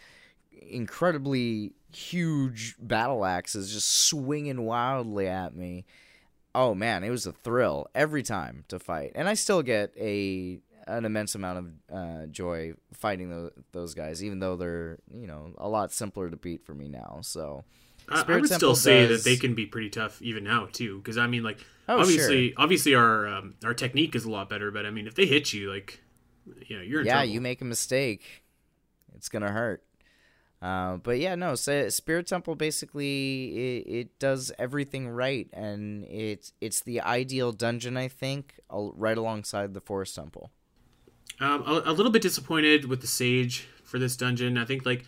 incredibly 0.51 1.73
huge 1.93 2.77
battle 2.79 3.25
axes 3.25 3.73
just 3.73 3.89
swinging 3.89 4.63
wildly 4.65 5.29
at 5.29 5.55
me. 5.55 5.85
Oh 6.55 6.75
man, 6.75 7.05
it 7.05 7.11
was 7.11 7.27
a 7.27 7.33
thrill 7.33 7.87
every 7.95 8.23
time 8.23 8.65
to 8.69 8.79
fight, 8.79 9.13
and 9.15 9.29
I 9.29 9.35
still 9.35 9.63
get 9.63 9.93
a 9.99 10.61
an 10.87 11.05
immense 11.05 11.35
amount 11.35 11.59
of 11.59 11.97
uh, 11.97 12.27
joy 12.27 12.75
fighting 12.93 13.31
those, 13.31 13.51
those 13.73 13.95
guys, 13.95 14.23
even 14.23 14.39
though 14.39 14.57
they're 14.57 14.99
you 15.13 15.27
know 15.27 15.53
a 15.59 15.69
lot 15.69 15.93
simpler 15.93 16.31
to 16.31 16.37
beat 16.37 16.65
for 16.65 16.75
me 16.75 16.89
now. 16.89 17.19
So 17.23 17.65
I, 18.09 18.19
I 18.19 18.21
Spirit 18.21 18.41
would 18.43 18.51
Temple 18.51 18.75
still 18.75 18.77
say 18.77 19.07
does- 19.07 19.25
that 19.25 19.29
they 19.29 19.37
can 19.37 19.55
be 19.55 19.67
pretty 19.67 19.91
tough 19.91 20.21
even 20.23 20.45
now 20.45 20.69
too, 20.71 20.99
because 20.99 21.19
I 21.19 21.27
mean, 21.27 21.43
like 21.43 21.59
Oh, 21.89 22.01
obviously, 22.01 22.53
obviously 22.57 22.95
our 22.97 23.29
um, 23.29 23.55
our 23.65 23.73
technique 23.75 24.17
is 24.17 24.25
a 24.25 24.31
lot 24.31 24.49
better, 24.49 24.71
but 24.73 24.85
I 24.87 24.91
mean, 24.91 25.07
if 25.07 25.15
they 25.15 25.25
hit 25.27 25.53
you, 25.53 25.73
like, 25.73 26.01
you 26.67 26.77
know, 26.77 26.83
you're 26.83 27.01
in 27.01 27.07
yeah, 27.07 27.13
trouble. 27.15 27.29
you 27.29 27.41
make 27.41 27.61
a 27.61 27.65
mistake, 27.65 28.45
it's 29.15 29.29
gonna 29.29 29.53
hurt. 29.53 29.85
Uh, 30.61 30.97
but 30.97 31.19
yeah, 31.21 31.35
no. 31.37 31.55
So 31.55 31.89
Spirit 31.91 32.27
Temple 32.27 32.57
basically 32.57 33.83
it, 33.85 33.87
it 33.87 34.19
does 34.19 34.51
everything 34.59 35.09
right, 35.09 35.49
and 35.53 36.05
it's 36.07 36.53
it's 36.61 36.81
the 36.81 37.01
ideal 37.03 37.53
dungeon, 37.53 37.97
I 37.97 38.09
think, 38.09 38.59
right 38.69 39.17
alongside 39.17 39.73
the 39.75 39.81
Forest 39.81 40.17
Temple. 40.17 40.51
Um, 41.39 41.63
a, 41.67 41.91
a 41.91 41.93
little 41.93 42.13
bit 42.13 42.23
disappointed 42.23 42.87
with 42.87 43.03
the 43.03 43.07
sage 43.07 43.69
for 43.85 43.99
this 43.99 44.17
dungeon. 44.17 44.57
I 44.57 44.65
think 44.65 44.87
like 44.87 45.05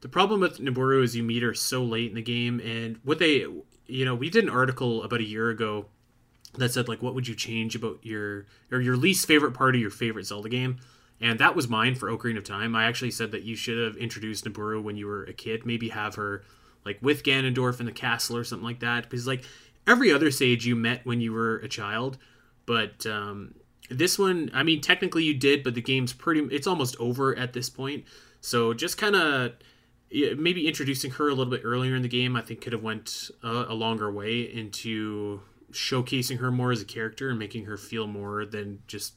the 0.00 0.08
problem 0.08 0.40
with 0.40 0.58
Nabooru 0.58 1.02
is 1.02 1.16
you 1.16 1.24
meet 1.24 1.42
her 1.42 1.54
so 1.54 1.82
late 1.82 2.10
in 2.10 2.14
the 2.14 2.22
game, 2.22 2.60
and 2.60 3.00
what 3.02 3.18
they, 3.18 3.44
you 3.86 4.04
know, 4.04 4.14
we 4.14 4.30
did 4.30 4.44
an 4.44 4.50
article 4.50 5.02
about 5.02 5.20
a 5.20 5.24
year 5.24 5.50
ago 5.50 5.86
that 6.56 6.72
said 6.72 6.88
like 6.88 7.02
what 7.02 7.14
would 7.14 7.26
you 7.26 7.34
change 7.34 7.74
about 7.74 7.98
your 8.02 8.46
or 8.70 8.80
your 8.80 8.96
least 8.96 9.26
favorite 9.26 9.52
part 9.52 9.74
of 9.74 9.80
your 9.80 9.90
favorite 9.90 10.26
Zelda 10.26 10.48
game, 10.48 10.78
and 11.20 11.40
that 11.40 11.56
was 11.56 11.68
mine 11.68 11.96
for 11.96 12.08
Ocarina 12.08 12.38
of 12.38 12.44
Time. 12.44 12.76
I 12.76 12.84
actually 12.84 13.10
said 13.10 13.32
that 13.32 13.42
you 13.42 13.56
should 13.56 13.78
have 13.84 13.96
introduced 13.96 14.44
Nabooru 14.44 14.80
when 14.80 14.96
you 14.96 15.08
were 15.08 15.24
a 15.24 15.32
kid, 15.32 15.66
maybe 15.66 15.88
have 15.88 16.14
her 16.14 16.44
like 16.84 16.98
with 17.02 17.24
Ganondorf 17.24 17.80
in 17.80 17.86
the 17.86 17.92
castle 17.92 18.36
or 18.36 18.44
something 18.44 18.64
like 18.64 18.80
that, 18.80 19.02
because 19.02 19.26
like 19.26 19.42
every 19.88 20.12
other 20.12 20.30
sage 20.30 20.64
you 20.64 20.76
met 20.76 21.04
when 21.04 21.20
you 21.20 21.32
were 21.32 21.56
a 21.56 21.68
child, 21.68 22.16
but 22.64 23.04
um, 23.06 23.54
this 23.88 24.18
one, 24.18 24.50
I 24.52 24.62
mean, 24.62 24.80
technically 24.80 25.24
you 25.24 25.34
did, 25.34 25.64
but 25.64 25.74
the 25.74 25.82
game's 25.82 26.12
pretty. 26.12 26.40
It's 26.54 26.66
almost 26.66 26.96
over 26.98 27.36
at 27.36 27.52
this 27.52 27.70
point. 27.70 28.04
So 28.40 28.74
just 28.74 28.98
kind 28.98 29.16
of 29.16 29.52
maybe 30.10 30.66
introducing 30.66 31.10
her 31.12 31.28
a 31.28 31.34
little 31.34 31.50
bit 31.50 31.62
earlier 31.64 31.94
in 31.94 32.02
the 32.02 32.08
game, 32.08 32.36
I 32.36 32.42
think 32.42 32.60
could 32.60 32.72
have 32.72 32.82
went 32.82 33.30
a, 33.42 33.66
a 33.68 33.74
longer 33.74 34.10
way 34.10 34.40
into 34.40 35.40
showcasing 35.72 36.38
her 36.38 36.50
more 36.50 36.72
as 36.72 36.80
a 36.80 36.84
character 36.84 37.28
and 37.30 37.38
making 37.38 37.66
her 37.66 37.76
feel 37.76 38.06
more 38.06 38.46
than 38.46 38.80
just 38.86 39.14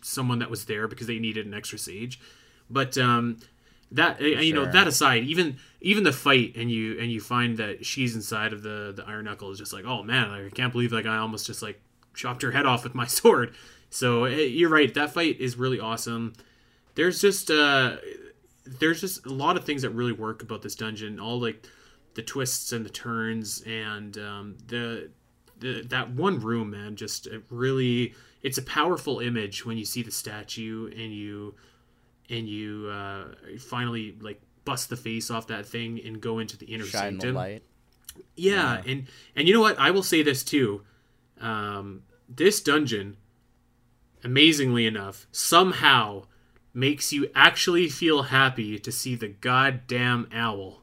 someone 0.00 0.38
that 0.38 0.48
was 0.48 0.64
there 0.64 0.88
because 0.88 1.06
they 1.06 1.18
needed 1.18 1.46
an 1.46 1.54
extra 1.54 1.78
sage. 1.78 2.20
But 2.70 2.96
um, 2.96 3.38
that 3.92 4.20
you 4.20 4.54
know 4.54 4.64
that 4.70 4.86
aside, 4.86 5.24
even 5.24 5.56
even 5.80 6.04
the 6.04 6.12
fight 6.12 6.56
and 6.56 6.70
you 6.70 6.98
and 6.98 7.10
you 7.10 7.20
find 7.20 7.56
that 7.58 7.84
she's 7.84 8.14
inside 8.14 8.52
of 8.52 8.62
the 8.62 8.92
the 8.94 9.04
iron 9.06 9.24
knuckle 9.24 9.50
is 9.50 9.58
just 9.58 9.72
like 9.72 9.84
oh 9.84 10.02
man, 10.02 10.30
I 10.30 10.48
can't 10.50 10.72
believe 10.72 10.92
like 10.92 11.06
I 11.06 11.18
almost 11.18 11.46
just 11.46 11.62
like 11.62 11.80
chopped 12.14 12.42
her 12.42 12.52
head 12.52 12.66
off 12.66 12.84
with 12.84 12.94
my 12.94 13.06
sword. 13.06 13.54
So 13.90 14.24
eh, 14.24 14.42
you're 14.42 14.70
right, 14.70 14.92
that 14.94 15.12
fight 15.12 15.40
is 15.40 15.56
really 15.56 15.80
awesome. 15.80 16.32
There's 16.94 17.20
just 17.20 17.50
uh, 17.50 17.96
there's 18.64 19.00
just 19.00 19.26
a 19.26 19.30
lot 19.30 19.56
of 19.56 19.64
things 19.64 19.82
that 19.82 19.90
really 19.90 20.12
work 20.12 20.42
about 20.42 20.62
this 20.62 20.74
dungeon. 20.74 21.20
All 21.20 21.40
like 21.40 21.66
the 22.14 22.22
twists 22.22 22.72
and 22.72 22.84
the 22.84 22.90
turns 22.90 23.62
and 23.62 24.16
um, 24.18 24.56
the 24.66 25.10
the 25.58 25.84
that 25.88 26.10
one 26.10 26.40
room, 26.40 26.70
man. 26.70 26.96
Just 26.96 27.26
it 27.26 27.42
really, 27.50 28.14
it's 28.42 28.58
a 28.58 28.62
powerful 28.62 29.20
image 29.20 29.64
when 29.66 29.76
you 29.76 29.84
see 29.84 30.02
the 30.02 30.10
statue 30.10 30.90
and 30.90 31.14
you 31.14 31.54
and 32.28 32.48
you 32.48 32.88
uh, 32.92 33.24
finally 33.58 34.16
like 34.20 34.40
bust 34.64 34.88
the 34.88 34.96
face 34.96 35.30
off 35.30 35.48
that 35.48 35.66
thing 35.66 36.00
and 36.04 36.20
go 36.20 36.38
into 36.38 36.56
the 36.56 36.66
inner 36.66 36.84
Shine 36.84 37.16
the 37.16 37.22
sanctum. 37.22 37.34
light. 37.34 37.62
Yeah, 38.36 38.82
and 38.86 39.06
and 39.36 39.48
you 39.48 39.54
know 39.54 39.60
what? 39.60 39.78
I 39.78 39.90
will 39.90 40.02
say 40.02 40.22
this 40.22 40.42
too. 40.42 40.82
Um, 41.40 42.02
this 42.28 42.60
dungeon, 42.60 43.16
amazingly 44.24 44.86
enough, 44.86 45.26
somehow 45.32 46.24
makes 46.72 47.12
you 47.12 47.28
actually 47.34 47.88
feel 47.88 48.24
happy 48.24 48.78
to 48.78 48.92
see 48.92 49.14
the 49.14 49.28
goddamn 49.28 50.28
owl. 50.32 50.82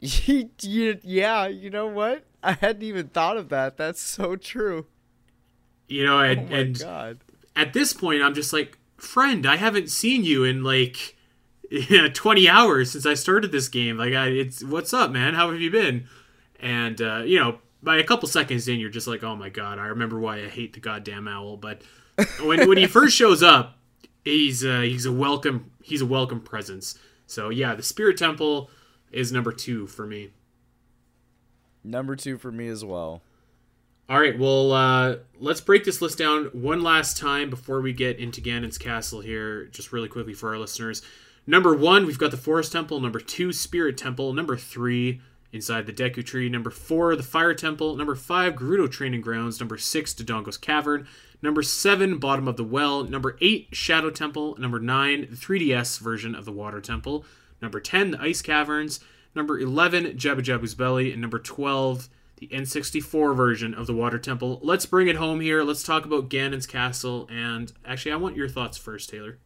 yeah, 0.00 1.46
you 1.46 1.70
know 1.70 1.86
what? 1.86 2.24
I 2.42 2.52
hadn't 2.52 2.82
even 2.82 3.08
thought 3.08 3.36
of 3.36 3.50
that. 3.50 3.76
That's 3.76 4.00
so 4.00 4.36
true. 4.36 4.86
You 5.88 6.06
know, 6.06 6.20
and, 6.20 6.50
oh 6.50 6.56
and 6.56 6.78
God. 6.78 7.18
at 7.54 7.72
this 7.72 7.92
point, 7.92 8.22
I'm 8.22 8.34
just 8.34 8.52
like, 8.52 8.78
friend, 8.96 9.44
I 9.44 9.56
haven't 9.56 9.90
seen 9.90 10.24
you 10.24 10.44
in 10.44 10.62
like 10.62 11.16
yeah, 11.70 12.08
20 12.08 12.48
hours 12.48 12.90
since 12.90 13.06
I 13.06 13.14
started 13.14 13.52
this 13.52 13.68
game. 13.68 13.96
Like, 13.96 14.14
I, 14.14 14.28
it's 14.28 14.64
what's 14.64 14.92
up, 14.92 15.10
man? 15.10 15.34
How 15.34 15.50
have 15.50 15.60
you 15.60 15.70
been? 15.70 16.06
And 16.58 17.00
uh, 17.00 17.22
you 17.24 17.38
know, 17.38 17.58
by 17.82 17.96
a 17.96 18.04
couple 18.04 18.28
seconds 18.28 18.68
in, 18.68 18.78
you're 18.78 18.90
just 18.90 19.06
like, 19.06 19.22
oh 19.22 19.36
my 19.36 19.48
god, 19.48 19.78
I 19.78 19.86
remember 19.86 20.18
why 20.18 20.38
I 20.38 20.48
hate 20.48 20.72
the 20.72 20.80
goddamn 20.80 21.28
owl. 21.28 21.56
But 21.56 21.82
when 22.42 22.68
when 22.68 22.78
he 22.78 22.86
first 22.86 23.16
shows 23.16 23.42
up, 23.42 23.78
he's 24.24 24.64
uh, 24.64 24.80
he's 24.80 25.06
a 25.06 25.12
welcome 25.12 25.70
he's 25.82 26.00
a 26.00 26.06
welcome 26.06 26.40
presence. 26.40 26.98
So 27.26 27.48
yeah, 27.48 27.74
the 27.74 27.82
Spirit 27.82 28.16
Temple 28.16 28.70
is 29.12 29.32
number 29.32 29.52
two 29.52 29.86
for 29.86 30.06
me. 30.06 30.30
Number 31.82 32.16
two 32.16 32.36
for 32.38 32.52
me 32.52 32.68
as 32.68 32.84
well. 32.84 33.22
All 34.08 34.18
right, 34.18 34.36
well, 34.36 34.72
uh, 34.72 35.16
let's 35.38 35.60
break 35.60 35.84
this 35.84 36.02
list 36.02 36.18
down 36.18 36.46
one 36.46 36.82
last 36.82 37.16
time 37.16 37.48
before 37.48 37.80
we 37.80 37.92
get 37.92 38.18
into 38.18 38.40
Ganon's 38.40 38.76
Castle 38.76 39.20
here, 39.20 39.66
just 39.66 39.92
really 39.92 40.08
quickly 40.08 40.34
for 40.34 40.48
our 40.48 40.58
listeners. 40.58 41.00
Number 41.46 41.76
one, 41.76 42.06
we've 42.06 42.18
got 42.18 42.32
the 42.32 42.36
Forest 42.36 42.72
Temple. 42.72 42.98
Number 42.98 43.20
two, 43.20 43.52
Spirit 43.52 43.96
Temple. 43.96 44.32
Number 44.32 44.56
three, 44.56 45.20
inside 45.52 45.86
the 45.86 45.92
Deku 45.92 46.24
Tree. 46.24 46.48
Number 46.48 46.70
four, 46.70 47.16
the 47.16 47.22
Fire 47.22 47.54
Temple. 47.54 47.96
Number 47.96 48.14
five, 48.14 48.54
Gerudo 48.54 48.90
Training 48.90 49.20
Grounds. 49.20 49.60
Number 49.60 49.76
six, 49.76 50.14
Dodongo's 50.14 50.56
Cavern. 50.56 51.06
Number 51.42 51.62
seven, 51.62 52.18
Bottom 52.18 52.46
of 52.48 52.56
the 52.56 52.64
Well. 52.64 53.04
Number 53.04 53.36
eight, 53.40 53.68
Shadow 53.72 54.10
Temple. 54.10 54.56
Number 54.58 54.78
nine, 54.78 55.28
the 55.30 55.36
3DS 55.36 55.98
version 55.98 56.34
of 56.34 56.44
the 56.44 56.52
Water 56.52 56.80
Temple. 56.80 57.24
Number 57.62 57.80
10, 57.80 58.12
the 58.12 58.20
Ice 58.20 58.42
Caverns. 58.42 59.00
Number 59.34 59.58
11, 59.58 60.16
Jabu 60.16 60.40
Jabu's 60.40 60.74
Belly. 60.74 61.12
And 61.12 61.20
number 61.20 61.38
12, 61.38 62.08
the 62.36 62.48
N64 62.48 63.36
version 63.36 63.74
of 63.74 63.86
the 63.86 63.94
Water 63.94 64.18
Temple. 64.18 64.60
Let's 64.62 64.86
bring 64.86 65.08
it 65.08 65.16
home 65.16 65.40
here. 65.40 65.62
Let's 65.62 65.82
talk 65.82 66.04
about 66.04 66.30
Ganon's 66.30 66.66
Castle. 66.66 67.28
And 67.30 67.72
actually, 67.84 68.12
I 68.12 68.16
want 68.16 68.36
your 68.36 68.48
thoughts 68.48 68.78
first, 68.78 69.10
Taylor. 69.10 69.38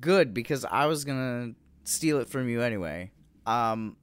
Good, 0.00 0.32
because 0.32 0.64
I 0.64 0.86
was 0.86 1.04
gonna 1.04 1.52
steal 1.84 2.18
it 2.20 2.28
from 2.28 2.48
you 2.48 2.62
anyway. 2.62 3.10
Um, 3.46 3.96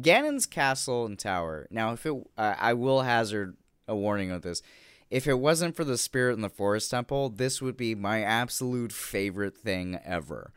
Ganon's 0.00 0.46
castle 0.46 1.06
and 1.06 1.18
tower. 1.18 1.66
Now, 1.70 1.92
if 1.92 2.06
it, 2.06 2.14
uh, 2.38 2.54
I 2.58 2.72
will 2.72 3.02
hazard 3.02 3.56
a 3.86 3.94
warning 3.94 4.30
on 4.32 4.40
this. 4.40 4.62
If 5.10 5.26
it 5.26 5.38
wasn't 5.38 5.76
for 5.76 5.84
the 5.84 5.98
spirit 5.98 6.34
in 6.34 6.40
the 6.40 6.48
forest 6.48 6.90
temple, 6.90 7.28
this 7.28 7.60
would 7.60 7.76
be 7.76 7.94
my 7.94 8.22
absolute 8.22 8.92
favorite 8.92 9.56
thing 9.56 9.98
ever. 10.04 10.52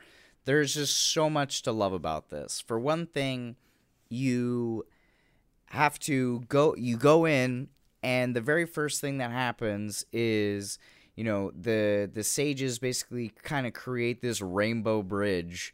There's 0.45 0.75
just 0.75 0.95
so 0.95 1.29
much 1.29 1.61
to 1.63 1.71
love 1.71 1.91
about 1.91 2.29
this. 2.29 2.61
For 2.65 2.79
one 2.79 3.07
thing, 3.07 3.57
you 4.09 4.85
have 5.65 5.99
to 5.99 6.41
go. 6.47 6.75
You 6.77 6.95
go 6.95 7.25
in, 7.25 7.69
and 8.01 8.35
the 8.35 8.41
very 8.41 8.65
first 8.65 9.01
thing 9.01 9.17
that 9.17 9.31
happens 9.31 10.05
is 10.13 10.77
you 11.15 11.23
know 11.23 11.51
the 11.51 12.09
the 12.11 12.23
sages 12.23 12.79
basically 12.79 13.33
kind 13.43 13.65
of 13.65 13.73
create 13.73 14.21
this 14.21 14.41
rainbow 14.41 15.01
bridge 15.01 15.73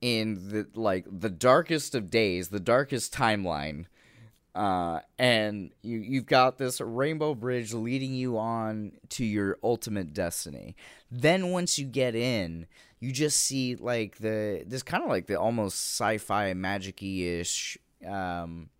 in 0.00 0.48
the 0.50 0.66
like 0.74 1.06
the 1.10 1.30
darkest 1.30 1.94
of 1.94 2.10
days, 2.10 2.48
the 2.48 2.60
darkest 2.60 3.12
timeline. 3.12 3.86
Uh, 4.54 5.00
and 5.18 5.70
you 5.82 5.98
you've 5.98 6.26
got 6.26 6.58
this 6.58 6.80
rainbow 6.80 7.34
bridge 7.34 7.72
leading 7.72 8.14
you 8.14 8.38
on 8.38 8.92
to 9.08 9.24
your 9.24 9.58
ultimate 9.62 10.12
destiny. 10.12 10.74
Then 11.10 11.50
once 11.50 11.78
you 11.78 11.86
get 11.86 12.14
in, 12.14 12.66
you 13.00 13.12
just 13.12 13.38
see 13.40 13.76
like 13.76 14.18
the 14.18 14.64
this 14.66 14.82
kind 14.82 15.04
of 15.04 15.10
like 15.10 15.26
the 15.26 15.38
almost 15.38 15.76
sci-fi 15.76 16.54
magic-y 16.54 17.08
ish 17.08 17.78
um, 18.06 18.70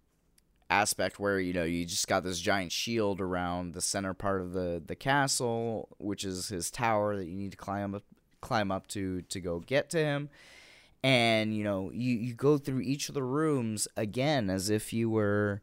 aspect 0.70 1.20
where 1.20 1.38
you 1.38 1.52
know 1.52 1.64
you 1.64 1.84
just 1.84 2.08
got 2.08 2.24
this 2.24 2.40
giant 2.40 2.72
shield 2.72 3.20
around 3.20 3.74
the 3.74 3.80
center 3.80 4.14
part 4.14 4.40
of 4.40 4.52
the 4.52 4.82
the 4.84 4.96
castle, 4.96 5.88
which 5.98 6.24
is 6.24 6.48
his 6.48 6.70
tower 6.70 7.16
that 7.16 7.26
you 7.26 7.36
need 7.36 7.52
to 7.52 7.56
climb 7.56 7.94
up 7.94 8.04
climb 8.40 8.70
up 8.70 8.86
to 8.86 9.22
to 9.22 9.40
go 9.40 9.60
get 9.60 9.90
to 9.90 9.98
him 9.98 10.28
and 11.02 11.54
you 11.56 11.62
know 11.62 11.90
you, 11.92 12.16
you 12.16 12.34
go 12.34 12.58
through 12.58 12.80
each 12.80 13.08
of 13.08 13.14
the 13.14 13.22
rooms 13.22 13.86
again 13.96 14.50
as 14.50 14.70
if 14.70 14.92
you 14.92 15.08
were 15.08 15.62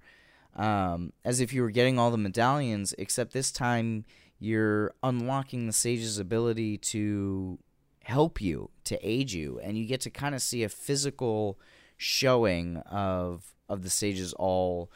um, 0.56 1.12
as 1.26 1.42
if 1.42 1.52
you 1.52 1.62
were 1.62 1.72
getting 1.72 2.00
all 2.00 2.12
the 2.12 2.18
medallions 2.18 2.94
except 2.98 3.34
this 3.34 3.52
time 3.52 4.06
you're 4.40 4.94
unlocking 5.04 5.68
the 5.68 5.74
sage's 5.74 6.18
ability 6.18 6.78
to 6.78 7.60
help 8.04 8.40
you 8.40 8.70
to 8.84 8.98
aid 9.08 9.32
you 9.32 9.60
and 9.64 9.78
you 9.78 9.86
get 9.86 10.00
to 10.02 10.10
kind 10.10 10.36
of 10.36 10.42
see 10.42 10.64
a 10.64 10.70
physical 10.70 11.60
showing 11.98 12.78
of 12.78 13.54
of 13.68 13.84
the 13.84 13.90
sages 13.90 14.34
all 14.34 14.92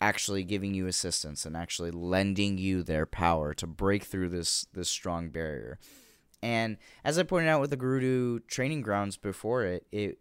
actually 0.00 0.44
giving 0.44 0.74
you 0.74 0.86
assistance 0.86 1.44
and 1.44 1.56
actually 1.56 1.90
lending 1.90 2.58
you 2.58 2.82
their 2.82 3.06
power 3.06 3.52
to 3.52 3.66
break 3.66 4.04
through 4.04 4.28
this 4.28 4.66
this 4.72 4.88
strong 4.88 5.30
barrier 5.30 5.78
and 6.42 6.76
as 7.04 7.18
I 7.18 7.22
pointed 7.22 7.48
out 7.48 7.60
with 7.60 7.70
the 7.70 7.76
Gerudo 7.76 8.46
training 8.46 8.82
grounds 8.82 9.16
before 9.16 9.64
it, 9.64 9.86
it 9.92 10.18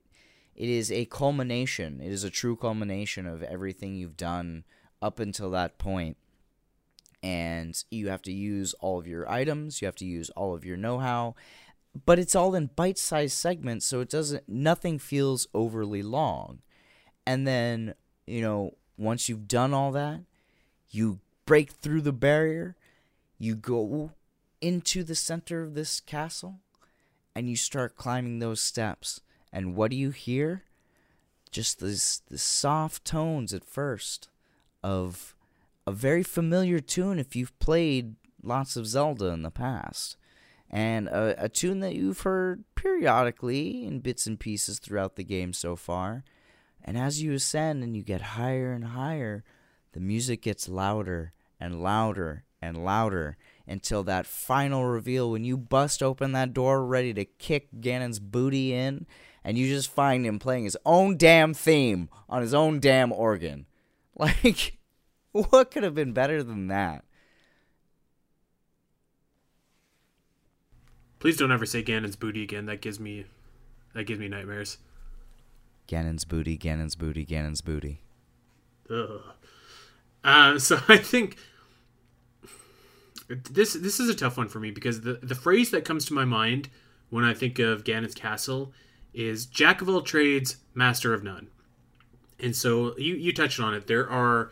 it 0.56 0.68
is 0.68 0.92
a 0.92 1.06
culmination. 1.06 2.02
It 2.02 2.12
is 2.12 2.26
a 2.26 2.30
true 2.30 2.58
culmination 2.58 3.26
of 3.26 3.42
everything 3.44 3.96
you've 3.96 4.18
done 4.18 4.66
up 5.02 5.20
until 5.20 5.50
that 5.52 5.78
point. 5.78 6.18
And 7.24 7.82
you 7.90 8.10
have 8.10 8.22
to 8.24 8.34
use 8.34 8.74
all 8.82 9.00
of 9.00 9.08
your 9.08 9.30
items, 9.30 9.82
you 9.82 9.86
have 9.86 9.96
to 9.96 10.06
use 10.06 10.30
all 10.32 10.54
of 10.54 10.66
your 10.66 10.78
know-how, 10.78 11.36
but 12.06 12.20
it's 12.20 12.36
all 12.36 12.56
in 12.56 12.70
bite-sized 12.76 13.38
segments, 13.38 13.86
so 13.86 14.00
it 14.02 14.10
doesn't 14.10 14.48
nothing 14.48 15.00
feels 15.00 15.48
overly 15.54 16.02
long. 16.02 16.60
And 17.26 17.48
then, 17.48 17.94
you 18.26 18.42
know, 18.42 18.76
once 18.98 19.30
you've 19.30 19.48
done 19.48 19.74
all 19.74 19.92
that, 19.94 20.22
you 20.90 21.20
break 21.46 21.72
through 21.72 22.02
the 22.02 22.14
barrier, 22.14 22.76
you 23.38 23.56
go 23.56 24.12
into 24.62 25.04
the 25.04 25.16
center 25.16 25.62
of 25.64 25.74
this 25.74 26.00
castle 26.00 26.60
and 27.36 27.50
you 27.50 27.56
start 27.56 27.96
climbing 27.96 28.40
those 28.40 28.62
steps. 28.62 29.22
And 29.52 29.76
what 29.76 29.92
do 29.92 29.98
you 29.98 30.12
hear? 30.12 30.64
Just 31.52 31.80
this, 31.80 32.22
this 32.30 32.44
soft 32.44 33.06
tones 33.06 33.54
at 33.54 33.64
first 33.64 34.30
of 34.84 35.36
a 35.88 35.92
very 35.92 36.24
familiar 36.24 36.80
tune 36.80 37.18
if 37.18 37.36
you've 37.36 37.58
played 37.60 38.16
lots 38.44 38.76
of 38.76 38.86
Zelda 38.86 39.28
in 39.28 39.42
the 39.42 39.52
past. 39.52 40.18
And 40.70 41.08
a, 41.08 41.46
a 41.46 41.50
tune 41.50 41.80
that 41.80 41.96
you've 41.96 42.22
heard 42.22 42.64
periodically 42.76 43.86
in 43.86 44.02
bits 44.02 44.28
and 44.28 44.40
pieces 44.40 44.78
throughout 44.78 45.16
the 45.16 45.24
game 45.24 45.52
so 45.54 45.76
far. 45.76 46.24
And 46.84 46.98
as 46.98 47.24
you 47.24 47.34
ascend 47.34 47.84
and 47.84 47.96
you 47.96 48.04
get 48.04 48.22
higher 48.22 48.72
and 48.72 48.86
higher, 48.86 49.44
the 49.94 50.00
music 50.00 50.44
gets 50.44 50.70
louder 50.70 51.34
and 51.60 51.82
louder 51.82 52.44
and 52.62 52.86
louder 52.86 53.38
until 53.70 54.04
that 54.04 54.26
final 54.26 54.86
reveal 54.86 55.32
when 55.32 55.44
you 55.44 55.56
bust 55.56 56.02
open 56.02 56.32
that 56.32 56.54
door 56.54 56.86
ready 56.86 57.14
to 57.14 57.26
kick 57.26 57.70
Ganon's 57.80 58.20
booty 58.20 58.74
in 58.74 59.06
and 59.44 59.58
you 59.58 59.68
just 59.68 59.92
find 59.92 60.26
him 60.26 60.40
playing 60.40 60.64
his 60.66 60.78
own 60.86 61.16
damn 61.18 61.54
theme 61.54 62.10
on 62.28 62.42
his 62.42 62.54
own 62.54 62.80
damn 62.80 63.12
organ. 63.12 63.66
Like 64.20 64.78
what 65.32 65.72
could 65.72 65.84
have 65.84 65.96
been 65.96 66.12
better 66.12 66.44
than 66.44 66.68
that? 66.68 67.06
Please 71.20 71.38
don't 71.38 71.52
ever 71.54 71.66
say 71.66 71.84
Ganon's 71.84 72.18
booty 72.18 72.44
again. 72.44 72.66
That 72.66 72.82
gives 72.82 73.00
me 73.00 73.26
that 73.94 74.06
gives 74.06 74.20
me 74.20 74.28
nightmares. 74.28 74.78
Ganon's 75.88 76.26
booty, 76.26 76.58
Ganon's 76.58 76.96
booty, 76.96 77.26
Ganon's 77.26 77.62
booty. 77.62 78.02
Ugh. 78.90 79.22
Uh, 80.24 80.60
so 80.60 80.80
I 80.88 80.98
think 80.98 81.38
this 83.30 83.74
this 83.74 84.00
is 84.00 84.10
a 84.10 84.16
tough 84.16 84.38
one 84.38 84.48
for 84.48 84.60
me 84.60 84.72
because 84.72 85.02
the 85.02 85.20
the 85.22 85.36
phrase 85.36 85.72
that 85.72 85.86
comes 85.86 86.06
to 86.06 86.14
my 86.14 86.26
mind 86.26 86.70
when 87.10 87.24
I 87.24 87.34
think 87.34 87.60
of 87.60 87.84
Ganon's 87.84 88.16
castle 88.16 88.74
is 89.14 89.46
Jack 89.46 89.82
of 89.82 89.90
all 89.90 90.02
trades, 90.02 90.58
master 90.74 91.14
of 91.14 91.24
none. 91.24 91.48
And 92.40 92.56
so 92.56 92.98
you 92.98 93.16
you 93.16 93.34
touched 93.34 93.60
on 93.60 93.74
it. 93.74 93.88
There 93.88 94.10
are 94.10 94.52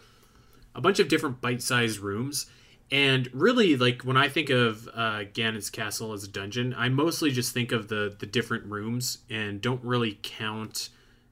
a 0.76 0.82
bunch 0.82 1.00
of 1.00 1.08
different 1.08 1.42
bite-sized 1.42 2.00
rooms, 2.00 2.48
and 2.92 3.30
really, 3.34 3.76
like 3.76 4.04
when 4.04 4.18
I 4.18 4.30
think 4.30 4.50
of 4.50 4.88
uh, 4.94 5.24
Ganon's 5.34 5.70
castle 5.70 6.14
as 6.14 6.24
a 6.24 6.28
dungeon, 6.28 6.76
I 6.78 6.90
mostly 6.90 7.32
just 7.32 7.54
think 7.54 7.72
of 7.72 7.88
the 7.88 8.16
the 8.18 8.26
different 8.26 8.66
rooms 8.66 9.20
and 9.30 9.62
don't 9.62 9.84
really 9.84 10.20
count 10.22 10.90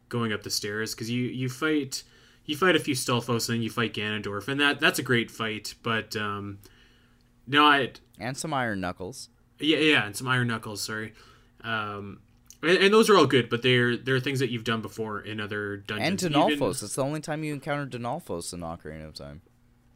going 0.09 0.31
up 0.33 0.43
the 0.43 0.49
stairs 0.49 0.95
because 0.95 1.09
you 1.09 1.23
you 1.23 1.49
fight 1.49 2.03
you 2.45 2.55
fight 2.55 2.75
a 2.75 2.79
few 2.79 2.95
Stalfos 2.95 3.49
and 3.49 3.57
then 3.57 3.61
you 3.61 3.69
fight 3.69 3.93
Ganondorf, 3.93 4.47
and 4.47 4.59
that 4.59 4.79
that's 4.79 4.99
a 4.99 5.03
great 5.03 5.29
fight, 5.29 5.75
but 5.83 6.15
um, 6.15 6.59
no, 7.47 7.65
I 7.65 7.91
and 8.19 8.37
some 8.37 8.53
iron 8.53 8.81
knuckles. 8.81 9.29
Yeah, 9.59 9.77
yeah, 9.77 10.05
and 10.05 10.15
some 10.15 10.27
iron 10.27 10.47
knuckles. 10.47 10.81
Sorry, 10.81 11.13
um, 11.63 12.19
and, 12.61 12.77
and, 12.77 12.93
those 12.93 13.09
are 13.09 13.17
all 13.17 13.27
good, 13.27 13.49
but 13.49 13.61
they're 13.61 13.95
they're 13.97 14.19
things 14.19 14.39
that 14.39 14.49
you've 14.49 14.63
done 14.63 14.81
before 14.81 15.19
in 15.21 15.39
other 15.39 15.77
dungeons. 15.77 16.23
And 16.23 16.35
Dinolfos. 16.35 16.51
Even, 16.51 16.69
it's 16.69 16.95
the 16.95 17.03
only 17.03 17.19
time 17.19 17.43
you 17.43 17.53
encounter 17.53 17.97
Dinolfos 17.97 18.53
in 18.53 18.61
Ocarina 18.61 19.07
of 19.07 19.13
Time. 19.13 19.41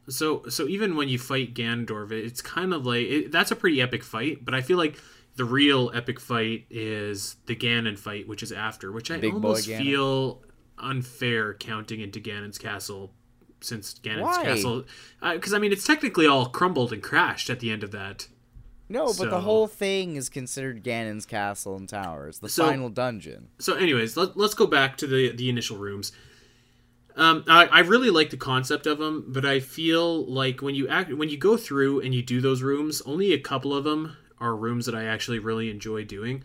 So 0.08 0.44
so 0.50 0.68
even 0.68 0.96
when 0.96 1.10
you 1.10 1.20
fight 1.20 1.54
Ganondorf, 1.54 2.12
it's 2.12 2.42
kind 2.42 2.74
of 2.74 2.86
like 2.86 3.06
it, 3.06 3.32
that's 3.32 3.52
a 3.52 3.56
pretty 3.56 3.82
epic 3.82 4.04
fight. 4.04 4.44
But 4.44 4.54
I 4.54 4.62
feel 4.62 4.78
like 4.78 4.98
the 5.36 5.46
real 5.46 5.92
epic 5.94 6.20
fight 6.20 6.66
is 6.70 7.38
the 7.46 7.56
Ganon 7.56 7.98
fight, 7.98 8.28
which 8.28 8.44
is 8.44 8.52
after, 8.52 8.92
which 8.92 9.12
I 9.12 9.18
Big 9.18 9.34
almost 9.34 9.68
feel 9.68 10.42
unfair 10.78 11.54
counting 11.54 12.02
into 12.02 12.20
Ganon's 12.20 12.58
castle 12.58 13.14
since 13.62 13.94
Ganon's 14.02 14.22
Why? 14.38 14.44
castle 14.44 14.86
because 15.34 15.54
I 15.54 15.60
mean 15.60 15.72
it's 15.72 15.86
technically 15.86 16.26
all 16.28 16.48
crumbled 16.50 16.94
and 16.94 17.02
crashed 17.04 17.50
at 17.50 17.60
the 17.60 17.72
end 17.72 17.84
of 17.84 17.92
that. 17.92 18.28
No, 18.92 19.06
but 19.08 19.14
So- 19.16 19.30
the 19.30 19.42
whole 19.42 19.68
thing 19.68 20.16
is 20.16 20.30
considered 20.30 20.84
Ganon's 20.84 21.26
castle 21.26 21.76
and 21.76 21.88
towers, 21.88 22.40
the 22.40 22.50
So- 22.50 22.66
final 22.66 22.90
dungeon. 22.90 23.50
So, 23.60 23.76
anyways, 23.76 24.18
let, 24.18 24.36
let's 24.36 24.56
go 24.56 24.66
back 24.66 24.98
to 24.98 25.08
the 25.08 25.32
the 25.32 25.50
initial 25.50 25.78
rooms. 25.78 26.12
Um, 27.16 27.44
I, 27.48 27.66
I 27.66 27.80
really 27.82 28.10
like 28.12 28.30
the 28.30 28.38
concept 28.38 28.88
of 28.88 28.98
them, 28.98 29.26
but 29.28 29.44
I 29.46 29.60
feel 29.60 30.26
like 30.26 30.62
when 30.62 30.74
you 30.74 30.88
act 30.88 31.12
when 31.14 31.28
you 31.30 31.38
go 31.38 31.58
through 31.58 32.00
and 32.02 32.16
you 32.16 32.22
do 32.24 32.40
those 32.40 32.62
rooms, 32.62 33.02
only 33.06 33.34
a 33.34 33.40
couple 33.40 33.76
of 33.76 33.84
them 33.84 34.16
are 34.40 34.56
rooms 34.56 34.86
that 34.86 34.96
I 34.96 35.04
actually 35.04 35.40
really 35.40 35.70
enjoy 35.70 36.06
doing. 36.06 36.44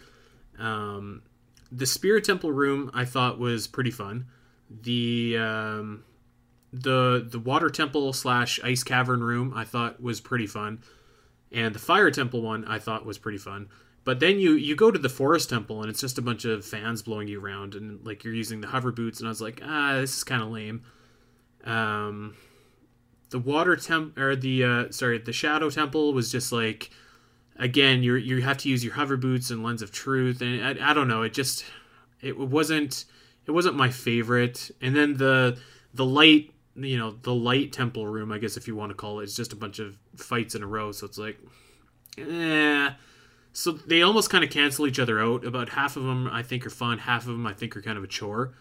Um, 0.59 1.23
the 1.71 1.87
Spirit 1.87 2.25
Temple 2.25 2.53
room 2.53 2.91
I 2.93 3.05
thought 3.05 3.39
was 3.39 3.67
pretty 3.69 3.91
fun. 3.93 4.27
The 4.83 5.37
um, 5.39 6.05
the 6.75 7.25
the 7.27 7.39
Water 7.39 7.71
Temple 7.71 8.13
slash 8.13 8.59
Ice 8.65 8.83
Cavern 8.83 9.23
room 9.23 9.53
I 9.55 9.65
thought 9.65 10.03
was 10.03 10.21
pretty 10.21 10.47
fun, 10.47 10.83
and 11.53 11.75
the 11.75 11.79
Fire 11.79 12.11
Temple 12.11 12.43
one 12.43 12.65
I 12.65 12.79
thought 12.79 13.07
was 13.07 13.19
pretty 13.19 13.39
fun. 13.39 13.69
But 14.03 14.21
then 14.21 14.39
you 14.39 14.53
you 14.53 14.75
go 14.75 14.91
to 14.91 14.99
the 14.99 15.09
Forest 15.09 15.51
Temple 15.51 15.81
and 15.81 15.89
it's 15.89 16.01
just 16.01 16.19
a 16.19 16.23
bunch 16.23 16.45
of 16.45 16.65
fans 16.65 17.03
blowing 17.03 17.29
you 17.29 17.41
around 17.41 17.75
and 17.75 18.05
like 18.05 18.25
you're 18.25 18.35
using 18.35 18.61
the 18.61 18.67
hover 18.67 18.93
boots 18.93 19.21
and 19.21 19.29
I 19.29 19.31
was 19.31 19.41
like 19.41 19.61
ah 19.65 19.95
this 19.95 20.17
is 20.17 20.25
kind 20.25 20.43
of 20.43 20.49
lame. 20.49 20.83
Um, 21.65 22.37
the 23.31 23.39
Water 23.39 23.77
Temp 23.77 24.19
or 24.19 24.37
the 24.37 24.65
uh, 24.65 24.91
sorry 24.91 25.19
the 25.19 25.33
Shadow 25.33 25.71
Temple 25.71 26.13
was 26.13 26.31
just 26.31 26.53
like 26.53 26.91
again 27.57 28.03
you 28.03 28.17
you 28.17 28.43
have 28.43 28.59
to 28.59 28.69
use 28.69 28.85
your 28.85 28.95
hover 28.95 29.17
boots 29.17 29.51
and 29.51 29.63
Lens 29.63 29.81
of 29.81 29.93
Truth 29.93 30.43
and 30.43 30.63
I, 30.63 30.91
I 30.91 30.93
don't 30.93 31.09
know 31.09 31.23
it 31.23 31.33
just 31.33 31.65
it 32.21 32.37
wasn't 32.37 33.05
it 33.47 33.53
wasn't 33.53 33.77
my 33.77 33.91
favorite 33.91 34.71
and 34.83 34.97
then 34.97 35.17
the 35.17 35.57
the 35.95 36.05
light 36.05 36.51
you 36.77 36.99
know 36.99 37.13
the 37.23 37.35
light 37.35 37.73
temple 37.73 38.07
room 38.07 38.33
i 38.33 38.39
guess 38.39 38.57
if 38.57 38.67
you 38.67 38.75
want 38.75 38.91
to 38.91 38.95
call 38.95 39.21
it 39.21 39.23
it 39.23 39.27
is 39.27 39.37
just 39.37 39.53
a 39.53 39.57
bunch 39.57 39.79
of 39.79 39.97
fights 40.17 40.55
in 40.55 40.63
a 40.63 40.67
row 40.67 40.91
so 40.93 41.07
it's 41.07 41.19
like 41.19 41.39
eh. 42.19 42.91
so 43.53 43.73
they 43.73 44.03
almost 44.03 44.31
kind 44.31 44.43
of 44.43 44.51
cancel 44.51 44.87
each 44.87 44.99
other 44.99 45.21
out. 45.21 45.45
About 45.45 45.71
half 45.71 45.97
of 45.97 46.05
them 46.05 46.29
i 46.29 46.43
think 46.43 46.67
are 46.67 46.71
fun 46.71 46.99
half 46.99 47.23
of 47.23 47.29
them 47.29 47.47
i 47.47 47.53
think 47.53 47.77
are 47.77 47.83
kind 47.83 47.99
of 47.99 48.05
a 48.05 48.09
chore. 48.09 48.55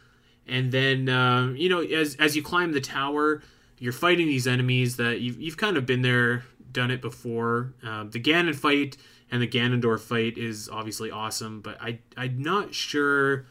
And 0.46 0.74
then 0.74 1.08
um, 1.08 1.56
you 1.56 1.70
know 1.70 1.82
as 1.82 2.16
as 2.16 2.36
you 2.36 2.44
climb 2.44 2.74
the 2.74 2.82
tower 2.82 3.42
you're 3.80 3.94
fighting 3.94 4.28
these 4.28 4.48
enemies 4.48 4.98
that 4.98 5.20
you've, 5.20 5.42
you've 5.42 5.58
kind 5.58 5.78
of 5.78 5.86
been 5.86 6.04
there 6.04 6.44
done 6.72 6.90
it 6.90 7.02
before. 7.02 7.74
Um, 7.84 8.12
the 8.12 8.20
ganon 8.20 8.56
fight 8.56 8.98
and 9.32 9.42
the 9.42 9.48
ganondorf 9.48 10.02
fight 10.02 10.38
is 10.38 10.70
obviously 10.70 11.10
awesome 11.10 11.62
but 11.62 11.82
i 11.82 12.00
i'm 12.18 12.42
not 12.42 12.74
sure 12.74 13.46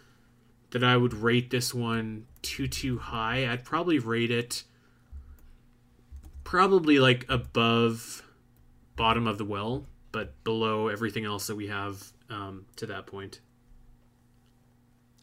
that 0.73 0.85
I 0.85 0.97
would 0.97 1.15
rate 1.15 1.51
this 1.51 1.73
one 1.73 2.27
too 2.43 2.67
too 2.69 2.99
high. 2.99 3.51
I'd 3.51 3.65
probably 3.65 3.99
rate 3.99 4.31
it 4.31 4.65
probably 6.45 6.99
like 6.99 7.25
above 7.29 8.23
bottom 8.97 9.27
of 9.27 9.39
the 9.39 9.45
well, 9.45 9.87
but 10.11 10.43
below 10.45 10.89
everything 10.89 11.25
else 11.25 11.47
that 11.47 11.57
we 11.57 11.69
have 11.69 12.13
um, 12.29 12.67
to 12.77 12.87
that 12.87 13.07
point. 13.07 13.41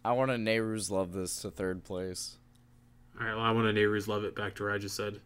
I 0.04 0.14
want 0.14 0.32
to 0.32 0.38
Nayru's 0.38 0.90
Love 0.90 1.12
this 1.14 1.42
to 1.42 1.52
third 1.52 1.84
place. 1.84 2.38
All 3.20 3.28
right, 3.28 3.36
well, 3.36 3.44
I 3.44 3.52
want 3.52 3.68
to 3.68 3.80
Nayru's 3.80 4.08
Love 4.08 4.24
it 4.24 4.36
back 4.36 4.56
to 4.56 4.64
where 4.64 4.72
I 4.72 4.78
just 4.78 4.96
said. 4.96 5.20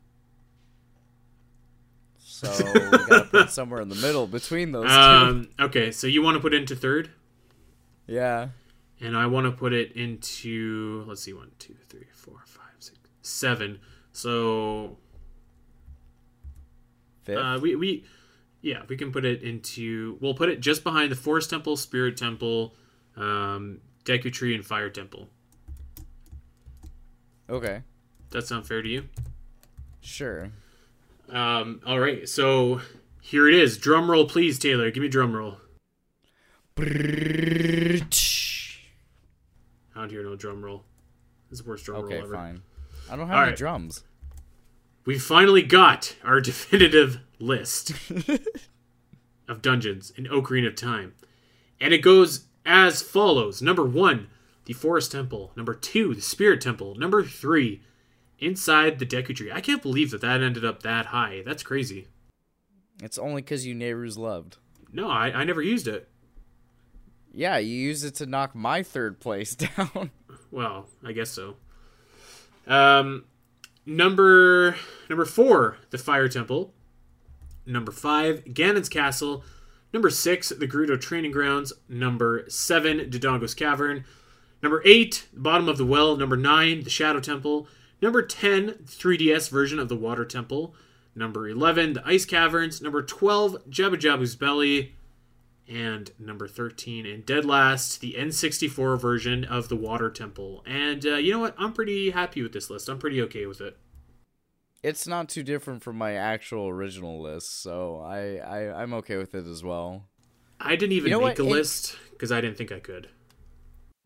So 2.17 2.49
we 2.65 2.89
gotta 2.89 3.27
put 3.29 3.49
somewhere 3.51 3.81
in 3.81 3.89
the 3.89 3.95
middle 3.95 4.25
between 4.27 4.71
those 4.71 4.85
two. 4.89 4.91
Um, 4.91 5.49
okay, 5.59 5.91
so 5.91 6.07
you 6.07 6.21
want 6.21 6.35
to 6.35 6.41
put 6.41 6.53
into 6.53 6.75
third, 6.75 7.11
Yeah. 8.07 8.49
And 9.03 9.17
I 9.17 9.25
want 9.27 9.45
to 9.45 9.51
put 9.51 9.73
it 9.73 9.91
into 9.93 11.03
let's 11.07 11.21
see, 11.21 11.33
one, 11.33 11.51
two, 11.59 11.75
three, 11.89 12.07
four, 12.13 12.41
five, 12.45 12.73
six, 12.79 12.97
seven. 13.21 13.79
So 14.13 14.97
Fifth. 17.23 17.37
Uh, 17.37 17.59
we 17.61 17.75
we 17.75 18.05
yeah 18.61 18.83
we 18.87 18.97
can 18.97 19.11
put 19.11 19.25
it 19.25 19.43
into 19.43 20.17
we'll 20.21 20.33
put 20.33 20.49
it 20.49 20.59
just 20.59 20.83
behind 20.83 21.11
the 21.11 21.15
Forest 21.15 21.49
Temple, 21.49 21.77
Spirit 21.77 22.17
Temple, 22.17 22.75
um, 23.15 23.79
Deku 24.05 24.31
Tree, 24.31 24.55
and 24.55 24.65
Fire 24.65 24.89
Temple. 24.89 25.29
okay. 27.49 27.81
That 28.31 28.47
sound 28.47 28.65
fair 28.65 28.81
to 28.81 28.89
you? 28.89 29.09
Sure. 30.01 30.49
Um, 31.29 31.81
all 31.85 31.99
right, 31.99 32.27
so 32.27 32.81
here 33.21 33.47
it 33.47 33.53
is. 33.53 33.77
Drum 33.77 34.09
roll, 34.09 34.27
please, 34.27 34.57
Taylor. 34.57 34.89
Give 34.89 35.03
me 35.03 35.07
drum 35.07 35.35
roll. 35.35 35.57
I 40.03 40.07
don't 40.07 40.23
no 40.23 40.35
drum 40.35 40.63
roll. 40.63 40.83
This 41.49 41.59
is 41.59 41.65
the 41.65 41.69
worst 41.69 41.85
drum 41.85 42.03
Okay, 42.05 42.15
roll 42.15 42.23
ever. 42.25 42.35
Okay, 42.35 42.43
fine. 42.43 42.61
I 43.11 43.15
don't 43.15 43.27
have 43.27 43.35
All 43.35 43.41
any 43.43 43.51
right. 43.51 43.57
drums. 43.57 44.03
We 45.05 45.17
finally 45.19 45.61
got 45.63 46.15
our 46.23 46.39
definitive 46.51 47.19
list 47.39 47.93
of 49.47 49.61
dungeons 49.61 50.11
in 50.15 50.25
Ocarina 50.25 50.67
of 50.67 50.75
Time. 50.75 51.13
And 51.79 51.93
it 51.93 51.99
goes 51.99 52.45
as 52.65 53.01
follows 53.01 53.61
Number 53.61 53.85
one, 53.85 54.27
the 54.65 54.73
Forest 54.73 55.11
Temple. 55.11 55.51
Number 55.55 55.73
two, 55.73 56.13
the 56.15 56.21
Spirit 56.21 56.61
Temple. 56.61 56.95
Number 56.95 57.23
three, 57.23 57.81
inside 58.39 58.99
the 58.99 59.05
Deku 59.05 59.35
Tree. 59.35 59.51
I 59.51 59.61
can't 59.61 59.81
believe 59.81 60.11
that 60.11 60.21
that 60.21 60.41
ended 60.41 60.63
up 60.63 60.83
that 60.83 61.07
high. 61.07 61.43
That's 61.45 61.63
crazy. 61.63 62.07
It's 63.01 63.17
only 63.17 63.41
because 63.41 63.65
you 63.65 63.75
Nayru's 63.75 64.17
Loved. 64.17 64.57
No, 64.91 65.09
I, 65.09 65.27
I 65.31 65.43
never 65.43 65.61
used 65.61 65.87
it. 65.87 66.07
Yeah, 67.33 67.57
you 67.57 67.75
used 67.75 68.05
it 68.05 68.15
to 68.15 68.25
knock 68.27 68.53
my 68.53 68.83
third 68.83 69.19
place 69.19 69.55
down. 69.77 70.11
Well, 70.51 70.85
I 71.03 71.11
guess 71.11 71.31
so. 71.31 71.55
Um, 72.67 73.25
number 73.85 74.75
number 75.09 75.25
four, 75.25 75.77
the 75.89 75.97
Fire 75.97 76.29
Temple. 76.29 76.73
Number 77.65 77.91
five, 77.91 78.45
Ganon's 78.53 78.89
Castle. 78.89 79.43
Number 79.91 80.09
six, 80.09 80.49
the 80.49 80.67
Gerudo 80.67 80.99
Training 80.99 81.31
Grounds. 81.31 81.73
Number 81.89 82.45
seven, 82.49 82.99
Dodongo's 82.99 83.53
Cavern. 83.53 84.05
Number 84.61 84.81
eight, 84.85 85.27
bottom 85.33 85.67
of 85.67 85.77
the 85.77 85.85
well. 85.85 86.15
Number 86.15 86.37
nine, 86.37 86.83
the 86.83 86.89
Shadow 86.89 87.19
Temple. 87.19 87.67
Number 88.01 88.21
ten, 88.21 88.71
3DS 88.85 89.49
version 89.49 89.79
of 89.79 89.89
the 89.89 89.95
Water 89.95 90.25
Temple. 90.25 90.75
Number 91.15 91.47
eleven, 91.47 91.93
the 91.93 92.07
Ice 92.07 92.25
Caverns. 92.25 92.81
Number 92.81 93.01
twelve, 93.01 93.57
Jabu 93.69 93.95
Jabu's 93.95 94.35
Belly 94.35 94.95
and 95.67 96.11
number 96.19 96.47
13 96.47 97.05
and 97.05 97.25
dead 97.25 97.45
last 97.45 98.01
the 98.01 98.15
n64 98.17 98.99
version 98.99 99.43
of 99.45 99.69
the 99.69 99.75
water 99.75 100.09
temple 100.09 100.61
and 100.65 101.05
uh, 101.05 101.15
you 101.15 101.31
know 101.31 101.39
what 101.39 101.55
i'm 101.57 101.71
pretty 101.73 102.09
happy 102.11 102.41
with 102.41 102.51
this 102.53 102.69
list 102.69 102.89
i'm 102.89 102.99
pretty 102.99 103.21
okay 103.21 103.45
with 103.45 103.61
it 103.61 103.77
it's 104.83 105.07
not 105.07 105.29
too 105.29 105.43
different 105.43 105.81
from 105.81 105.97
my 105.97 106.11
actual 106.15 106.67
original 106.67 107.21
list, 107.21 107.61
so 107.63 108.01
I, 108.05 108.35
I 108.35 108.81
I'm 108.81 108.93
okay 108.95 109.15
with 109.15 109.33
it 109.33 109.47
as 109.47 109.63
well. 109.63 110.07
i 110.59 110.75
didn't 110.75 110.91
even 110.93 111.07
You 111.09 111.17
know 111.19 111.25
make 111.25 111.37
what? 111.39 111.45
a 111.45 111.49
It- 111.49 111.51
list 111.51 111.97
because 112.11 112.31
i 112.31 112.41
didn't 112.41 112.57
think 112.57 112.71
i 112.71 112.79
could 112.79 113.07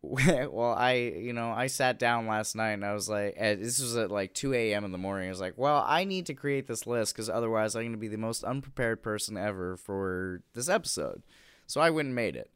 well, 0.00 0.74
I 0.78 0.92
you 0.94 1.32
know 1.32 1.50
I 1.50 1.66
sat 1.66 1.98
down 1.98 2.28
last 2.28 2.54
night 2.54 2.70
and 2.70 2.84
I 2.84 2.94
was 2.94 3.08
like, 3.08 3.34
this 3.36 3.80
was 3.80 3.96
at 3.96 4.12
like 4.12 4.32
2 4.32 4.54
a.m. 4.54 4.84
in 4.84 4.92
the 4.92 4.96
morning. 4.96 5.26
I 5.26 5.30
was 5.30 5.40
like, 5.40 5.54
well, 5.58 5.84
I 5.84 6.04
need 6.04 6.26
to 6.26 6.34
create 6.34 6.68
this 6.68 6.86
list 6.86 7.12
because 7.14 7.28
otherwise 7.28 7.74
I'm 7.74 7.82
going 7.82 7.92
to 7.92 7.98
be 7.98 8.06
the 8.06 8.16
most 8.16 8.44
unprepared 8.44 9.02
person 9.02 9.36
ever 9.36 9.76
for 9.76 10.42
this 10.54 10.68
episode. 10.68 11.24
So 11.68 11.80
I 11.80 11.90
wouldn't 11.90 12.14
made 12.14 12.34
it. 12.34 12.50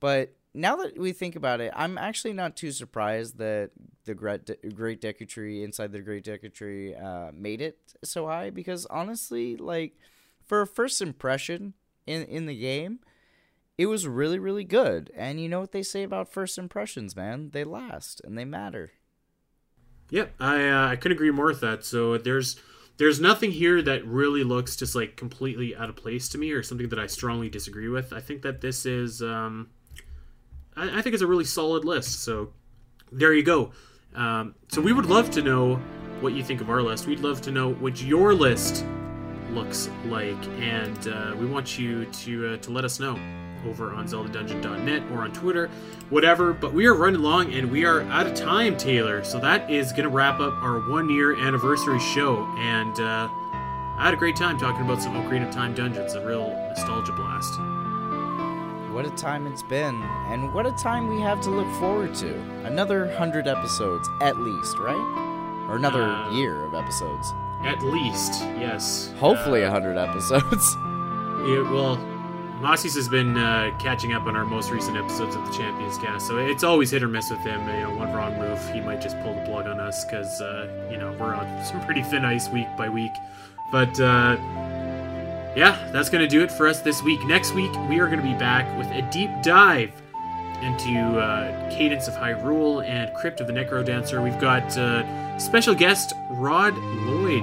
But 0.00 0.34
now 0.54 0.76
that 0.76 0.98
we 0.98 1.12
think 1.12 1.36
about 1.36 1.60
it, 1.60 1.72
I'm 1.76 1.98
actually 1.98 2.32
not 2.32 2.56
too 2.56 2.72
surprised 2.72 3.38
that 3.38 3.70
the 4.04 4.14
Great, 4.14 4.46
De- 4.46 4.70
Great 4.70 5.00
Deku 5.00 5.28
Tree 5.28 5.62
inside 5.62 5.92
the 5.92 6.00
Great 6.00 6.24
Deku 6.24 6.52
Tree 6.52 6.94
uh, 6.94 7.30
made 7.34 7.60
it 7.60 7.78
so 8.02 8.26
high 8.26 8.50
because 8.50 8.86
honestly, 8.86 9.56
like 9.56 9.98
for 10.44 10.62
a 10.62 10.66
first 10.66 11.02
impression 11.02 11.74
in 12.06 12.24
in 12.24 12.46
the 12.46 12.58
game, 12.58 13.00
it 13.78 13.86
was 13.86 14.06
really 14.06 14.38
really 14.38 14.64
good. 14.64 15.10
And 15.16 15.40
you 15.40 15.48
know 15.48 15.60
what 15.60 15.72
they 15.72 15.82
say 15.82 16.02
about 16.02 16.32
first 16.32 16.58
impressions, 16.58 17.16
man? 17.16 17.50
They 17.52 17.64
last 17.64 18.20
and 18.24 18.36
they 18.36 18.44
matter. 18.44 18.92
Yep, 20.10 20.34
I 20.38 20.68
uh, 20.68 20.88
I 20.88 20.96
couldn't 20.96 21.16
agree 21.16 21.30
more 21.30 21.46
with 21.46 21.60
that. 21.60 21.84
So 21.84 22.18
there's 22.18 22.60
there's 22.98 23.20
nothing 23.20 23.50
here 23.50 23.82
that 23.82 24.06
really 24.06 24.44
looks 24.44 24.76
just 24.76 24.94
like 24.94 25.16
completely 25.16 25.74
out 25.74 25.88
of 25.88 25.96
place 25.96 26.28
to 26.30 26.38
me 26.38 26.52
or 26.52 26.62
something 26.62 26.88
that 26.90 26.98
I 26.98 27.06
strongly 27.06 27.48
disagree 27.48 27.88
with. 27.88 28.12
I 28.12 28.20
think 28.20 28.42
that 28.42 28.60
this 28.60 28.86
is 28.86 29.22
um, 29.22 29.70
I, 30.76 30.98
I 30.98 31.02
think 31.02 31.14
it's 31.14 31.22
a 31.22 31.26
really 31.26 31.44
solid 31.44 31.84
list. 31.84 32.22
So 32.22 32.52
there 33.10 33.32
you 33.32 33.42
go. 33.42 33.72
Um, 34.14 34.54
so 34.68 34.80
we 34.80 34.92
would 34.92 35.06
love 35.06 35.30
to 35.32 35.42
know 35.42 35.76
what 36.20 36.34
you 36.34 36.44
think 36.44 36.60
of 36.60 36.70
our 36.70 36.82
list. 36.82 37.06
We'd 37.06 37.20
love 37.20 37.40
to 37.42 37.50
know 37.50 37.72
what 37.74 38.02
your 38.02 38.34
list 38.34 38.84
looks 39.54 39.88
like, 40.06 40.36
and 40.60 41.08
uh, 41.08 41.34
we 41.38 41.46
want 41.46 41.78
you 41.78 42.04
to 42.06 42.54
uh, 42.54 42.56
to 42.58 42.70
let 42.70 42.84
us 42.84 42.98
know 43.00 43.18
over 43.66 43.92
on 43.92 44.06
ZeldaDungeon.net 44.08 45.04
or 45.12 45.18
on 45.22 45.32
Twitter, 45.32 45.70
whatever. 46.10 46.52
But 46.52 46.72
we 46.74 46.86
are 46.86 46.94
running 46.94 47.20
long 47.22 47.52
and 47.52 47.70
we 47.70 47.84
are 47.84 48.02
out 48.02 48.26
of 48.26 48.34
time, 48.34 48.76
Taylor. 48.76 49.22
So 49.22 49.38
that 49.38 49.70
is 49.70 49.92
going 49.92 50.02
to 50.02 50.08
wrap 50.08 50.40
up 50.40 50.52
our 50.62 50.80
one 50.90 51.08
year 51.08 51.36
anniversary 51.36 52.00
show. 52.00 52.44
And 52.58 52.98
uh, 52.98 53.28
I 53.30 54.06
had 54.06 54.14
a 54.14 54.16
great 54.16 54.34
time 54.34 54.58
talking 54.58 54.84
about 54.84 55.00
some 55.00 55.14
Ocarina 55.14 55.46
of 55.48 55.54
Time 55.54 55.74
dungeons, 55.74 56.14
a 56.14 56.26
real 56.26 56.48
nostalgia 56.74 57.12
blast. 57.12 57.56
what 58.92 59.06
a 59.06 59.10
time 59.10 59.46
it's 59.46 59.62
been, 59.62 60.02
and 60.32 60.52
what 60.52 60.66
a 60.66 60.72
time 60.72 61.06
we 61.08 61.20
have 61.20 61.40
to 61.42 61.50
look 61.50 61.68
forward 61.78 62.14
to. 62.16 62.34
Another 62.64 63.06
100 63.06 63.46
episodes, 63.46 64.08
at 64.20 64.36
least, 64.38 64.76
right? 64.78 64.96
Or 65.68 65.76
another 65.76 66.02
Uh, 66.02 66.30
year 66.32 66.64
of 66.64 66.74
episodes. 66.74 67.32
At 67.64 67.82
least, 67.82 68.40
yes. 68.58 69.12
Hopefully, 69.18 69.64
Uh, 69.64 69.68
a 69.68 69.72
100 69.72 69.96
episodes. 69.98 70.76
Yeah, 71.42 71.68
well, 71.72 71.96
Mases 72.60 72.94
has 72.94 73.08
been 73.08 73.36
uh, 73.36 73.76
catching 73.80 74.12
up 74.12 74.26
on 74.28 74.36
our 74.36 74.44
most 74.44 74.70
recent 74.70 74.96
episodes 74.96 75.34
of 75.34 75.44
the 75.44 75.52
Champions 75.52 75.98
Cast, 75.98 76.28
so 76.28 76.38
it's 76.38 76.62
always 76.62 76.92
hit 76.92 77.02
or 77.02 77.08
miss 77.08 77.28
with 77.30 77.40
him. 77.40 77.68
You 77.68 77.80
know, 77.80 77.94
one 77.96 78.12
wrong 78.12 78.38
move, 78.38 78.60
he 78.72 78.80
might 78.80 79.00
just 79.00 79.18
pull 79.22 79.34
the 79.34 79.40
plug 79.40 79.66
on 79.66 79.80
us 79.80 80.04
because 80.04 80.40
uh, 80.40 80.68
you 80.88 80.98
know 80.98 81.10
we're 81.18 81.34
on 81.34 81.64
some 81.70 81.84
pretty 81.84 82.02
thin 82.04 82.24
ice 82.24 82.48
week 82.48 82.68
by 82.78 82.88
week. 82.88 83.10
But 83.72 83.98
uh, 83.98 84.36
yeah, 85.56 85.76
that's 85.92 86.08
gonna 86.08 86.28
do 86.28 86.42
it 86.44 86.52
for 86.52 86.68
us 86.68 86.80
this 86.80 87.02
week. 87.02 87.24
Next 87.26 87.54
week 87.54 87.72
we 87.88 87.98
are 87.98 88.06
gonna 88.08 88.22
be 88.22 88.34
back 88.34 88.78
with 88.78 88.86
a 88.92 89.02
deep 89.10 89.30
dive 89.42 89.90
into 90.62 91.18
uh, 91.18 91.70
Cadence 91.70 92.08
of 92.08 92.14
Hyrule 92.14 92.86
and 92.86 93.12
Crypt 93.14 93.40
of 93.40 93.46
the 93.46 93.52
NecroDancer. 93.52 94.22
We've 94.22 94.38
got 94.38 94.76
uh, 94.78 95.38
special 95.38 95.74
guest 95.74 96.14
Rod 96.30 96.76
Lloyd 96.76 97.42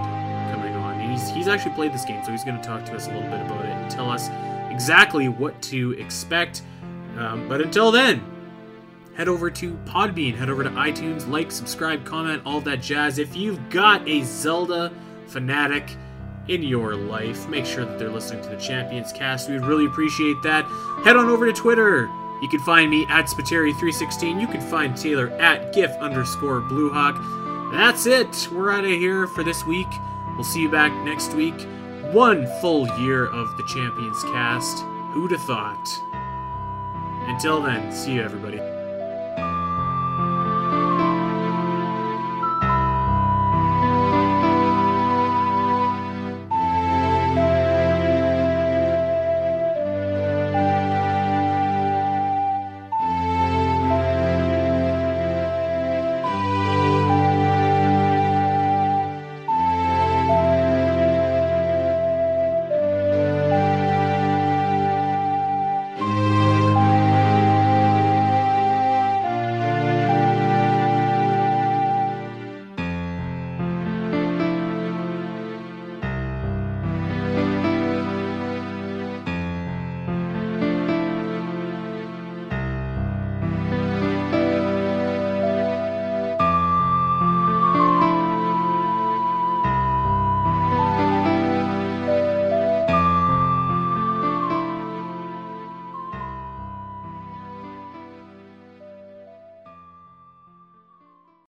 coming 0.52 0.76
on. 0.76 1.00
He's 1.00 1.30
he's 1.30 1.48
actually 1.48 1.74
played 1.74 1.94
this 1.94 2.06
game, 2.06 2.24
so 2.24 2.32
he's 2.32 2.44
going 2.44 2.60
to 2.60 2.68
talk 2.68 2.86
to 2.86 2.96
us 2.96 3.08
a 3.08 3.12
little 3.12 3.30
bit 3.30 3.42
about 3.42 3.66
it 3.66 3.72
and 3.72 3.92
tell 3.92 4.10
us 4.10 4.30
exactly 4.72 5.28
what 5.28 5.62
to 5.64 5.92
expect. 6.00 6.62
Um, 7.18 7.50
but 7.50 7.62
until 7.62 7.92
then, 7.92 8.24
head 9.16 9.28
over 9.28 9.52
to 9.52 9.74
Podbean, 9.86 10.36
head 10.36 10.50
over 10.50 10.64
to 10.64 10.70
iTunes, 10.70 11.28
like, 11.28 11.52
subscribe, 11.52 12.06
comment, 12.06 12.42
all 12.46 12.62
that 12.62 12.82
jazz. 12.82 13.18
If 13.18 13.36
you've 13.36 13.70
got 13.70 14.08
a 14.08 14.24
Zelda 14.24 14.94
fanatic 15.28 15.90
in 16.48 16.64
your 16.64 16.96
life, 16.96 17.48
make 17.50 17.66
sure 17.66 17.86
that 17.86 18.00
they're 18.00 18.10
listening 18.10 18.42
to 18.44 18.50
the 18.50 18.58
Champions 18.58 19.12
Cast. 19.12 19.50
We'd 19.50 19.66
really 19.66 19.86
appreciate 19.86 20.42
that. 20.44 20.64
Head 21.04 21.18
on 21.18 21.28
over 21.28 21.46
to 21.46 21.54
Twitter. 21.54 22.10
You 22.42 22.48
can 22.48 22.60
find 22.60 22.90
me 22.90 23.06
at 23.08 23.26
Spateri316. 23.26 24.40
You 24.40 24.48
can 24.48 24.62
find 24.62 24.96
Taylor 24.96 25.30
at 25.40 25.74
GIF 25.74 25.92
underscore 26.00 26.62
Bluehawk. 26.62 27.72
That's 27.72 28.06
it. 28.06 28.50
We're 28.52 28.72
out 28.72 28.86
of 28.86 28.92
here 28.92 29.28
for 29.28 29.44
this 29.44 29.66
week. 29.66 29.88
We'll 30.36 30.44
see 30.44 30.62
you 30.62 30.70
back 30.70 30.94
next 31.06 31.34
week. 31.34 31.60
One 32.14 32.48
full 32.62 32.88
year 33.00 33.28
of 33.28 33.56
the 33.58 33.64
Champions 33.64 34.24
Cast. 34.24 34.80
Who'd 35.14 35.32
have 35.32 35.44
thought? 35.44 36.02
Until 37.28 37.62
then, 37.62 37.92
see 37.92 38.14
you, 38.14 38.22
everybody. 38.22 38.79